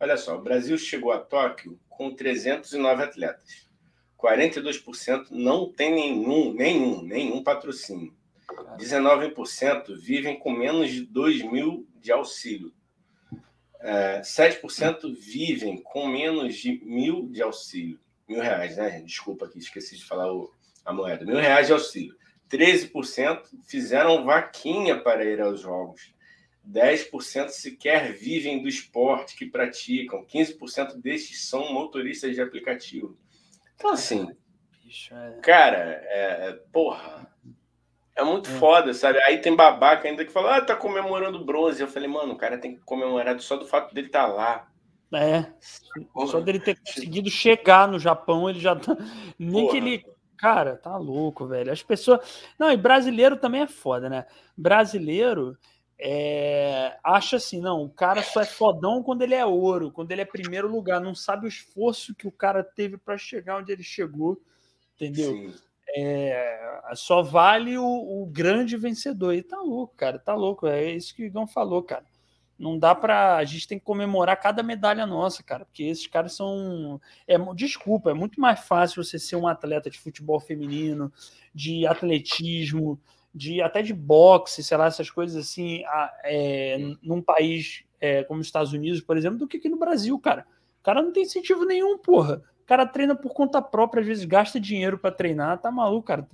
Olha 0.00 0.16
só, 0.16 0.36
o 0.36 0.42
Brasil 0.42 0.78
chegou 0.78 1.12
a 1.12 1.18
Tóquio 1.18 1.78
com 1.88 2.14
309 2.14 3.02
atletas. 3.02 3.68
42% 4.18 5.26
não 5.30 5.70
tem 5.70 5.94
nenhum, 5.94 6.52
nenhum, 6.52 7.02
nenhum 7.02 7.42
patrocínio. 7.44 8.14
19% 8.78 9.94
vivem 9.96 10.38
com 10.38 10.50
menos 10.50 10.90
de 10.90 11.04
2 11.04 11.42
mil 11.42 11.86
de 11.96 12.10
auxílio. 12.10 12.72
É, 13.80 14.20
7% 14.20 15.14
vivem 15.18 15.82
com 15.82 16.06
menos 16.06 16.56
de 16.56 16.80
mil 16.84 17.28
de 17.28 17.42
auxílio. 17.42 17.98
Mil 18.28 18.40
reais, 18.40 18.76
né? 18.76 19.00
Desculpa 19.00 19.46
aqui, 19.46 19.58
esqueci 19.58 19.96
de 19.96 20.04
falar 20.04 20.32
o, 20.32 20.52
a 20.84 20.92
moeda. 20.92 21.24
Mil 21.24 21.38
reais 21.38 21.66
de 21.66 21.72
auxílio. 21.72 22.14
13% 22.50 23.42
fizeram 23.64 24.24
vaquinha 24.24 25.00
para 25.00 25.24
ir 25.24 25.40
aos 25.40 25.60
jogos. 25.60 26.12
10% 26.68 27.48
sequer 27.48 28.12
vivem 28.12 28.60
do 28.60 28.68
esporte 28.68 29.36
que 29.36 29.46
praticam, 29.46 30.26
15% 30.26 31.00
destes 31.00 31.48
são 31.48 31.72
motoristas 31.72 32.34
de 32.34 32.40
aplicativo. 32.40 33.18
Então, 33.74 33.92
assim, 33.92 34.28
é. 35.10 35.40
cara, 35.40 36.02
é, 36.04 36.48
é, 36.48 36.52
porra, 36.72 37.29
é 38.20 38.24
muito 38.24 38.50
é. 38.50 38.52
foda, 38.54 38.94
sabe? 38.94 39.18
Aí 39.22 39.38
tem 39.38 39.54
babaca 39.54 40.08
ainda 40.08 40.24
que 40.24 40.32
fala, 40.32 40.56
ah, 40.56 40.60
tá 40.60 40.76
comemorando 40.76 41.44
bronze. 41.44 41.80
Eu 41.80 41.88
falei, 41.88 42.08
mano, 42.08 42.34
o 42.34 42.36
cara 42.36 42.58
tem 42.58 42.74
que 42.74 42.80
comemorar 42.82 43.38
só 43.40 43.56
do 43.56 43.66
fato 43.66 43.94
dele 43.94 44.08
estar 44.08 44.26
tá 44.26 44.32
lá. 44.32 44.68
É, 45.12 45.46
porra. 46.12 46.26
só 46.28 46.40
dele 46.40 46.60
ter 46.60 46.78
conseguido 46.78 47.28
chegar 47.28 47.88
no 47.88 47.98
Japão, 47.98 48.48
ele 48.48 48.60
já 48.60 48.76
tá. 48.76 48.96
Nem 49.38 49.62
porra. 49.62 49.72
que 49.72 49.76
ele. 49.76 50.04
Cara, 50.36 50.76
tá 50.76 50.96
louco, 50.96 51.46
velho. 51.46 51.72
As 51.72 51.82
pessoas. 51.82 52.20
Não, 52.58 52.70
e 52.70 52.76
brasileiro 52.76 53.36
também 53.36 53.62
é 53.62 53.66
foda, 53.66 54.08
né? 54.08 54.26
Brasileiro 54.56 55.58
é, 56.02 56.96
acha 57.04 57.36
assim, 57.36 57.60
não, 57.60 57.82
o 57.82 57.90
cara 57.90 58.22
só 58.22 58.40
é 58.40 58.46
fodão 58.46 59.02
quando 59.02 59.20
ele 59.20 59.34
é 59.34 59.44
ouro, 59.44 59.92
quando 59.92 60.10
ele 60.12 60.22
é 60.22 60.24
primeiro 60.24 60.66
lugar, 60.66 60.98
não 60.98 61.14
sabe 61.14 61.44
o 61.44 61.48
esforço 61.48 62.14
que 62.14 62.26
o 62.26 62.32
cara 62.32 62.64
teve 62.64 62.96
para 62.96 63.18
chegar 63.18 63.58
onde 63.58 63.70
ele 63.70 63.82
chegou, 63.82 64.40
entendeu? 64.94 65.52
É, 65.96 66.90
só 66.94 67.22
vale 67.22 67.76
o, 67.78 67.84
o, 67.84 68.26
grande 68.26 68.76
vencedor. 68.76 69.34
E 69.34 69.42
tá 69.42 69.60
louco, 69.60 69.94
cara, 69.96 70.18
tá 70.18 70.34
louco. 70.34 70.66
É 70.66 70.92
isso 70.92 71.14
que 71.14 71.22
o 71.22 71.26
Igão 71.26 71.46
falou, 71.46 71.82
cara. 71.82 72.04
Não 72.58 72.78
dá 72.78 72.94
para 72.94 73.36
A 73.36 73.44
gente 73.44 73.66
tem 73.66 73.78
que 73.78 73.84
comemorar 73.84 74.38
cada 74.38 74.62
medalha 74.62 75.06
nossa, 75.06 75.42
cara, 75.42 75.64
porque 75.64 75.84
esses 75.84 76.06
caras 76.06 76.34
são. 76.34 77.00
É, 77.26 77.38
desculpa, 77.54 78.10
é 78.10 78.14
muito 78.14 78.40
mais 78.40 78.60
fácil 78.60 79.02
você 79.02 79.18
ser 79.18 79.36
um 79.36 79.46
atleta 79.46 79.88
de 79.88 79.98
futebol 79.98 80.38
feminino, 80.38 81.10
de 81.54 81.86
atletismo, 81.86 83.00
de 83.34 83.62
até 83.62 83.80
de 83.80 83.94
boxe, 83.94 84.62
sei 84.62 84.76
lá, 84.76 84.86
essas 84.86 85.10
coisas 85.10 85.36
assim, 85.36 85.82
é, 86.22 86.76
num 87.02 87.22
país 87.22 87.84
é, 88.00 88.24
como 88.24 88.40
os 88.40 88.46
Estados 88.46 88.72
Unidos, 88.72 89.00
por 89.00 89.16
exemplo, 89.16 89.38
do 89.38 89.48
que 89.48 89.56
aqui 89.56 89.68
no 89.68 89.78
Brasil, 89.78 90.18
cara. 90.18 90.46
O 90.80 90.82
cara 90.82 91.02
não 91.02 91.12
tem 91.12 91.22
incentivo 91.24 91.64
nenhum, 91.64 91.98
porra. 91.98 92.42
O 92.70 92.74
cara 92.76 92.86
treina 92.86 93.16
por 93.16 93.34
conta 93.34 93.60
própria, 93.60 94.00
às 94.00 94.06
vezes 94.06 94.24
gasta 94.24 94.60
dinheiro 94.60 94.96
para 94.96 95.10
treinar, 95.10 95.60
tá 95.60 95.72
maluco, 95.72 96.06
cara. 96.06 96.28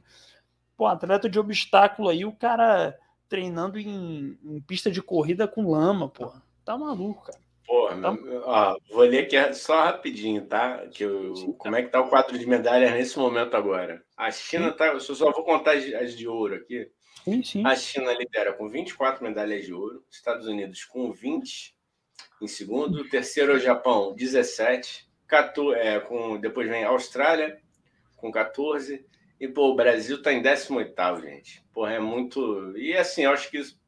Pô, 0.76 0.86
atleta 0.86 1.30
de 1.30 1.38
obstáculo 1.38 2.10
aí, 2.10 2.26
o 2.26 2.32
cara 2.32 2.94
treinando 3.26 3.78
em, 3.78 4.38
em 4.44 4.60
pista 4.60 4.90
de 4.90 5.00
corrida 5.00 5.48
com 5.48 5.70
lama, 5.70 6.10
porra. 6.10 6.42
Tá 6.62 6.76
maluco, 6.76 7.24
cara. 7.24 7.38
Porra, 7.66 7.98
tá... 8.02 8.18
ó, 8.44 8.76
vou 8.90 9.04
ler 9.04 9.20
aqui 9.20 9.54
só 9.54 9.84
rapidinho, 9.84 10.44
tá? 10.44 10.86
Que 10.88 11.04
eu, 11.04 11.34
Sim, 11.36 11.52
tá. 11.52 11.58
Como 11.58 11.76
é 11.76 11.82
que 11.82 11.88
tá 11.88 12.02
o 12.02 12.10
quadro 12.10 12.38
de 12.38 12.44
medalhas 12.44 12.92
nesse 12.92 13.18
momento 13.18 13.56
agora? 13.56 14.04
A 14.14 14.30
China 14.30 14.70
tá. 14.72 14.88
Eu 14.88 15.00
só 15.00 15.32
vou 15.32 15.42
contar 15.42 15.72
as, 15.72 16.14
de 16.14 16.28
ouro 16.28 16.56
aqui. 16.56 16.86
Sim, 17.24 17.42
sim. 17.42 17.66
A 17.66 17.74
China 17.74 18.12
lidera 18.12 18.52
com 18.52 18.68
24 18.68 19.24
medalhas 19.24 19.64
de 19.64 19.72
ouro, 19.72 20.04
Estados 20.10 20.46
Unidos 20.46 20.84
com 20.84 21.10
20 21.10 21.74
em 22.42 22.46
segundo, 22.46 23.08
terceiro 23.08 23.52
é 23.52 23.54
o 23.56 23.58
Japão, 23.58 24.14
17, 24.14 25.06
14, 25.26 25.78
é, 25.78 26.00
com, 26.00 26.38
depois 26.38 26.68
vem 26.68 26.84
a 26.84 26.88
Austrália 26.88 27.58
com 28.16 28.30
14, 28.30 29.04
e 29.38 29.48
pô, 29.48 29.70
o 29.70 29.76
Brasil 29.76 30.22
tá 30.22 30.32
em 30.32 30.40
18, 30.40 31.20
gente. 31.20 31.64
Porra, 31.72 31.94
é 31.94 32.00
muito. 32.00 32.76
E 32.76 32.94
assim, 32.96 33.22
eu 33.22 33.30
acho 33.30 33.50
que 33.50 33.58
isso, 33.58 33.78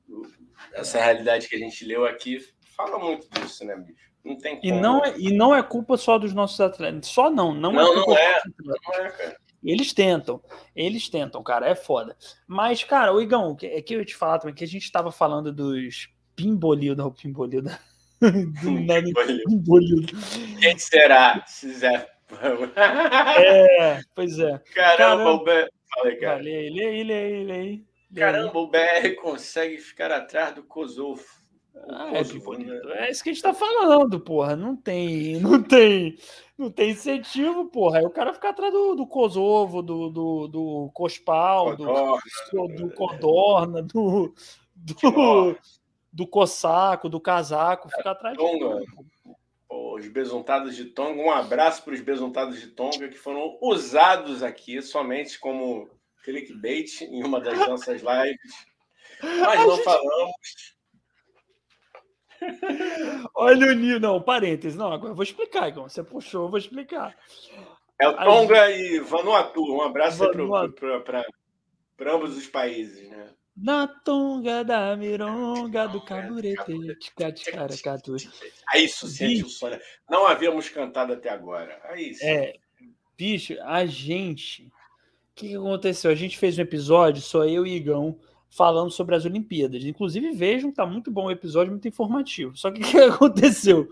essa 0.72 0.98
realidade 0.98 1.48
que 1.48 1.56
a 1.56 1.58
gente 1.58 1.84
leu 1.84 2.04
aqui 2.04 2.40
fala 2.76 2.98
muito 2.98 3.28
disso, 3.30 3.64
né, 3.64 3.76
bicho? 3.76 4.08
Não 4.24 4.36
tem 4.36 4.60
como. 4.60 4.66
E 4.66 4.72
não 4.72 5.04
é, 5.04 5.18
e 5.18 5.32
não 5.32 5.54
é 5.54 5.62
culpa 5.62 5.96
só 5.96 6.18
dos 6.18 6.34
nossos 6.34 6.60
atletas. 6.60 7.08
Só 7.08 7.30
não, 7.30 7.54
não, 7.54 7.72
não 7.72 7.80
é 7.80 7.94
culpa 7.94 8.10
não 8.10 8.16
é, 8.16 8.42
não 8.64 8.94
é, 8.94 9.10
cara. 9.10 9.36
Eles 9.64 9.92
tentam, 9.92 10.40
eles 10.74 11.08
tentam, 11.08 11.42
cara, 11.42 11.68
é 11.68 11.74
foda. 11.74 12.16
Mas, 12.46 12.84
cara, 12.84 13.12
o 13.12 13.20
Igão, 13.20 13.56
é 13.62 13.82
que 13.82 13.94
eu 13.94 13.98
ia 13.98 14.04
te 14.04 14.14
falar 14.14 14.38
também, 14.38 14.54
que 14.54 14.62
a 14.62 14.68
gente 14.68 14.84
estava 14.84 15.10
falando 15.10 15.52
dos 15.52 16.08
pimbolildo, 16.36 17.02
não, 17.02 17.12
pimbolildo. 18.60 19.44
pimbolildo. 19.48 20.12
Quem 20.60 20.78
será? 20.78 21.44
Se 21.46 21.72
Zé. 21.72 22.08
é, 23.38 24.00
pois 24.14 24.38
é. 24.38 24.58
Caramba, 24.74 25.32
o 25.32 25.44
BR. 25.44 25.68
Falei, 25.94 26.16
cara. 26.16 26.42
Lê, 26.42 26.68
lê, 26.70 27.02
lê, 27.02 27.44
lê, 27.44 27.82
Caramba, 28.14 28.58
o 28.58 28.68
BR 28.68 29.14
consegue 29.20 29.78
ficar 29.78 30.10
atrás 30.10 30.54
do 30.54 30.62
Kosovo. 30.62 31.24
Ah, 31.90 32.10
é, 32.12 32.22
né? 32.64 33.06
é 33.06 33.10
isso 33.10 33.22
que 33.22 33.30
a 33.30 33.32
gente 33.32 33.42
tá 33.42 33.54
falando, 33.54 34.18
porra. 34.20 34.56
Não 34.56 34.76
tem, 34.76 35.40
não 35.40 35.62
tem, 35.62 36.16
não 36.56 36.70
tem 36.70 36.90
incentivo, 36.90 37.66
porra. 37.66 37.98
Aí 37.98 38.04
o 38.04 38.10
cara 38.10 38.32
fica 38.32 38.48
atrás 38.48 38.72
do, 38.72 38.94
do 38.94 39.06
Kosovo, 39.06 39.80
do, 39.80 40.10
do, 40.10 40.48
do 40.48 40.90
Cospal, 40.92 41.76
do, 41.76 41.86
do 42.76 42.90
Codorna, 42.90 43.82
do, 43.82 44.34
do, 44.74 45.56
do 46.12 46.26
Cossaco, 46.26 47.08
do 47.08 47.20
Casaco, 47.20 47.88
fica 47.88 48.10
atrás 48.10 48.36
Tonga. 48.36 48.82
Os 49.68 50.08
besuntados 50.08 50.76
de 50.76 50.86
Tonga, 50.86 51.20
um 51.20 51.30
abraço 51.30 51.82
para 51.82 51.94
os 51.94 52.00
besuntados 52.00 52.60
de 52.60 52.68
Tonga 52.68 53.08
que 53.08 53.18
foram 53.18 53.58
usados 53.60 54.42
aqui 54.42 54.80
somente 54.80 55.38
como 55.38 55.88
clickbait 56.24 57.02
em 57.02 57.24
uma 57.24 57.40
das 57.40 57.58
nossas 57.58 58.00
lives. 58.00 58.66
Mas 59.22 59.60
não 59.66 59.76
falamos 59.78 60.78
Olha 63.34 63.68
o 63.68 63.74
nível. 63.74 64.00
Não, 64.00 64.22
parênteses. 64.22 64.76
Não, 64.76 64.92
agora 64.92 65.12
eu 65.12 65.16
vou 65.16 65.22
explicar, 65.22 65.68
Igor. 65.68 65.88
Você 65.88 66.02
puxou, 66.02 66.44
eu 66.44 66.48
vou 66.48 66.58
explicar. 66.58 67.16
É 68.00 68.08
o 68.08 68.16
Tonga 68.16 68.70
gente... 68.70 68.94
e 68.94 69.00
Vanuatu. 69.00 69.62
Um 69.62 69.82
abraço 69.82 70.18
para 71.96 72.14
ambos 72.14 72.36
os 72.36 72.46
países, 72.46 73.08
né? 73.08 73.30
Na 73.60 73.88
tonga 73.88 74.62
da 74.62 74.94
mironga 74.96 75.88
do 75.88 76.00
caburete. 76.00 76.72
É 78.72 78.80
isso, 78.80 79.08
sente 79.08 79.44
o 79.44 79.48
sonho. 79.48 79.78
Não 80.08 80.26
havíamos 80.26 80.68
cantado 80.68 81.12
até 81.12 81.28
agora. 81.28 81.80
É 81.84 82.00
isso. 82.00 82.24
É, 82.24 82.54
bicho, 83.16 83.56
a 83.62 83.84
gente. 83.84 84.66
O 84.66 84.72
que, 85.34 85.48
que 85.48 85.56
aconteceu? 85.56 86.10
A 86.10 86.14
gente 86.14 86.38
fez 86.38 86.58
um 86.58 86.62
episódio, 86.62 87.22
só 87.22 87.44
eu 87.44 87.66
e 87.66 87.76
Igão, 87.76 88.18
falando 88.48 88.90
sobre 88.90 89.14
as 89.14 89.24
Olimpíadas. 89.24 89.84
Inclusive, 89.84 90.32
vejam, 90.32 90.72
tá 90.72 90.86
muito 90.86 91.10
bom 91.10 91.26
o 91.26 91.30
episódio, 91.30 91.72
muito 91.72 91.88
informativo. 91.88 92.56
Só 92.56 92.70
que 92.70 92.80
o 92.80 92.84
que 92.86 92.98
aconteceu? 92.98 93.88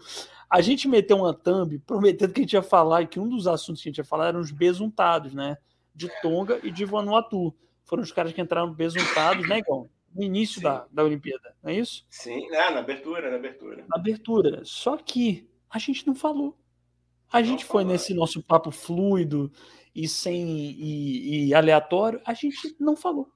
A 0.49 0.61
gente 0.61 0.87
meteu 0.87 1.19
uma 1.19 1.35
thumb 1.35 1.79
prometendo 1.81 2.33
que 2.33 2.41
a 2.41 2.43
gente 2.43 2.53
ia 2.53 2.63
falar 2.63 3.03
e 3.03 3.07
que 3.07 3.19
um 3.19 3.29
dos 3.29 3.49
assuntos 3.49 3.83
que 3.83 3.89
a 3.89 3.91
gente 3.91 3.99
ia 3.99 4.05
falar 4.05 4.29
eram 4.29 4.41
os 4.41 4.53
besuntados, 4.53 5.35
né? 5.35 5.57
De 5.93 6.09
Tonga 6.21 6.61
e 6.63 6.71
de 6.71 6.85
Vanuatu 6.85 7.55
foram 7.87 8.03
os 8.03 8.13
caras 8.13 8.33
que 8.33 8.41
entraram 8.41 8.73
besuntados, 8.73 9.49
né, 9.49 9.59
Igor? 9.59 9.89
No 10.15 10.23
início 10.23 10.61
da, 10.61 10.87
da 10.91 11.05
Olimpíada, 11.05 11.55
não 11.63 11.71
é 11.71 11.75
isso? 11.75 12.05
Sim, 12.11 12.47
é, 12.53 12.71
na 12.71 12.81
abertura, 12.81 13.31
na 13.31 13.37
abertura. 13.37 13.85
Na 13.89 13.97
abertura. 13.97 14.63
Só 14.65 14.97
que 14.97 15.49
a 15.71 15.79
gente 15.79 16.07
não 16.07 16.15
falou. 16.15 16.57
A 17.31 17.43
gente 17.43 17.63
não 17.63 17.69
foi 17.69 17.83
falou. 17.83 17.93
nesse 17.93 18.15
nosso 18.15 18.43
papo 18.43 18.71
fluido 18.71 19.53
e 19.95 20.09
sem 20.09 20.47
e, 20.47 21.49
e 21.49 21.55
aleatório, 21.55 22.21
a 22.25 22.35
gente 22.35 22.75
não 22.81 22.97
falou. 22.97 23.31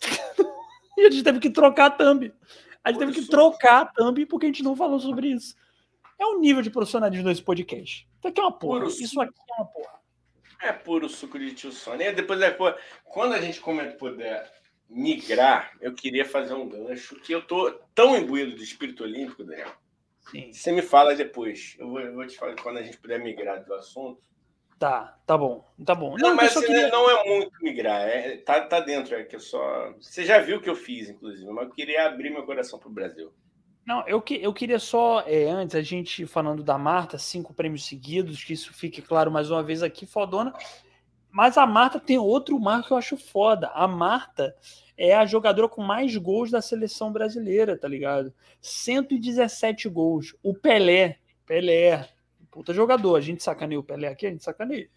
e 0.96 1.06
a 1.06 1.10
gente 1.10 1.22
teve 1.22 1.40
que 1.40 1.50
trocar 1.50 1.86
a 1.86 1.90
thumb. 1.90 2.32
A 2.82 2.90
gente 2.90 2.98
Por 2.98 3.06
teve 3.06 3.20
que 3.20 3.28
trocar 3.28 3.82
a 3.82 3.86
thumb 3.86 4.26
porque 4.26 4.46
a 4.46 4.48
gente 4.48 4.62
não 4.62 4.74
falou 4.74 4.98
sobre 4.98 5.28
isso. 5.28 5.54
É 6.18 6.26
o 6.26 6.38
nível 6.40 6.62
de 6.62 6.70
profissionalismo 6.70 7.28
desse 7.28 7.42
podcast. 7.42 8.08
Isso 8.18 8.28
aqui 8.28 8.40
é 8.40 8.42
uma 8.42 8.52
porra. 8.52 8.86
Isso 8.86 9.20
aqui 9.20 9.34
é 9.50 9.54
uma 9.60 9.66
porra. 9.66 9.83
É 10.64 10.72
puro 10.72 11.08
suco 11.08 11.38
de 11.38 11.52
tio 11.52 11.70
Sônia. 11.70 12.12
Depois, 12.12 12.40
depois, 12.40 12.74
quando 13.04 13.34
a 13.34 13.40
gente 13.40 13.60
puder 13.60 14.50
migrar, 14.88 15.72
eu 15.80 15.94
queria 15.94 16.24
fazer 16.24 16.54
um 16.54 16.68
gancho 16.68 17.16
que 17.20 17.34
eu 17.34 17.42
tô 17.42 17.70
tão 17.94 18.16
imbuído 18.16 18.56
do 18.56 18.62
espírito 18.62 19.04
olímpico, 19.04 19.44
Daniel. 19.44 19.72
Sim. 20.30 20.52
Você 20.52 20.72
me 20.72 20.80
fala 20.80 21.14
depois. 21.14 21.76
Eu 21.78 21.88
vou, 21.88 22.00
eu 22.00 22.14
vou 22.14 22.26
te 22.26 22.36
falar 22.36 22.56
quando 22.56 22.78
a 22.78 22.82
gente 22.82 22.96
puder 22.96 23.18
migrar 23.18 23.62
do 23.62 23.74
assunto. 23.74 24.22
Tá, 24.78 25.18
tá 25.26 25.38
bom, 25.38 25.64
tá 25.84 25.94
bom. 25.94 26.16
Não, 26.18 26.30
não 26.30 26.34
mas 26.34 26.56
assim, 26.56 26.66
queria... 26.66 26.88
não 26.88 27.08
é 27.08 27.24
muito 27.24 27.52
migrar, 27.62 28.00
é, 28.02 28.38
tá, 28.38 28.60
tá 28.62 28.80
dentro, 28.80 29.14
é 29.14 29.22
que 29.22 29.36
eu 29.36 29.40
só. 29.40 29.92
Você 30.00 30.24
já 30.24 30.38
viu 30.40 30.56
o 30.56 30.60
que 30.60 30.68
eu 30.68 30.74
fiz, 30.74 31.08
inclusive, 31.08 31.48
mas 31.50 31.68
eu 31.68 31.74
queria 31.74 32.06
abrir 32.06 32.30
meu 32.30 32.44
coração 32.44 32.78
para 32.78 32.88
o 32.88 32.92
Brasil. 32.92 33.32
Não, 33.86 34.06
eu, 34.08 34.20
que, 34.20 34.42
eu 34.42 34.52
queria 34.52 34.78
só, 34.78 35.22
é, 35.26 35.50
antes, 35.50 35.76
a 35.76 35.82
gente 35.82 36.24
falando 36.26 36.62
da 36.62 36.78
Marta, 36.78 37.18
cinco 37.18 37.52
prêmios 37.52 37.84
seguidos, 37.84 38.42
que 38.42 38.54
isso 38.54 38.72
fique 38.72 39.02
claro 39.02 39.30
mais 39.30 39.50
uma 39.50 39.62
vez 39.62 39.82
aqui, 39.82 40.06
fodona. 40.06 40.54
Mas 41.30 41.58
a 41.58 41.66
Marta 41.66 41.98
tem 41.98 42.16
outro 42.16 42.58
marco 42.60 42.86
que 42.86 42.92
eu 42.92 42.96
acho 42.96 43.16
foda. 43.16 43.68
A 43.74 43.88
Marta 43.88 44.56
é 44.96 45.14
a 45.14 45.26
jogadora 45.26 45.68
com 45.68 45.82
mais 45.82 46.16
gols 46.16 46.50
da 46.50 46.62
seleção 46.62 47.12
brasileira, 47.12 47.76
tá 47.76 47.88
ligado? 47.88 48.32
117 48.60 49.88
gols. 49.88 50.34
O 50.42 50.54
Pelé, 50.54 51.18
Pelé, 51.44 52.08
puta 52.50 52.72
jogador. 52.72 53.16
A 53.16 53.20
gente 53.20 53.42
sacaneia 53.42 53.80
o 53.80 53.82
Pelé 53.82 54.08
aqui, 54.08 54.26
a 54.26 54.30
gente 54.30 54.44
sacaneia. 54.44 54.88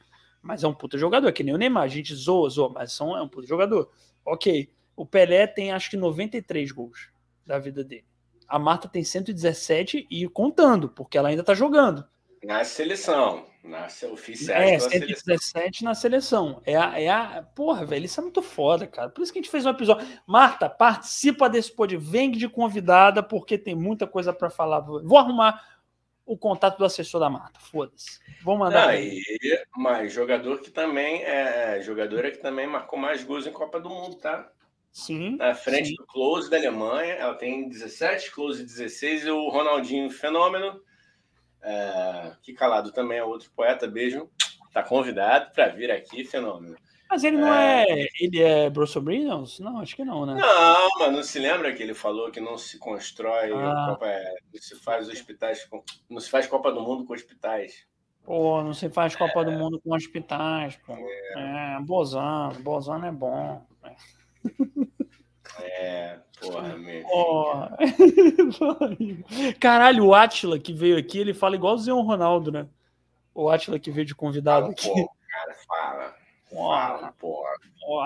Mas 0.41 0.63
é 0.63 0.67
um 0.67 0.73
puta 0.73 0.97
jogador, 0.97 1.27
é 1.27 1.31
que 1.31 1.43
nem 1.43 1.55
o 1.55 1.57
Neymar. 1.57 1.83
A 1.83 1.87
gente 1.87 2.13
zoa, 2.13 2.49
zoa, 2.49 2.69
mas 2.69 2.93
são, 2.93 3.17
é 3.17 3.21
um 3.21 3.27
puta 3.27 3.47
jogador. 3.47 3.91
Ok. 4.23 4.71
O 4.95 5.05
Pelé 5.05 5.45
tem 5.47 5.71
acho 5.71 5.89
que 5.89 5.97
93 5.97 6.71
gols 6.71 7.09
da 7.45 7.57
vida 7.59 7.83
dele. 7.83 8.05
A 8.47 8.57
Marta 8.57 8.87
tem 8.87 9.03
117 9.03 10.07
e 10.09 10.27
contando, 10.27 10.89
porque 10.89 11.17
ela 11.17 11.29
ainda 11.29 11.43
tá 11.43 11.53
jogando. 11.53 12.05
Na 12.43 12.63
seleção, 12.63 13.45
na 13.63 13.87
oficial. 14.11 14.57
É, 14.57 14.79
117 14.79 15.19
seleção. 15.19 15.71
na 15.81 15.95
seleção. 15.95 16.61
É 16.65 16.75
a, 16.75 16.99
é 16.99 17.09
a. 17.09 17.43
Porra, 17.55 17.85
velho, 17.85 18.05
isso 18.05 18.19
é 18.19 18.23
muito 18.23 18.41
foda, 18.41 18.87
cara. 18.87 19.09
Por 19.09 19.21
isso 19.21 19.33
que 19.33 19.39
a 19.39 19.41
gente 19.41 19.51
fez 19.51 19.65
um 19.65 19.69
episódio. 19.69 20.07
Marta, 20.25 20.69
participa 20.69 21.49
desse 21.49 21.71
podcast. 21.71 22.09
Vem 22.09 22.31
de 22.31 22.47
convidada, 22.47 23.21
porque 23.21 23.57
tem 23.57 23.75
muita 23.75 24.07
coisa 24.07 24.31
para 24.31 24.49
falar. 24.49 24.79
Vou 24.79 25.17
arrumar 25.17 25.61
o 26.25 26.37
contato 26.37 26.77
do 26.77 26.85
assessor 26.85 27.19
da 27.19 27.29
Marta. 27.29 27.59
Foda-se. 27.59 28.19
Vou 28.43 28.57
mandar. 28.57 28.89
Ah, 28.89 28.99
e, 28.99 29.21
mas 29.75 30.13
jogador 30.13 30.61
que 30.61 30.69
também 30.69 31.23
é. 31.23 31.81
Jogadora 31.81 32.31
que 32.31 32.37
também 32.37 32.67
marcou 32.67 32.99
mais 32.99 33.23
gols 33.23 33.47
em 33.47 33.51
Copa 33.51 33.79
do 33.79 33.89
Mundo, 33.89 34.15
tá? 34.17 34.49
Sim. 34.97 35.37
Na 35.37 35.53
frente 35.53 35.89
sim. 35.89 35.95
do 35.95 36.07
Close 36.07 36.49
da 36.49 36.57
Alemanha. 36.57 37.13
Ela 37.13 37.35
tem 37.35 37.69
17, 37.69 38.31
Close 38.31 38.63
16 38.63 39.27
e 39.27 39.29
o 39.29 39.47
Ronaldinho 39.47 40.09
Fenômeno. 40.09 40.81
É, 41.61 42.31
que 42.41 42.51
calado 42.51 42.91
também 42.91 43.19
é 43.19 43.23
outro 43.23 43.51
poeta. 43.55 43.87
Beijo. 43.87 44.27
Tá 44.73 44.81
convidado 44.81 45.51
para 45.53 45.67
vir 45.67 45.91
aqui, 45.91 46.23
Fenômeno. 46.25 46.75
Mas 47.07 47.23
ele 47.23 47.37
não 47.37 47.53
é. 47.53 47.85
é 47.87 48.07
ele 48.19 48.41
é 48.41 48.69
Bruce 48.71 48.97
Williams? 48.97 49.59
Não, 49.59 49.79
acho 49.79 49.95
que 49.95 50.03
não, 50.03 50.25
né? 50.25 50.33
Não, 50.33 50.89
mas 50.97 51.13
não 51.13 51.21
se 51.23 51.37
lembra 51.37 51.71
que 51.73 51.83
ele 51.83 51.93
falou 51.93 52.31
que 52.31 52.41
não 52.41 52.57
se 52.57 52.79
constrói 52.79 53.53
ah. 53.53 53.85
Copa, 53.89 54.07
é, 54.07 54.33
não 54.51 54.59
se 54.59 54.75
faz 54.77 55.07
hospitais, 55.07 55.69
não 56.09 56.19
se 56.19 56.29
faz 56.29 56.47
Copa 56.47 56.71
do 56.71 56.81
Mundo 56.81 57.05
com 57.05 57.13
hospitais. 57.13 57.85
Pô, 58.23 58.63
não 58.63 58.73
se 58.73 58.89
faz 58.89 59.15
Copa 59.15 59.41
é. 59.41 59.45
do 59.45 59.51
Mundo 59.51 59.79
com 59.79 59.95
hospitais, 59.95 60.75
pô. 60.77 60.93
É, 60.93 61.75
é 61.77 61.81
Bozano, 61.81 62.59
Bozano 62.61 63.05
é 63.05 63.11
bom. 63.11 63.63
É, 63.83 63.95
porra, 66.39 66.77
mesmo. 66.77 67.09
Porra. 67.09 67.77
Caralho, 69.59 70.05
o 70.05 70.13
Atila 70.13 70.59
que 70.59 70.73
veio 70.73 70.97
aqui, 70.97 71.19
ele 71.19 71.33
fala 71.33 71.55
igualzinho 71.55 71.97
o 71.97 72.01
Ronaldo, 72.01 72.51
né? 72.51 72.67
O 73.33 73.49
Atila 73.49 73.79
que 73.79 73.91
veio 73.91 74.05
de 74.05 74.15
convidado 74.15 74.67
aqui. 74.67 74.89
Pô, 74.89 75.09
cara, 75.29 75.55
fala. 75.67 76.15
Fala, 76.49 77.13
porra. 77.19 77.49
Vou, 77.87 78.03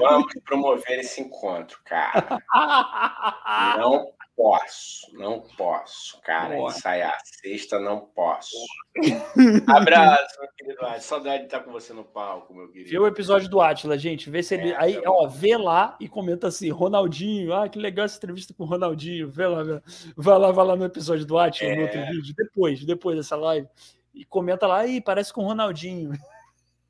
vamos 0.00 0.32
promover 0.44 0.98
esse 0.98 1.20
encontro, 1.20 1.78
cara. 1.84 2.40
Não 3.78 4.10
posso, 4.36 5.06
não 5.12 5.40
posso, 5.56 6.20
cara. 6.22 6.56
Boa. 6.56 6.70
Ensaiar 6.70 7.18
sexta, 7.24 7.78
não 7.78 8.00
posso. 8.00 8.56
Abraço, 9.66 10.40
meu 10.40 10.48
querido 10.56 11.00
Saudade 11.00 11.38
de 11.40 11.44
estar 11.46 11.60
com 11.60 11.72
você 11.72 11.92
no 11.92 12.04
palco, 12.04 12.54
meu 12.54 12.68
querido. 12.68 12.90
Vê 12.90 12.98
o 12.98 13.06
episódio 13.06 13.48
do 13.48 13.60
Atila, 13.60 13.98
gente. 13.98 14.30
Vê 14.30 14.42
se 14.42 14.54
ele. 14.54 14.72
É, 14.72 14.76
aí, 14.76 15.00
tá 15.00 15.10
ó, 15.10 15.26
vê 15.26 15.56
lá 15.56 15.96
e 16.00 16.08
comenta 16.08 16.48
assim: 16.48 16.70
Ronaldinho. 16.70 17.54
Ah, 17.54 17.68
que 17.68 17.78
legal 17.78 18.04
essa 18.04 18.16
entrevista 18.16 18.54
com 18.54 18.64
o 18.64 18.66
Ronaldinho. 18.66 19.28
Vê 19.30 19.46
lá, 19.46 19.62
vê. 19.62 19.80
vai 20.16 20.38
lá, 20.38 20.52
vai 20.52 20.66
lá 20.66 20.76
no 20.76 20.84
episódio 20.84 21.26
do 21.26 21.38
Atila, 21.38 21.70
é. 21.70 21.76
no 21.76 21.82
outro 21.82 22.00
vídeo. 22.06 22.34
Depois, 22.36 22.84
depois 22.84 23.16
dessa 23.16 23.36
live. 23.36 23.68
E 24.14 24.24
comenta 24.24 24.66
lá, 24.66 24.78
aí, 24.80 25.00
parece 25.00 25.32
com 25.32 25.42
o 25.42 25.46
Ronaldinho. 25.46 26.12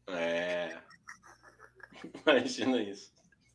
É. 0.08 0.76
Imagina 2.26 2.82
isso. 2.82 3.13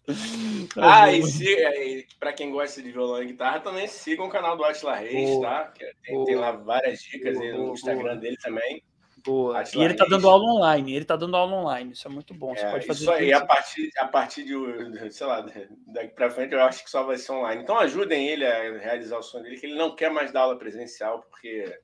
Ah, 0.78 1.12
e 1.12 2.06
para 2.20 2.34
quem 2.34 2.52
gosta 2.52 2.82
de 2.82 2.92
violão 2.92 3.22
e 3.22 3.28
guitarra, 3.28 3.60
também 3.60 3.88
sigam 3.88 4.28
o 4.28 4.30
canal 4.30 4.56
do 4.56 4.64
Atila 4.64 4.96
Reis, 4.96 5.30
boa, 5.30 5.48
tá? 5.48 5.74
Tem, 6.04 6.26
tem, 6.26 6.36
lá 6.36 6.52
várias 6.52 7.00
dicas 7.02 7.38
boa, 7.38 7.54
no 7.54 7.74
Instagram 7.74 8.18
dele 8.18 8.38
também. 8.38 8.84
Boa. 9.24 9.60
Atila 9.60 9.84
e 9.84 9.86
ele 9.86 9.96
tá 9.96 10.04
Reis. 10.04 10.16
dando 10.16 10.30
aula 10.30 10.44
online, 10.54 10.96
ele 10.96 11.06
tá 11.06 11.16
dando 11.16 11.36
aula 11.36 11.56
online, 11.56 11.94
isso 11.94 12.08
é 12.08 12.12
muito 12.12 12.34
bom. 12.34 12.54
Você 12.56 12.66
é, 12.66 12.72
pode 12.72 12.86
fazer 12.86 13.02
isso 13.02 13.12
aí, 13.12 13.34
a 13.34 13.46
partir, 13.46 13.90
a 13.98 14.08
partir 14.08 14.44
de, 14.44 15.12
sei 15.12 15.28
lá, 15.28 15.46
daqui 15.88 16.14
para 16.14 16.30
frente 16.30 16.54
eu 16.54 16.62
acho 16.62 16.84
que 16.84 16.90
só 16.90 17.04
vai 17.04 17.18
ser 17.18 17.32
online. 17.32 17.62
Então 17.64 17.78
ajudem 17.80 18.28
ele 18.28 18.46
a 18.46 18.78
realizar 18.78 19.18
o 19.18 19.24
sonho 19.24 19.44
dele, 19.44 19.60
que 19.60 19.66
ele 19.66 19.76
não 19.76 19.96
quer 19.96 20.12
mais 20.12 20.32
dar 20.32 20.42
aula 20.42 20.58
presencial, 20.58 21.22
porque 21.22 21.80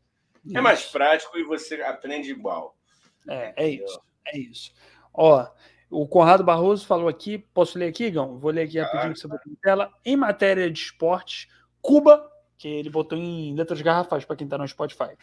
isso. 0.45 0.57
é 0.57 0.61
mais 0.61 0.85
prático 0.85 1.37
e 1.37 1.43
você 1.43 1.81
aprende 1.81 2.31
igual. 2.31 2.75
É, 3.27 3.53
é 3.57 3.67
isso, 3.69 3.99
é 4.27 4.37
isso. 4.37 4.71
Ó, 5.13 5.47
o 5.89 6.07
Conrado 6.07 6.43
Barroso 6.43 6.85
falou 6.85 7.07
aqui, 7.07 7.37
posso 7.37 7.77
ler 7.77 7.87
aqui, 7.87 8.09
Gão? 8.09 8.37
Vou 8.37 8.51
ler 8.51 8.63
aqui 8.63 8.79
rapidinho 8.79 9.13
que 9.13 9.19
você 9.19 9.27
botou 9.27 9.51
na 9.51 9.57
tela. 9.61 9.91
Em 10.03 10.15
matéria 10.15 10.69
de 10.69 10.79
esportes, 10.79 11.47
Cuba, 11.81 12.29
que 12.57 12.67
ele 12.67 12.89
botou 12.89 13.17
em 13.17 13.53
letras 13.55 13.81
garrafais 13.81 14.25
para 14.25 14.35
quem 14.35 14.45
está 14.45 14.57
no 14.57 14.67
Spotify. 14.67 15.15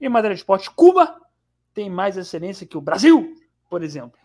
Em 0.00 0.08
matéria 0.08 0.34
de 0.34 0.40
esportes, 0.40 0.68
Cuba 0.68 1.20
tem 1.74 1.90
mais 1.90 2.16
excelência 2.16 2.66
que 2.66 2.76
o 2.76 2.80
Brasil, 2.80 3.36
por 3.68 3.82
exemplo. 3.82 4.18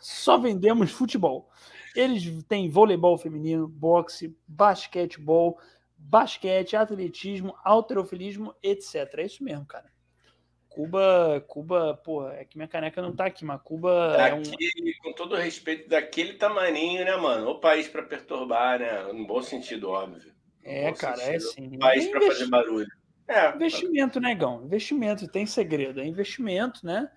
Só 0.00 0.38
vendemos 0.38 0.90
futebol. 0.90 1.48
Eles 1.96 2.44
têm 2.44 2.68
voleibol 2.68 3.18
feminino, 3.18 3.66
boxe, 3.66 4.36
basquetebol, 4.46 5.58
basquete, 5.96 6.76
atletismo, 6.76 7.54
alterofilismo, 7.64 8.54
etc. 8.62 9.14
É 9.18 9.24
isso 9.24 9.42
mesmo, 9.42 9.66
cara. 9.66 9.90
Cuba, 10.74 11.44
Cuba, 11.46 12.00
pô, 12.02 12.28
é 12.28 12.44
que 12.44 12.56
minha 12.56 12.68
caneca 12.68 13.02
não 13.02 13.14
tá 13.14 13.26
aqui, 13.26 13.44
mas 13.44 13.60
Cuba 13.62 14.16
é 14.18 14.34
um... 14.34 14.42
com 15.02 15.12
todo 15.12 15.36
respeito, 15.36 15.88
daquele 15.88 16.34
tamaninho, 16.34 17.04
né, 17.04 17.14
mano? 17.16 17.50
O 17.50 17.60
país 17.60 17.88
para 17.88 18.02
perturbar, 18.02 18.78
né? 18.78 19.12
No 19.12 19.26
bom 19.26 19.42
sentido, 19.42 19.90
óbvio. 19.90 20.32
É, 20.64 20.90
cara, 20.92 21.22
é 21.22 21.38
sentido. 21.38 21.66
é 21.66 21.68
sim. 21.68 21.76
O 21.76 21.78
país 21.78 22.06
para 22.08 22.20
fazer 22.22 22.46
barulho. 22.48 22.88
É, 23.28 23.54
investimento, 23.54 24.20
né, 24.20 24.34
Gão? 24.34 24.64
Investimento, 24.64 25.28
tem 25.28 25.46
segredo, 25.46 26.00
é 26.00 26.06
investimento, 26.06 26.84
né? 26.84 27.10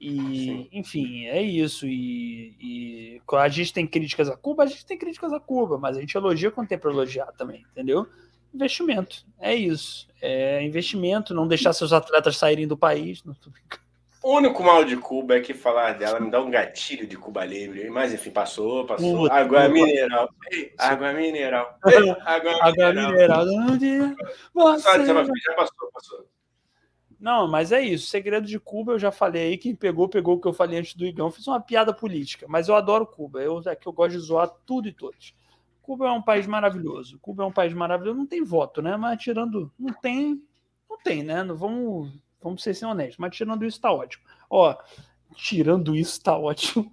E, 0.00 0.68
enfim, 0.72 1.26
é 1.26 1.40
isso. 1.40 1.86
E, 1.86 2.56
e 2.60 3.22
a 3.32 3.48
gente 3.48 3.72
tem 3.72 3.86
críticas 3.86 4.28
a 4.28 4.36
Cuba, 4.36 4.64
a 4.64 4.66
gente 4.66 4.84
tem 4.84 4.98
críticas 4.98 5.32
a 5.32 5.40
Cuba, 5.40 5.78
mas 5.78 5.96
a 5.96 6.00
gente 6.00 6.16
elogia 6.16 6.50
quando 6.50 6.68
tem 6.68 6.78
para 6.78 6.90
elogiar 6.90 7.32
também, 7.32 7.64
entendeu? 7.70 8.06
Investimento. 8.54 9.24
É 9.38 9.54
isso. 9.54 10.08
É 10.22 10.62
investimento, 10.62 11.34
não 11.34 11.46
deixar 11.46 11.72
seus 11.72 11.92
atletas 11.92 12.36
saírem 12.36 12.66
do 12.66 12.76
país. 12.76 13.22
Não 13.24 13.34
tô 13.34 13.50
brincando. 13.50 13.84
O 14.22 14.36
único 14.36 14.62
mal 14.62 14.86
de 14.86 14.96
Cuba 14.96 15.36
é 15.36 15.40
que 15.40 15.52
falar 15.52 15.98
dela 15.98 16.18
me 16.18 16.30
dá 16.30 16.40
um 16.40 16.50
gatilho 16.50 17.06
de 17.06 17.14
Cuba 17.14 17.44
Livre. 17.44 17.90
Mas 17.90 18.14
enfim, 18.14 18.30
passou, 18.30 18.86
passou. 18.86 19.18
Puta, 19.18 19.34
água 19.34 19.68
mineral. 19.68 20.30
Ei, 20.50 20.72
água 20.78 21.12
mineral. 21.12 21.78
Ei, 21.86 22.10
água, 22.24 22.52
Água 22.62 22.88
mineral. 22.88 23.44
mineral 23.44 23.46
Você... 24.54 25.04
já 25.04 25.04
já 25.04 25.54
passou, 25.54 25.90
passou. 25.92 26.26
Não, 27.20 27.46
mas 27.46 27.70
é 27.70 27.82
isso. 27.82 28.06
Segredo 28.06 28.46
de 28.46 28.58
Cuba, 28.58 28.92
eu 28.92 28.98
já 28.98 29.12
falei 29.12 29.48
aí. 29.48 29.58
Quem 29.58 29.74
pegou, 29.74 30.08
pegou 30.08 30.36
o 30.36 30.40
que 30.40 30.48
eu 30.48 30.54
falei 30.54 30.78
antes 30.78 30.94
do 30.94 31.04
Igão. 31.04 31.30
Fiz 31.30 31.46
uma 31.46 31.60
piada 31.60 31.92
política, 31.92 32.46
mas 32.48 32.68
eu 32.68 32.74
adoro 32.74 33.06
Cuba. 33.06 33.42
Eu, 33.42 33.62
é 33.66 33.76
que 33.76 33.86
eu 33.86 33.92
gosto 33.92 34.12
de 34.12 34.24
zoar 34.24 34.50
tudo 34.64 34.88
e 34.88 34.92
todos. 34.92 35.34
Cuba 35.84 36.08
é 36.08 36.10
um 36.10 36.22
país 36.22 36.46
maravilhoso. 36.46 37.18
Cuba 37.20 37.42
é 37.42 37.46
um 37.46 37.52
país 37.52 37.74
maravilhoso. 37.74 38.18
Não 38.18 38.26
tem 38.26 38.42
voto, 38.42 38.80
né? 38.80 38.96
Mas 38.96 39.20
tirando. 39.22 39.70
Não 39.78 39.92
tem. 39.92 40.42
Não 40.88 40.98
tem, 40.98 41.22
né? 41.22 41.42
Não 41.42 41.54
vamos, 41.54 42.10
vamos 42.42 42.62
ser 42.62 42.86
honestos. 42.86 43.18
Mas 43.18 43.36
tirando 43.36 43.66
isso, 43.66 43.78
tá 43.78 43.92
ótimo. 43.92 44.24
Ó, 44.48 44.74
tirando 45.34 45.94
isso, 45.94 46.22
tá 46.22 46.38
ótimo. 46.38 46.90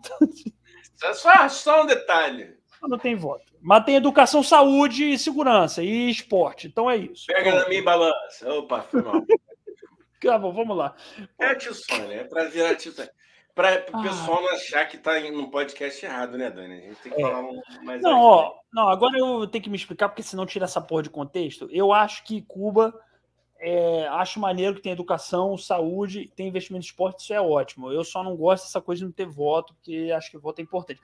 Só, 1.14 1.48
só 1.48 1.84
um 1.84 1.86
detalhe. 1.86 2.58
Não 2.84 2.98
tem 2.98 3.16
voto. 3.16 3.54
Mas 3.62 3.86
tem 3.86 3.96
educação, 3.96 4.44
saúde 4.44 5.12
e 5.12 5.18
segurança 5.18 5.82
e 5.82 6.10
esporte. 6.10 6.68
Então 6.68 6.92
é 6.92 6.98
isso. 6.98 7.28
Pega 7.28 7.56
na 7.56 7.70
minha 7.70 7.84
balança. 7.84 8.54
Opa, 8.54 8.82
foi 8.82 9.02
mal. 9.02 9.24
Tá 10.22 10.38
bom, 10.38 10.54
vamos 10.54 10.78
lá. 10.78 10.96
É 11.40 11.56
tio 11.56 11.74
Sônia, 11.74 12.18
é 12.18 12.24
pra 12.24 12.44
virar 12.44 12.76
tio 12.76 12.92
Sônia. 12.92 13.12
Para 13.53 13.86
o 13.94 13.98
Ah. 13.98 14.02
pessoal 14.03 14.41
não 14.41 14.49
achar 14.53 14.86
que 14.88 14.98
tá 14.98 15.19
num 15.19 15.49
podcast 15.49 16.06
errado, 16.06 16.38
né, 16.38 16.49
Dani? 16.49 16.73
A 16.73 16.82
gente 16.82 16.95
tem 17.02 17.11
que 17.11 17.22
É. 17.22 17.26
falar 17.30 17.44
mais 17.84 18.02
Não, 18.02 18.11
aí, 18.11 18.22
ó, 18.23 18.53
não, 18.73 18.88
agora 18.90 19.18
eu 19.18 19.45
tenho 19.48 19.64
que 19.64 19.69
me 19.69 19.76
explicar, 19.76 20.10
porque 20.10 20.23
senão 20.23 20.45
tira 20.45 20.65
essa 20.65 20.80
porra 20.82 21.03
de 21.03 21.10
contexto. 21.10 21.68
Eu 21.72 21.91
acho 21.91 22.23
que 22.23 22.41
Cuba 22.41 22.94
é, 23.64 24.07
acho 24.07 24.40
maneiro 24.40 24.73
que 24.76 24.82
tem 24.82 24.91
educação, 24.91 25.56
saúde, 25.56 26.32
tem 26.36 26.48
investimento 26.48 26.84
em 26.84 26.88
esporte, 26.90 27.19
isso 27.19 27.32
é 27.34 27.40
ótimo. 27.40 27.91
Eu 27.91 28.03
só 28.03 28.23
não 28.23 28.36
gosto 28.36 28.64
dessa 28.64 28.82
coisa 28.82 28.99
de 29.02 29.06
não 29.06 29.11
ter 29.11 29.28
voto, 29.28 29.76
porque 29.76 30.11
acho 30.18 30.32
que 30.32 30.38
voto 30.40 30.57
é 30.57 30.64
importante. 30.64 30.99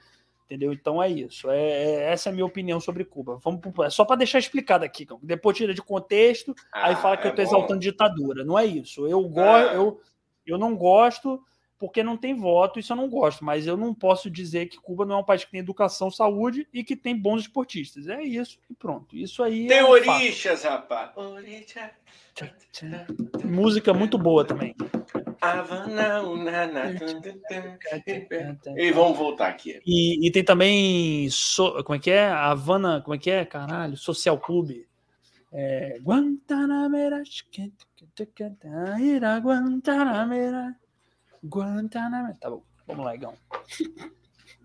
Entendeu? 0.45 0.73
Então 0.73 1.03
é 1.03 1.07
isso. 1.09 1.51
É, 1.51 1.59
é- 1.61 2.03
essa 2.13 2.29
é 2.29 2.31
a 2.31 2.33
minha 2.33 2.45
opinião 2.45 2.79
sobre 2.79 3.03
Cuba. 3.05 3.37
Vamos 3.43 3.59
pro- 3.61 3.83
é 3.83 3.89
só 3.91 4.03
para 4.05 4.15
deixar 4.15 4.39
explicado 4.39 4.83
aqui, 4.85 5.05
depois 5.21 5.55
tira 5.57 5.71
de 5.73 5.81
contexto, 5.83 6.55
aí 6.73 6.93
Ah, 6.93 6.95
fala 6.95 7.17
que 7.17 7.27
é 7.27 7.29
eu 7.29 7.35
tô 7.35 7.41
bom. 7.43 7.47
exaltando 7.47 7.79
ditadura. 7.81 8.43
Não 8.45 8.57
é 8.57 8.65
isso. 8.65 9.05
Eu, 9.05 9.21
go 9.27 9.41
Ah. 9.41 9.73
eu, 9.75 10.01
eu 10.45 10.57
não 10.57 10.75
gosto 10.75 11.43
porque 11.79 12.01
não 12.01 12.17
tem 12.17 12.35
voto, 12.35 12.79
isso 12.79 12.91
eu 12.91 12.97
não 12.97 13.07
gosto, 13.09 13.45
mas 13.45 13.67
eu 13.67 13.77
não 13.77 13.93
posso 13.93 14.29
dizer 14.31 14.65
que 14.67 14.77
Cuba 14.77 15.05
não 15.05 15.17
é 15.17 15.19
um 15.19 15.23
país 15.23 15.45
que 15.45 15.51
tem 15.51 15.59
educação, 15.59 16.09
saúde 16.09 16.67
e 16.73 16.83
que 16.83 16.95
tem 16.95 17.15
bons 17.15 17.41
esportistas. 17.41 18.07
É 18.07 18.21
isso 18.23 18.59
e 18.69 18.73
pronto. 18.73 19.15
Isso 19.15 19.43
aí 19.43 19.67
Tem 19.67 19.77
é 19.77 19.85
orixas, 19.85 20.63
rapaz. 20.63 21.11
Orixa. 21.15 21.91
Música 23.43 23.93
muito 23.93 24.17
boa 24.17 24.43
também. 24.45 24.75
E 28.75 28.91
vamos 28.91 29.17
voltar 29.17 29.47
aqui. 29.49 29.79
E, 29.85 30.27
e 30.27 30.31
tem 30.31 30.43
também, 30.43 31.29
so- 31.29 31.83
como 31.83 31.95
é 31.95 31.99
que 31.99 32.11
é? 32.11 32.27
Havana, 32.27 33.01
como 33.01 33.15
é 33.15 33.17
que 33.17 33.29
é? 33.29 33.45
Caralho, 33.45 33.95
Social 33.97 34.37
Clube. 34.39 34.87
É, 35.51 35.97
Guantanamera, 36.01 37.23
Guantanamera, 39.41 40.75
Guantanamera. 41.45 42.37
Tá 42.39 42.49
bom, 42.49 42.63
vamos 42.85 43.05
lá, 43.05 43.15
Igão. 43.15 43.33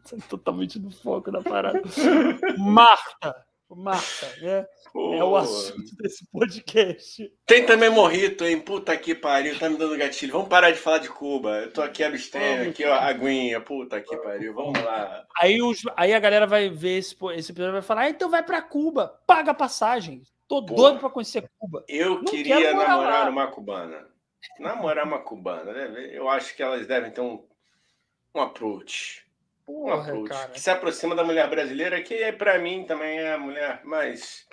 Você 0.04 0.16
é 0.16 0.18
totalmente 0.28 0.78
no 0.78 0.90
foco 0.90 1.30
da 1.30 1.40
parada. 1.42 1.80
Marta, 2.58 3.46
Marta, 3.70 4.26
né? 4.40 4.66
É 5.14 5.24
o 5.24 5.36
assunto 5.36 5.96
desse 5.96 6.26
podcast. 6.30 7.32
Tem 7.46 7.64
também 7.64 7.88
morrito, 7.88 8.44
hein? 8.44 8.60
Puta 8.60 8.96
que 8.96 9.14
pariu, 9.14 9.58
tá 9.58 9.70
me 9.70 9.76
dando 9.78 9.96
gatilho. 9.96 10.32
Vamos 10.32 10.48
parar 10.48 10.70
de 10.72 10.78
falar 10.78 10.98
de 10.98 11.08
Cuba. 11.08 11.60
Eu 11.60 11.72
tô 11.72 11.80
aqui 11.82 12.02
Vamos. 12.02 12.68
aqui, 12.68 12.84
ó, 12.84 12.94
aguinha. 12.94 13.60
Puta 13.60 14.00
que 14.00 14.16
pariu. 14.18 14.52
Vamos 14.54 14.82
lá. 14.82 15.24
Aí, 15.40 15.62
os, 15.62 15.80
aí 15.96 16.12
a 16.12 16.20
galera 16.20 16.46
vai 16.46 16.68
ver 16.68 16.98
esse, 16.98 17.16
esse 17.34 17.52
episódio 17.52 17.70
e 17.70 17.78
vai 17.78 17.82
falar: 17.82 18.02
ah, 18.02 18.10
então 18.10 18.28
vai 18.28 18.42
pra 18.42 18.60
Cuba, 18.60 19.20
paga 19.26 19.52
a 19.52 19.54
passagem. 19.54 20.22
Tô 20.48 20.66
Pô. 20.66 20.74
doido 20.74 20.98
pra 20.98 21.08
conhecer 21.08 21.48
Cuba. 21.58 21.82
Eu 21.88 22.16
Não 22.16 22.24
queria 22.24 22.74
namorar 22.74 23.24
lá. 23.24 23.30
uma 23.30 23.46
cubana. 23.46 24.11
Namorar 24.58 25.06
uma 25.06 25.20
cubana, 25.20 25.72
né? 25.72 26.10
Eu 26.12 26.28
acho 26.28 26.54
que 26.54 26.62
elas 26.62 26.86
devem 26.86 27.10
ter 27.10 27.20
um, 27.20 27.46
um 28.34 28.40
approach. 28.40 29.24
Um 29.66 29.84
Porra, 29.84 30.02
approach 30.02 30.28
cara. 30.28 30.48
que 30.50 30.60
se 30.60 30.70
aproxima 30.70 31.14
da 31.14 31.24
mulher 31.24 31.48
brasileira, 31.48 32.02
que 32.02 32.14
é, 32.14 32.32
pra 32.32 32.58
mim 32.58 32.84
também 32.84 33.18
é 33.18 33.34
a 33.34 33.38
mulher 33.38 33.84
mais 33.84 34.46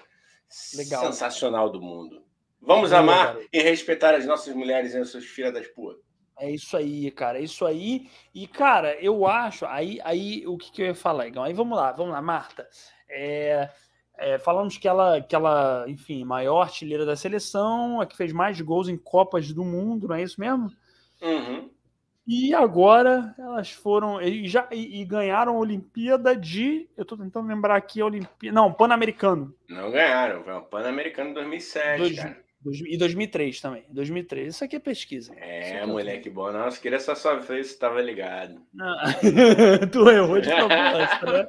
Legal. 0.76 1.06
sensacional 1.06 1.70
do 1.70 1.82
mundo. 1.82 2.24
Vamos 2.61 2.90
Boa, 2.90 3.02
amar 3.02 3.28
garoto. 3.28 3.49
e 3.52 3.61
respeitar 3.61 4.14
as 4.14 4.26
nossas 4.26 4.53
mulheres 4.53 4.94
e 4.94 4.98
as 4.98 5.10
suas 5.10 5.26
filhas 5.26 5.53
das 5.53 5.68
putas. 5.68 6.03
É 6.38 6.49
isso 6.49 6.78
aí, 6.78 7.11
cara. 7.11 7.38
É 7.38 7.44
isso 7.44 7.66
aí. 7.66 8.10
E, 8.34 8.48
cara, 8.48 8.95
eu 9.02 9.28
acho. 9.28 9.66
Aí, 9.66 9.99
aí 10.03 10.48
o 10.48 10.57
que, 10.57 10.72
que 10.72 10.82
eu 10.82 10.88
ia 10.88 10.95
falar, 10.95 11.28
Igão? 11.28 11.44
Aí 11.44 11.53
vamos 11.53 11.78
lá, 11.78 11.91
vamos 11.91 12.14
lá, 12.14 12.22
Marta. 12.22 12.70
É, 13.10 13.70
é, 14.20 14.40
falamos 14.40 14.78
que 14.78 14.88
ela, 14.88 15.22
que 15.22 15.36
ela, 15.36 15.86
enfim, 15.88 16.24
maior 16.24 16.62
artilheira 16.62 17.06
da 17.06 17.16
seleção, 17.16 18.00
a 18.02 18.06
que 18.06 18.16
fez 18.18 18.32
mais 18.32 18.60
gols 18.62 18.88
em 18.90 18.98
Copas 18.98 19.52
do 19.52 19.64
Mundo, 19.64 20.08
não 20.08 20.16
é 20.16 20.24
isso 20.24 20.40
mesmo? 20.40 20.72
Uhum. 21.22 21.70
E 22.28 22.54
agora 22.54 23.34
elas 23.40 23.72
foram 23.72 24.22
e 24.22 24.48
já 24.48 24.68
e, 24.72 25.02
e 25.02 25.06
ganharam 25.06 25.56
a 25.56 25.60
Olimpíada 25.60 26.36
de. 26.36 26.88
Eu 26.96 27.04
tô 27.04 27.18
tentando 27.18 27.48
lembrar 27.48 27.76
aqui 27.76 28.02
a 28.02 28.06
Olimpíada. 28.06 28.54
Não, 28.54 28.72
Pan-Americano. 28.72 29.52
Não 29.68 29.90
ganharam, 29.90 30.44
foi 30.44 30.54
o 30.54 30.62
Pan-Americano 30.62 31.32
em 31.32 31.34
2007, 31.34 31.98
Dois- 31.98 32.16
cara. 32.20 32.48
E 32.65 32.98
2003 32.98 33.61
também. 33.61 33.86
2003. 33.90 34.53
Isso 34.53 34.64
aqui 34.64 34.76
é 34.76 34.80
pesquisa. 34.80 35.34
É, 35.36 35.77
aqui 35.77 35.88
moleque 35.88 36.30
bom. 36.30 36.52
Nossa, 36.52 36.80
queria 36.80 36.99
só 36.99 37.15
saber 37.15 37.64
se 37.64 37.80
tava 37.80 38.02
ligado. 38.02 38.61
Não. 38.73 38.98
tu 39.91 40.10
errou 40.10 40.41
de 40.41 40.49
propósito, 40.49 41.26
né? 41.26 41.48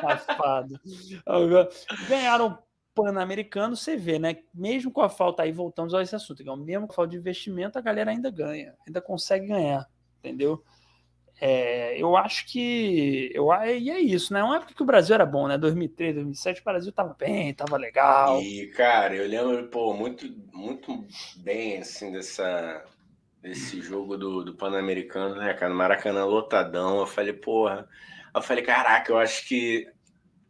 Safado. 0.00 0.80
Agora, 1.26 1.68
Ganharam 2.08 2.58
Pan-Americano, 2.94 3.76
você 3.76 3.94
vê, 3.94 4.18
né? 4.18 4.38
Mesmo 4.54 4.90
com 4.90 5.02
a 5.02 5.08
falta 5.10 5.42
aí, 5.42 5.52
voltamos 5.52 5.92
a 5.92 6.02
esse 6.02 6.16
assunto, 6.16 6.42
mesmo 6.56 6.86
com 6.86 6.94
a 6.94 6.96
falta 6.96 7.10
de 7.10 7.18
investimento, 7.18 7.78
a 7.78 7.82
galera 7.82 8.10
ainda 8.10 8.30
ganha, 8.30 8.74
ainda 8.86 9.02
consegue 9.02 9.48
ganhar, 9.48 9.86
entendeu? 10.18 10.64
É, 11.38 12.00
eu 12.00 12.16
acho 12.16 12.46
que. 12.46 13.30
Eu, 13.34 13.48
e 13.52 13.90
é 13.90 14.00
isso, 14.00 14.32
né? 14.32 14.42
Uma 14.42 14.56
época 14.56 14.74
que 14.74 14.82
o 14.82 14.86
Brasil 14.86 15.14
era 15.14 15.26
bom, 15.26 15.46
né? 15.46 15.58
2003, 15.58 16.14
2007, 16.14 16.60
o 16.60 16.64
Brasil 16.64 16.92
tava 16.92 17.14
bem, 17.14 17.52
tava 17.52 17.76
legal. 17.76 18.40
E, 18.40 18.68
cara, 18.68 19.14
eu 19.14 19.28
lembro, 19.28 19.68
pô, 19.68 19.92
muito, 19.92 20.26
muito 20.52 21.06
bem, 21.36 21.78
assim, 21.78 22.10
dessa, 22.10 22.84
desse 23.42 23.82
jogo 23.82 24.16
do, 24.16 24.44
do 24.44 24.54
Pan-Americano, 24.54 25.36
né, 25.36 25.52
cara? 25.52 25.70
No 25.70 25.78
Maracanã 25.78 26.24
lotadão. 26.24 27.00
Eu 27.00 27.06
falei, 27.06 27.34
porra. 27.34 27.86
Eu 28.34 28.40
falei, 28.40 28.64
caraca, 28.64 29.12
eu 29.12 29.18
acho 29.18 29.46
que 29.46 29.86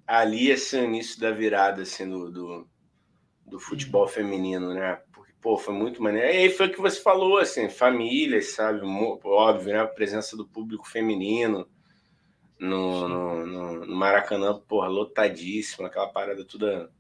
ali 0.06 0.46
ia 0.46 0.56
ser 0.56 0.82
o 0.82 0.84
início 0.84 1.20
da 1.20 1.32
virada, 1.32 1.82
assim, 1.82 2.08
do, 2.08 2.30
do, 2.30 2.68
do 3.44 3.58
futebol 3.58 4.06
feminino, 4.06 4.72
né? 4.72 5.00
Pô, 5.46 5.56
foi 5.56 5.74
muito 5.74 6.02
maneiro. 6.02 6.26
E 6.26 6.38
aí 6.38 6.50
foi 6.50 6.66
o 6.66 6.72
que 6.72 6.80
você 6.80 7.00
falou, 7.00 7.38
assim, 7.38 7.68
famílias, 7.68 8.48
sabe? 8.48 8.80
Óbvio, 8.84 9.74
né? 9.74 9.80
A 9.80 9.86
presença 9.86 10.36
do 10.36 10.44
público 10.44 10.88
feminino 10.88 11.68
no, 12.58 13.08
no, 13.08 13.46
no, 13.46 13.86
no 13.86 13.94
Maracanã, 13.94 14.58
porra, 14.66 14.88
lotadíssimo, 14.88 15.86
aquela 15.86 16.08
parada 16.08 16.44
toda. 16.44 16.90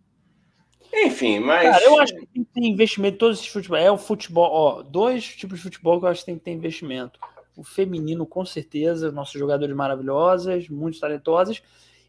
Enfim, 0.94 1.40
mas. 1.40 1.70
Cara, 1.70 1.84
eu 1.86 1.98
acho 1.98 2.14
que 2.14 2.26
tem 2.26 2.44
que 2.44 2.52
ter 2.52 2.64
investimento 2.64 3.16
em 3.16 3.18
todos 3.18 3.40
esses 3.40 3.50
futebol. 3.50 3.78
É 3.78 3.90
o 3.90 3.98
futebol, 3.98 4.48
ó, 4.48 4.80
dois 4.80 5.26
tipos 5.26 5.58
de 5.58 5.64
futebol 5.64 5.98
que 5.98 6.06
eu 6.06 6.10
acho 6.10 6.20
que 6.20 6.26
tem 6.26 6.38
que 6.38 6.44
ter 6.44 6.52
investimento. 6.52 7.18
O 7.56 7.64
feminino, 7.64 8.24
com 8.24 8.44
certeza, 8.44 9.10
nossos 9.10 9.40
jogadores 9.40 9.74
maravilhosas, 9.74 10.68
muito 10.68 11.00
talentosas. 11.00 11.60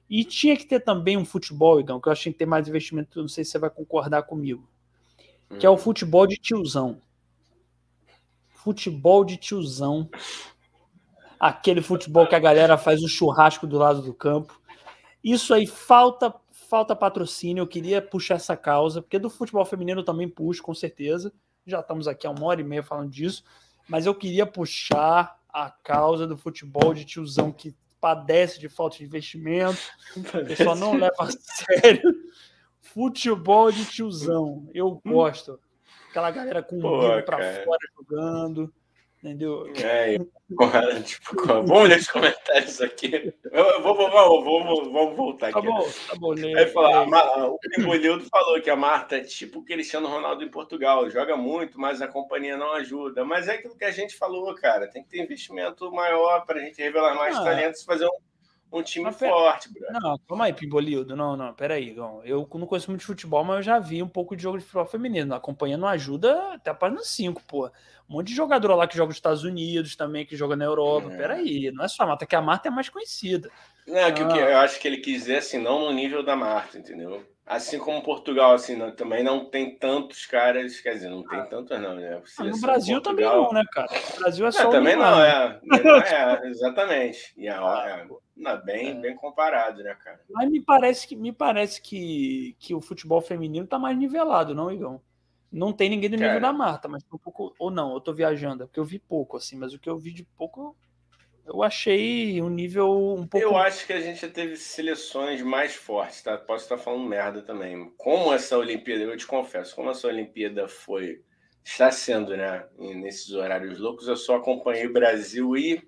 E 0.07 0.23
tinha 0.23 0.55
que 0.55 0.67
ter 0.67 0.81
também 0.81 1.17
um 1.17 1.25
futebol, 1.25 1.79
Igão, 1.79 1.99
que 1.99 2.07
eu 2.07 2.11
acho 2.11 2.21
que 2.21 2.25
tem 2.25 2.33
que 2.33 2.39
ter 2.39 2.45
mais 2.45 2.67
investimento, 2.67 3.19
não 3.19 3.27
sei 3.27 3.43
se 3.43 3.49
você 3.49 3.57
vai 3.57 3.71
concordar 3.71 4.21
comigo. 4.21 4.69
Que 5.59 5.65
é 5.65 5.69
o 5.69 5.77
futebol 5.77 6.27
de 6.27 6.35
tiozão. 6.35 7.01
Futebol 8.49 9.23
de 9.23 9.37
tiozão. 9.37 10.09
Aquele 11.39 11.81
futebol 11.81 12.27
que 12.27 12.35
a 12.35 12.39
galera 12.39 12.77
faz 12.77 13.01
o 13.01 13.07
churrasco 13.07 13.65
do 13.65 13.77
lado 13.77 14.01
do 14.01 14.13
campo. 14.13 14.59
Isso 15.23 15.53
aí 15.53 15.65
falta 15.65 16.33
falta 16.67 16.95
patrocínio. 16.95 17.61
Eu 17.61 17.67
queria 17.67 18.01
puxar 18.01 18.35
essa 18.35 18.57
causa, 18.57 19.01
porque 19.01 19.17
do 19.17 19.29
futebol 19.29 19.65
feminino 19.65 20.01
eu 20.01 20.05
também 20.05 20.27
puxo, 20.27 20.61
com 20.61 20.73
certeza. 20.73 21.31
Já 21.65 21.79
estamos 21.79 22.07
aqui 22.07 22.27
há 22.27 22.31
uma 22.31 22.45
hora 22.45 22.61
e 22.61 22.63
meia 22.63 22.83
falando 22.83 23.09
disso. 23.09 23.43
Mas 23.87 24.05
eu 24.05 24.13
queria 24.13 24.45
puxar 24.45 25.39
a 25.49 25.71
causa 25.71 26.27
do 26.27 26.37
futebol 26.37 26.93
de 26.93 27.05
tiozão 27.05 27.51
que 27.51 27.73
padece 27.99 28.59
de 28.59 28.69
falta 28.69 28.97
de 28.97 29.05
investimento. 29.05 29.79
O 30.15 30.45
pessoal 30.45 30.75
não 30.75 30.93
leva 30.97 31.15
a 31.19 31.29
sério. 31.31 32.13
Futebol 32.97 33.71
de 33.71 33.85
tiozão. 33.85 34.67
Eu 34.73 34.99
gosto. 35.05 35.59
Aquela 36.09 36.31
galera 36.31 36.63
com 36.63 36.79
o 36.79 36.81
Pô, 36.81 36.99
pra 36.99 37.37
cara. 37.37 37.63
fora 37.63 37.79
jogando. 37.95 38.73
Entendeu? 39.21 39.67
É, 39.75 40.17
tipo, 41.05 41.45
vamos 41.45 41.89
ler 41.89 41.99
os 41.99 42.07
comentários 42.07 42.81
aqui. 42.81 43.35
Eu, 43.51 43.83
vou, 43.83 43.95
vou, 43.95 44.43
vou, 44.43 44.91
vamos 44.91 45.15
voltar 45.15 45.51
tá 45.51 45.59
aqui. 45.59 45.67
Tá 45.67 45.73
bom, 45.73 45.89
tá 46.07 46.15
bom. 46.15 46.33
Aí 46.33 46.65
falar, 46.67 47.47
o 47.47 47.59
Pimbolildo 47.59 48.25
falou 48.31 48.59
que 48.61 48.69
a 48.71 48.75
Marta 48.75 49.17
é 49.17 49.21
tipo 49.21 49.59
o 49.59 49.63
Cristiano 49.63 50.07
Ronaldo 50.07 50.43
em 50.43 50.49
Portugal, 50.49 51.07
joga 51.11 51.37
muito, 51.37 51.79
mas 51.79 52.01
a 52.01 52.07
companhia 52.07 52.57
não 52.57 52.73
ajuda. 52.73 53.23
Mas 53.23 53.47
é 53.47 53.53
aquilo 53.53 53.77
que 53.77 53.85
a 53.85 53.91
gente 53.91 54.15
falou, 54.15 54.55
cara. 54.55 54.87
Tem 54.87 55.03
que 55.03 55.09
ter 55.09 55.21
investimento 55.21 55.91
maior 55.91 56.45
para 56.47 56.59
a 56.59 56.63
gente 56.63 56.81
revelar 56.81 57.13
mais 57.13 57.35
ah, 57.35 57.43
talentos 57.43 57.81
e 57.81 57.85
fazer 57.85 58.07
um 58.07 58.26
um 58.71 58.83
time 58.83 59.11
forte. 59.11 59.69
Não, 59.91 60.17
calma 60.27 60.45
aí, 60.45 60.53
Pimbolildo. 60.53 61.15
Não, 61.15 61.37
não, 61.37 61.53
peraí. 61.53 61.95
Eu 62.25 62.47
não 62.53 62.67
conheço 62.67 62.89
muito 62.89 63.01
de 63.01 63.07
futebol, 63.07 63.43
mas 63.43 63.57
eu 63.57 63.63
já 63.63 63.79
vi 63.79 64.03
um 64.03 64.07
pouco 64.07 64.35
de 64.35 64.43
jogo 64.43 64.57
de 64.57 64.63
futebol 64.63 64.85
feminino. 64.85 65.33
Acompanhando 65.33 65.85
ajuda 65.85 66.53
até 66.53 66.71
a 66.71 66.73
página 66.73 67.01
5, 67.01 67.41
pô. 67.47 67.67
Um 68.09 68.15
monte 68.15 68.27
de 68.27 68.35
jogador 68.35 68.75
lá 68.75 68.87
que 68.87 68.95
joga 68.95 69.07
nos 69.07 69.17
Estados 69.17 69.43
Unidos 69.43 69.95
também, 69.95 70.25
que 70.25 70.35
joga 70.35 70.55
na 70.55 70.65
Europa. 70.65 71.11
É. 71.11 71.17
Peraí, 71.17 71.71
não 71.71 71.85
é 71.85 71.87
só 71.87 72.03
a 72.03 72.07
Marta, 72.07 72.25
que 72.25 72.35
a 72.35 72.41
Marta 72.41 72.67
é 72.67 72.71
mais 72.71 72.89
conhecida. 72.89 73.49
Não, 73.87 73.99
é 73.99 74.11
que 74.11 74.21
ah. 74.21 74.35
eu 74.35 74.57
acho 74.57 74.79
que 74.79 74.87
ele 74.87 74.97
quis 74.97 75.21
dizer 75.21 75.37
assim, 75.37 75.57
não 75.57 75.85
no 75.85 75.93
nível 75.93 76.21
da 76.21 76.35
Marta, 76.35 76.77
entendeu? 76.77 77.23
Assim 77.45 77.79
como 77.79 78.03
Portugal, 78.03 78.53
assim, 78.53 78.75
não, 78.75 78.91
também 78.91 79.23
não 79.23 79.45
tem 79.45 79.73
tantos 79.73 80.25
caras, 80.25 80.81
quer 80.81 80.95
dizer, 80.95 81.07
não 81.07 81.23
tem 81.23 81.45
tantos 81.45 81.79
não, 81.79 81.95
né? 81.95 82.21
Ah, 82.37 82.43
no 82.43 82.59
Brasil 82.59 83.01
Portugal... 83.01 83.01
também 83.01 83.25
não, 83.25 83.53
né, 83.53 83.63
cara? 83.71 83.87
No 83.87 84.19
Brasil 84.19 84.45
é, 84.45 84.49
é 84.49 84.51
só 84.51 84.67
é, 84.67 84.71
também 84.71 84.95
não, 84.99 85.23
é, 85.23 85.61
é, 85.71 86.47
exatamente. 86.49 87.33
E 87.37 87.47
é, 87.47 87.53
é, 87.53 88.07
é 88.45 88.57
bem, 88.57 88.89
é. 88.89 88.93
bem 88.95 89.15
comparado, 89.15 89.81
né, 89.81 89.95
cara? 90.03 90.19
Mas 90.29 90.49
me 90.49 90.59
parece 90.59 91.07
que 91.07 91.15
me 91.15 91.31
parece 91.31 91.81
que, 91.81 92.53
que 92.59 92.75
o 92.75 92.81
futebol 92.81 93.21
feminino 93.21 93.65
tá 93.65 93.79
mais 93.79 93.97
nivelado, 93.97 94.53
não, 94.53 94.69
Igão? 94.69 95.01
Não 95.49 95.71
tem 95.71 95.89
ninguém 95.89 96.09
do 96.09 96.17
nível 96.17 96.27
cara. 96.27 96.41
da 96.41 96.51
Marta, 96.51 96.89
mas 96.89 97.01
um 97.13 97.17
pouco 97.17 97.55
ou 97.57 97.71
não, 97.71 97.93
eu 97.93 98.01
tô 98.01 98.13
viajando, 98.13 98.67
porque 98.67 98.79
eu 98.79 98.83
vi 98.83 98.99
pouco 98.99 99.37
assim, 99.37 99.57
mas 99.57 99.73
o 99.73 99.79
que 99.79 99.89
eu 99.89 99.97
vi 99.97 100.11
de 100.11 100.25
pouco 100.37 100.75
eu 101.47 101.63
achei 101.63 102.41
um 102.41 102.49
nível 102.49 103.15
um 103.15 103.25
pouco. 103.25 103.45
Eu 103.45 103.55
acho 103.55 103.87
que 103.87 103.93
a 103.93 104.01
gente 104.01 104.21
já 104.21 104.27
teve 104.27 104.57
seleções 104.57 105.41
mais 105.41 105.75
fortes, 105.75 106.21
tá? 106.21 106.37
Posso 106.37 106.63
estar 106.63 106.77
falando 106.77 107.07
merda 107.07 107.41
também. 107.41 107.89
Como 107.97 108.33
essa 108.33 108.57
Olimpíada, 108.57 109.03
eu 109.03 109.17
te 109.17 109.25
confesso, 109.25 109.75
como 109.75 109.89
essa 109.89 110.07
Olimpíada 110.07 110.67
foi. 110.67 111.21
Está 111.63 111.91
sendo, 111.91 112.35
né? 112.35 112.65
Nesses 112.77 113.31
horários 113.33 113.79
loucos, 113.79 114.07
eu 114.07 114.15
só 114.17 114.35
acompanhei 114.35 114.87
Brasil 114.87 115.55
e. 115.55 115.81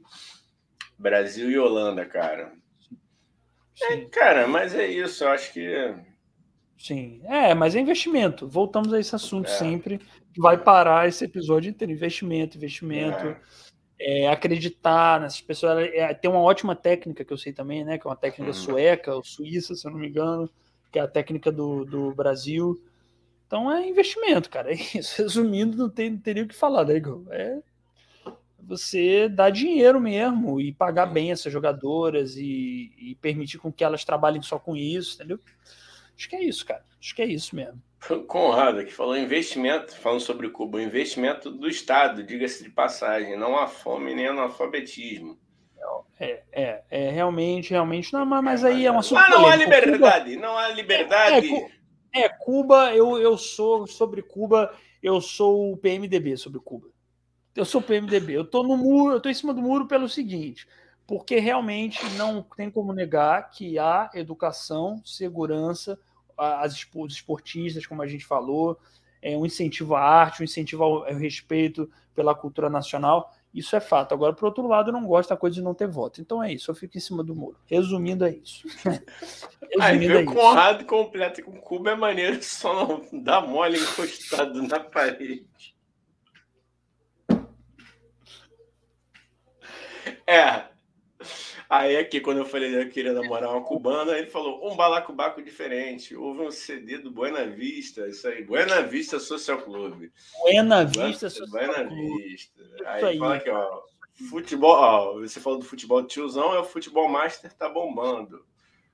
Brasil 0.98 1.50
e 1.50 1.58
Holanda, 1.58 2.06
cara. 2.06 2.54
É, 3.82 3.98
cara, 4.06 4.48
mas 4.48 4.76
é 4.76 4.88
isso, 4.88 5.24
eu 5.24 5.30
acho 5.30 5.54
que. 5.54 5.96
Sim, 6.78 7.22
é, 7.26 7.54
mas 7.54 7.76
é 7.76 7.80
investimento. 7.80 8.48
Voltamos 8.48 8.94
a 8.94 9.00
esse 9.00 9.14
assunto 9.14 9.48
é. 9.48 9.54
sempre. 9.54 10.00
Vai 10.38 10.58
parar 10.58 11.08
esse 11.08 11.26
episódio 11.26 11.70
inteiro. 11.70 11.92
Investimento, 11.92 12.58
investimento. 12.58 13.28
É 13.28 13.42
é, 14.00 14.28
acreditar 14.30 15.20
nessas 15.20 15.42
pessoas. 15.42 15.90
É, 15.94 16.14
tem 16.14 16.30
uma 16.30 16.42
ótima 16.42 16.76
técnica 16.76 17.26
que 17.26 17.34
eu 17.34 17.38
sei 17.38 17.52
também, 17.52 17.84
né? 17.84 17.98
Que 17.98 18.08
é 18.08 18.10
uma 18.10 18.16
técnica 18.16 18.52
uhum. 18.52 18.58
sueca 18.58 19.16
ou 19.16 19.24
suíça, 19.24 19.76
se 19.76 19.86
eu 19.86 19.92
não 19.92 20.00
me 20.00 20.08
engano, 20.08 20.50
que 20.92 20.98
é 20.98 21.02
a 21.02 21.08
técnica 21.08 21.52
do, 21.52 21.86
do 21.86 22.14
Brasil. 22.14 22.82
Então 23.46 23.72
é 23.72 23.88
investimento, 23.88 24.50
cara. 24.50 24.72
É 24.74 24.76
isso. 24.76 25.22
Resumindo, 25.22 25.78
não, 25.78 25.90
tem, 25.90 26.12
não 26.12 26.20
teria 26.20 26.44
o 26.44 26.48
que 26.48 26.56
falar, 26.56 26.86
né, 26.86 26.96
Igor? 26.96 27.24
É 27.30 27.60
você 28.70 29.28
dar 29.28 29.50
dinheiro 29.50 30.00
mesmo 30.00 30.62
e 30.62 30.72
pagar 30.72 31.08
bem 31.08 31.32
essas 31.32 31.52
jogadoras 31.52 32.36
e, 32.38 32.94
e 33.00 33.16
permitir 33.16 33.58
com 33.58 33.72
que 33.72 33.84
elas 33.84 34.06
trabalhem 34.06 34.44
só 34.44 34.60
com 34.60 34.76
isso, 34.76 35.16
entendeu? 35.16 35.40
Acho 36.16 36.30
que 36.30 36.36
é 36.36 36.44
isso, 36.44 36.64
cara. 36.64 36.86
Acho 37.00 37.16
que 37.16 37.22
é 37.24 37.26
isso 37.26 37.56
mesmo. 37.56 37.82
Conrado, 38.28 38.86
que 38.86 38.94
falou 38.94 39.18
investimento, 39.18 39.96
falando 39.98 40.22
sobre 40.22 40.50
Cuba, 40.50 40.82
investimento 40.82 41.52
do 41.52 41.68
Estado, 41.68 42.24
diga-se 42.24 42.64
de 42.64 42.70
passagem, 42.70 43.38
não 43.38 43.58
a 43.58 43.68
fome 43.68 44.16
nem 44.16 44.28
analfabetismo. 44.28 45.38
É, 46.20 46.44
é, 46.52 46.84
é 46.90 47.12
realmente, 47.12 47.72
realmente, 47.72 48.12
não, 48.12 48.26
mas 48.26 48.66
aí 48.66 48.86
é 48.86 48.92
uma 48.92 49.00
Ah, 49.00 49.30
não 49.30 49.48
há 49.48 49.56
liberdade, 49.56 50.36
Cuba, 50.36 50.48
não 50.48 50.58
há 50.58 50.68
liberdade. 50.70 51.50
É, 52.14 52.24
é, 52.24 52.30
Cuba, 52.30 52.94
eu, 52.94 53.18
eu 53.18 53.38
sou 53.38 53.88
sobre 53.88 54.22
Cuba, 54.22 54.74
eu 55.02 55.22
sou 55.22 55.72
o 55.72 55.78
PMDB 55.78 56.36
sobre 56.36 56.60
Cuba. 56.60 56.90
Eu 57.56 57.64
sou 57.64 57.80
o 57.80 57.84
PMDB, 57.84 58.34
eu 58.34 58.46
tô 58.46 58.64
no 58.64 58.76
muro, 58.76 59.14
eu 59.14 59.22
tô 59.22 59.30
em 59.30 59.34
cima 59.34 59.54
do 59.54 59.62
muro 59.62 59.88
pelo 59.88 60.10
seguinte, 60.10 60.68
porque 61.08 61.40
realmente 61.40 62.04
não 62.18 62.42
tem 62.42 62.70
como 62.70 62.92
negar 62.92 63.50
que 63.50 63.80
há 63.80 64.10
educação, 64.14 65.02
segurança, 65.06 65.98
as, 66.40 66.88
os 66.96 67.14
esportistas, 67.14 67.86
como 67.86 68.02
a 68.02 68.08
gente 68.08 68.26
falou, 68.26 68.80
é, 69.22 69.38
um 69.38 69.46
incentivo 69.46 69.96
à 69.96 70.02
arte, 70.02 70.42
um 70.42 70.46
incentivo 70.46 70.84
ao, 70.84 71.06
ao, 71.06 71.16
respeito 71.16 71.90
pela 72.16 72.34
cultura 72.34 72.70
nacional. 72.70 73.34
Isso 73.54 73.76
é 73.76 73.80
fato. 73.80 74.14
Agora, 74.14 74.34
por 74.34 74.46
outro 74.46 74.68
lado, 74.68 74.90
eu 74.90 74.94
não 74.94 75.06
gosto 75.06 75.30
da 75.30 75.38
coisa 75.38 75.56
de 75.56 75.62
não 75.62 75.74
ter 75.74 75.88
voto. 75.88 76.22
Então 76.22 76.42
é 76.42 76.54
isso, 76.54 76.70
eu 76.70 76.76
fico 76.76 76.98
em 76.98 77.02
cima 77.02 77.24
do 77.24 77.36
muro. 77.36 77.58
Resumindo, 77.66 78.26
é 78.26 78.32
isso. 78.32 78.68
Resumindo, 79.78 80.18
Aí, 80.18 80.24
é 80.24 80.26
Conrado 80.26 80.86
completo 80.86 81.44
com 81.44 81.60
Cuba 81.60 81.92
é 81.92 81.96
maneiro, 81.96 82.42
só 82.44 82.88
não 82.88 83.22
dá 83.22 83.42
mole 83.42 83.80
encostado 83.80 84.62
na 84.64 84.80
parede. 84.80 85.48
É, 90.26 90.66
Aí 91.70 91.98
aqui, 91.98 92.20
quando 92.20 92.40
eu 92.40 92.46
falei 92.46 92.72
que 92.72 92.78
eu 92.78 92.90
queria 92.90 93.14
namorar 93.14 93.52
uma 93.52 93.64
cubana, 93.64 94.18
ele 94.18 94.26
falou 94.26 94.68
um 94.68 94.76
balacobaco 94.76 95.40
diferente. 95.40 96.16
Houve 96.16 96.42
um 96.42 96.50
CD 96.50 96.98
do 96.98 97.12
Buena 97.12 97.46
Vista, 97.46 98.08
isso 98.08 98.28
aí, 98.28 98.44
Buena 98.44 98.82
Vista 98.82 99.20
Social 99.20 99.62
Club. 99.62 100.10
Buena 100.42 100.84
Vista 100.84 101.30
Social 101.30 101.48
Buena 101.48 101.88
Club. 101.88 102.24
Vista. 102.24 102.64
Aí, 102.88 103.06
aí, 103.06 103.20
fala 103.20 103.36
aqui, 103.36 103.52
ó. 103.52 103.82
Futebol, 104.32 104.72
ó, 104.72 105.14
você 105.20 105.40
falou 105.40 105.60
do 105.60 105.66
futebol 105.66 106.04
tiozão, 106.04 106.56
é 106.56 106.60
o 106.60 106.66
futebol 106.66 107.08
master 107.08 107.54
tá 107.54 107.70
bombando. 107.70 108.44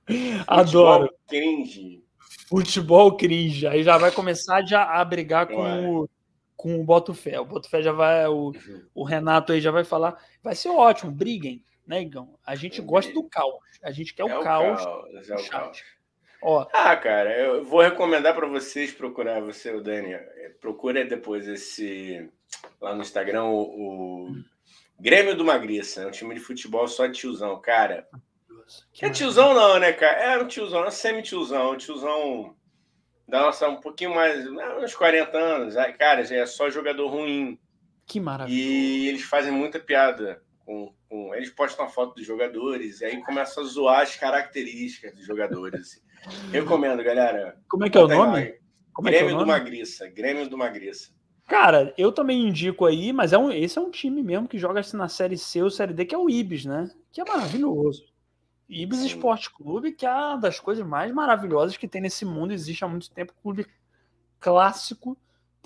Futebol 0.06 0.44
Adoro. 0.46 1.14
Cringe. 1.26 2.04
Futebol 2.46 3.16
cringe. 3.16 3.66
Aí 3.66 3.82
já 3.82 3.96
vai 3.96 4.12
começar 4.12 4.62
já 4.64 4.84
a 4.84 5.02
brigar 5.02 5.46
com 5.46 6.02
o 6.02 6.10
com 6.54 6.78
o 6.78 6.84
Botafé. 6.84 7.40
O 7.40 7.44
Botafé 7.44 7.82
já 7.82 7.92
vai, 7.92 8.26
o, 8.26 8.48
uhum. 8.48 8.86
o 8.94 9.04
Renato 9.04 9.52
aí 9.52 9.60
já 9.60 9.70
vai 9.70 9.84
falar. 9.84 10.16
Vai 10.42 10.54
ser 10.54 10.68
ótimo, 10.68 11.10
briguem 11.10 11.62
né, 11.86 12.02
Igão? 12.02 12.38
A 12.44 12.54
gente 12.54 12.80
gosta 12.82 13.12
do 13.12 13.22
caos. 13.24 13.60
A 13.82 13.90
gente 13.90 14.14
quer 14.14 14.22
é 14.22 14.24
o, 14.24 14.42
caos. 14.42 14.84
caos 14.84 15.30
é 15.30 15.34
o 15.34 15.48
caos. 15.48 15.82
Ó, 16.42 16.66
ah, 16.72 16.96
cara, 16.96 17.36
eu 17.38 17.64
vou 17.64 17.80
recomendar 17.80 18.34
para 18.34 18.46
vocês 18.46 18.92
procurar, 18.92 19.40
você, 19.40 19.74
o 19.74 19.80
Dani, 19.80 20.14
procura 20.60 21.04
depois 21.04 21.48
esse 21.48 22.30
lá 22.80 22.94
no 22.94 23.00
Instagram 23.00 23.44
o, 23.44 24.28
o 24.28 24.44
Grêmio 25.00 25.36
do 25.36 25.44
Magriça, 25.44 26.02
é 26.02 26.06
um 26.06 26.10
time 26.10 26.34
de 26.34 26.40
futebol 26.40 26.86
só 26.86 27.06
de 27.06 27.18
tiozão, 27.18 27.60
cara. 27.60 28.06
Que 28.92 29.06
é 29.06 29.10
tiozão 29.10 29.54
não, 29.54 29.78
né, 29.78 29.92
cara? 29.92 30.16
É 30.18 30.38
um 30.38 30.46
tiozão, 30.46 30.84
é 30.84 30.88
um 30.88 30.90
semi-tiozão, 30.90 31.72
um 31.72 31.76
tiozão 31.76 32.56
da 33.26 33.40
nossa, 33.40 33.68
um 33.68 33.80
pouquinho 33.80 34.14
mais, 34.14 34.44
né, 34.50 34.76
uns 34.76 34.94
40 34.94 35.36
anos, 35.36 35.74
cara, 35.98 36.24
já 36.24 36.36
é 36.36 36.46
só 36.46 36.70
jogador 36.70 37.08
ruim. 37.08 37.58
Que 38.06 38.20
maravilha. 38.20 38.56
E 38.56 39.08
eles 39.08 39.22
fazem 39.22 39.52
muita 39.52 39.80
piada 39.80 40.42
com, 40.66 40.92
com, 41.08 41.34
eles 41.34 41.48
postam 41.50 41.86
a 41.86 41.88
foto 41.88 42.16
dos 42.16 42.26
jogadores 42.26 43.00
e 43.00 43.04
aí 43.04 43.22
começa 43.22 43.60
a 43.60 43.64
zoar 43.64 44.00
as 44.00 44.16
características 44.16 45.14
dos 45.14 45.24
jogadores. 45.24 46.02
Recomendo, 46.50 47.02
galera. 47.04 47.56
Como 47.68 47.86
é 47.86 47.90
que 47.90 47.96
é 47.96 48.02
o 48.02 48.08
nome? 48.08 48.54
Como 48.92 49.08
Grêmio 49.08 49.28
é 49.28 49.30
é 49.30 49.34
o 49.34 49.36
nome? 49.36 49.44
do 49.44 49.46
Magriça. 49.46 50.08
Grêmio 50.08 50.48
do 50.48 50.58
Magriça. 50.58 51.14
Cara, 51.46 51.94
eu 51.96 52.10
também 52.10 52.48
indico 52.48 52.84
aí, 52.84 53.12
mas 53.12 53.32
é 53.32 53.38
um, 53.38 53.52
esse 53.52 53.78
é 53.78 53.80
um 53.80 53.90
time 53.90 54.20
mesmo 54.20 54.48
que 54.48 54.58
joga 54.58 54.80
assim 54.80 54.96
na 54.96 55.08
Série 55.08 55.38
C 55.38 55.62
ou 55.62 55.70
Série 55.70 55.94
D, 55.94 56.04
que 56.04 56.14
é 56.14 56.18
o 56.18 56.28
Ibis, 56.28 56.64
né? 56.64 56.90
Que 57.12 57.20
é 57.20 57.24
maravilhoso. 57.24 58.04
Ibis 58.68 58.98
Sim. 58.98 59.06
Esporte 59.06 59.52
Clube, 59.52 59.92
que 59.92 60.04
é 60.04 60.10
uma 60.10 60.36
das 60.36 60.58
coisas 60.58 60.84
mais 60.84 61.12
maravilhosas 61.12 61.76
que 61.76 61.86
tem 61.86 62.00
nesse 62.00 62.24
mundo, 62.24 62.52
existe 62.52 62.84
há 62.84 62.88
muito 62.88 63.08
tempo, 63.12 63.32
clube 63.40 63.64
clássico, 64.40 65.16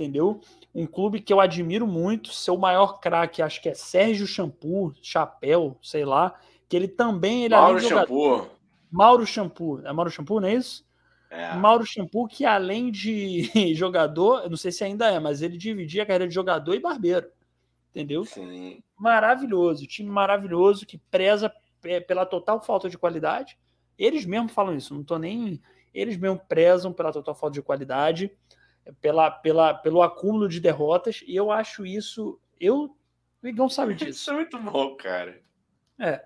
entendeu? 0.00 0.40
Um 0.74 0.86
clube 0.86 1.20
que 1.20 1.32
eu 1.32 1.40
admiro 1.40 1.86
muito, 1.86 2.32
seu 2.32 2.56
maior 2.56 3.00
craque, 3.00 3.42
acho 3.42 3.60
que 3.60 3.68
é 3.68 3.74
Sérgio 3.74 4.26
Shampoo, 4.26 4.94
Chapéu, 5.02 5.76
sei 5.82 6.04
lá, 6.04 6.34
que 6.68 6.76
ele 6.76 6.88
também 6.88 7.44
ele 7.44 7.54
Mauro 7.54 7.80
Shampoo. 7.80 8.48
Mauro 8.90 9.26
Shampoo, 9.26 9.80
é 9.84 9.92
Mauro 9.92 10.10
Shampoo, 10.10 10.40
não 10.40 10.48
é 10.48 10.54
isso? 10.54 10.88
É. 11.28 11.54
Mauro 11.54 11.84
Shampoo, 11.84 12.26
que 12.26 12.44
além 12.44 12.90
de 12.90 13.50
jogador, 13.74 14.48
não 14.48 14.56
sei 14.56 14.72
se 14.72 14.82
ainda 14.82 15.08
é, 15.08 15.20
mas 15.20 15.42
ele 15.42 15.58
dividia 15.58 16.02
a 16.02 16.06
carreira 16.06 16.26
de 16.26 16.34
jogador 16.34 16.74
e 16.74 16.80
barbeiro. 16.80 17.28
Entendeu? 17.90 18.24
Sim. 18.24 18.82
Maravilhoso, 18.96 19.86
time 19.86 20.08
maravilhoso 20.08 20.86
que 20.86 20.98
preza 21.10 21.52
pela 22.06 22.24
total 22.24 22.60
falta 22.62 22.88
de 22.88 22.96
qualidade. 22.96 23.58
Eles 23.98 24.24
mesmos 24.24 24.52
falam 24.52 24.76
isso, 24.76 24.94
não 24.94 25.04
tô 25.04 25.18
nem. 25.18 25.60
Eles 25.92 26.16
mesmos 26.16 26.42
prezam 26.48 26.92
pela 26.92 27.12
total 27.12 27.34
falta 27.34 27.54
de 27.54 27.62
qualidade 27.62 28.30
pela, 29.00 29.30
pela, 29.30 29.74
pelo 29.74 30.02
acúmulo 30.02 30.48
de 30.48 30.60
derrotas, 30.60 31.22
e 31.26 31.34
eu 31.34 31.50
acho 31.50 31.84
isso. 31.86 32.38
Eu, 32.58 32.96
o 33.42 33.48
Igão 33.48 33.68
sabe 33.68 33.94
disso. 33.94 34.10
Isso 34.10 34.30
é 34.30 34.34
muito 34.34 34.58
bom, 34.58 34.96
cara. 34.96 35.40
É. 35.98 36.24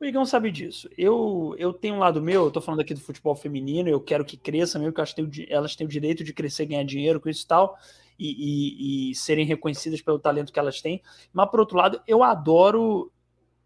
O 0.00 0.04
Igão 0.04 0.24
sabe 0.24 0.50
disso. 0.50 0.88
Eu, 0.96 1.54
eu 1.58 1.72
tenho 1.72 1.96
um 1.96 1.98
lado 1.98 2.22
meu, 2.22 2.44
eu 2.44 2.50
tô 2.50 2.60
falando 2.60 2.80
aqui 2.80 2.94
do 2.94 3.00
futebol 3.00 3.34
feminino, 3.34 3.88
eu 3.88 4.00
quero 4.00 4.24
que 4.24 4.36
cresça 4.36 4.78
mesmo, 4.78 4.92
porque 4.92 5.00
elas 5.00 5.14
têm, 5.14 5.46
elas 5.48 5.76
têm 5.76 5.86
o 5.86 5.90
direito 5.90 6.22
de 6.22 6.32
crescer 6.32 6.66
ganhar 6.66 6.84
dinheiro 6.84 7.20
com 7.20 7.28
isso 7.28 7.44
e 7.44 7.48
tal. 7.48 7.76
e, 8.18 9.10
e, 9.10 9.10
e, 9.10 9.14
serem 9.14 9.44
reconhecidas 9.44 10.00
pelo 10.00 10.18
talento 10.18 10.52
que 10.52 10.58
elas 10.58 10.80
têm. 10.80 11.02
Mas, 11.32 11.50
por 11.50 11.60
outro 11.60 11.76
lado, 11.76 12.00
eu 12.06 12.22
adoro 12.22 13.12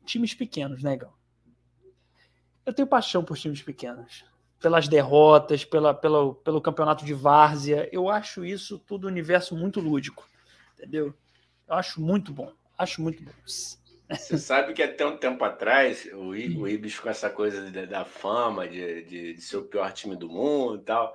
times 0.04 0.34
pequenos, 0.34 0.82
né, 0.82 0.96
Gal? 0.96 1.16
Eu 2.64 2.72
tenho 2.72 2.88
paixão 2.88 3.24
por 3.24 3.36
times 3.36 3.62
pequenos. 3.62 4.24
Pelas 4.62 4.88
derrotas, 4.88 5.64
pela, 5.64 5.92
pela, 5.92 6.34
pelo 6.36 6.60
campeonato 6.60 7.04
de 7.04 7.12
várzea. 7.12 7.88
Eu 7.92 8.08
acho 8.08 8.44
isso 8.44 8.78
tudo 8.78 9.06
um 9.06 9.10
universo 9.10 9.56
muito 9.56 9.80
lúdico. 9.80 10.26
Entendeu? 10.78 11.14
Eu 11.68 11.74
acho 11.74 12.00
muito 12.00 12.32
bom. 12.32 12.52
Acho 12.78 13.02
muito 13.02 13.22
bom. 13.22 13.32
Você 14.10 14.36
sabe 14.38 14.72
que 14.74 14.82
até 14.82 15.06
um 15.06 15.16
tempo 15.16 15.42
atrás, 15.44 16.06
o, 16.12 16.30
o 16.30 16.68
Ibis 16.68 16.98
com 16.98 17.08
essa 17.08 17.30
coisa 17.30 17.70
da, 17.70 17.84
da 17.84 18.04
fama, 18.04 18.68
de, 18.68 19.02
de, 19.04 19.34
de, 19.34 19.40
ser 19.40 19.56
o 19.56 19.64
pior 19.64 19.90
time 19.92 20.16
do 20.16 20.28
mundo 20.28 20.76
e 20.76 20.84
tal. 20.84 21.14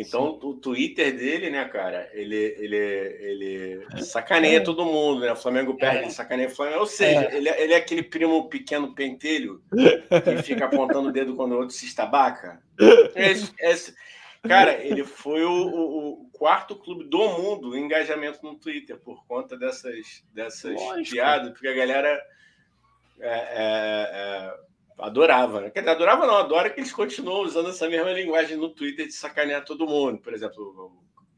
Então, 0.00 0.38
Sim. 0.40 0.46
o 0.46 0.54
Twitter 0.54 1.12
dele, 1.16 1.50
né, 1.50 1.64
cara, 1.64 2.08
ele, 2.12 2.36
ele, 2.36 2.76
ele 2.76 4.02
sacaneia 4.04 4.58
é. 4.58 4.60
todo 4.60 4.84
mundo, 4.84 5.22
né? 5.22 5.32
O 5.32 5.36
Flamengo 5.36 5.74
perde, 5.74 6.04
é. 6.04 6.10
sacaneia 6.10 6.48
o 6.48 6.54
Flamengo. 6.54 6.78
Ou 6.78 6.86
seja, 6.86 7.24
é. 7.24 7.36
Ele, 7.36 7.48
ele 7.48 7.72
é 7.72 7.76
aquele 7.76 8.04
primo 8.04 8.48
pequeno 8.48 8.94
pentelho 8.94 9.60
que 10.22 10.36
fica 10.44 10.66
apontando 10.66 11.08
o 11.08 11.12
dedo 11.12 11.34
quando 11.34 11.50
o 11.50 11.58
outro 11.58 11.74
se 11.74 11.84
estabaca. 11.84 12.62
Esse, 13.16 13.52
esse, 13.58 13.94
cara, 14.46 14.74
ele 14.74 15.02
foi 15.02 15.42
o, 15.44 15.50
o, 15.50 16.12
o, 16.12 16.30
quarto 16.30 16.76
clube 16.76 17.02
do 17.02 17.28
mundo 17.30 17.76
em 17.76 17.84
engajamento 17.84 18.38
no 18.44 18.54
Twitter 18.54 18.96
por 18.98 19.26
conta 19.26 19.58
dessas, 19.58 20.22
dessas 20.32 20.80
piadas, 21.10 21.50
porque 21.50 21.66
a 21.66 21.74
galera 21.74 22.22
é, 23.18 23.28
é, 23.28 24.10
é, 24.12 24.54
adorava, 24.98 25.60
né? 25.60 25.70
Quer 25.70 25.80
dizer, 25.80 25.92
adorava 25.92 26.26
não, 26.26 26.36
adora 26.36 26.70
que 26.70 26.80
eles 26.80 26.92
continuam 26.92 27.42
usando 27.42 27.70
essa 27.70 27.88
mesma 27.88 28.12
linguagem 28.12 28.56
no 28.56 28.68
Twitter 28.68 29.06
de 29.06 29.12
sacanear 29.12 29.64
todo 29.64 29.86
mundo. 29.86 30.18
Por 30.18 30.32
exemplo, 30.32 30.92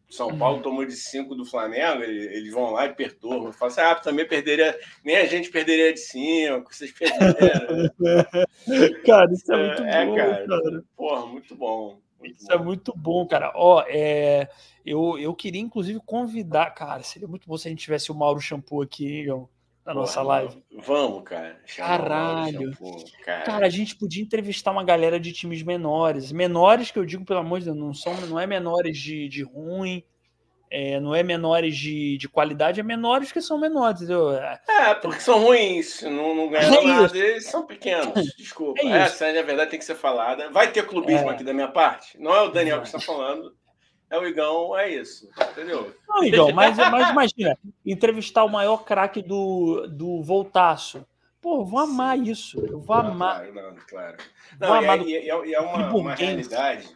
São 0.09 0.37
Paulo 0.37 0.57
uhum. 0.57 0.63
tomou 0.63 0.85
de 0.85 0.97
5 0.97 1.35
do 1.35 1.45
Flamengo, 1.45 2.03
eles 2.03 2.53
vão 2.53 2.71
lá 2.71 2.87
e 2.87 2.95
perturbam. 2.95 3.53
Falam 3.53 3.73
assim, 3.73 3.81
ah, 3.81 3.95
também 3.95 4.27
perderia, 4.27 4.79
nem 5.05 5.17
a 5.17 5.27
gente 5.27 5.51
perderia 5.51 5.93
de 5.93 6.01
5, 6.01 6.73
vocês 6.73 6.93
perderam. 6.93 7.91
cara, 9.05 9.33
isso 9.33 9.53
é, 9.53 9.67
muito 9.67 9.83
é, 9.83 10.07
bom, 10.07 10.17
cara. 10.17 10.47
cara. 10.47 10.85
Porra, 10.97 11.27
muito 11.27 11.55
bom. 11.55 12.01
Muito 12.19 12.37
isso 12.37 12.53
é 12.53 12.57
bom. 12.57 12.63
é 12.63 12.67
muito 12.67 12.95
bom, 12.97 13.27
cara. 13.27 13.53
Ó, 13.55 13.85
é, 13.87 14.49
eu, 14.85 15.19
eu 15.19 15.35
queria, 15.35 15.61
inclusive, 15.61 16.01
convidar, 16.05 16.71
cara, 16.71 17.03
seria 17.03 17.29
muito 17.29 17.47
bom 17.47 17.57
se 17.57 17.69
a 17.69 17.71
gente 17.71 17.83
tivesse 17.83 18.11
o 18.11 18.15
Mauro 18.15 18.41
Shampoo 18.41 18.83
aqui, 18.83 19.25
João 19.25 19.49
na 19.85 19.95
nossa 19.95 20.23
live. 20.23 20.63
Vamos, 20.73 21.23
cara. 21.25 21.59
Caralho. 21.77 22.73
cara. 23.25 23.43
cara. 23.43 23.67
a 23.67 23.71
gente 23.71 23.97
podia 23.97 24.23
entrevistar 24.23 24.71
uma 24.71 24.85
galera 24.85 25.19
de 25.19 25.33
times 25.33 25.63
menores. 25.63 26.33
Menores 26.33 26.91
que 26.91 26.99
eu 26.99 27.05
digo, 27.05 27.25
pelo 27.25 27.41
amor 27.41 27.61
de 27.61 27.67
Deus, 27.67 27.77
não, 27.77 27.95
são, 27.95 28.15
não 28.29 28.39
é 28.39 28.47
menores 28.47 28.99
de, 28.99 29.29
de 29.29 29.43
ruim, 29.43 30.05
é, 30.71 31.01
não 31.01 31.15
é 31.15 31.23
menores 31.23 31.77
de, 31.77 32.17
de 32.17 32.29
qualidade, 32.29 32.79
é 32.79 32.83
menores 32.83 33.33
que 33.33 33.41
são 33.41 33.59
menores, 33.59 34.03
entendeu? 34.03 34.33
É, 34.33 34.61
é 34.69 34.95
porque 34.95 35.21
são 35.21 35.43
ruins, 35.43 36.03
não, 36.03 36.35
não 36.35 36.49
ganham 36.49 36.75
é 36.81 36.87
nada, 36.87 37.19
eles 37.19 37.47
são 37.47 37.67
pequenos, 37.67 38.15
desculpa. 38.39 38.81
É 38.81 38.87
Essa, 38.87 39.33
na 39.33 39.43
verdade, 39.43 39.71
tem 39.71 39.79
que 39.79 39.85
ser 39.85 39.97
falada. 39.97 40.51
Vai 40.51 40.71
ter 40.71 40.87
clubismo 40.87 41.29
é. 41.31 41.33
aqui 41.35 41.43
da 41.43 41.53
minha 41.53 41.69
parte? 41.69 42.19
Não 42.21 42.35
é 42.35 42.43
o 42.43 42.51
Daniel 42.51 42.81
que 42.81 42.87
está 42.87 43.01
falando 43.01 43.53
é 44.11 44.19
o 44.19 44.27
Igão, 44.27 44.77
é 44.77 44.91
isso, 44.91 45.31
entendeu? 45.53 45.95
Não, 46.09 46.25
Igão, 46.25 46.53
mas, 46.53 46.77
mas 46.77 47.11
imagina, 47.11 47.57
entrevistar 47.87 48.45
o 48.45 48.49
maior 48.49 48.79
craque 48.85 49.23
do, 49.23 49.87
do 49.87 50.21
Voltaço. 50.23 51.07
Pô, 51.41 51.65
vou 51.65 51.79
amar 51.81 52.19
Sim. 52.19 52.25
isso. 52.25 52.67
Eu 52.67 52.81
vou 52.81 53.03
não, 53.03 53.13
amar. 53.13 53.37
Claro, 53.37 53.55
não, 53.55 53.77
claro. 53.89 54.17
Não, 54.59 54.69
vou 54.69 54.77
amar 54.77 55.01
e, 55.01 55.15
é, 55.17 55.47
e, 55.47 55.55
é 55.55 55.61
uma, 55.61 55.95
uma 55.95 56.15
realidade. 56.15 56.95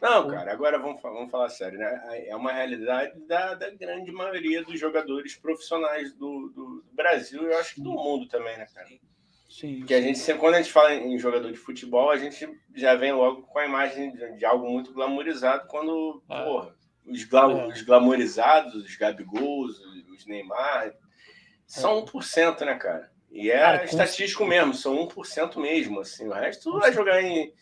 Não, 0.00 0.28
cara, 0.28 0.52
agora 0.52 0.78
vamos, 0.78 1.00
vamos 1.00 1.30
falar 1.30 1.48
sério, 1.48 1.78
né? 1.78 2.26
É 2.26 2.34
uma 2.34 2.52
realidade 2.52 3.18
da, 3.20 3.54
da 3.54 3.70
grande 3.70 4.10
maioria 4.10 4.64
dos 4.64 4.78
jogadores 4.80 5.36
profissionais 5.36 6.12
do, 6.12 6.48
do 6.48 6.84
Brasil 6.92 7.42
e 7.42 7.52
eu 7.52 7.58
acho 7.58 7.76
que 7.76 7.82
do 7.82 7.92
mundo 7.92 8.26
também, 8.26 8.56
né, 8.58 8.66
cara? 8.74 8.88
Sim. 9.54 9.78
Porque 9.78 9.94
a 9.94 10.00
gente 10.00 10.18
sempre, 10.18 10.40
quando 10.40 10.54
a 10.54 10.62
gente 10.62 10.72
fala 10.72 10.92
em 10.92 11.16
jogador 11.16 11.52
de 11.52 11.58
futebol, 11.58 12.10
a 12.10 12.16
gente 12.16 12.48
já 12.74 12.96
vem 12.96 13.12
logo 13.12 13.42
com 13.42 13.56
a 13.60 13.64
imagem 13.64 14.12
de, 14.36 14.44
algo 14.44 14.68
muito 14.68 14.92
glamorizado, 14.92 15.68
quando, 15.68 16.20
é. 16.28 16.42
porra, 16.42 16.74
os, 17.06 17.22
gla, 17.22 17.52
é. 17.52 17.68
os 17.68 17.82
glamorizados, 17.82 18.74
os 18.74 18.96
Gabigols, 18.96 19.78
os 20.12 20.26
Neymar, 20.26 20.92
são 21.68 22.00
é. 22.00 22.02
1%, 22.02 22.62
né, 22.62 22.74
cara? 22.74 23.12
E 23.30 23.48
é 23.48 23.60
cara, 23.60 23.84
estatístico 23.84 24.44
mesmo, 24.44 24.74
são 24.74 25.06
1% 25.06 25.56
mesmo, 25.60 26.00
assim. 26.00 26.26
O 26.26 26.32
resto 26.32 26.76
vai 26.80 26.92
jogar 26.92 27.22
em, 27.22 27.52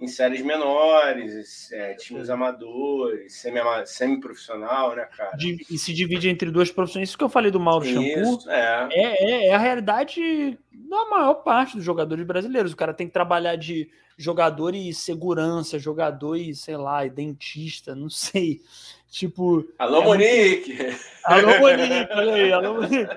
em 0.00 0.08
séries 0.08 0.42
menores, 0.42 1.70
é, 1.72 1.94
times 1.94 2.28
amadores, 2.28 3.42
semi-profissional, 3.86 4.94
né, 4.94 5.04
cara? 5.16 5.36
E 5.40 5.78
se 5.78 5.92
divide 5.92 6.28
entre 6.28 6.50
duas 6.50 6.70
profissões. 6.70 7.08
Isso 7.08 7.18
que 7.18 7.24
eu 7.24 7.28
falei 7.28 7.50
do 7.50 7.60
Mauro 7.60 7.84
Shampoo 7.84 8.50
é. 8.50 8.88
É, 8.90 9.02
é, 9.02 9.46
é 9.46 9.54
a 9.54 9.58
realidade 9.58 10.58
da 10.72 11.04
maior 11.06 11.34
parte 11.34 11.76
dos 11.76 11.84
jogadores 11.84 12.26
brasileiros. 12.26 12.72
O 12.72 12.76
cara 12.76 12.92
tem 12.92 13.06
que 13.06 13.12
trabalhar 13.12 13.56
de 13.56 13.88
jogador 14.16 14.74
e 14.74 14.92
segurança, 14.92 15.78
jogador 15.78 16.36
e, 16.36 16.54
sei 16.54 16.76
lá, 16.76 17.04
e 17.06 17.10
dentista, 17.10 17.94
não 17.94 18.10
sei. 18.10 18.60
Tipo. 19.10 19.64
Alô, 19.78 20.02
é 20.02 20.04
Monique! 20.04 20.74
Muito... 20.74 20.98
Alô, 21.24 21.48
Monique, 21.60 22.12
olha 22.12 22.34
aí, 22.34 22.52
alô, 22.52 22.74
Monique. 22.74 23.16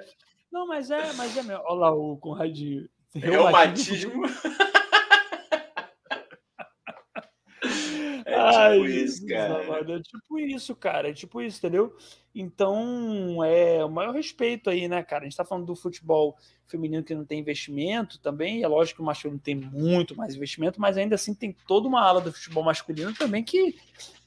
Não, 0.52 0.68
mas 0.68 0.91
é, 0.91 1.12
mas 1.14 1.36
é 1.36 1.41
meu. 1.41 1.60
Olha 1.66 1.80
lá 1.80 1.91
o 1.91 2.18
Conrad. 2.18 2.56
Reumatismo. 3.16 4.12
Reumatismo. 4.12 4.77
É 8.38 8.73
tipo 8.73 8.85
isso, 8.85 9.26
cara. 9.27 9.93
É 9.93 10.01
tipo 10.01 10.39
isso, 10.39 10.76
cara. 10.76 11.09
É 11.09 11.14
tipo 11.14 11.41
isso, 11.41 11.57
entendeu? 11.57 11.95
Então, 12.34 13.43
é 13.43 13.84
o 13.84 13.89
maior 13.89 14.14
respeito 14.14 14.69
aí, 14.69 14.88
né, 14.88 15.01
cara? 15.03 15.23
A 15.23 15.26
gente 15.26 15.38
tá 15.38 15.43
falando 15.43 15.65
do 15.65 15.76
futebol 15.76 16.38
feminino 16.68 17.03
que 17.03 17.15
não 17.15 17.26
tem 17.26 17.39
investimento 17.39 18.19
também. 18.19 18.64
É 18.64 18.68
lógico 18.68 18.97
que 18.97 19.01
o 19.01 19.05
masculino 19.05 19.39
tem 19.39 19.55
muito 19.55 20.15
mais 20.15 20.35
investimento, 20.35 20.80
mas 20.80 20.97
ainda 20.97 21.15
assim 21.15 21.34
tem 21.34 21.55
toda 21.68 21.88
uma 21.88 22.01
ala 22.01 22.22
do 22.22 22.31
futebol 22.31 22.64
masculino 22.64 23.14
também 23.14 23.43
que, 23.43 23.76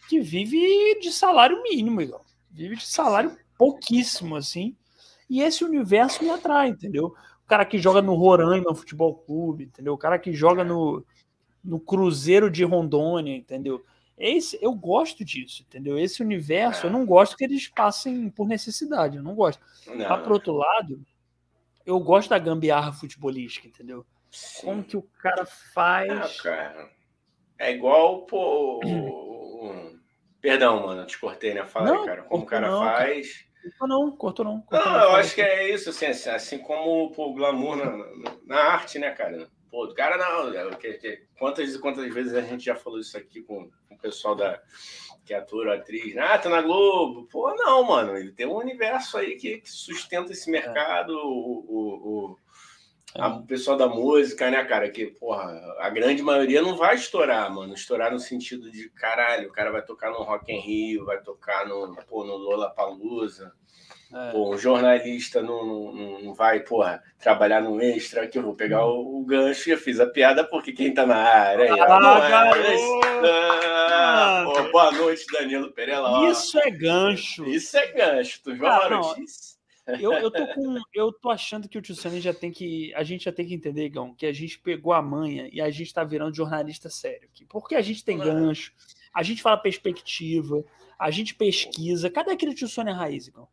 que 0.09 0.21
vive 0.21 0.99
de 1.01 1.13
salário 1.13 1.63
mínimo, 1.63 2.01
igual. 2.01 2.25
Vive 2.51 2.77
de 2.77 2.87
salário 2.87 3.37
pouquíssimo, 3.57 4.37
assim. 4.37 4.77
E 5.29 5.41
esse 5.43 5.63
universo 5.63 6.25
me 6.25 6.31
atrai, 6.31 6.71
entendeu? 6.71 7.15
O 7.45 7.47
cara 7.47 7.65
que 7.65 7.79
joga 7.79 8.03
no 8.03 8.15
Roraima 8.15 8.75
Futebol 8.75 9.15
Clube, 9.15 9.65
entendeu? 9.65 9.93
O 9.93 9.99
cara 9.99 10.19
que 10.19 10.33
joga 10.33 10.65
no, 10.65 11.05
no 11.63 11.79
Cruzeiro 11.79 12.51
de 12.51 12.65
Rondônia, 12.65 13.37
entendeu? 13.37 13.85
Esse, 14.21 14.59
eu 14.61 14.75
gosto 14.75 15.25
disso, 15.25 15.63
entendeu? 15.67 15.99
Esse 15.99 16.23
universo, 16.23 16.87
eu 16.87 16.91
não 16.91 17.07
gosto 17.07 17.39
que 17.39 17.45
eles 17.45 17.67
passem 17.69 18.29
por 18.29 18.47
necessidade, 18.47 19.17
eu 19.17 19.23
não 19.23 19.35
gosto. 19.35 19.63
Não. 19.87 20.07
Mas, 20.07 20.23
por 20.23 20.33
outro 20.33 20.53
lado, 20.53 21.03
eu 21.87 21.99
gosto 21.99 22.29
da 22.29 22.39
gambiarra 22.39 22.93
futebolística, 22.93 23.67
entendeu? 23.67 24.05
Sim. 24.31 24.67
Como 24.67 24.85
que 24.85 24.97
o 24.97 25.03
cara 25.03 25.47
faz. 25.47 26.11
Ah, 26.11 26.43
cara. 26.43 26.91
É 27.59 27.73
igual, 27.73 28.27
pô. 28.27 28.81
Perdão, 30.41 30.87
mano, 30.87 31.07
te 31.07 31.19
cortei, 31.19 31.55
né? 31.55 31.65
Fala 31.65 31.87
não, 31.87 32.01
aí, 32.01 32.07
cara. 32.07 32.23
Como 32.23 32.45
o 32.45 32.47
cara 32.47 32.71
não, 32.71 32.79
faz. 32.79 33.47
Cortou 33.63 33.89
não, 33.89 34.17
cortou 34.17 34.45
não. 34.45 34.61
Cortou 34.61 34.93
não, 34.93 35.01
eu 35.01 35.17
acho 35.17 35.35
que 35.35 35.41
é 35.41 35.71
isso, 35.71 35.89
assim, 35.89 36.07
assim, 36.07 36.31
assim 36.31 36.59
como 36.59 37.11
o 37.17 37.35
glamour 37.35 37.77
na, 37.77 38.07
na 38.47 38.57
arte, 38.57 38.99
né, 38.99 39.11
cara? 39.13 39.49
Pô, 39.71 39.85
o 39.85 39.95
cara 39.95 40.17
não. 40.17 40.53
É 40.53 41.19
quantas 41.39 41.75
e 41.75 41.79
quantas 41.79 42.13
vezes 42.13 42.35
a 42.35 42.41
gente 42.41 42.65
já 42.65 42.75
falou 42.75 42.99
isso 42.99 43.17
aqui 43.17 43.43
com, 43.43 43.71
com 43.89 43.95
o 43.95 43.99
pessoal 43.99 44.35
da 44.35 44.61
que 45.25 45.35
é 45.35 45.39
ator, 45.39 45.69
atriz, 45.69 46.17
ah, 46.17 46.37
tá 46.39 46.49
na 46.49 46.61
Globo. 46.61 47.29
Pô, 47.31 47.55
não, 47.55 47.85
mano. 47.85 48.17
Ele 48.17 48.33
tem 48.33 48.47
um 48.47 48.57
universo 48.57 49.17
aí 49.17 49.37
que, 49.37 49.59
que 49.59 49.71
sustenta 49.71 50.33
esse 50.33 50.51
mercado, 50.51 51.13
é. 51.13 51.23
o, 51.23 51.29
o, 51.29 52.33
o, 52.33 52.37
a, 53.15 53.29
o 53.37 53.47
pessoal 53.47 53.77
da 53.77 53.87
música, 53.87 54.51
né, 54.51 54.65
cara? 54.65 54.91
Que, 54.91 55.07
porra, 55.07 55.45
a 55.79 55.89
grande 55.89 56.21
maioria 56.21 56.61
não 56.61 56.77
vai 56.77 56.97
estourar, 56.97 57.53
mano. 57.55 57.75
Estourar 57.75 58.11
no 58.11 58.19
sentido 58.19 58.73
de 58.73 58.91
caralho, 58.91 59.49
o 59.49 59.53
cara 59.53 59.71
vai 59.71 59.83
tocar 59.83 60.11
no 60.11 60.23
Rock 60.23 60.53
in 60.53 60.59
Rio, 60.59 61.05
vai 61.05 61.21
tocar 61.21 61.69
no, 61.69 61.95
pô, 62.09 62.25
no 62.25 62.37
Lola 62.37 62.71
Palusa. 62.71 63.53
É. 64.13 64.33
Pô, 64.33 64.53
um 64.53 64.59
jornalista 64.59 65.41
não, 65.41 65.93
não, 65.93 66.21
não, 66.21 66.35
vai, 66.35 66.61
porra, 66.61 67.01
trabalhar 67.17 67.61
no 67.61 67.81
extra, 67.81 68.27
que 68.27 68.37
eu 68.37 68.43
vou 68.43 68.57
pegar 68.57 68.85
o, 68.85 69.21
o 69.21 69.25
gancho 69.25 69.69
e 69.69 69.73
eu 69.73 69.79
fiz 69.79 70.01
a 70.01 70.07
piada 70.07 70.43
porque 70.43 70.73
quem 70.73 70.93
tá 70.93 71.07
na 71.07 71.17
área 71.17 71.73
ah, 71.73 71.77
é, 71.77 71.83
ah, 73.23 74.45
pô, 74.45 74.71
boa 74.73 74.91
noite, 74.91 75.25
Danilo 75.33 75.73
Perela. 75.73 76.29
Isso 76.29 76.59
é 76.59 76.71
gancho. 76.71 77.45
Isso 77.47 77.77
é 77.77 77.87
gancho. 77.93 78.41
Tu 78.43 78.55
viu 78.55 78.67
ah, 78.67 78.87
a 78.87 78.91
notícia? 78.91 79.61
Eu, 79.87 80.13
eu, 80.13 80.31
tô 80.31 80.45
com, 80.55 80.77
eu 80.93 81.13
tô 81.13 81.31
achando 81.31 81.69
que 81.69 81.79
o 81.79 81.83
Tio 81.83 81.95
Sammy 81.95 82.21
já 82.21 82.35
tem 82.35 82.51
que. 82.51 82.93
A 82.95 83.05
gente 83.05 83.25
já 83.25 83.33
tem 83.33 83.47
que 83.47 83.55
entender, 83.55 83.89
Gão, 83.91 84.13
que 84.13 84.27
a 84.27 84.33
gente 84.33 84.59
pegou 84.59 84.93
a 84.93 85.01
manha 85.01 85.49
e 85.53 85.61
a 85.61 85.71
gente 85.71 85.95
tá 85.95 86.03
virando 86.03 86.35
jornalista 86.35 86.91
sério 86.91 87.29
aqui. 87.33 87.45
Porque 87.45 87.77
a 87.77 87.83
gente 87.83 88.05
tem 88.05 88.19
gancho, 88.19 88.73
a 89.15 89.23
gente 89.23 89.41
fala 89.41 89.57
perspectiva, 89.57 90.65
a 90.99 91.13
gente 91.13 91.35
pesquisa. 91.35 92.11
Cadê 92.11 92.33
aquele 92.33 92.55
Tio 92.55 92.67
Sônia 92.67 92.93
Raiz, 92.93 93.29
Gão? 93.29 93.49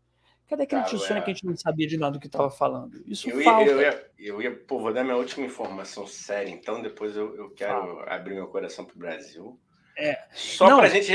Cadê 0.49 0.63
aquele 0.63 0.83
tio 0.83 0.97
Sônia 0.97 1.21
que 1.21 1.29
a 1.29 1.33
gente 1.33 1.45
não 1.45 1.57
sabia 1.57 1.87
de 1.87 1.97
nada 1.97 2.13
do 2.13 2.19
que 2.19 2.27
estava 2.27 2.49
falando? 2.49 3.03
Isso 3.05 3.29
eu 3.29 3.41
falta. 3.41 3.69
Ia, 3.69 3.71
eu, 3.71 3.81
ia, 3.81 4.11
eu 4.17 4.41
ia, 4.41 4.55
pô, 4.55 4.79
vou 4.79 4.93
dar 4.93 5.03
minha 5.03 5.17
última 5.17 5.45
informação 5.45 6.07
séria, 6.07 6.49
então 6.49 6.81
depois 6.81 7.17
eu, 7.17 7.35
eu 7.35 7.49
quero 7.49 7.99
abrir 8.07 8.35
meu 8.35 8.47
coração 8.47 8.85
para 8.85 8.95
o 8.95 8.99
Brasil. 8.99 9.59
É. 9.97 10.17
Só 10.31 10.69
Não, 10.69 10.77
pra 10.77 10.89
gente. 10.89 11.11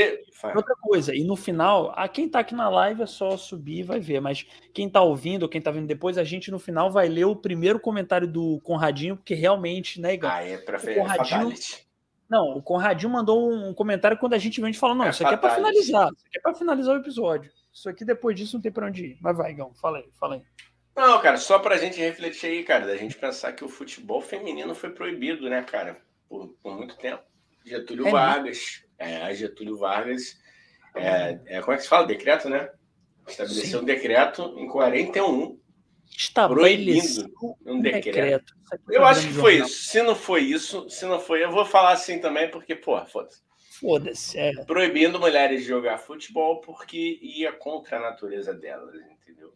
Outra 0.54 0.74
coisa, 0.80 1.14
e 1.14 1.22
no 1.22 1.36
final, 1.36 1.92
a 1.96 2.08
quem 2.08 2.28
tá 2.28 2.40
aqui 2.40 2.52
na 2.52 2.68
live 2.68 3.02
é 3.02 3.06
só 3.06 3.36
subir 3.36 3.78
e 3.78 3.82
vai 3.84 4.00
ver, 4.00 4.20
mas 4.20 4.44
quem 4.74 4.90
tá 4.90 5.00
ouvindo, 5.00 5.44
ou 5.44 5.48
quem 5.48 5.62
tá 5.62 5.70
vendo 5.70 5.86
depois, 5.86 6.18
a 6.18 6.24
gente 6.24 6.50
no 6.50 6.58
final 6.58 6.90
vai 6.90 7.08
ler 7.08 7.24
o 7.24 7.36
primeiro 7.36 7.78
comentário 7.78 8.26
do 8.26 8.60
Conradinho, 8.64 9.16
porque 9.16 9.34
realmente, 9.34 10.00
né, 10.00 10.14
Igor? 10.14 10.28
Ah, 10.28 10.42
é 10.42 10.58
pra 10.58 10.78
o 10.78 10.94
Conradinho, 10.94 11.54
Não, 12.28 12.56
o 12.56 12.62
Conradinho 12.62 13.12
mandou 13.12 13.52
um 13.52 13.72
comentário 13.72 14.18
quando 14.18 14.34
a 14.34 14.38
gente 14.38 14.60
a 14.60 14.66
gente 14.66 14.78
falou, 14.78 14.96
não, 14.96 15.06
É 15.06 15.10
isso 15.10 15.24
aqui 15.24 15.34
é 15.34 15.38
fatality. 15.38 15.60
finalizar, 15.60 16.12
isso 16.12 16.26
aqui 16.26 16.38
é 16.38 16.40
pra 16.42 16.54
finalizar 16.54 16.96
o 16.96 16.98
episódio. 16.98 17.52
Isso 17.72 17.88
aqui 17.88 18.04
depois 18.04 18.36
disso 18.36 18.56
não 18.56 18.62
tem 18.62 18.70
pra 18.70 18.86
onde 18.86 19.06
ir. 19.06 19.18
Mas 19.20 19.36
vai, 19.36 19.50
Igão, 19.50 19.72
fala 19.74 19.98
aí, 19.98 20.10
fala 20.18 20.34
aí. 20.36 20.42
Não, 20.94 21.20
cara, 21.20 21.38
só 21.38 21.58
pra 21.58 21.78
gente 21.78 21.98
refletir 21.98 22.46
aí, 22.46 22.64
cara, 22.64 22.86
da 22.86 22.96
gente 22.96 23.16
pensar 23.16 23.52
que 23.52 23.64
o 23.64 23.68
futebol 23.68 24.20
feminino 24.20 24.74
foi 24.74 24.90
proibido, 24.90 25.48
né, 25.48 25.62
cara, 25.62 26.00
por, 26.28 26.48
por 26.62 26.76
muito 26.76 26.96
tempo. 26.98 27.22
Getúlio 27.64 28.08
É 28.08 28.10
Vargas, 28.10 28.84
é, 28.98 29.34
Getúlio 29.34 29.78
Vargas, 29.78 30.38
é, 30.94 31.40
é, 31.46 31.60
como 31.60 31.72
é 31.72 31.76
que 31.76 31.84
se 31.84 31.88
fala? 31.88 32.06
Decreto, 32.06 32.48
né? 32.50 32.70
Estabeleceu 33.26 33.80
um 33.80 33.84
decreto 33.84 34.54
em 34.58 34.68
41, 34.68 35.58
Estabeleceu 36.16 37.24
um 37.64 37.80
decreto. 37.80 38.04
decreto. 38.04 38.54
Eu 38.88 39.00
tá 39.00 39.08
acho 39.08 39.28
que 39.28 39.34
foi 39.34 39.56
isso. 39.56 39.84
Se 39.84 40.02
não 40.02 40.14
foi 40.14 40.42
isso, 40.42 40.88
se 40.90 41.06
não 41.06 41.18
foi, 41.18 41.42
eu 41.42 41.50
vou 41.50 41.64
falar 41.64 41.92
assim 41.92 42.18
também, 42.18 42.50
porque, 42.50 42.74
pô, 42.74 43.02
foda-se. 43.06 43.40
Foda-se, 43.78 44.38
é. 44.38 44.52
Proibindo 44.64 45.18
mulheres 45.18 45.62
de 45.62 45.68
jogar 45.68 45.98
futebol 45.98 46.60
porque 46.60 47.18
ia 47.22 47.52
contra 47.52 47.96
a 47.96 48.00
natureza 48.00 48.52
delas, 48.52 48.94
entendeu? 49.10 49.52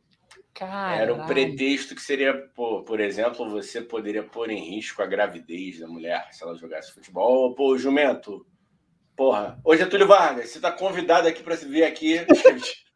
Era 0.58 1.12
um 1.12 1.18
Caralho. 1.18 1.26
pretexto 1.26 1.94
que 1.94 2.00
seria, 2.00 2.32
pô, 2.54 2.82
por 2.82 2.98
exemplo, 2.98 3.48
você 3.48 3.82
poderia 3.82 4.22
pôr 4.22 4.50
em 4.50 4.74
risco 4.74 5.02
a 5.02 5.06
gravidez 5.06 5.80
da 5.80 5.86
mulher 5.86 6.26
se 6.32 6.42
ela 6.42 6.56
jogasse 6.56 6.94
futebol. 6.94 7.54
Pô, 7.54 7.76
jumento, 7.76 8.46
porra. 9.14 9.60
Ô, 9.62 9.76
Getúlio 9.76 10.06
Vargas, 10.06 10.48
você 10.48 10.60
tá 10.60 10.72
convidado 10.72 11.28
aqui 11.28 11.42
para 11.42 11.56
vir 11.56 11.84
aqui. 11.84 12.24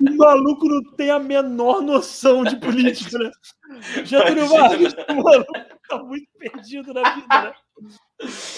O 0.00 0.16
maluco 0.16 0.66
não 0.66 0.82
tem 0.94 1.10
a 1.10 1.18
menor 1.18 1.82
noção 1.82 2.42
de 2.42 2.56
política, 2.56 3.18
né? 3.18 3.30
Getúlio 4.04 4.46
Vargas, 4.46 4.94
o 5.10 5.22
maluco 5.22 5.52
tá 5.88 5.98
muito 6.02 6.26
perdido 6.38 6.92
na 6.94 7.14
vida, 7.14 7.42
né? 7.42 7.54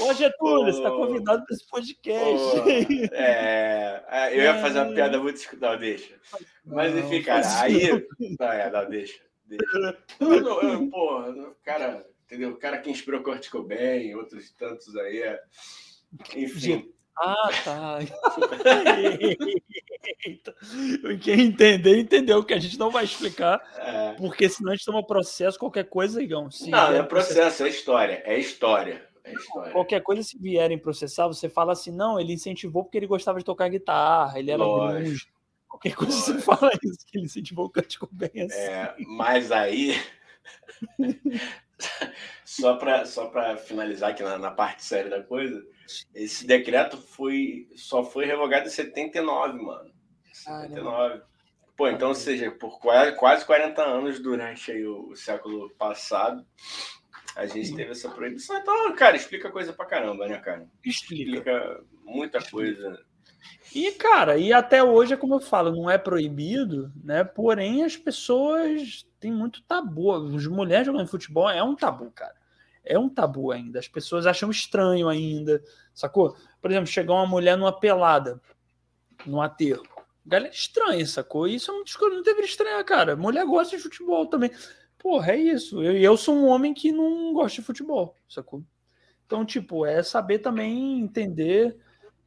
Ô, 0.01 0.13
Getúlio, 0.15 0.73
você 0.73 0.83
tá 0.83 0.91
convidado 0.91 1.45
para 1.45 1.55
esse 1.55 1.67
podcast. 1.69 2.61
É, 3.13 4.05
é, 4.09 4.33
eu 4.39 4.43
ia 4.43 4.61
fazer 4.61 4.81
uma 4.81 4.95
piada 4.95 5.19
muito. 5.19 5.37
escu- 5.37 5.57
Não, 5.61 5.77
deixa. 5.77 6.19
Mas 6.65 6.95
Não, 6.95 7.01
enfim, 7.01 7.23
cara, 7.23 7.61
aí. 7.63 8.07
não. 8.39 8.47
É, 8.53 8.71
não, 8.71 8.89
deixa. 8.89 9.21
deixa. 9.45 9.99
Eu, 10.21 10.41
não- 10.41 10.63
eu, 10.63 10.89
porra, 10.91 11.31
o 11.31 11.55
cara, 11.65 12.07
entendeu? 12.25 12.51
O 12.51 12.57
cara 12.57 12.79
que 12.79 12.91
inspirou 12.91 13.23
Kurt 13.23 13.49
Cobain, 13.51 14.15
outros 14.15 14.53
tantos 14.53 14.95
aí. 14.97 15.23
é- 15.23 15.41
Enfim. 16.37 16.93
Ah, 17.21 17.51
tá. 17.65 17.99
Eita. 20.25 20.55
Quem 21.21 21.41
entender, 21.41 21.99
entendeu, 21.99 22.45
que 22.45 22.55
a 22.55 22.59
gente 22.59 22.79
não 22.79 22.91
vai 22.91 23.05
explicar, 23.05 23.61
é. 23.77 24.13
porque 24.13 24.49
senão 24.49 24.73
a 24.73 24.77
gente 24.77 24.85
toma 24.85 25.05
processo, 25.05 25.59
qualquer 25.59 25.85
coisa, 25.85 26.23
Igão. 26.23 26.51
Se 26.51 26.71
Não, 26.71 26.95
é 26.95 27.03
processo, 27.03 27.65
é 27.65 27.69
história. 27.69 28.23
É 28.25 28.39
história. 28.39 29.09
É 29.25 29.33
história. 29.33 29.73
Qualquer 29.73 30.01
coisa, 30.01 30.23
se 30.23 30.39
vierem 30.39 30.79
processar, 30.79 31.27
você 31.27 31.49
fala 31.49 31.73
assim, 31.73 31.91
não, 31.91 32.21
ele 32.21 32.33
incentivou 32.33 32.85
porque 32.85 32.99
ele 32.99 33.07
gostava 33.07 33.39
de 33.39 33.45
tocar 33.45 33.69
guitarra, 33.69 34.39
ele 34.39 34.51
era 34.51 34.65
grunge. 34.65 35.27
Qualquer 35.69 35.95
coisa 35.95 36.13
você 36.13 36.33
Lógico. 36.33 36.57
fala 36.57 36.73
isso, 36.83 37.07
que 37.07 37.19
ele 37.19 37.27
incentivou 37.27 37.67
o 37.67 37.71
Kurt 37.71 37.99
Cobain 37.99 38.31
assim. 38.35 38.59
É, 38.59 38.95
mas 39.07 39.53
aí. 39.53 40.01
Só 42.45 42.77
para 42.77 43.05
só 43.07 43.27
pra 43.27 43.57
finalizar 43.57 44.11
aqui 44.11 44.23
na, 44.23 44.39
na 44.39 44.51
parte 44.51 44.85
séria 44.85 45.11
da 45.11 45.23
coisa, 45.23 45.65
esse 46.15 46.47
decreto 46.47 46.97
foi, 46.97 47.69
só 47.77 48.05
foi 48.05 48.27
revogado 48.27 48.67
em 48.67 48.71
79, 48.71 49.59
mano. 49.63 49.91
79. 50.33 51.23
Pô, 51.77 51.89
então, 51.89 52.09
ou 52.09 52.15
seja, 52.15 52.51
por 52.51 52.81
quase, 52.81 53.15
quase 53.17 53.45
40 53.45 53.83
anos 53.83 54.19
durante 54.21 54.73
aí 54.73 54.85
o, 54.85 55.11
o 55.11 55.17
século 55.17 55.71
passado, 55.79 56.45
a 57.37 57.47
gente 57.47 57.75
teve 57.75 57.93
essa 57.93 58.11
proibição. 58.11 58.59
Então, 58.59 58.95
cara, 58.97 59.17
explica 59.17 59.51
coisa 59.51 59.73
pra 59.73 59.87
caramba, 59.87 60.27
né, 60.27 60.39
cara? 60.39 60.69
Explica. 60.85 61.23
Explica 61.23 61.85
muita 62.03 62.43
coisa. 62.51 62.99
E, 63.75 63.93
cara, 63.93 64.39
e 64.39 64.53
até 64.53 64.83
hoje 64.83 65.15
é 65.15 65.17
como 65.17 65.35
eu 65.35 65.41
falo, 65.41 65.71
não 65.71 65.91
é 65.91 65.99
proibido, 65.99 66.93
né? 67.03 67.23
Porém, 67.23 67.85
as 67.85 67.97
pessoas 67.97 69.07
têm 69.21 69.33
muito 69.33 69.63
tabu. 69.63 70.13
As 70.13 70.47
mulheres 70.47 70.87
jogando 70.87 71.07
futebol 71.07 71.49
é 71.49 71.63
um 71.63 71.77
tabu, 71.77 72.11
cara. 72.11 72.35
É 72.85 72.99
um 72.99 73.09
tabu 73.09 73.53
ainda. 73.53 73.79
As 73.79 73.89
pessoas 73.89 74.27
acham 74.27 74.51
estranho 74.51 75.09
ainda, 75.09 75.63
sacou? 75.95 76.37
Por 76.61 76.71
exemplo, 76.71 76.87
chegar 76.87 77.13
uma 77.15 77.27
mulher 77.27 77.57
numa 77.57 77.73
pelada, 77.79 78.41
num 79.27 79.43
aterro. 79.43 79.83
Galera 80.25 80.53
estranha, 80.53 81.07
sacou? 81.07 81.47
Isso 81.47 81.71
é 81.71 81.75
não 82.09 82.23
deveria 82.23 82.49
estranhar, 82.49 82.85
cara. 82.85 83.17
Mulher 83.17 83.45
gosta 83.45 83.77
de 83.77 83.83
futebol 83.83 84.27
também. 84.27 84.51
Porra, 84.99 85.33
é 85.33 85.37
isso. 85.37 85.83
Eu, 85.83 85.97
eu 85.97 86.17
sou 86.17 86.35
um 86.35 86.47
homem 86.47 86.75
que 86.75 86.91
não 86.91 87.33
gosta 87.33 87.61
de 87.61 87.67
futebol, 87.67 88.17
sacou? 88.29 88.63
Então, 89.27 89.45
tipo, 89.45 89.85
é 89.85 90.03
saber 90.03 90.39
também 90.39 91.01
entender 91.01 91.79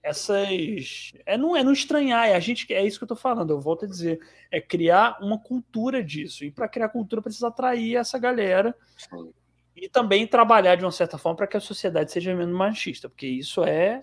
essas. 0.03 1.13
É 1.25 1.37
não, 1.37 1.55
é 1.55 1.63
não 1.63 1.71
estranhar, 1.71 2.27
é 2.27 2.35
a 2.35 2.39
gente 2.39 2.71
é 2.73 2.85
isso 2.85 2.97
que 2.97 3.03
eu 3.03 3.07
tô 3.07 3.15
falando, 3.15 3.51
eu 3.51 3.59
volto 3.59 3.85
a 3.85 3.87
dizer. 3.87 4.19
É 4.49 4.59
criar 4.59 5.17
uma 5.21 5.39
cultura 5.39 6.03
disso. 6.03 6.43
E 6.43 6.51
para 6.51 6.67
criar 6.67 6.89
cultura 6.89 7.21
precisa 7.21 7.47
atrair 7.47 7.95
essa 7.95 8.17
galera 8.17 8.75
Sim. 8.97 9.31
e 9.75 9.87
também 9.87 10.27
trabalhar 10.27 10.75
de 10.75 10.83
uma 10.83 10.91
certa 10.91 11.17
forma 11.17 11.37
para 11.37 11.47
que 11.47 11.57
a 11.57 11.61
sociedade 11.61 12.11
seja 12.11 12.35
menos 12.35 12.55
machista, 12.55 13.07
porque 13.07 13.27
isso 13.27 13.63
é, 13.63 14.01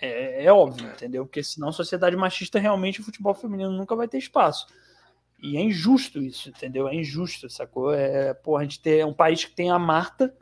é, 0.00 0.44
é 0.44 0.52
óbvio, 0.52 0.88
entendeu? 0.88 1.26
Porque 1.26 1.42
senão 1.42 1.68
a 1.68 1.72
sociedade 1.72 2.16
machista 2.16 2.58
realmente 2.58 3.00
o 3.00 3.04
futebol 3.04 3.34
feminino 3.34 3.70
nunca 3.70 3.96
vai 3.96 4.08
ter 4.08 4.18
espaço. 4.18 4.66
E 5.42 5.56
é 5.56 5.60
injusto 5.60 6.22
isso, 6.22 6.48
entendeu? 6.48 6.88
É 6.88 6.94
injusto, 6.94 7.50
sacou? 7.50 7.92
É, 7.92 8.32
porra, 8.32 8.60
a 8.60 8.64
gente 8.64 8.80
tem 8.80 9.04
um 9.04 9.12
país 9.12 9.44
que 9.44 9.54
tem 9.54 9.70
a 9.70 9.78
Marta, 9.78 10.34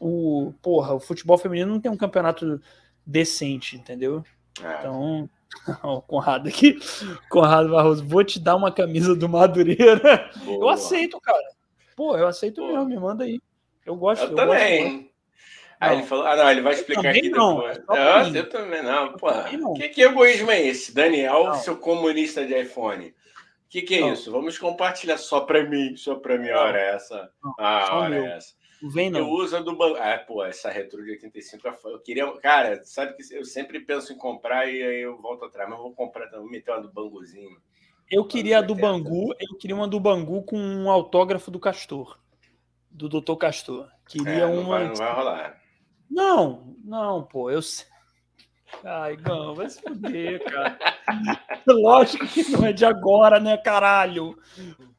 o, 0.00 0.52
porra, 0.60 0.94
o 0.94 0.98
futebol 1.00 1.38
feminino 1.38 1.70
não 1.72 1.80
tem 1.80 1.90
um 1.90 1.96
campeonato 1.96 2.60
decente, 3.06 3.76
entendeu? 3.76 4.24
É. 4.62 4.78
Então, 4.80 5.28
o 5.82 6.00
Conrado 6.02 6.48
aqui, 6.48 6.78
Conrado 7.30 7.70
Barroso, 7.70 8.06
vou 8.06 8.24
te 8.24 8.38
dar 8.40 8.56
uma 8.56 8.72
camisa 8.72 9.14
do 9.14 9.28
Madureira. 9.28 10.30
Eu 10.46 10.58
Boa. 10.60 10.74
aceito, 10.74 11.20
cara. 11.20 11.42
Pô, 11.96 12.16
eu 12.16 12.26
aceito 12.26 12.60
Pô. 12.60 12.68
mesmo, 12.68 12.86
me 12.86 12.96
manda 12.98 13.24
aí. 13.24 13.40
Eu 13.84 13.96
gosto. 13.96 14.22
Eu 14.24 14.30
eu 14.30 14.36
também. 14.36 15.10
Aí 15.80 15.90
Não. 15.90 15.98
ele 15.98 16.06
falou, 16.06 16.26
ah, 16.26 16.36
não, 16.36 16.48
ele 16.48 16.60
vai 16.60 16.74
Eu 16.74 16.78
explicar 16.78 17.08
aqui 17.10 17.28
não, 17.28 17.56
depois. 17.56 17.78
é 17.78 18.28
Eu, 18.28 18.34
eu 18.36 18.48
também 18.48 18.82
não, 18.84 19.12
porra. 19.14 19.42
também 19.42 19.56
não. 19.58 19.74
Que, 19.74 19.88
que 19.88 20.02
egoísmo 20.02 20.48
é 20.52 20.62
esse? 20.62 20.94
Daniel, 20.94 21.44
Não. 21.46 21.54
seu 21.56 21.76
comunista 21.76 22.46
de 22.46 22.56
iPhone. 22.56 23.08
O 23.08 23.14
que, 23.68 23.82
que 23.82 23.96
é 23.96 24.00
Não. 24.00 24.12
isso? 24.12 24.30
Vamos 24.30 24.56
compartilhar 24.58 25.18
só 25.18 25.40
pra 25.40 25.64
mim, 25.64 25.96
só 25.96 26.14
pra 26.14 26.38
mim. 26.38 26.50
A 26.50 26.60
hora 26.60 26.80
é 26.80 26.94
essa. 26.94 27.30
Ah, 27.58 27.96
hora 27.96 28.16
é 28.16 28.36
essa. 28.36 28.54
Não 28.82 28.90
vem, 28.90 29.06
Eu 29.06 29.12
não. 29.12 29.30
uso 29.30 29.56
a 29.56 29.60
do 29.60 29.76
banco. 29.76 29.96
Ah, 30.00 30.18
pô, 30.18 30.44
essa 30.44 30.68
retro 30.68 31.04
de 31.04 31.12
85 31.12 31.68
é 31.68 31.78
eu 31.84 31.98
queria. 32.00 32.30
Cara, 32.38 32.84
sabe 32.84 33.14
que 33.14 33.22
eu 33.34 33.44
sempre 33.44 33.78
penso 33.80 34.12
em 34.12 34.16
comprar 34.16 34.66
e 34.66 34.82
aí 34.82 35.00
eu 35.02 35.16
volto 35.22 35.44
atrás, 35.44 35.68
mas 35.70 35.78
eu 35.78 35.84
vou 35.84 35.94
comprar, 35.94 36.28
vou 36.30 36.48
meter 36.50 36.72
uma 36.72 36.80
do 36.82 36.92
Banguzinho. 36.92 37.56
Eu 38.10 38.24
queria 38.26 38.58
a 38.58 38.60
do 38.60 38.74
80. 38.74 38.86
Bangu, 38.86 39.34
eu 39.38 39.56
queria 39.56 39.76
uma 39.76 39.86
do 39.88 40.00
Bangu 40.00 40.42
com 40.42 40.58
um 40.58 40.90
autógrafo 40.90 41.50
do 41.50 41.60
Castor. 41.60 42.18
Do 42.90 43.08
Dr. 43.08 43.36
Castor. 43.36 43.88
Queria 44.06 44.32
É, 44.32 44.46
não, 44.46 44.60
uma. 44.62 44.78
vai, 44.78 44.88
não 44.88 44.94
vai 44.96 45.14
rolar. 45.14 45.62
Não, 46.10 46.76
não, 46.84 47.22
pô, 47.22 47.50
eu 47.50 47.62
sei. 47.62 47.86
Ai, 48.84 49.16
Gão, 49.16 49.54
vai 49.54 49.68
se 49.68 49.80
fuder, 49.80 50.42
cara. 50.44 50.78
Lógico 51.66 52.26
que 52.26 52.50
não 52.50 52.66
é 52.66 52.72
de 52.72 52.84
agora, 52.84 53.38
né, 53.38 53.56
caralho? 53.56 54.38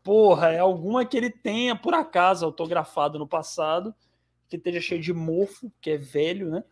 Porra, 0.03 0.51
é 0.51 0.59
alguma 0.59 1.05
que 1.05 1.17
ele 1.17 1.29
tenha, 1.29 1.75
por 1.75 1.93
acaso, 1.93 2.45
autografado 2.45 3.19
no 3.19 3.27
passado, 3.27 3.93
que 4.47 4.55
esteja 4.55 4.79
cheio 4.79 5.01
de 5.01 5.13
mofo, 5.13 5.71
que 5.81 5.91
é 5.91 5.97
velho, 5.97 6.49
né? 6.49 6.63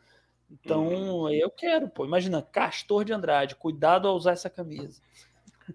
Então, 0.49 1.31
eu 1.31 1.49
quero, 1.49 1.89
pô. 1.89 2.05
Imagina, 2.05 2.41
Castor 2.41 3.05
de 3.05 3.13
Andrade, 3.13 3.55
cuidado 3.55 4.07
ao 4.07 4.15
usar 4.15 4.33
essa 4.33 4.49
camisa. 4.49 5.01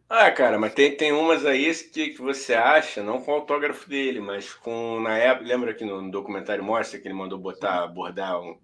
Ah, 0.09 0.31
cara, 0.31 0.59
mas 0.59 0.75
tem, 0.75 0.95
tem 0.95 1.13
umas 1.13 1.47
aí 1.47 1.73
que, 1.75 2.11
que 2.11 2.21
você 2.21 2.53
acha, 2.53 3.03
não 3.03 3.23
com 3.23 3.31
o 3.31 3.35
autógrafo 3.35 3.89
dele, 3.89 4.21
mas 4.21 4.53
com, 4.53 5.01
na 5.01 5.17
época, 5.17 5.49
lembra 5.49 5.73
que 5.73 5.85
no, 5.85 6.03
no 6.03 6.11
documentário 6.11 6.63
mostra 6.63 6.99
que 7.01 7.09
ele 7.09 7.15
mandou 7.15 7.39
botar, 7.39 7.85
abordar, 7.85 8.39
um, 8.41 8.59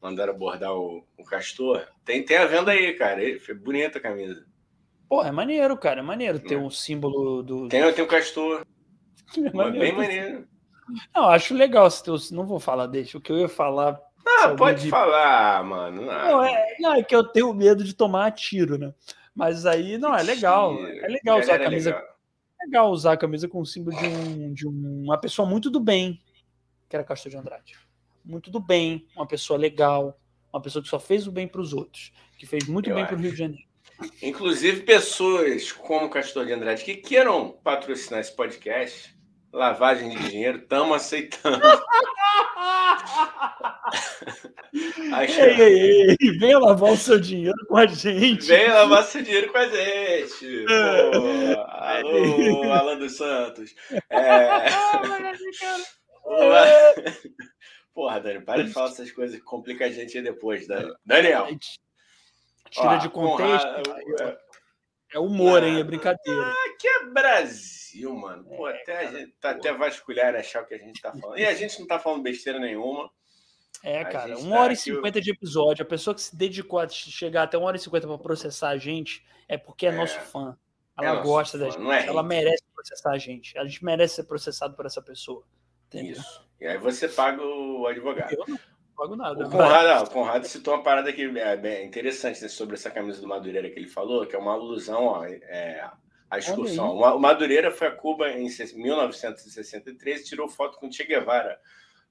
mandaram 0.00 0.32
abordar 0.34 0.72
o, 0.74 1.04
o 1.16 1.24
Castor? 1.24 1.86
Tem, 2.04 2.24
tem 2.24 2.36
a 2.36 2.46
venda 2.46 2.70
aí, 2.72 2.92
cara, 2.94 3.22
ele, 3.22 3.38
foi 3.38 3.54
bonita 3.54 3.98
a 3.98 4.00
camisa. 4.00 4.44
Pô, 5.08 5.22
é 5.24 5.30
maneiro, 5.30 5.76
cara, 5.76 6.00
é 6.00 6.02
maneiro 6.02 6.38
ter 6.38 6.54
É. 6.54 6.58
um 6.58 6.70
símbolo 6.70 7.42
do. 7.42 7.68
Tem, 7.68 7.92
tem 7.92 8.04
o 8.04 8.08
Castor, 8.08 8.64
É 9.36 9.50
maneiro. 9.52 9.78
bem 9.78 9.92
maneiro. 9.92 10.48
Não, 11.14 11.24
acho 11.28 11.54
legal. 11.54 11.90
se 11.90 12.34
Não 12.34 12.46
vou 12.46 12.58
falar, 12.60 12.86
deixa. 12.86 13.18
O 13.18 13.20
que 13.20 13.30
eu 13.32 13.38
ia 13.38 13.48
falar. 13.48 14.00
Ah, 14.26 14.54
pode 14.54 14.82
de- 14.84 14.90
falar, 14.90 15.62
mano. 15.64 16.02
Não, 16.02 16.12
Não, 16.30 16.44
é, 16.44 16.76
não, 16.80 16.94
é 16.94 17.02
que 17.02 17.14
eu 17.14 17.24
tenho 17.24 17.52
medo 17.54 17.82
de 17.82 17.94
tomar 17.94 18.30
tiro, 18.32 18.76
né? 18.78 18.92
Mas 19.34 19.64
aí, 19.66 19.96
não, 19.98 20.14
é 20.14 20.22
legal. 20.22 20.74
É 20.86 21.08
legal 21.08 21.38
usar 21.38 21.54
a 21.54 21.56
Galera, 21.58 21.62
é 21.62 21.64
camisa. 21.64 21.90
legal. 21.90 22.08
É 22.60 22.64
legal 22.64 22.90
usar 22.90 23.12
a 23.12 23.16
camisa 23.16 23.48
com 23.48 23.60
o 23.60 23.66
símbolo 23.66 23.96
de, 23.96 24.06
um, 24.06 24.52
de 24.52 24.66
um- 24.68 25.04
uma 25.04 25.18
pessoa 25.18 25.48
muito 25.48 25.70
do 25.70 25.80
bem. 25.80 26.20
que 26.88 26.96
era 26.96 27.04
Castor 27.04 27.30
de 27.30 27.36
Andrade. 27.38 27.76
Muito 28.28 28.50
do 28.50 28.60
bem, 28.60 29.06
uma 29.16 29.26
pessoa 29.26 29.58
legal, 29.58 30.20
uma 30.52 30.60
pessoa 30.60 30.82
que 30.82 30.88
só 30.88 31.00
fez 31.00 31.26
o 31.26 31.32
bem 31.32 31.48
para 31.48 31.62
os 31.62 31.72
outros, 31.72 32.12
que 32.38 32.44
fez 32.46 32.68
muito 32.68 32.90
Eu 32.90 32.94
bem 32.94 33.06
para 33.06 33.16
o. 33.16 33.18
Rio 33.18 33.32
de 33.32 33.38
Janeiro. 33.38 33.64
Inclusive, 34.22 34.82
pessoas 34.82 35.72
como 35.72 36.10
Castor 36.10 36.44
de 36.44 36.52
Andrade 36.52 36.84
que 36.84 36.94
queiram 36.96 37.52
patrocinar 37.64 38.20
esse 38.20 38.36
podcast, 38.36 39.16
lavagem 39.50 40.10
de 40.10 40.28
dinheiro, 40.28 40.58
estamos 40.58 40.94
aceitando. 40.94 41.58
Acho- 45.14 45.40
Ei, 45.40 45.60
ei, 45.60 46.16
ei, 46.20 46.38
venha 46.38 46.58
lavar 46.58 46.92
o 46.92 46.96
seu 46.96 47.18
dinheiro 47.18 47.56
com 47.66 47.76
a 47.78 47.86
gente. 47.86 48.46
Vem 48.46 48.68
lavar 48.68 49.04
seu 49.04 49.22
dinheiro 49.22 49.50
com 49.50 49.56
a 49.58 49.66
gente. 49.66 50.64
Pô, 50.68 51.62
alô, 51.62 52.72
Alan 52.72 52.98
dos 52.98 53.16
Santos. 53.16 53.74
É... 54.10 54.68
Porra, 57.98 58.20
Dani, 58.20 58.40
para 58.44 58.62
de 58.62 58.70
falar 58.72 58.90
essas 58.90 59.10
coisas 59.10 59.36
que 59.36 59.42
complicam 59.42 59.84
a 59.84 59.90
gente 59.90 60.16
aí 60.16 60.22
depois, 60.22 60.68
Dani. 60.68 60.94
Daniel. 61.04 61.48
Tira 62.70 62.90
ó, 62.90 62.96
de 62.96 63.08
contexto. 63.08 63.66
Conrado- 63.66 64.38
É 65.12 65.18
humor, 65.18 65.64
hein? 65.64 65.80
É 65.80 65.82
brincadeira. 65.82 66.52
Aqui 66.66 66.86
é 66.86 67.06
Brasil, 67.06 68.14
mano. 68.14 68.44
Pô, 68.44 68.68
É, 68.68 68.80
até 68.80 68.92
a 68.92 69.04
cara, 69.04 69.18
gente 69.18 69.32
tá 69.40 69.50
até 69.50 69.72
vasculhar 69.72 70.32
achar 70.36 70.62
o 70.62 70.66
que 70.66 70.74
a 70.74 70.78
gente 70.78 71.02
tá 71.02 71.12
falando. 71.12 71.40
E 71.40 71.44
a 71.44 71.52
gente 71.54 71.80
não 71.80 71.88
tá 71.88 71.98
falando 71.98 72.22
besteira 72.22 72.60
nenhuma. 72.60 73.10
É, 73.82 74.02
A 74.02 74.04
cara, 74.04 74.28
gente 74.28 74.42
uma 74.46 74.54
tá 74.56 74.62
hora 74.62 74.72
e 74.72 74.74
aqui, 74.74 74.82
cinquenta 74.82 75.20
de 75.20 75.30
episódio. 75.32 75.82
A 75.82 75.88
pessoa 75.88 76.14
que 76.14 76.20
se 76.22 76.36
dedicou 76.36 76.78
a 76.78 76.88
chegar 76.88 77.42
até 77.42 77.58
uma 77.58 77.66
hora 77.66 77.76
e 77.78 77.80
cinquenta 77.80 78.06
para 78.06 78.16
processar 78.18 78.68
a 78.68 78.78
gente 78.78 79.26
é 79.48 79.58
porque 79.58 79.86
é, 79.86 79.88
É. 79.88 79.92
nosso 79.92 80.20
fã. 80.20 80.56
É 81.00 81.04
Ela 81.04 81.16
nosso 81.16 81.28
gosta 81.28 81.58
fã, 81.58 81.64
da 81.64 81.70
gente. 81.70 81.80
não 81.82 81.92
é 81.92 82.06
ela 82.06 82.20
hate. 82.20 82.28
merece 82.28 82.62
processar 82.72 83.10
a 83.10 83.18
gente. 83.18 83.58
A 83.58 83.64
gente 83.64 83.84
merece 83.84 84.14
ser 84.14 84.22
processado 84.22 84.76
por 84.76 84.86
essa 84.86 85.02
pessoa. 85.02 85.42
Isso. 85.94 86.46
E 86.60 86.66
aí 86.66 86.78
você 86.78 87.08
paga 87.08 87.42
o 87.42 87.86
advogado. 87.86 88.32
Eu 88.32 88.44
não 88.48 88.58
pago 88.96 89.16
nada. 89.16 89.46
O 89.46 89.50
Conrado, 89.50 89.86
ah, 89.88 90.02
o 90.02 90.10
Conrado 90.10 90.44
citou 90.46 90.74
uma 90.74 90.82
parada 90.82 91.12
que 91.12 91.22
é 91.38 91.56
bem 91.56 91.86
interessante 91.86 92.42
né, 92.42 92.48
sobre 92.48 92.74
essa 92.74 92.90
camisa 92.90 93.20
do 93.20 93.28
Madureira 93.28 93.70
que 93.70 93.78
ele 93.78 93.86
falou, 93.88 94.26
que 94.26 94.34
é 94.34 94.38
uma 94.38 94.52
alusão 94.52 95.04
ó, 95.04 95.24
é, 95.24 95.88
à 96.30 96.38
excursão. 96.38 96.96
O 96.96 97.18
Madureira 97.18 97.70
foi 97.70 97.86
a 97.86 97.92
Cuba 97.92 98.28
em 98.30 98.48
1963 98.74 100.20
e 100.20 100.24
tirou 100.24 100.48
foto 100.48 100.78
com 100.78 100.90
Che 100.90 101.04
Guevara. 101.04 101.58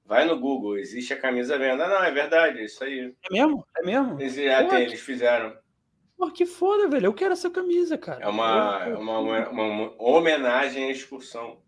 Vai 0.04 0.24
no 0.24 0.38
Google, 0.40 0.78
existe 0.78 1.12
a 1.12 1.20
camisa 1.20 1.58
venda. 1.58 1.86
Não, 1.86 2.02
é 2.02 2.10
verdade, 2.10 2.64
isso 2.64 2.82
aí. 2.82 3.14
É 3.30 3.32
mesmo? 3.32 3.66
É 3.76 3.82
mesmo? 3.84 4.18
Eles, 4.18 4.34
Pô, 4.34 4.68
tem, 4.70 4.82
eles 4.84 5.00
fizeram. 5.00 5.54
Pô, 6.16 6.30
que 6.30 6.46
foda, 6.46 6.88
velho. 6.88 7.06
Eu 7.06 7.12
quero 7.14 7.34
essa 7.34 7.50
camisa, 7.50 7.98
cara. 7.98 8.24
É 8.24 8.26
uma, 8.26 8.84
Eu- 8.86 8.96
é 8.96 8.98
uma, 8.98 9.18
uma- 9.18 9.48
uma 9.50 9.92
homenagem 9.98 10.88
à 10.88 10.90
excursão. 10.90 11.60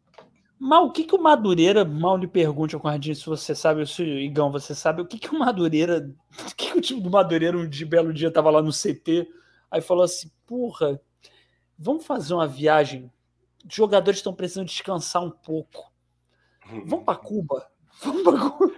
Mal, 0.61 0.85
o 0.85 0.93
que, 0.93 1.05
que 1.05 1.15
o 1.15 1.23
Madureira, 1.23 1.87
mal 1.87 2.19
lhe 2.19 2.28
pergunte 2.28 2.74
ao 2.74 2.81
Conradinho 2.82 3.16
se 3.16 3.24
você 3.24 3.55
sabe, 3.55 3.87
se 3.87 4.03
Igão, 4.03 4.53
você 4.53 4.74
sabe, 4.74 5.01
o 5.01 5.07
que, 5.07 5.19
que 5.19 5.35
o 5.35 5.39
Madureira, 5.39 6.07
o 6.39 6.55
que, 6.55 6.70
que 6.70 6.78
o 6.78 6.82
time 6.82 7.01
do 7.01 7.09
Madureira 7.09 7.57
um 7.57 7.66
dia, 7.66 7.87
belo 7.87 8.12
dia 8.12 8.31
tava 8.31 8.51
lá 8.51 8.61
no 8.61 8.70
CT, 8.70 9.27
aí 9.70 9.81
falou 9.81 10.05
assim, 10.05 10.31
porra, 10.47 11.01
vamos 11.78 12.05
fazer 12.05 12.35
uma 12.35 12.47
viagem, 12.47 13.11
os 13.66 13.74
jogadores 13.74 14.19
estão 14.19 14.35
precisando 14.35 14.66
descansar 14.66 15.24
um 15.24 15.31
pouco, 15.31 15.91
vamos 16.85 17.07
para 17.07 17.16
Cuba, 17.16 17.66
vamos 18.05 18.23
pra 18.23 18.51
Cuba. 18.51 18.74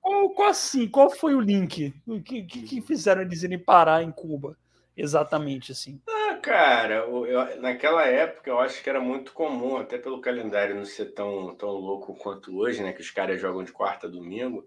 Qual, 0.00 0.30
qual 0.30 0.48
assim, 0.48 0.88
qual 0.88 1.10
foi 1.10 1.34
o 1.34 1.40
link? 1.40 1.92
O 2.06 2.22
que, 2.22 2.44
que, 2.44 2.62
que 2.62 2.80
fizeram 2.80 3.22
eles 3.22 3.42
irem 3.42 3.58
parar 3.58 4.04
em 4.04 4.12
Cuba? 4.12 4.56
Exatamente 4.96 5.72
assim. 5.72 6.00
Cara, 6.42 7.06
eu- 7.06 7.60
naquela 7.60 8.04
época 8.06 8.50
eu 8.50 8.58
acho 8.58 8.82
que 8.82 8.88
era 8.88 9.00
muito 9.00 9.32
comum, 9.32 9.76
até 9.76 9.98
pelo 9.98 10.20
calendário 10.20 10.74
não 10.74 10.84
ser 10.84 11.12
tão, 11.12 11.54
tão 11.54 11.70
louco 11.70 12.14
quanto 12.14 12.56
hoje, 12.56 12.82
né? 12.82 12.92
Que 12.92 13.00
os 13.00 13.10
caras 13.10 13.40
jogam 13.40 13.62
de 13.62 13.72
quarta 13.72 14.06
a 14.06 14.10
domingo. 14.10 14.66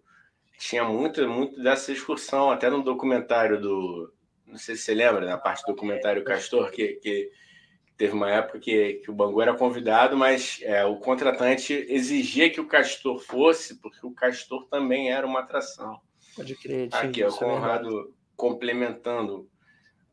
Tinha 0.58 0.84
muito, 0.84 1.28
muito 1.28 1.62
dessa 1.62 1.92
excursão, 1.92 2.52
até 2.52 2.70
no 2.70 2.84
documentário 2.84 3.60
do. 3.60 4.14
Não 4.46 4.58
sei 4.58 4.76
se 4.76 4.84
você 4.84 4.94
lembra, 4.94 5.26
na 5.26 5.38
parte 5.38 5.64
do 5.64 5.74
documentário 5.74 6.24
Castor, 6.24 6.70
que, 6.72 6.94
que 6.96 7.32
teve 7.98 8.14
uma 8.14 8.30
época 8.30 8.60
que, 8.60 8.96
que 8.96 9.10
o 9.10 9.14
Bangu 9.14 9.42
era 9.42 9.56
convidado, 9.56 10.16
mas 10.16 10.60
é, 10.62 10.86
o 10.86 10.98
contratante 10.98 11.74
exigia 11.90 12.50
que 12.50 12.62
o 12.62 12.68
Castor 12.68 13.20
fosse, 13.20 13.80
porque 13.80 14.06
o 14.06 14.12
Castor 14.12 14.68
também 14.68 15.12
era 15.12 15.26
uma 15.26 15.40
atração. 15.40 16.00
Pode 16.36 16.56
crer. 16.56 16.90
Aqui, 16.92 17.24
o 17.24 17.28
é. 17.28 17.32
Conrado 17.32 18.14
complementando. 18.36 19.50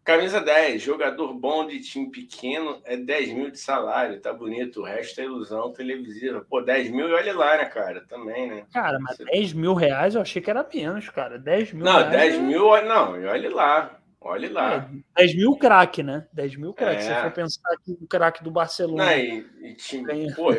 Camisa 0.02 0.40
10, 0.40 0.80
jogador 0.82 1.32
bom 1.34 1.66
de 1.66 1.78
time 1.80 2.10
pequeno 2.10 2.80
é 2.84 2.96
10 2.96 3.32
mil 3.34 3.50
de 3.50 3.58
salário, 3.58 4.18
tá 4.20 4.32
bonito. 4.32 4.80
O 4.80 4.84
resto 4.84 5.20
é 5.20 5.24
ilusão 5.24 5.72
televisiva. 5.72 6.44
Pô, 6.48 6.62
10 6.62 6.90
mil 6.90 7.08
e 7.08 7.12
olha 7.12 7.36
lá, 7.36 7.58
né, 7.58 7.66
cara? 7.66 8.04
Também, 8.08 8.48
né? 8.48 8.64
Cara, 8.72 8.98
mas 8.98 9.16
Você- 9.18 9.24
10 9.26 9.52
mil 9.52 9.74
reais 9.74 10.14
eu 10.14 10.22
achei 10.22 10.40
que 10.40 10.50
era 10.50 10.66
menos, 10.72 11.08
cara. 11.10 11.38
10 11.38 11.72
mil 11.72 11.84
Não, 11.84 11.96
reais 11.98 12.10
10 12.10 12.34
é- 12.34 12.38
mil, 12.38 12.84
não, 12.84 13.20
e 13.20 13.26
olha 13.26 13.54
lá. 13.54 13.96
Olha 14.22 14.50
lá. 14.52 14.90
É, 15.16 15.22
10 15.22 15.34
mil 15.36 15.56
craque, 15.56 16.02
né? 16.02 16.26
10 16.32 16.56
mil 16.56 16.74
craque. 16.74 16.96
É. 16.96 17.00
Se 17.02 17.08
você 17.08 17.20
for 17.22 17.30
pensar 17.32 17.70
que 17.84 17.92
o 17.92 18.06
craque 18.06 18.42
do 18.44 18.50
Barcelona. 18.50 19.04
Não, 19.06 19.12
e, 19.12 19.46
e 19.62 19.74
time, 19.74 20.04
Ganha. 20.04 20.34
pô, 20.34 20.50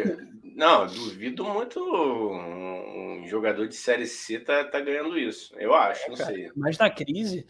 não, 0.56 0.86
duvido 0.88 1.44
muito 1.46 1.80
um, 1.80 3.24
jogador 3.28 3.68
de 3.68 3.76
Série 3.76 4.08
C 4.08 4.40
tá, 4.40 4.64
tá 4.64 4.80
ganhando 4.80 5.18
isso. 5.18 5.54
Eu 5.58 5.74
acho, 5.76 6.08
não 6.10 6.16
É, 6.16 6.18
cara. 6.18 6.34
sei. 6.34 6.52
Mas 6.56 6.78
na 6.78 6.90
crise, 6.90 7.46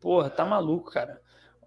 porra, 0.00 0.30
tá 0.30 0.44
maluco, 0.44 0.90
cara. 0.90 1.20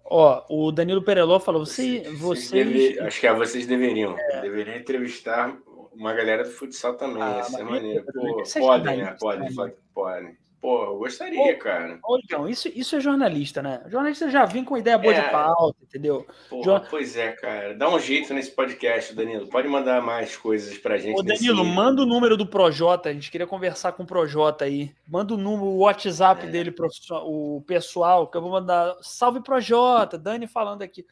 Ó, 0.04 0.44
o 0.48 0.70
Danilo 0.70 1.02
Pereló 1.02 1.40
falou: 1.40 1.64
você, 1.64 2.00
Vocês 2.00 2.18
vocês. 2.18 2.50
deve- 2.94 3.00
acho 3.00 3.20
que 3.20 3.26
é, 3.26 3.34
vocês 3.34 3.66
deveriam. 3.66 4.14
Deveriam 4.42 4.76
entrevistar 4.76 5.56
uma 5.92 6.12
galera 6.12 6.44
do 6.44 6.50
futsal 6.50 6.94
também. 6.94 7.22
Ah, 7.22 7.46
maneiro. 7.50 8.04
também 8.04 8.32
Pô, 8.32 8.42
é 8.42 8.60
Podem, 8.60 8.96
né? 8.98 9.16
podem, 9.18 9.54
podem. 9.94 10.36
Pô, 10.64 10.82
eu 10.82 10.96
gostaria, 10.96 11.58
cara. 11.58 11.98
Ô, 12.02 12.18
Igão, 12.18 12.48
isso, 12.48 12.68
isso 12.74 12.96
é 12.96 13.00
jornalista, 13.00 13.60
né? 13.60 13.82
Jornalista 13.86 14.30
já 14.30 14.46
vem 14.46 14.64
com 14.64 14.78
ideia 14.78 14.96
boa 14.96 15.12
É. 15.12 15.20
de 15.22 15.30
pauta, 15.30 15.76
entendeu? 15.82 16.26
Pô, 16.48 16.62
Pois 16.88 17.18
é, 17.18 17.32
cara. 17.32 17.74
Dá 17.74 17.86
um 17.94 18.00
jeito 18.00 18.32
nesse 18.32 18.50
podcast, 18.50 19.14
Danilo. 19.14 19.46
Pode 19.48 19.68
mandar 19.68 20.00
mais 20.00 20.38
coisas 20.38 20.78
pra 20.78 20.96
gente. 20.96 21.18
Ô, 21.20 21.22
Danilo, 21.22 21.62
nesse- 21.62 21.76
manda 21.76 22.00
o 22.00 22.06
número 22.06 22.34
do 22.34 22.46
Projota. 22.46 23.10
A 23.10 23.12
gente 23.12 23.30
queria 23.30 23.46
conversar 23.46 23.92
com 23.92 24.04
o 24.04 24.06
Projota 24.06 24.64
aí. 24.64 24.90
Manda 25.06 25.34
o 25.34 25.36
número, 25.36 25.66
o 25.66 25.78
WhatsApp 25.80 26.46
É. 26.46 26.48
dele, 26.50 26.74
o 27.26 27.60
pessoal, 27.66 28.26
que 28.26 28.34
eu 28.38 28.40
vou 28.40 28.50
mandar. 28.52 28.96
Salve 29.02 29.42
Projota, 29.42 30.16
Dani 30.16 30.46
falando 30.46 30.80
aqui. 30.80 31.04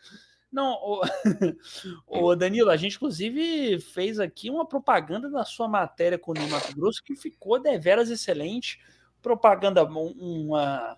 Não, 0.51 0.73
ô, 0.83 1.03
ô, 2.07 2.35
Danilo, 2.35 2.71
a 2.71 2.77
gente 2.79 2.97
inclusive 2.97 3.79
fez 3.81 4.19
aqui 4.19 4.49
uma 4.49 4.65
propaganda 4.67 5.29
da 5.29 5.45
sua 5.45 5.69
matéria 5.69 6.17
com 6.19 6.33
o 6.33 6.49
Mato 6.51 6.75
Grosso 6.75 7.05
que 7.05 7.15
ficou 7.15 7.61
deveras 7.61 8.09
excelente. 8.09 8.81
Propaganda, 9.23 9.85
um- 9.85 10.47
uma. 10.49 10.97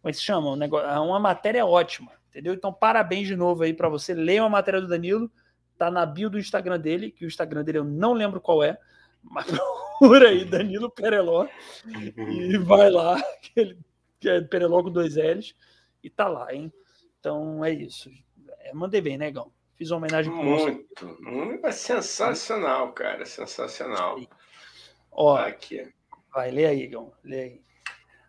Como 0.00 0.10
é 0.10 0.12
que 0.12 0.18
se 0.18 0.24
chama? 0.24 0.50
Um 0.50 0.56
negócio, 0.56 0.86
uma 1.02 1.18
matéria 1.18 1.64
ótima, 1.64 2.12
entendeu? 2.28 2.52
Então, 2.52 2.72
parabéns 2.72 3.26
de 3.26 3.36
novo 3.36 3.62
aí 3.62 3.72
para 3.72 3.88
você. 3.88 4.12
Leia 4.12 4.42
a 4.42 4.48
matéria 4.48 4.80
do 4.80 4.88
Danilo, 4.88 5.30
tá 5.78 5.90
na 5.90 6.04
bio 6.04 6.28
do 6.28 6.38
Instagram 6.38 6.78
dele, 6.78 7.10
que 7.10 7.24
o 7.24 7.28
Instagram 7.28 7.64
dele 7.64 7.78
eu 7.78 7.84
não 7.84 8.12
lembro 8.12 8.40
qual 8.40 8.62
é, 8.62 8.78
mas 9.22 9.46
procura 9.98 10.28
aí, 10.28 10.44
Danilo 10.44 10.90
Pereló, 10.90 11.46
e 11.86 12.58
vai 12.58 12.90
lá, 12.90 13.16
que, 13.40 13.52
ele, 13.58 13.78
que 14.20 14.28
é 14.28 14.40
Pereló 14.42 14.82
com 14.82 14.90
dois 14.90 15.16
L's, 15.16 15.54
e 16.02 16.10
tá 16.10 16.28
lá, 16.28 16.52
hein? 16.52 16.70
Então 17.18 17.64
é 17.64 17.72
isso. 17.72 18.10
É, 18.60 18.74
mandei 18.74 19.00
bem, 19.00 19.16
né, 19.16 19.30
Gão? 19.30 19.50
Fiz 19.76 19.90
uma 19.90 19.98
homenagem 19.98 20.30
pro. 20.32 20.42
Muito, 20.42 21.16
muito. 21.22 21.66
É 21.66 21.72
sensacional, 21.72 22.92
cara. 22.92 23.24
Sensacional. 23.24 24.20
Ó, 25.10 25.36
Aqui. 25.36 25.88
Vai, 26.34 26.50
lê 26.50 26.66
aí, 26.66 26.86
Gão. 26.86 27.12
Lê 27.24 27.40
aí. 27.40 27.60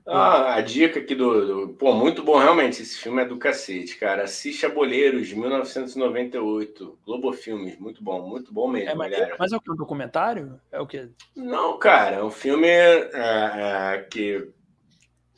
Ah, 0.07 0.53
a 0.55 0.61
dica 0.61 0.99
aqui 0.99 1.15
do, 1.15 1.67
do- 1.67 1.73
Pô, 1.73 1.91
muito 1.93 2.23
bom, 2.23 2.37
realmente. 2.37 2.81
Esse 2.83 2.97
filme 2.99 3.23
é 3.23 3.25
do 3.25 3.37
cacete, 3.39 3.97
cara. 3.97 4.23
Assiste 4.23 4.63
a 4.65 4.69
Boleiros, 4.69 5.33
1998. 5.33 6.99
Globo 7.03 7.33
Filmes, 7.33 7.77
muito 7.79 8.03
bom, 8.03 8.21
muito 8.27 8.53
bom 8.53 8.67
mesmo, 8.67 8.91
É, 8.91 8.95
mas, 8.95 9.11
galera. 9.11 9.35
mas 9.39 9.51
é 9.51 9.57
o 9.57 9.61
que? 9.61 9.71
Um 9.71 9.75
documentário? 9.75 10.61
É 10.71 10.79
o 10.79 10.85
quê? 10.85 11.09
Não, 11.35 11.79
cara, 11.79 12.17
é 12.17 12.23
um 12.23 12.29
filme 12.29 12.67
é, 12.67 13.09
é, 13.95 14.07
que 14.11 14.47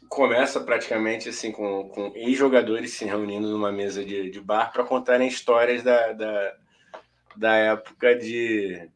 começa 0.10 0.60
praticamente 0.60 1.30
assim 1.30 1.52
com, 1.52 1.90
com 1.90 2.12
ex-jogadores 2.16 2.92
se 2.94 3.06
reunindo 3.06 3.50
numa 3.50 3.72
mesa 3.72 4.04
de, 4.04 4.30
de 4.30 4.42
bar 4.42 4.72
para 4.72 4.84
contarem 4.84 5.28
histórias 5.28 5.84
da, 5.84 6.14
da, 6.14 6.54
da 7.38 7.56
época 7.56 8.16
de 8.16 8.90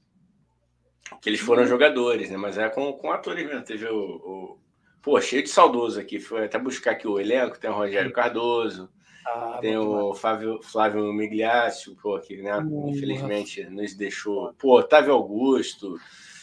que 1.19 1.29
eles 1.29 1.39
foram 1.39 1.65
jogadores, 1.65 2.29
né? 2.29 2.37
Mas 2.37 2.57
é 2.57 2.69
com, 2.69 2.93
com 2.93 3.11
atores 3.11 3.45
mesmo. 3.45 3.63
Teve 3.63 3.85
o, 3.87 3.95
o- 3.97 4.57
Pô, 5.01 5.19
cheio 5.19 5.41
de 5.43 5.49
saudoso 5.49 5.99
aqui. 5.99 6.19
Foi 6.19 6.45
até 6.45 6.59
buscar 6.59 6.91
aqui 6.91 7.07
o 7.07 7.19
elenco. 7.19 7.59
Tem 7.59 7.69
o 7.69 7.73
Rogério 7.73 8.11
Cardoso, 8.13 8.87
Ah, 9.25 9.57
tem 9.59 9.75
o 9.77 10.13
Flávio, 10.13 10.61
Flávio 10.61 11.11
Migliaccio, 11.11 11.95
pô, 12.01 12.19
que 12.19 12.37
né, 12.41 12.51
infelizmente 12.87 13.63
nos 13.65 13.95
deixou. 13.95 14.53
Pô, 14.53 14.77
Otávio 14.79 15.13
Augusto. 15.13 15.97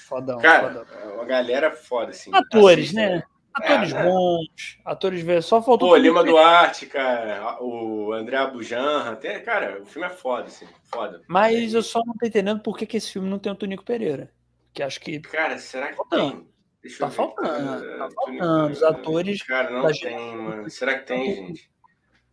Fodão, 0.09 0.39
Cara, 0.39 0.69
fodão. 0.85 0.87
é 1.01 1.15
uma 1.15 1.25
galera 1.25 1.71
foda, 1.71 2.11
assim. 2.11 2.31
Atores, 2.35 2.87
Assista. 2.87 3.01
né? 3.01 3.23
Atores 3.55 3.93
É, 3.93 4.03
bons, 4.05 4.79
atores 4.85 5.21
velhos. 5.23 5.47
Só 5.47 5.61
faltou. 5.63 5.89
Pô, 5.91 5.97
Lima 5.97 6.23
Duarte, 6.25 6.87
cara, 6.87 7.59
o 7.63 8.13
André 8.13 8.37
Abujanra, 8.37 9.17
tem, 9.17 9.43
cara, 9.43 9.83
o 9.83 9.87
filme 9.87 10.07
é 10.07 10.11
foda, 10.11 10.47
assim, 10.47 10.67
foda. 10.85 11.23
Mas 11.29 11.75
eu 11.75 11.83
só 11.83 12.01
não 12.07 12.15
tô 12.15 12.27
entendendo 12.27 12.61
por 12.61 12.77
que, 12.79 12.87
que 12.87 12.97
esse 12.97 13.13
filme 13.13 13.29
não 13.29 13.39
tem 13.39 13.51
o 13.53 13.57
Tonico 13.57 13.85
Pereira. 13.85 14.31
Que 14.73 14.83
acho 14.83 15.01
que. 15.01 15.21
Cara, 15.21 15.59
será 15.59 15.89
que 15.89 15.97
faltando. 15.97 16.31
tem? 16.31 16.49
Deixa 16.83 16.99
tá 16.99 17.11
faltando, 17.11 17.99
tá 17.99 18.09
faltando. 18.11 18.73
Os 18.73 18.83
atores. 18.83 19.43
Cara, 19.43 19.71
não 19.71 19.83
tem, 19.87 19.95
gente... 19.95 20.37
mano. 20.37 20.71
Será 20.71 20.99
que 20.99 21.07
tem, 21.07 21.35
gente? 21.35 21.71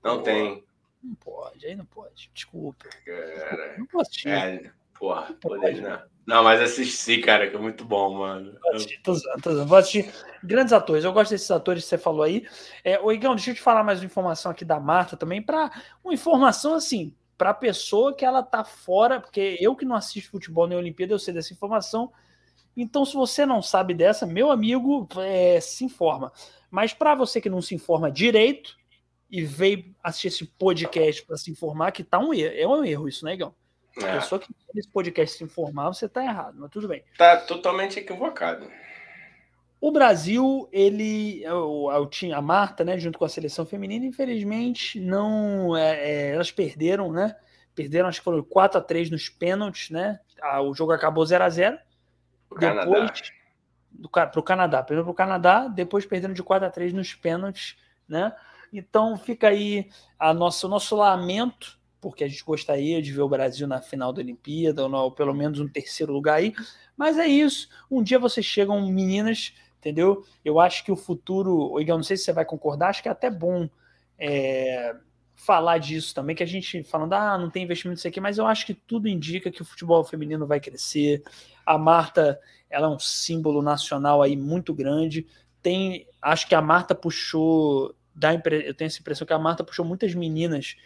Não 0.04 0.18
Pô, 0.18 0.24
tem. 0.24 0.64
Não 1.04 1.16
pode, 1.16 1.66
aí 1.66 1.76
não 1.76 1.86
pode. 1.86 2.32
Desculpa. 2.34 2.86
Cara, 3.06 3.76
não 3.78 3.86
posso 3.88 4.12
assistir. 4.12 4.30
É, 4.30 4.72
porra, 4.98 5.34
poder 5.42 5.82
não. 5.82 6.16
Não, 6.26 6.44
mas 6.44 6.60
assisti, 6.60 7.20
cara, 7.20 7.48
que 7.48 7.56
é 7.56 7.60
muito 7.60 7.86
bom, 7.86 8.16
mano. 8.18 8.58
Tô 9.04 9.12
usando, 9.12 9.42
tô 9.42 9.50
usando. 9.52 9.68
Vou 9.68 9.78
assistir 9.78 10.12
grandes 10.44 10.74
atores. 10.74 11.04
Eu 11.04 11.14
gosto 11.14 11.32
desses 11.32 11.52
atores 11.52 11.84
que 11.84 11.90
você 11.90 12.00
falou 12.00 12.24
aí. 12.24 12.48
É, 12.84 13.00
ô, 13.00 13.12
Igão, 13.12 13.36
deixa 13.36 13.52
eu 13.52 13.56
te 13.56 13.62
falar 13.62 13.84
mais 13.84 14.00
uma 14.00 14.08
informação 14.08 14.52
aqui 14.52 14.66
da 14.66 14.80
Marta 14.80 15.16
também, 15.16 15.40
para 15.40 15.72
uma 16.04 16.14
informação 16.16 16.74
assim, 16.74 17.14
para 17.38 17.54
pessoa 17.54 18.16
que 18.16 18.26
ela 18.26 18.42
tá 18.42 18.64
fora, 18.64 19.20
porque 19.20 19.58
eu 19.60 19.76
que 19.76 19.86
não 19.86 19.96
assisto 19.96 20.32
futebol 20.32 20.66
nem 20.68 20.78
Olimpíada, 20.78 21.14
eu 21.14 21.20
sei 21.20 21.32
dessa 21.32 21.54
informação. 21.54 22.12
Então, 22.76 23.06
se 23.06 23.14
você 23.14 23.46
não 23.46 23.62
sabe 23.62 23.94
dessa, 23.94 24.26
meu 24.26 24.52
amigo, 24.52 25.08
é, 25.18 25.60
se 25.62 25.86
informa. 25.86 26.32
Mas 26.70 26.94
para 26.94 27.16
você 27.16 27.40
que 27.40 27.50
não 27.50 27.62
se 27.62 27.74
informa 27.74 28.12
direito 28.12 28.76
e 29.30 29.44
veio 29.44 29.96
assistir 30.04 30.28
esse 30.28 30.46
podcast 30.46 31.26
para 31.26 31.38
se 31.38 31.50
informar, 31.50 31.92
que 31.92 32.04
tá 32.04 32.20
um 32.20 32.34
erro, 32.34 32.56
é 32.56 32.68
um 32.68 32.84
erro 32.84 33.08
isso, 33.08 33.24
né, 33.24 33.34
Igão? 33.34 33.56
É. 34.02 34.12
A 34.12 34.20
pessoa 34.20 34.40
que 34.40 34.54
nesse 34.74 34.90
podcast 34.90 35.38
se 35.38 35.44
informar, 35.44 35.88
você 35.88 36.06
está 36.06 36.24
errado, 36.24 36.58
mas 36.60 36.70
tudo 36.70 36.88
bem. 36.88 37.02
Tá 37.18 37.38
totalmente 37.38 37.98
equivocado. 37.98 38.70
O 39.80 39.92
Brasil, 39.92 40.68
ele, 40.72 41.48
o, 41.48 41.90
o, 41.90 42.10
a 42.34 42.42
Marta, 42.42 42.84
né, 42.84 42.98
junto 42.98 43.18
com 43.18 43.26
a 43.26 43.30
seleção 43.30 43.66
feminina, 43.66 44.06
infelizmente, 44.06 45.00
não, 45.00 45.78
é, 45.78 46.00
é, 46.00 46.32
elas 46.32 46.52
perderam, 46.52 47.12
né? 47.12 47.36
Perderam, 47.74 48.10
acho 48.10 48.20
que 48.20 48.24
foram 48.24 48.44
4 48.44 48.80
a 48.80 48.82
3 48.82 49.10
nos 49.12 49.30
pênaltis, 49.30 49.90
né? 49.90 50.20
Ah, 50.42 50.62
o 50.62 50.74
jogo 50.74 50.92
acabou 50.92 51.26
0 51.26 51.44
a 51.44 51.50
0 51.50 51.78
Depois, 52.50 53.34
para 54.12 54.40
o 54.40 54.44
Canadá, 54.44 54.84
perdeu 54.84 55.04
para 55.04 55.12
o 55.12 55.16
Canadá, 55.16 55.68
depois 55.68 56.06
perderam 56.06 56.34
de 56.34 56.44
4 56.44 56.68
a 56.68 56.72
3 56.72 56.94
nos 56.94 57.14
pênaltis, 57.14 57.78
né? 58.08 58.36
Então 58.74 59.18
fica 59.18 59.48
aí 59.48 59.90
a 60.20 60.34
nossa, 60.34 60.68
o 60.68 60.70
nosso 60.70 60.96
lamento 60.96 61.80
porque 62.06 62.24
a 62.24 62.28
gente 62.28 62.44
gostaria 62.44 63.02
de 63.02 63.12
ver 63.12 63.24
o 63.24 63.28
Brasil 63.28 63.68
na 63.68 63.82
final 63.82 64.14
da 64.14 64.22
Olimpíada, 64.22 64.86
ou, 64.86 64.94
ou 64.94 65.12
pelo 65.12 65.34
menos 65.34 65.60
um 65.60 65.68
terceiro 65.68 66.14
lugar 66.14 66.36
aí. 66.36 66.54
Mas 66.96 67.18
é 67.18 67.26
isso. 67.26 67.68
Um 67.90 68.04
dia 68.04 68.20
vocês 68.20 68.46
chegam, 68.46 68.80
meninas, 68.92 69.56
entendeu? 69.80 70.24
Eu 70.44 70.60
acho 70.60 70.86
que 70.86 70.92
o 70.92 70.96
futuro, 70.96 71.82
Igor, 71.82 71.96
não 71.96 72.04
sei 72.04 72.16
se 72.16 72.26
você 72.26 72.32
vai 72.32 72.46
concordar, 72.46 72.90
acho 72.90 73.02
que 73.02 73.10
é 73.10 73.12
até 73.12 73.32
bom 73.32 73.68
é, 74.20 74.96
falar 75.36 75.78
disso 75.78 76.16
também, 76.16 76.36
que 76.36 76.44
a 76.44 76.48
gente 76.48 76.84
falando, 76.84 77.14
ah, 77.14 77.38
não 77.38 77.50
tem 77.50 77.64
investimento 77.64 77.98
nisso 77.98 78.08
aqui, 78.08 78.22
mas 78.22 78.38
eu 78.38 78.48
acho 78.48 78.66
que 78.66 78.74
tudo 78.74 79.08
indica 79.08 79.52
que 79.52 79.62
o 79.62 79.66
futebol 79.66 80.04
feminino 80.04 80.48
vai 80.48 80.60
crescer. 80.60 81.22
A 81.66 81.78
Marta, 81.78 82.40
ela 82.70 82.88
é 82.88 82.90
um 82.90 83.00
símbolo 83.00 83.62
nacional 83.62 84.22
aí 84.22 84.36
muito 84.36 84.74
grande. 84.74 85.28
Tem, 85.62 86.08
acho 86.22 86.48
que 86.48 86.56
a 86.56 86.62
Marta 86.62 86.96
puxou, 86.96 87.94
dá 88.14 88.34
eu 88.34 88.74
tenho 88.74 88.88
essa 88.88 89.00
impressão 89.00 89.28
que 89.28 89.34
a 89.34 89.40
Marta 89.40 89.64
puxou 89.64 89.86
muitas 89.86 90.16
meninas 90.16 90.78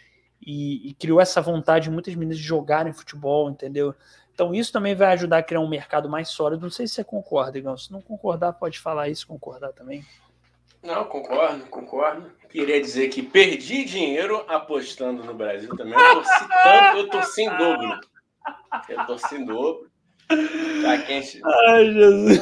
e, 0.44 0.90
e, 0.90 0.94
criou 0.94 1.20
essa 1.20 1.40
vontade 1.40 1.84
de 1.84 1.90
muitas 1.90 2.14
meninas 2.14 2.38
de 2.38 2.44
jogarem 2.44 2.92
futebol, 2.92 3.50
entendeu? 3.50 3.94
Então 4.34 4.54
isso 4.54 4.72
também 4.72 4.94
vai 4.94 5.12
ajudar 5.12 5.38
a 5.38 5.42
criar 5.42 5.60
um 5.60 5.68
mercado 5.68 6.08
mais 6.08 6.28
sólido. 6.30 6.62
Não 6.62 6.70
sei 6.70 6.86
se 6.86 6.94
você 6.94 7.04
concorda, 7.04 7.58
Igão. 7.58 7.76
Se 7.76 7.92
não 7.92 8.00
concordar, 8.00 8.54
pode 8.54 8.78
falar 8.78 9.08
isso, 9.08 9.26
concordar 9.26 9.72
também. 9.72 10.04
Não, 10.82 11.04
concordo, 11.04 11.66
concordo. 11.66 12.39
Queria 12.50 12.80
dizer 12.80 13.08
que 13.08 13.22
perdi 13.22 13.84
dinheiro 13.84 14.44
apostando 14.48 15.22
no 15.22 15.34
Brasil 15.34 15.74
também. 15.76 15.94
Eu 15.94 16.14
torci 16.14 16.48
tanto, 16.64 16.96
eu 16.98 17.08
torci 17.08 17.42
em 17.42 17.56
dobro. 17.56 18.00
Eu 18.88 19.06
torci 19.06 19.34
em 19.36 19.44
dobro. 19.44 19.90
Tá 20.82 20.98
quente. 21.06 21.40
Ai, 21.44 21.92
Jesus. 21.92 22.38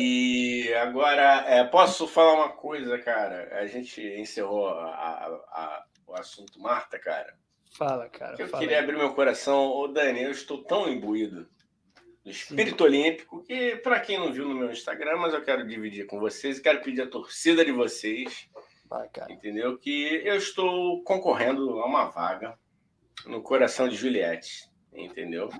E 0.00 0.74
agora, 0.74 1.44
é, 1.46 1.64
posso 1.64 2.06
falar 2.06 2.34
uma 2.34 2.48
coisa, 2.50 2.98
cara? 2.98 3.58
A 3.58 3.66
gente 3.66 4.02
encerrou 4.02 4.68
a, 4.68 5.42
a, 5.50 5.84
o 6.06 6.14
assunto 6.14 6.60
Marta, 6.60 6.98
cara. 6.98 7.34
Fala, 7.72 8.08
cara. 8.08 8.36
Eu 8.38 8.48
fala 8.48 8.62
queria 8.62 8.78
aí. 8.78 8.84
abrir 8.84 8.96
meu 8.96 9.14
coração. 9.14 9.68
Ô, 9.68 9.88
Dani, 9.88 10.22
eu 10.22 10.30
estou 10.30 10.62
tão 10.62 10.88
imbuído 10.88 11.46
do 12.26 12.30
espírito 12.32 12.78
Sim. 12.78 12.84
olímpico 12.84 13.44
que, 13.44 13.76
para 13.76 14.00
quem 14.00 14.18
não 14.18 14.32
viu 14.32 14.48
no 14.48 14.54
meu 14.54 14.72
Instagram, 14.72 15.16
mas 15.16 15.32
eu 15.32 15.44
quero 15.44 15.64
dividir 15.64 16.06
com 16.06 16.18
vocês 16.18 16.58
e 16.58 16.62
quero 16.62 16.82
pedir 16.82 17.02
a 17.02 17.06
torcida 17.06 17.64
de 17.64 17.70
vocês. 17.70 18.48
Vai, 18.90 19.08
entendeu? 19.30 19.78
Que 19.78 20.22
eu 20.24 20.34
estou 20.34 21.04
concorrendo 21.04 21.78
a 21.78 21.86
uma 21.86 22.06
vaga 22.06 22.58
no 23.26 23.40
coração 23.40 23.88
de 23.88 23.94
Juliette. 23.94 24.68
Entendeu? 24.92 25.50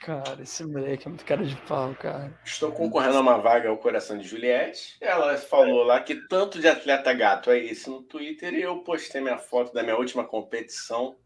Cara, 0.00 0.42
esse 0.42 0.64
moleque 0.64 1.06
é 1.06 1.08
muito 1.08 1.24
cara 1.24 1.44
de 1.44 1.54
pau, 1.62 1.94
cara. 1.94 2.36
Estou 2.44 2.72
concorrendo 2.72 3.18
a 3.18 3.20
uma 3.20 3.38
vaga 3.38 3.68
ao 3.68 3.78
coração 3.78 4.18
de 4.18 4.26
Juliette. 4.26 4.96
Ela 5.00 5.36
falou 5.36 5.84
lá 5.84 6.00
que 6.00 6.26
tanto 6.26 6.58
de 6.58 6.66
atleta 6.66 7.12
gato 7.12 7.52
é 7.52 7.58
esse 7.58 7.88
no 7.88 8.02
Twitter 8.02 8.52
e 8.52 8.62
eu 8.62 8.82
postei 8.82 9.20
minha 9.20 9.38
foto 9.38 9.72
da 9.72 9.84
minha 9.84 9.96
última 9.96 10.24
competição. 10.24 11.16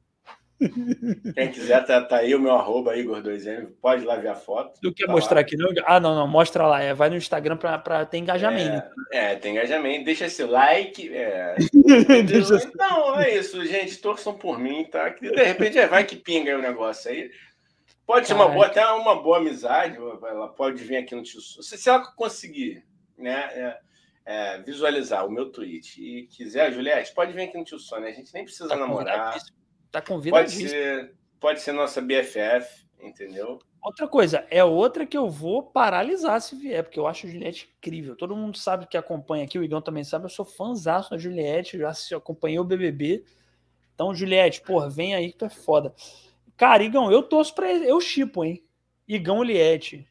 Quem 1.34 1.50
quiser, 1.50 1.84
tá, 1.86 2.02
tá 2.02 2.16
aí 2.18 2.34
o 2.34 2.40
meu 2.40 2.52
arroba 2.54 2.94
Igor2M, 2.94 3.68
pode 3.80 4.04
lá 4.04 4.16
ver 4.16 4.28
a 4.28 4.34
foto. 4.34 4.78
Tu 4.80 4.92
quer 4.92 5.06
tá 5.06 5.12
mostrar 5.12 5.36
lá. 5.36 5.40
aqui? 5.40 5.56
Não? 5.56 5.70
Ah, 5.86 5.98
não, 5.98 6.14
não, 6.14 6.28
mostra 6.28 6.66
lá. 6.66 6.82
É, 6.82 6.92
vai 6.92 7.08
no 7.08 7.16
Instagram 7.16 7.56
para 7.56 8.04
ter 8.04 8.18
engajamento. 8.18 8.86
É, 9.10 9.32
é, 9.32 9.36
tem 9.36 9.52
engajamento. 9.52 10.04
Deixa 10.04 10.26
esse 10.26 10.44
like. 10.44 11.12
É. 11.14 11.56
Deixa 12.26 12.56
então, 12.56 13.18
é 13.18 13.36
isso, 13.36 13.64
gente. 13.64 13.98
Torçam 13.98 14.34
por 14.34 14.58
mim, 14.58 14.84
tá? 14.84 15.10
Que 15.10 15.30
de 15.30 15.42
repente 15.42 15.78
é, 15.78 15.86
vai 15.86 16.04
que 16.04 16.16
pinga 16.16 16.50
aí 16.50 16.56
o 16.56 16.62
negócio 16.62 17.10
aí. 17.10 17.30
Pode 18.06 18.26
ser 18.26 18.34
uma 18.34 18.48
boa, 18.48 18.66
até 18.66 18.84
uma 18.86 19.22
boa 19.22 19.38
amizade. 19.38 19.96
Ela 19.96 20.48
pode 20.48 20.82
vir 20.82 20.96
aqui 20.96 21.14
no 21.14 21.22
Tio 21.22 21.40
se, 21.40 21.78
se 21.78 21.88
ela 21.88 22.04
conseguir 22.16 22.84
né, 23.16 23.48
é, 23.54 23.78
é, 24.24 24.58
visualizar 24.62 25.24
o 25.24 25.30
meu 25.30 25.50
tweet 25.50 26.02
e 26.02 26.26
quiser, 26.26 26.72
Juliette, 26.72 27.14
pode 27.14 27.32
vir 27.32 27.42
aqui 27.42 27.56
no 27.56 27.64
Tio 27.64 27.78
Sônia. 27.78 28.08
A 28.08 28.12
gente 28.12 28.34
nem 28.34 28.44
precisa 28.44 28.68
tá 28.68 28.76
namorar. 28.76 29.38
Tá 29.90 30.00
convidado. 30.00 30.44
Pode 30.44 30.68
ser, 30.68 31.14
pode 31.38 31.60
ser 31.60 31.72
nossa 31.72 32.00
BFF, 32.00 32.86
entendeu? 33.00 33.58
Outra 33.82 34.06
coisa, 34.06 34.46
é 34.50 34.62
outra 34.62 35.06
que 35.06 35.16
eu 35.16 35.28
vou 35.28 35.62
paralisar 35.62 36.40
se 36.40 36.54
vier, 36.54 36.84
porque 36.84 36.98
eu 36.98 37.06
acho 37.06 37.26
a 37.26 37.30
Juliette 37.30 37.72
incrível. 37.78 38.14
Todo 38.14 38.36
mundo 38.36 38.58
sabe 38.58 38.86
que 38.86 38.96
acompanha 38.96 39.44
aqui, 39.44 39.58
o 39.58 39.64
Igão 39.64 39.80
também 39.80 40.04
sabe, 40.04 40.26
eu 40.26 40.30
sou 40.30 40.44
fãzaço 40.44 41.10
da 41.10 41.18
Juliette, 41.18 41.78
já 41.78 41.92
acompanhei 42.16 42.58
o 42.58 42.64
BBB. 42.64 43.24
Então, 43.94 44.14
Juliette, 44.14 44.60
porra, 44.60 44.88
vem 44.88 45.14
aí 45.14 45.32
que 45.32 45.38
tu 45.38 45.44
é 45.46 45.50
foda. 45.50 45.94
Cara, 46.56 46.82
Igão, 46.82 47.10
eu 47.10 47.22
torço 47.22 47.54
pra 47.54 47.72
ele. 47.72 47.90
Eu 47.90 48.00
chipo, 48.02 48.44
hein? 48.44 48.62
Igão 49.08 49.42
Liette. 49.42 50.06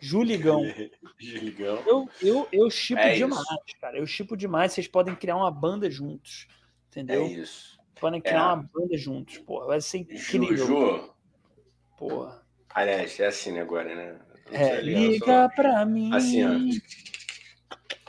Juligão. 0.00 0.64
Juligão. 1.16 1.80
Eu, 1.86 2.08
eu, 2.20 2.48
eu 2.52 2.70
chipo 2.70 3.00
é 3.00 3.14
demais, 3.14 3.40
isso. 3.40 3.80
cara. 3.80 3.98
Eu 3.98 4.06
chipo 4.06 4.36
demais. 4.36 4.72
Vocês 4.72 4.88
podem 4.88 5.14
criar 5.14 5.36
uma 5.36 5.50
banda 5.50 5.88
juntos. 5.88 6.48
Entendeu? 6.90 7.22
É 7.22 7.28
isso. 7.28 7.71
Podem 8.02 8.20
criar 8.20 8.40
é. 8.40 8.42
uma 8.42 8.68
banda 8.74 8.96
juntos, 8.98 9.38
porra. 9.38 9.66
Vai 9.66 9.80
ser 9.80 9.98
incrível. 9.98 10.56
Juju. 10.56 11.14
Porra. 11.96 12.42
Aliás, 12.74 13.20
é 13.20 13.26
assim 13.26 13.60
agora, 13.60 13.94
né? 13.94 14.18
É, 14.50 14.80
liga 14.80 15.48
pra 15.54 15.86
mim. 15.86 16.12
Assim, 16.12 16.44
ó. 16.44 16.48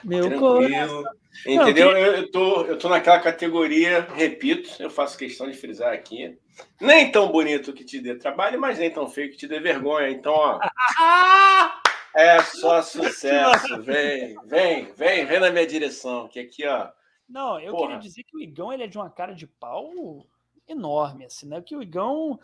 Meu 0.03 0.29
Tranquilo. 0.29 0.39
coração. 0.39 1.03
Entendeu? 1.45 1.91
Não, 1.91 1.93
que... 1.93 1.99
eu, 1.99 2.13
eu, 2.15 2.31
tô, 2.31 2.61
eu 2.63 2.77
tô 2.79 2.89
naquela 2.89 3.19
categoria, 3.19 4.07
repito, 4.15 4.81
eu 4.81 4.89
faço 4.89 5.15
questão 5.15 5.47
de 5.47 5.55
frisar 5.55 5.93
aqui. 5.93 6.39
Nem 6.81 7.11
tão 7.11 7.31
bonito 7.31 7.71
que 7.71 7.85
te 7.85 7.99
dê 8.01 8.15
trabalho, 8.15 8.59
mas 8.59 8.79
nem 8.79 8.89
tão 8.89 9.07
feio 9.07 9.29
que 9.29 9.37
te 9.37 9.47
dê 9.47 9.59
vergonha. 9.59 10.09
Então, 10.09 10.33
ó. 10.33 10.59
é 12.17 12.41
só 12.41 12.81
sucesso. 12.81 13.79
Vem, 13.83 14.35
vem, 14.47 14.91
vem, 14.97 15.25
vem 15.27 15.39
na 15.39 15.51
minha 15.51 15.67
direção. 15.67 16.27
Que 16.27 16.39
aqui, 16.39 16.65
ó. 16.65 16.89
Não, 17.27 17.59
eu 17.59 17.71
Porra. 17.71 17.87
queria 17.87 18.01
dizer 18.01 18.23
que 18.23 18.35
o 18.35 18.41
Igão 18.41 18.71
ele 18.71 18.83
é 18.83 18.87
de 18.87 18.97
uma 18.97 19.09
cara 19.09 19.33
de 19.33 19.47
pau 19.47 20.25
enorme, 20.67 21.25
assim, 21.25 21.47
né? 21.47 21.61
Que 21.61 21.75
o 21.75 21.81
Igão 21.81 22.39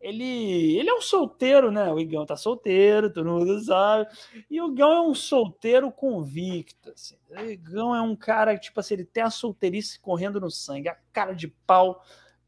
ele, 0.00 0.76
ele 0.76 0.88
é 0.88 0.94
um 0.94 1.00
solteiro, 1.00 1.70
né? 1.72 1.92
O 1.92 1.98
Igão 1.98 2.24
tá 2.24 2.36
solteiro, 2.36 3.12
todo 3.12 3.28
mundo 3.28 3.58
sabe. 3.60 4.08
E 4.48 4.60
o 4.60 4.70
Igão 4.70 4.92
é 4.92 5.00
um 5.00 5.14
solteiro 5.14 5.90
convicto. 5.90 6.90
Assim. 6.90 7.16
O 7.30 7.40
Igão 7.40 7.94
é 7.94 8.00
um 8.00 8.14
cara 8.14 8.54
que, 8.54 8.64
tipo 8.64 8.78
assim, 8.78 8.94
ele 8.94 9.04
tem 9.04 9.24
a 9.24 9.30
solteirice 9.30 9.98
correndo 9.98 10.40
no 10.40 10.50
sangue, 10.50 10.88
a 10.88 10.96
cara 11.12 11.34
de 11.34 11.48
pau 11.48 12.04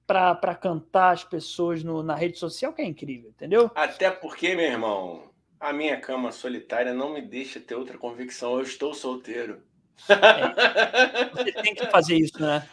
para 0.06 0.54
cantar 0.56 1.12
as 1.12 1.24
pessoas 1.24 1.84
no, 1.84 2.02
na 2.02 2.14
rede 2.14 2.38
social, 2.38 2.72
que 2.72 2.82
é 2.82 2.84
incrível, 2.84 3.30
entendeu? 3.30 3.70
Até 3.76 4.10
porque, 4.10 4.56
meu 4.56 4.64
irmão, 4.64 5.30
a 5.58 5.72
minha 5.72 6.00
cama 6.00 6.32
solitária 6.32 6.92
não 6.92 7.12
me 7.12 7.22
deixa 7.22 7.60
ter 7.60 7.74
outra 7.74 7.98
convicção. 7.98 8.54
Eu 8.54 8.62
estou 8.62 8.94
solteiro. 8.94 9.62
É, 10.08 11.24
você 11.30 11.52
tem 11.52 11.74
que 11.74 11.86
fazer 11.86 12.16
isso, 12.16 12.40
né? 12.40 12.66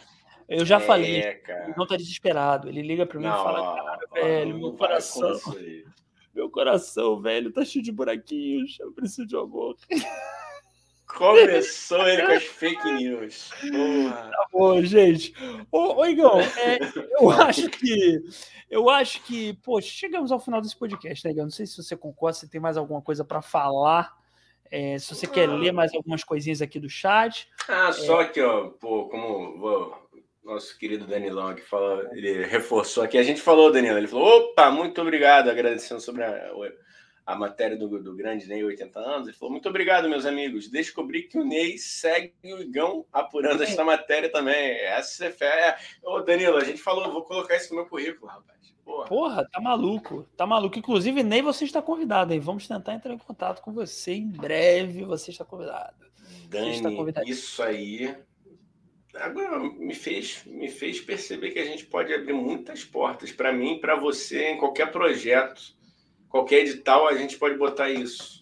Eu 0.48 0.64
já 0.64 0.76
é, 0.76 0.80
falei, 0.80 1.34
cara. 1.34 1.74
não 1.76 1.86
tá 1.86 1.96
desesperado. 1.96 2.68
Ele 2.68 2.82
liga 2.82 3.04
para 3.04 3.18
mim 3.18 3.26
não, 3.26 3.34
e 3.34 3.44
fala, 3.44 3.76
cara, 3.76 3.98
ó, 4.10 4.14
velho, 4.14 4.58
meu 4.58 4.72
coração. 4.72 5.38
Meu 6.34 6.48
coração, 6.48 7.20
velho, 7.20 7.50
tá 7.50 7.64
cheio 7.64 7.84
de 7.84 7.90
buraquinhos. 7.90 8.78
Eu 8.78 8.92
preciso 8.92 9.26
de 9.26 9.34
amor. 9.34 9.76
Começou 11.04 12.06
ele 12.06 12.24
com 12.24 12.32
as 12.32 12.44
fake 12.44 12.92
news. 12.92 13.50
Porra. 13.60 14.30
Tá 14.30 14.46
bom, 14.52 14.80
gente. 14.82 15.34
Ô, 15.72 16.00
ô 16.00 16.06
Igão, 16.06 16.38
é, 16.38 16.78
eu 17.18 17.30
acho 17.30 17.68
que. 17.70 18.22
Eu 18.70 18.88
acho 18.90 19.22
que, 19.24 19.54
pô, 19.54 19.80
chegamos 19.80 20.30
ao 20.30 20.38
final 20.38 20.60
desse 20.60 20.76
podcast, 20.76 21.24
né, 21.24 21.32
Igão? 21.32 21.46
Não 21.46 21.50
sei 21.50 21.66
se 21.66 21.82
você 21.82 21.96
concorda, 21.96 22.38
se 22.38 22.48
tem 22.48 22.60
mais 22.60 22.76
alguma 22.76 23.00
coisa 23.00 23.24
para 23.24 23.40
falar. 23.40 24.14
É, 24.70 24.98
se 24.98 25.14
você 25.14 25.26
ah. 25.26 25.30
quer 25.30 25.48
ler 25.48 25.72
mais 25.72 25.94
algumas 25.94 26.24
coisinhas 26.24 26.62
aqui 26.62 26.78
do 26.78 26.88
chat. 26.88 27.48
Ah, 27.68 27.92
só 27.92 28.22
é... 28.22 28.28
que, 28.28 28.40
ó, 28.40 28.68
pô, 28.68 29.08
como 29.08 29.58
vou, 29.58 30.08
nosso 30.44 30.78
querido 30.78 31.06
Danilão 31.06 31.48
aqui 31.48 31.62
fala, 31.62 32.08
ele 32.12 32.44
reforçou 32.46 33.02
aqui. 33.02 33.18
A 33.18 33.22
gente 33.22 33.40
falou, 33.40 33.70
Danilo, 33.70 33.98
ele 33.98 34.08
falou: 34.08 34.26
opa, 34.26 34.70
muito 34.70 35.00
obrigado, 35.00 35.50
agradecendo 35.50 36.00
sobre 36.00 36.24
a 36.24 36.52
a 37.28 37.36
matéria 37.36 37.76
do, 37.76 38.02
do 38.02 38.16
grande 38.16 38.48
Ney, 38.48 38.64
80 38.64 38.98
anos. 38.98 39.28
Ele 39.28 39.36
falou: 39.36 39.52
Muito 39.52 39.68
obrigado, 39.68 40.08
meus 40.08 40.24
amigos. 40.24 40.70
Descobri 40.70 41.24
que 41.24 41.38
o 41.38 41.44
Ney 41.44 41.76
segue 41.76 42.32
o 42.42 42.58
Igão 42.58 43.04
apurando 43.12 43.62
essa 43.62 43.84
matéria 43.84 44.32
também. 44.32 44.70
Essa 44.78 45.26
é 45.26 45.30
fé. 45.30 45.76
Ô, 46.02 46.20
Danilo, 46.20 46.56
a 46.56 46.64
gente 46.64 46.80
falou, 46.80 47.12
vou 47.12 47.22
colocar 47.22 47.54
isso 47.56 47.68
no 47.74 47.80
meu 47.80 47.86
currículo, 47.86 48.32
rapaz. 48.32 48.74
Porra. 48.82 49.06
Porra, 49.06 49.48
tá 49.52 49.60
maluco. 49.60 50.26
Tá 50.38 50.46
maluco. 50.46 50.78
Inclusive, 50.78 51.22
Ney, 51.22 51.42
você 51.42 51.66
está 51.66 51.82
convidado, 51.82 52.32
hein? 52.32 52.40
Vamos 52.40 52.66
tentar 52.66 52.94
entrar 52.94 53.12
em 53.12 53.18
contato 53.18 53.60
com 53.60 53.74
você 53.74 54.14
em 54.14 54.30
breve. 54.30 55.04
Você 55.04 55.30
está 55.30 55.44
convidado. 55.44 56.08
Dani, 56.48 56.70
está 56.70 56.90
convidado. 56.90 57.28
isso 57.28 57.62
aí 57.62 58.16
agora 59.14 59.58
me 59.58 59.94
fez, 59.94 60.44
me 60.46 60.68
fez 60.68 61.00
perceber 61.00 61.50
que 61.50 61.58
a 61.58 61.64
gente 61.64 61.84
pode 61.84 62.14
abrir 62.14 62.32
muitas 62.32 62.84
portas 62.84 63.32
para 63.32 63.52
mim, 63.52 63.78
para 63.80 63.96
você, 63.96 64.50
em 64.50 64.58
qualquer 64.58 64.90
projeto 64.92 65.76
qualquer 66.28 66.60
edital 66.60 67.08
a 67.08 67.14
gente 67.14 67.38
pode 67.38 67.56
botar 67.56 67.90
isso. 67.90 68.40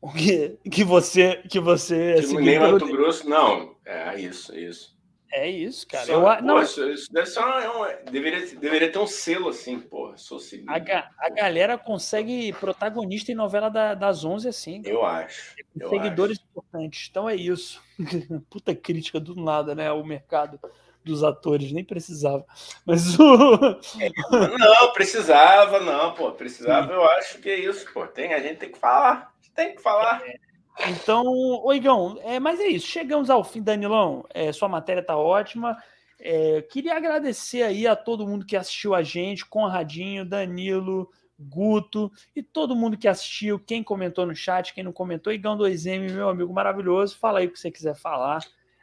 O 0.00 0.12
que, 0.12 0.58
que 0.70 0.82
você 0.82 1.42
que 1.48 1.60
você 1.60 2.14
é 2.18 2.22
nem 2.40 2.58
Mato 2.58 2.86
Grosso, 2.86 3.28
não. 3.28 3.76
É 3.84 4.18
isso, 4.18 4.56
isso. 4.56 4.98
É 5.32 5.48
isso, 5.48 5.86
cara. 5.86 6.06
Só, 6.06 6.12
eu, 6.12 6.22
pô, 6.22 6.42
não, 6.44 6.60
isso, 6.60 6.90
isso 6.90 7.12
deve 7.12 7.26
ser 7.26 7.38
uma, 7.38 7.88
é 7.88 8.02
deveria, 8.10 8.40
deveria 8.56 8.90
ter 8.90 8.98
um 8.98 9.06
selo 9.06 9.50
assim, 9.50 9.78
pô. 9.78 10.12
Sou 10.16 10.40
seguido. 10.40 10.70
A, 10.70 10.76
a 11.18 11.30
galera 11.30 11.78
consegue 11.78 12.52
protagonista 12.54 13.30
em 13.30 13.36
novela 13.36 13.68
da, 13.68 13.94
das 13.94 14.24
11 14.24 14.48
assim. 14.48 14.82
Eu 14.84 15.04
acho. 15.04 15.54
Eu 15.78 15.88
seguidores 15.88 16.38
acho. 16.38 16.48
importantes. 16.48 17.08
Então 17.08 17.28
é 17.28 17.36
isso. 17.36 17.80
Puta 18.50 18.74
crítica 18.74 19.20
do 19.20 19.36
nada, 19.36 19.72
né? 19.72 19.92
O 19.92 20.04
mercado 20.04 20.58
dos 21.04 21.24
atores, 21.24 21.72
nem 21.72 21.84
precisava. 21.84 22.44
Mas 22.84 23.18
o. 23.18 23.20
não, 24.58 24.92
precisava, 24.92 25.80
não, 25.80 26.14
pô. 26.14 26.32
Precisava, 26.32 26.92
eu 26.92 27.04
acho 27.10 27.38
que 27.38 27.48
é 27.48 27.58
isso, 27.58 27.86
pô. 27.92 28.06
Tem, 28.06 28.34
a 28.34 28.40
gente 28.40 28.58
tem 28.58 28.72
que 28.72 28.78
falar. 28.78 29.32
Tem 29.54 29.74
que 29.74 29.82
falar. 29.82 30.22
É, 30.24 30.90
então, 30.90 31.24
Oigão, 31.64 32.18
é, 32.22 32.38
mas 32.38 32.60
é 32.60 32.68
isso. 32.68 32.86
Chegamos 32.86 33.30
ao 33.30 33.44
fim, 33.44 33.62
Danilão. 33.62 34.24
É, 34.32 34.52
sua 34.52 34.68
matéria 34.68 35.02
tá 35.02 35.16
ótima. 35.16 35.76
É, 36.18 36.62
queria 36.62 36.96
agradecer 36.96 37.62
aí 37.62 37.86
a 37.86 37.96
todo 37.96 38.26
mundo 38.26 38.44
que 38.44 38.56
assistiu 38.56 38.94
a 38.94 39.02
gente, 39.02 39.46
Conradinho, 39.46 40.24
Danilo, 40.24 41.10
Guto 41.38 42.12
e 42.36 42.42
todo 42.42 42.76
mundo 42.76 42.98
que 42.98 43.08
assistiu, 43.08 43.58
quem 43.58 43.82
comentou 43.82 44.26
no 44.26 44.34
chat, 44.34 44.74
quem 44.74 44.84
não 44.84 44.92
comentou, 44.92 45.32
Igão 45.32 45.56
2M, 45.56 46.12
meu 46.12 46.28
amigo 46.28 46.52
maravilhoso. 46.52 47.16
Fala 47.18 47.38
aí 47.38 47.46
o 47.46 47.50
que 47.50 47.58
você 47.58 47.70
quiser 47.70 47.96
falar. 47.96 48.40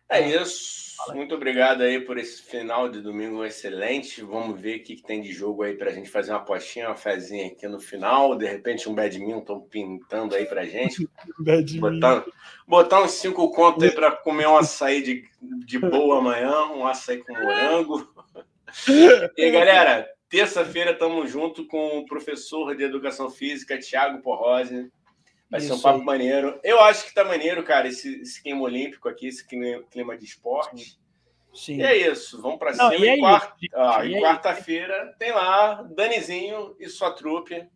É 0.09 0.21
isso. 0.21 0.87
Muito 1.13 1.35
obrigado 1.35 1.81
aí 1.81 1.99
por 1.99 2.17
esse 2.17 2.41
final 2.41 2.89
de 2.89 3.01
domingo 3.01 3.45
excelente. 3.45 4.21
Vamos 4.21 4.59
ver 4.59 4.77
o 4.77 4.83
que, 4.83 4.95
que 4.95 5.03
tem 5.03 5.21
de 5.21 5.31
jogo 5.31 5.63
aí 5.63 5.75
para 5.75 5.91
a 5.91 5.93
gente 5.93 6.09
fazer 6.09 6.31
uma 6.31 6.39
apostinha, 6.39 6.87
uma 6.87 6.95
fezinha 6.95 7.47
aqui 7.47 7.67
no 7.67 7.79
final. 7.79 8.35
De 8.35 8.45
repente, 8.45 8.89
um 8.89 8.95
badminton 8.95 9.61
pintando 9.61 10.35
aí 10.35 10.45
para 10.45 10.65
gente. 10.65 11.07
botar, 11.79 12.25
botar 12.67 13.03
uns 13.03 13.11
cinco 13.11 13.51
contos 13.51 13.83
aí 13.83 13.91
para 13.91 14.11
comer 14.11 14.47
um 14.47 14.57
açaí 14.57 15.01
de, 15.01 15.23
de 15.65 15.77
boa 15.79 16.17
amanhã, 16.17 16.65
um 16.67 16.85
açaí 16.85 17.19
com 17.19 17.33
morango. 17.33 18.07
E 19.37 19.43
aí, 19.43 19.49
galera, 19.49 20.05
terça-feira 20.29 20.91
estamos 20.91 21.31
junto 21.31 21.65
com 21.65 21.99
o 21.99 22.05
professor 22.05 22.75
de 22.75 22.83
Educação 22.83 23.29
Física, 23.29 23.79
Tiago 23.79 24.21
Porrosi. 24.21 24.91
Vai 25.49 25.59
Isso 25.61 25.69
ser 25.69 25.73
um 25.75 25.81
papo 25.81 25.99
aí. 25.99 26.05
maneiro. 26.05 26.59
Eu 26.63 26.81
acho 26.81 27.05
que 27.05 27.13
tá 27.13 27.23
maneiro, 27.23 27.63
cara, 27.63 27.87
esse, 27.87 28.21
esse 28.21 28.41
clima 28.41 28.61
olímpico 28.61 29.07
aqui, 29.07 29.27
esse 29.27 29.45
clima 29.47 30.17
de 30.17 30.25
esporte. 30.25 30.99
Sim. 31.53 31.77
E 31.77 31.81
é 31.81 32.11
isso, 32.11 32.41
vamos 32.41 32.59
para 32.59 32.73
cima. 32.73 32.95
E, 32.95 33.19
quarta, 33.19 33.55
ah, 33.73 34.05
e 34.05 34.21
quarta-feira 34.21 35.15
tem 35.17 35.31
lá 35.31 35.81
Danizinho 35.83 36.75
e 36.79 36.87
sua 36.87 37.11
trupe 37.11 37.67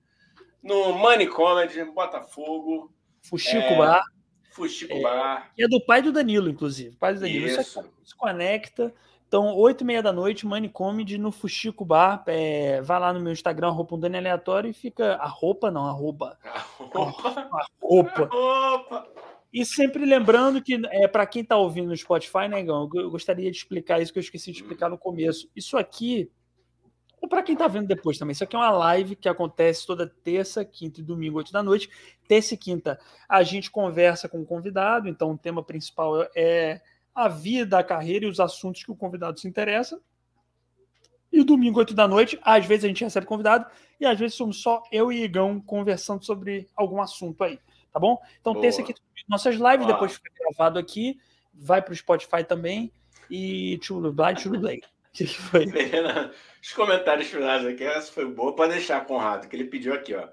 no 0.62 0.94
Money 0.94 1.28
Comedy, 1.28 1.84
Botafogo. 1.86 2.94
Fuxico 3.24 3.58
é, 3.58 3.78
Bar. 3.78 4.04
Fuxico 4.52 4.94
é, 4.94 5.02
Bar. 5.02 5.52
E 5.58 5.64
é 5.64 5.68
do 5.68 5.84
pai 5.84 6.02
do 6.02 6.12
Danilo, 6.12 6.50
inclusive. 6.50 6.96
Pai 6.98 7.14
do 7.14 7.22
Danilo. 7.22 7.48
Isso. 7.48 7.62
Isso 7.62 7.92
se 8.04 8.16
conecta. 8.16 8.94
Então, 9.32 9.56
oito 9.56 9.86
e 9.86 9.86
meia 9.86 10.04
da 10.04 10.12
noite, 10.12 10.46
Money 10.46 10.68
Comedy 10.68 11.18
no 11.18 11.32
Fuxico 11.32 11.86
Bar. 11.86 12.22
É, 12.28 12.82
vai 12.82 13.00
lá 13.00 13.14
no 13.14 13.22
meu 13.22 13.32
Instagram, 13.32 13.70
roupa 13.70 13.96
um 13.96 13.98
Dani 13.98 14.18
aleatório 14.18 14.70
e 14.70 14.74
fica. 14.74 15.16
A 15.16 15.26
roupa, 15.26 15.72
não, 15.72 15.86
arroba. 15.86 16.38
A 16.44 16.60
roupa. 16.60 17.40
A 17.40 17.66
roupa. 17.82 18.30
A 18.30 18.70
roupa. 18.70 19.08
E 19.54 19.66
sempre 19.66 20.04
lembrando 20.04 20.62
que, 20.62 20.78
é, 20.88 21.08
para 21.08 21.26
quem 21.26 21.44
está 21.44 21.56
ouvindo 21.56 21.88
no 21.88 21.96
Spotify, 21.96 22.50
negão, 22.50 22.90
né, 22.94 23.02
eu 23.02 23.10
gostaria 23.10 23.50
de 23.50 23.56
explicar 23.56 24.02
isso 24.02 24.12
que 24.12 24.20
eu 24.20 24.22
esqueci 24.22 24.52
de 24.52 24.58
explicar 24.58 24.90
no 24.90 24.98
começo. 24.98 25.50
Isso 25.56 25.78
aqui, 25.78 26.30
ou 27.22 27.30
para 27.30 27.42
quem 27.42 27.54
está 27.54 27.70
vendo 27.70 27.88
depois 27.88 28.18
também, 28.18 28.34
isso 28.34 28.44
aqui 28.44 28.58
é 28.58 28.60
uma 28.60 28.72
live 28.72 29.16
que 29.16 29.30
acontece 29.30 29.88
toda 29.88 30.14
terça, 30.26 30.66
quinta 30.66 31.00
e 31.00 31.04
domingo, 31.04 31.38
oito 31.38 31.54
da 31.54 31.64
noite. 31.64 31.90
Terça 32.28 32.54
e 32.54 32.58
quinta 32.58 33.00
a 33.30 33.44
gente 33.44 33.72
conversa 33.72 34.28
com 34.28 34.42
o 34.42 34.46
convidado, 34.46 35.08
então 35.08 35.32
o 35.32 35.38
tema 35.38 35.64
principal 35.64 36.22
é 36.36 36.82
a 37.14 37.28
vida, 37.28 37.78
a 37.78 37.84
carreira 37.84 38.26
e 38.26 38.30
os 38.30 38.40
assuntos 38.40 38.84
que 38.84 38.92
o 38.92 38.96
convidado 38.96 39.40
se 39.40 39.48
interessa. 39.48 40.02
E 41.32 41.44
domingo, 41.44 41.80
8 41.80 41.94
da 41.94 42.08
noite, 42.08 42.40
às 42.42 42.66
vezes 42.66 42.86
a 42.86 42.88
gente 42.88 43.04
recebe 43.04 43.26
convidado 43.26 43.66
e 44.00 44.06
às 44.06 44.20
vezes 44.20 44.36
somos 44.36 44.62
só 44.62 44.84
eu 44.92 45.12
e 45.12 45.24
Igão 45.24 45.62
conversando 45.62 46.26
sobre 46.26 46.68
algum 46.76 47.02
assunto 47.02 47.42
aí, 47.44 47.58
tá 47.92 48.00
bom? 48.00 48.20
Então 48.40 48.60
tem 48.60 48.70
esse 48.70 48.82
aqui 48.82 48.94
nossas 49.30 49.56
lives, 49.56 49.88
depois 49.88 50.14
fica 50.14 50.30
gravado 50.38 50.78
aqui, 50.78 51.18
vai 51.54 51.82
para 51.82 51.94
o 51.94 51.96
Spotify 51.96 52.44
também 52.44 52.92
e 53.30 53.80
Churublay, 53.82 54.38
Churublay. 54.38 54.82
que 55.14 55.26
foi? 55.26 55.66
Os 56.62 56.74
comentários 56.74 57.28
finais 57.28 57.66
aqui, 57.66 57.84
essa 57.84 58.12
foi 58.12 58.26
boa 58.26 58.54
para 58.56 58.74
deixar, 58.74 59.06
Conrado, 59.06 59.48
que 59.48 59.56
ele 59.56 59.66
pediu 59.66 59.94
aqui, 59.94 60.14
ó. 60.14 60.28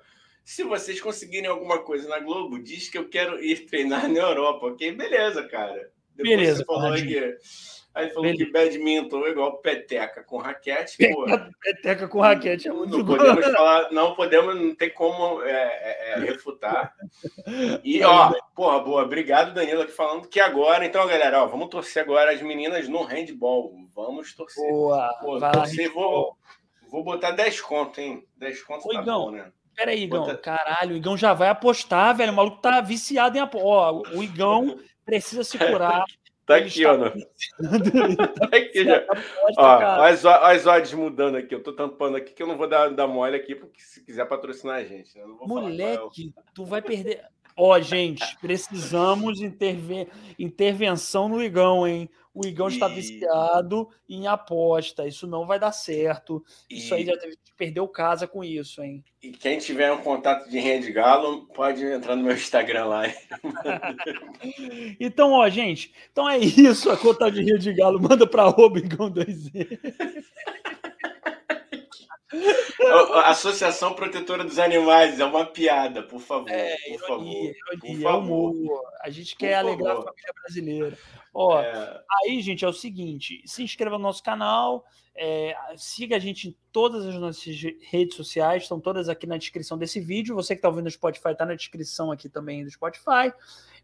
Se 0.44 0.64
vocês 0.64 1.00
conseguirem 1.00 1.48
alguma 1.48 1.78
coisa 1.80 2.08
na 2.08 2.18
Globo, 2.18 2.58
diz 2.58 2.88
que 2.88 2.98
eu 2.98 3.08
quero 3.08 3.42
ir 3.42 3.66
treinar 3.66 4.08
na 4.08 4.18
Europa, 4.18 4.66
ok? 4.66 4.92
Beleza, 4.92 5.46
cara. 5.46 5.92
Depois 6.18 6.36
Beleza, 6.36 6.58
você 6.58 6.64
falou 6.64 6.94
que, 6.94 7.38
aí 7.94 8.08
falou 8.08 8.22
Beleza. 8.22 8.44
que 8.44 8.50
badminton 8.50 9.24
é 9.24 9.30
igual 9.30 9.58
peteca 9.58 10.24
com 10.24 10.38
raquete. 10.38 10.96
Pô, 11.14 11.26
peteca 11.62 12.08
com 12.08 12.20
raquete 12.20 12.66
é 12.66 12.72
muito 12.72 12.98
não 12.98 13.06
podemos 13.06 13.46
falar, 13.46 13.92
Não 13.92 14.14
podemos, 14.16 14.56
não 14.56 14.74
tem 14.74 14.90
como 14.90 15.40
é, 15.42 15.52
é, 15.52 16.12
é, 16.12 16.18
refutar. 16.18 16.92
E, 17.84 18.02
ó, 18.02 18.32
porra, 18.54 18.80
boa. 18.80 19.04
Obrigado, 19.04 19.54
Danilo, 19.54 19.82
aqui 19.82 19.92
falando 19.92 20.28
que 20.28 20.40
agora, 20.40 20.84
então, 20.84 21.06
galera, 21.06 21.44
ó, 21.44 21.46
vamos 21.46 21.68
torcer 21.68 22.02
agora 22.02 22.32
as 22.32 22.42
meninas 22.42 22.88
no 22.88 23.04
handball. 23.04 23.72
Vamos 23.94 24.34
torcer. 24.34 24.68
Boa. 24.68 25.16
Pô, 25.20 25.38
torcer, 25.38 25.92
vou, 25.92 26.36
vou 26.90 27.04
botar 27.04 27.30
10 27.30 27.60
contos, 27.60 27.98
hein? 27.98 28.26
10 28.36 28.62
contos 28.64 28.86
Oi, 28.86 28.96
tá 28.96 29.02
Igão, 29.02 29.26
bom, 29.26 29.30
né? 29.30 29.52
Peraí, 29.76 30.02
Igão. 30.02 30.24
Bota... 30.24 30.36
Caralho, 30.36 30.94
o 30.94 30.96
Igão 30.96 31.16
já 31.16 31.32
vai 31.32 31.48
apostar, 31.48 32.16
velho. 32.16 32.32
O 32.32 32.34
maluco 32.34 32.60
tá 32.60 32.80
viciado 32.80 33.38
em 33.38 33.40
apostar. 33.40 33.94
O 34.16 34.24
Igão 34.24 34.80
precisa 35.08 35.42
se 35.42 35.56
curar. 35.58 36.04
Tá 36.44 36.56
aqui, 36.56 36.84
ó. 36.84 36.96
No... 36.96 37.10
tá 37.10 38.56
aqui 38.56 38.84
já. 38.84 39.04
Ó, 39.56 40.02
as, 40.02 40.24
as 40.24 40.66
odds 40.66 40.92
mudando 40.92 41.36
aqui. 41.36 41.54
Eu 41.54 41.62
tô 41.62 41.72
tampando 41.72 42.16
aqui 42.16 42.32
que 42.32 42.42
eu 42.42 42.46
não 42.46 42.56
vou 42.56 42.68
dar, 42.68 42.90
dar 42.90 43.06
mole 43.06 43.36
aqui, 43.36 43.54
porque 43.54 43.80
se 43.80 44.04
quiser 44.04 44.26
patrocinar 44.26 44.76
a 44.76 44.84
gente. 44.84 45.16
Né? 45.16 45.24
É 45.24 45.46
Moleque, 45.46 46.32
tu 46.54 46.64
vai 46.64 46.80
perder. 46.82 47.22
Ó, 47.56 47.78
gente, 47.80 48.24
precisamos 48.40 49.42
intervir 49.42 50.08
intervenção 50.38 51.28
no 51.28 51.42
Igão, 51.42 51.86
hein? 51.86 52.08
O 52.38 52.46
Igão 52.46 52.68
está 52.68 52.86
viciado 52.86 53.88
em 54.08 54.28
aposta. 54.28 55.08
Isso 55.08 55.26
não 55.26 55.44
vai 55.44 55.58
dar 55.58 55.72
certo. 55.72 56.44
Isso 56.70 56.94
e... 56.94 56.98
aí 56.98 57.04
já 57.04 57.18
teve 57.18 57.36
que 57.36 57.52
perder 57.56 57.80
o 57.80 57.88
casa 57.88 58.28
com 58.28 58.44
isso, 58.44 58.80
hein? 58.80 59.04
E 59.20 59.32
quem 59.32 59.58
tiver 59.58 59.90
um 59.90 59.98
contato 59.98 60.48
de 60.48 60.60
rede 60.60 60.92
galo, 60.92 61.48
pode 61.48 61.84
entrar 61.84 62.14
no 62.14 62.22
meu 62.22 62.34
Instagram 62.34 62.84
lá. 62.84 63.02
então, 65.00 65.32
ó, 65.32 65.48
gente. 65.48 65.92
Então 66.12 66.28
é 66.28 66.38
isso. 66.38 66.90
A 66.90 66.96
conta 66.96 67.28
de 67.28 67.42
rede 67.42 67.72
galo 67.72 68.00
manda 68.00 68.24
para 68.24 68.54
Igão 68.76 69.10
2 69.10 69.50
Associação 73.24 73.94
Protetora 73.94 74.44
dos 74.44 74.58
Animais, 74.58 75.18
é 75.18 75.24
uma 75.24 75.46
piada, 75.46 76.02
por 76.02 76.20
favor. 76.20 76.50
É, 76.50 76.76
por 76.76 76.92
ironia, 76.92 77.06
favor, 77.06 77.24
ironia, 77.24 77.54
por 77.80 78.02
favor. 78.02 78.82
A 79.02 79.10
gente 79.10 79.36
quer 79.36 79.62
por 79.62 79.68
alegrar 79.68 79.96
favor. 79.96 80.08
a 80.08 80.12
família 80.12 80.32
brasileira. 80.42 80.98
Ó, 81.40 81.60
é... 81.60 82.02
Aí, 82.10 82.40
gente, 82.42 82.64
é 82.64 82.68
o 82.68 82.72
seguinte: 82.72 83.40
se 83.46 83.62
inscreva 83.62 83.96
no 83.96 84.02
nosso 84.02 84.20
canal, 84.24 84.84
é, 85.14 85.54
siga 85.76 86.16
a 86.16 86.18
gente 86.18 86.48
em 86.48 86.56
todas 86.72 87.06
as 87.06 87.14
nossas 87.14 87.54
redes 87.80 88.16
sociais, 88.16 88.64
estão 88.64 88.80
todas 88.80 89.08
aqui 89.08 89.24
na 89.24 89.36
descrição 89.36 89.78
desse 89.78 90.00
vídeo. 90.00 90.34
Você 90.34 90.56
que 90.56 90.58
está 90.58 90.68
ouvindo 90.68 90.86
no 90.86 90.90
Spotify, 90.90 91.28
está 91.28 91.46
na 91.46 91.54
descrição 91.54 92.10
aqui 92.10 92.28
também 92.28 92.64
do 92.64 92.70
Spotify. 92.72 93.32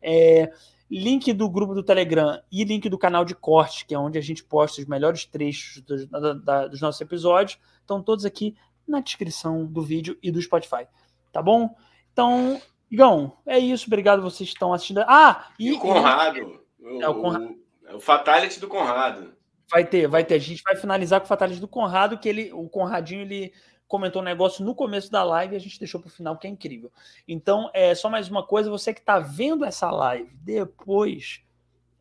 É, 0.02 0.50
link 0.90 1.32
do 1.32 1.48
grupo 1.48 1.74
do 1.74 1.84
Telegram 1.84 2.42
e 2.50 2.64
link 2.64 2.88
do 2.88 2.98
canal 2.98 3.24
de 3.24 3.36
corte, 3.36 3.86
que 3.86 3.94
é 3.94 3.98
onde 3.98 4.18
a 4.18 4.20
gente 4.20 4.42
posta 4.42 4.80
os 4.80 4.88
melhores 4.88 5.24
trechos 5.24 5.80
dos, 5.82 6.08
da, 6.08 6.32
da, 6.32 6.66
dos 6.66 6.80
nossos 6.80 7.00
episódios, 7.00 7.56
estão 7.80 8.02
todos 8.02 8.24
aqui 8.24 8.56
na 8.86 8.98
descrição 8.98 9.64
do 9.64 9.80
vídeo 9.80 10.18
e 10.20 10.32
do 10.32 10.42
Spotify. 10.42 10.88
Tá 11.32 11.40
bom? 11.40 11.72
Então, 12.12 12.60
Igão, 12.90 13.38
é 13.46 13.60
isso. 13.60 13.86
Obrigado 13.86 14.22
vocês 14.22 14.48
que 14.48 14.56
estão 14.56 14.72
assistindo. 14.72 15.04
Ah, 15.06 15.50
e, 15.56 15.68
e 15.68 15.72
o 15.72 15.78
Conrado. 15.78 16.63
É 17.00 17.08
o, 17.08 17.14
Conrado. 17.14 17.56
O, 17.90 17.96
o 17.96 18.00
Fatality 18.00 18.60
do 18.60 18.68
Conrado. 18.68 19.32
Vai 19.70 19.84
ter, 19.84 20.06
vai 20.06 20.24
ter. 20.24 20.34
A 20.34 20.38
gente 20.38 20.62
vai 20.62 20.76
finalizar 20.76 21.20
com 21.20 21.24
o 21.24 21.28
Fatality 21.28 21.60
do 21.60 21.68
Conrado, 21.68 22.18
que 22.18 22.28
ele, 22.28 22.52
o 22.52 22.68
Conradinho, 22.68 23.22
ele 23.22 23.52
comentou 23.88 24.22
um 24.22 24.24
negócio 24.24 24.64
no 24.64 24.74
começo 24.74 25.10
da 25.10 25.22
live 25.22 25.54
e 25.54 25.56
a 25.56 25.60
gente 25.60 25.78
deixou 25.78 26.00
para 26.00 26.08
o 26.08 26.12
final, 26.12 26.36
que 26.36 26.46
é 26.46 26.50
incrível. 26.50 26.90
Então, 27.26 27.70
é 27.72 27.94
só 27.94 28.10
mais 28.10 28.28
uma 28.28 28.42
coisa, 28.42 28.70
você 28.70 28.92
que 28.92 29.00
está 29.00 29.18
vendo 29.18 29.64
essa 29.64 29.90
live 29.90 30.30
depois 30.42 31.42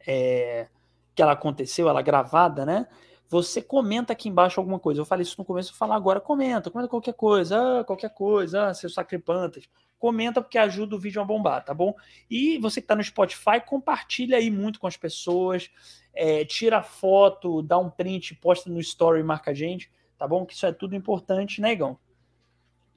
é, 0.06 0.68
que 1.16 1.22
ela 1.22 1.34
aconteceu, 1.34 1.88
ela 1.88 2.02
gravada, 2.02 2.66
né? 2.66 2.88
Você 3.30 3.62
comenta 3.62 4.14
aqui 4.14 4.30
embaixo 4.30 4.60
alguma 4.60 4.80
coisa. 4.80 5.02
Eu 5.02 5.06
falei 5.06 5.24
isso 5.24 5.36
no 5.38 5.46
começo, 5.46 5.72
eu 5.72 5.76
falar 5.76 5.96
agora, 5.96 6.20
comenta, 6.20 6.70
comenta 6.70 6.90
qualquer 6.90 7.14
coisa, 7.14 7.80
ah, 7.80 7.84
qualquer 7.84 8.14
coisa, 8.14 8.68
ah, 8.68 8.74
seus 8.74 8.94
sacripantas. 8.94 9.68
Comenta 10.04 10.42
porque 10.42 10.58
ajuda 10.58 10.96
o 10.96 11.00
vídeo 11.00 11.22
a 11.22 11.26
bombar, 11.26 11.64
tá 11.64 11.74
bom? 11.74 11.96
E 12.30 12.58
você 12.58 12.82
que 12.82 12.86
está 12.86 12.96
no 12.96 13.04
Spotify, 13.04 13.62
compartilha 13.66 14.38
aí 14.38 14.52
muito 14.52 14.80
com 14.80 14.88
as 14.88 14.98
pessoas, 14.98 15.70
é, 16.14 16.44
tira 16.44 16.84
foto, 16.84 17.62
dá 17.62 17.78
um 17.78 17.90
print, 17.90 18.36
posta 18.36 18.70
no 18.70 18.80
story 18.80 19.22
e 19.22 19.24
marca 19.24 19.52
a 19.52 19.54
gente 19.54 19.90
tá 20.24 20.28
bom? 20.28 20.46
Que 20.46 20.54
isso 20.54 20.66
é 20.66 20.72
tudo 20.72 20.96
importante, 20.96 21.60
né, 21.60 21.74
Igão? 21.74 22.00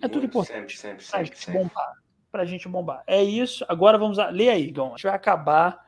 É 0.00 0.06
tudo 0.06 0.26
importante. 0.26 0.76
Sempre, 0.76 0.76
sempre, 0.76 0.96
pra 0.96 1.18
sempre, 1.18 1.26
gente 1.26 1.38
sempre. 1.44 1.60
bombar. 1.60 1.92
Pra 2.30 2.44
gente 2.44 2.68
bombar. 2.68 3.02
É 3.04 3.22
isso. 3.22 3.64
Agora 3.68 3.98
vamos 3.98 4.18
a... 4.18 4.28
ler 4.28 4.50
aí, 4.50 4.68
Igão. 4.68 4.88
A 4.88 4.90
gente 4.90 5.02
vai 5.04 5.14
acabar 5.14 5.84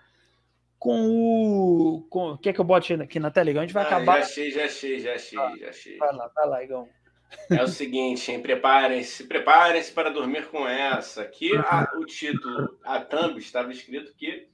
com 0.78 1.06
o. 1.08 2.06
Com... 2.10 2.36
Quer 2.38 2.52
que 2.52 2.60
eu 2.60 2.64
bote 2.64 2.92
aqui 2.94 3.20
na 3.20 3.30
tela, 3.30 3.50
Igão? 3.50 3.62
A 3.62 3.66
gente 3.66 3.74
vai 3.74 3.84
ah, 3.84 3.86
acabar. 3.86 4.18
Já 4.18 4.26
achei, 4.26 4.50
já 4.50 4.64
achei, 4.64 4.98
já 4.98 5.14
achei, 5.14 5.38
ah, 5.38 5.56
já 5.56 5.68
achei. 5.68 5.96
Vai 5.96 6.12
lá, 6.12 6.28
vai 6.34 6.48
lá, 6.48 6.64
Igão. 6.64 6.88
É 7.50 7.62
o 7.62 7.68
seguinte, 7.68 8.30
hein? 8.30 8.40
Preparem-se, 8.40 9.24
preparem-se 9.24 9.92
para 9.92 10.10
dormir 10.10 10.48
com 10.48 10.66
essa. 10.66 11.22
Aqui 11.22 11.54
a, 11.56 11.86
o 11.96 12.04
título, 12.04 12.78
a 12.84 13.00
thumb, 13.00 13.38
estava 13.38 13.70
escrito 13.72 14.14
que 14.14 14.48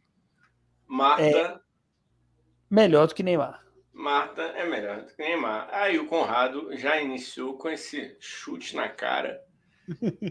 Marta. 0.86 1.24
É 1.24 1.60
melhor 2.70 3.06
do 3.06 3.14
que 3.14 3.22
Neymar. 3.22 3.64
Marta 3.92 4.42
é 4.42 4.64
melhor 4.64 5.02
do 5.02 5.06
que 5.06 5.22
Neymar. 5.22 5.68
Aí 5.72 5.98
o 5.98 6.06
Conrado 6.06 6.76
já 6.76 7.00
iniciou 7.00 7.56
com 7.56 7.68
esse 7.68 8.16
chute 8.20 8.74
na 8.74 8.88
cara. 8.88 9.40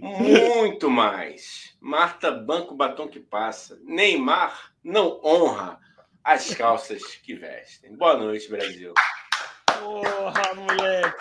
Muito 0.02 0.90
mais. 0.90 1.78
Marta 1.80 2.32
banco 2.32 2.76
batom 2.76 3.08
que 3.08 3.20
passa. 3.20 3.80
Neymar 3.84 4.74
não 4.84 5.20
honra 5.24 5.80
as 6.24 6.54
calças 6.54 7.04
que 7.16 7.36
vestem. 7.36 7.96
Boa 7.96 8.18
noite, 8.18 8.50
Brasil. 8.50 8.94
Porra, 9.84 10.54
moleque. 10.56 11.18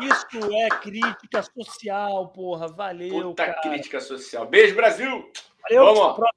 Isso 0.00 0.52
é 0.52 0.68
crítica 0.80 1.42
social, 1.42 2.28
porra. 2.28 2.66
Valeu, 2.66 3.28
Puta 3.30 3.46
cara. 3.46 3.60
crítica 3.60 4.00
social. 4.00 4.46
Beijo, 4.46 4.74
Brasil. 4.74 5.30
Valeu. 5.62 5.94
Vamos. 5.94 6.28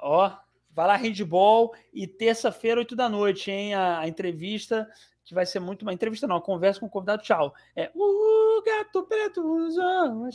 Ó. 0.00 0.36
Vai 0.70 0.86
lá, 0.86 0.96
handball, 0.96 1.74
e 1.92 2.06
terça-feira, 2.06 2.78
8 2.78 2.94
da 2.94 3.08
noite, 3.08 3.50
hein? 3.50 3.74
A, 3.74 3.98
a, 3.98 4.08
entrevista, 4.08 4.88
que 5.24 5.34
vai 5.34 5.44
ser 5.44 5.58
muito 5.58 5.82
uma 5.82 5.92
entrevista, 5.92 6.26
não, 6.26 6.36
a 6.36 6.42
conversa 6.42 6.78
com 6.78 6.86
o 6.86 6.90
convidado. 6.90 7.22
Tchau. 7.22 7.52
É 7.74 7.90
o 7.94 8.62
gato 8.64 9.02
preto 9.02 9.40
usou 9.40 10.28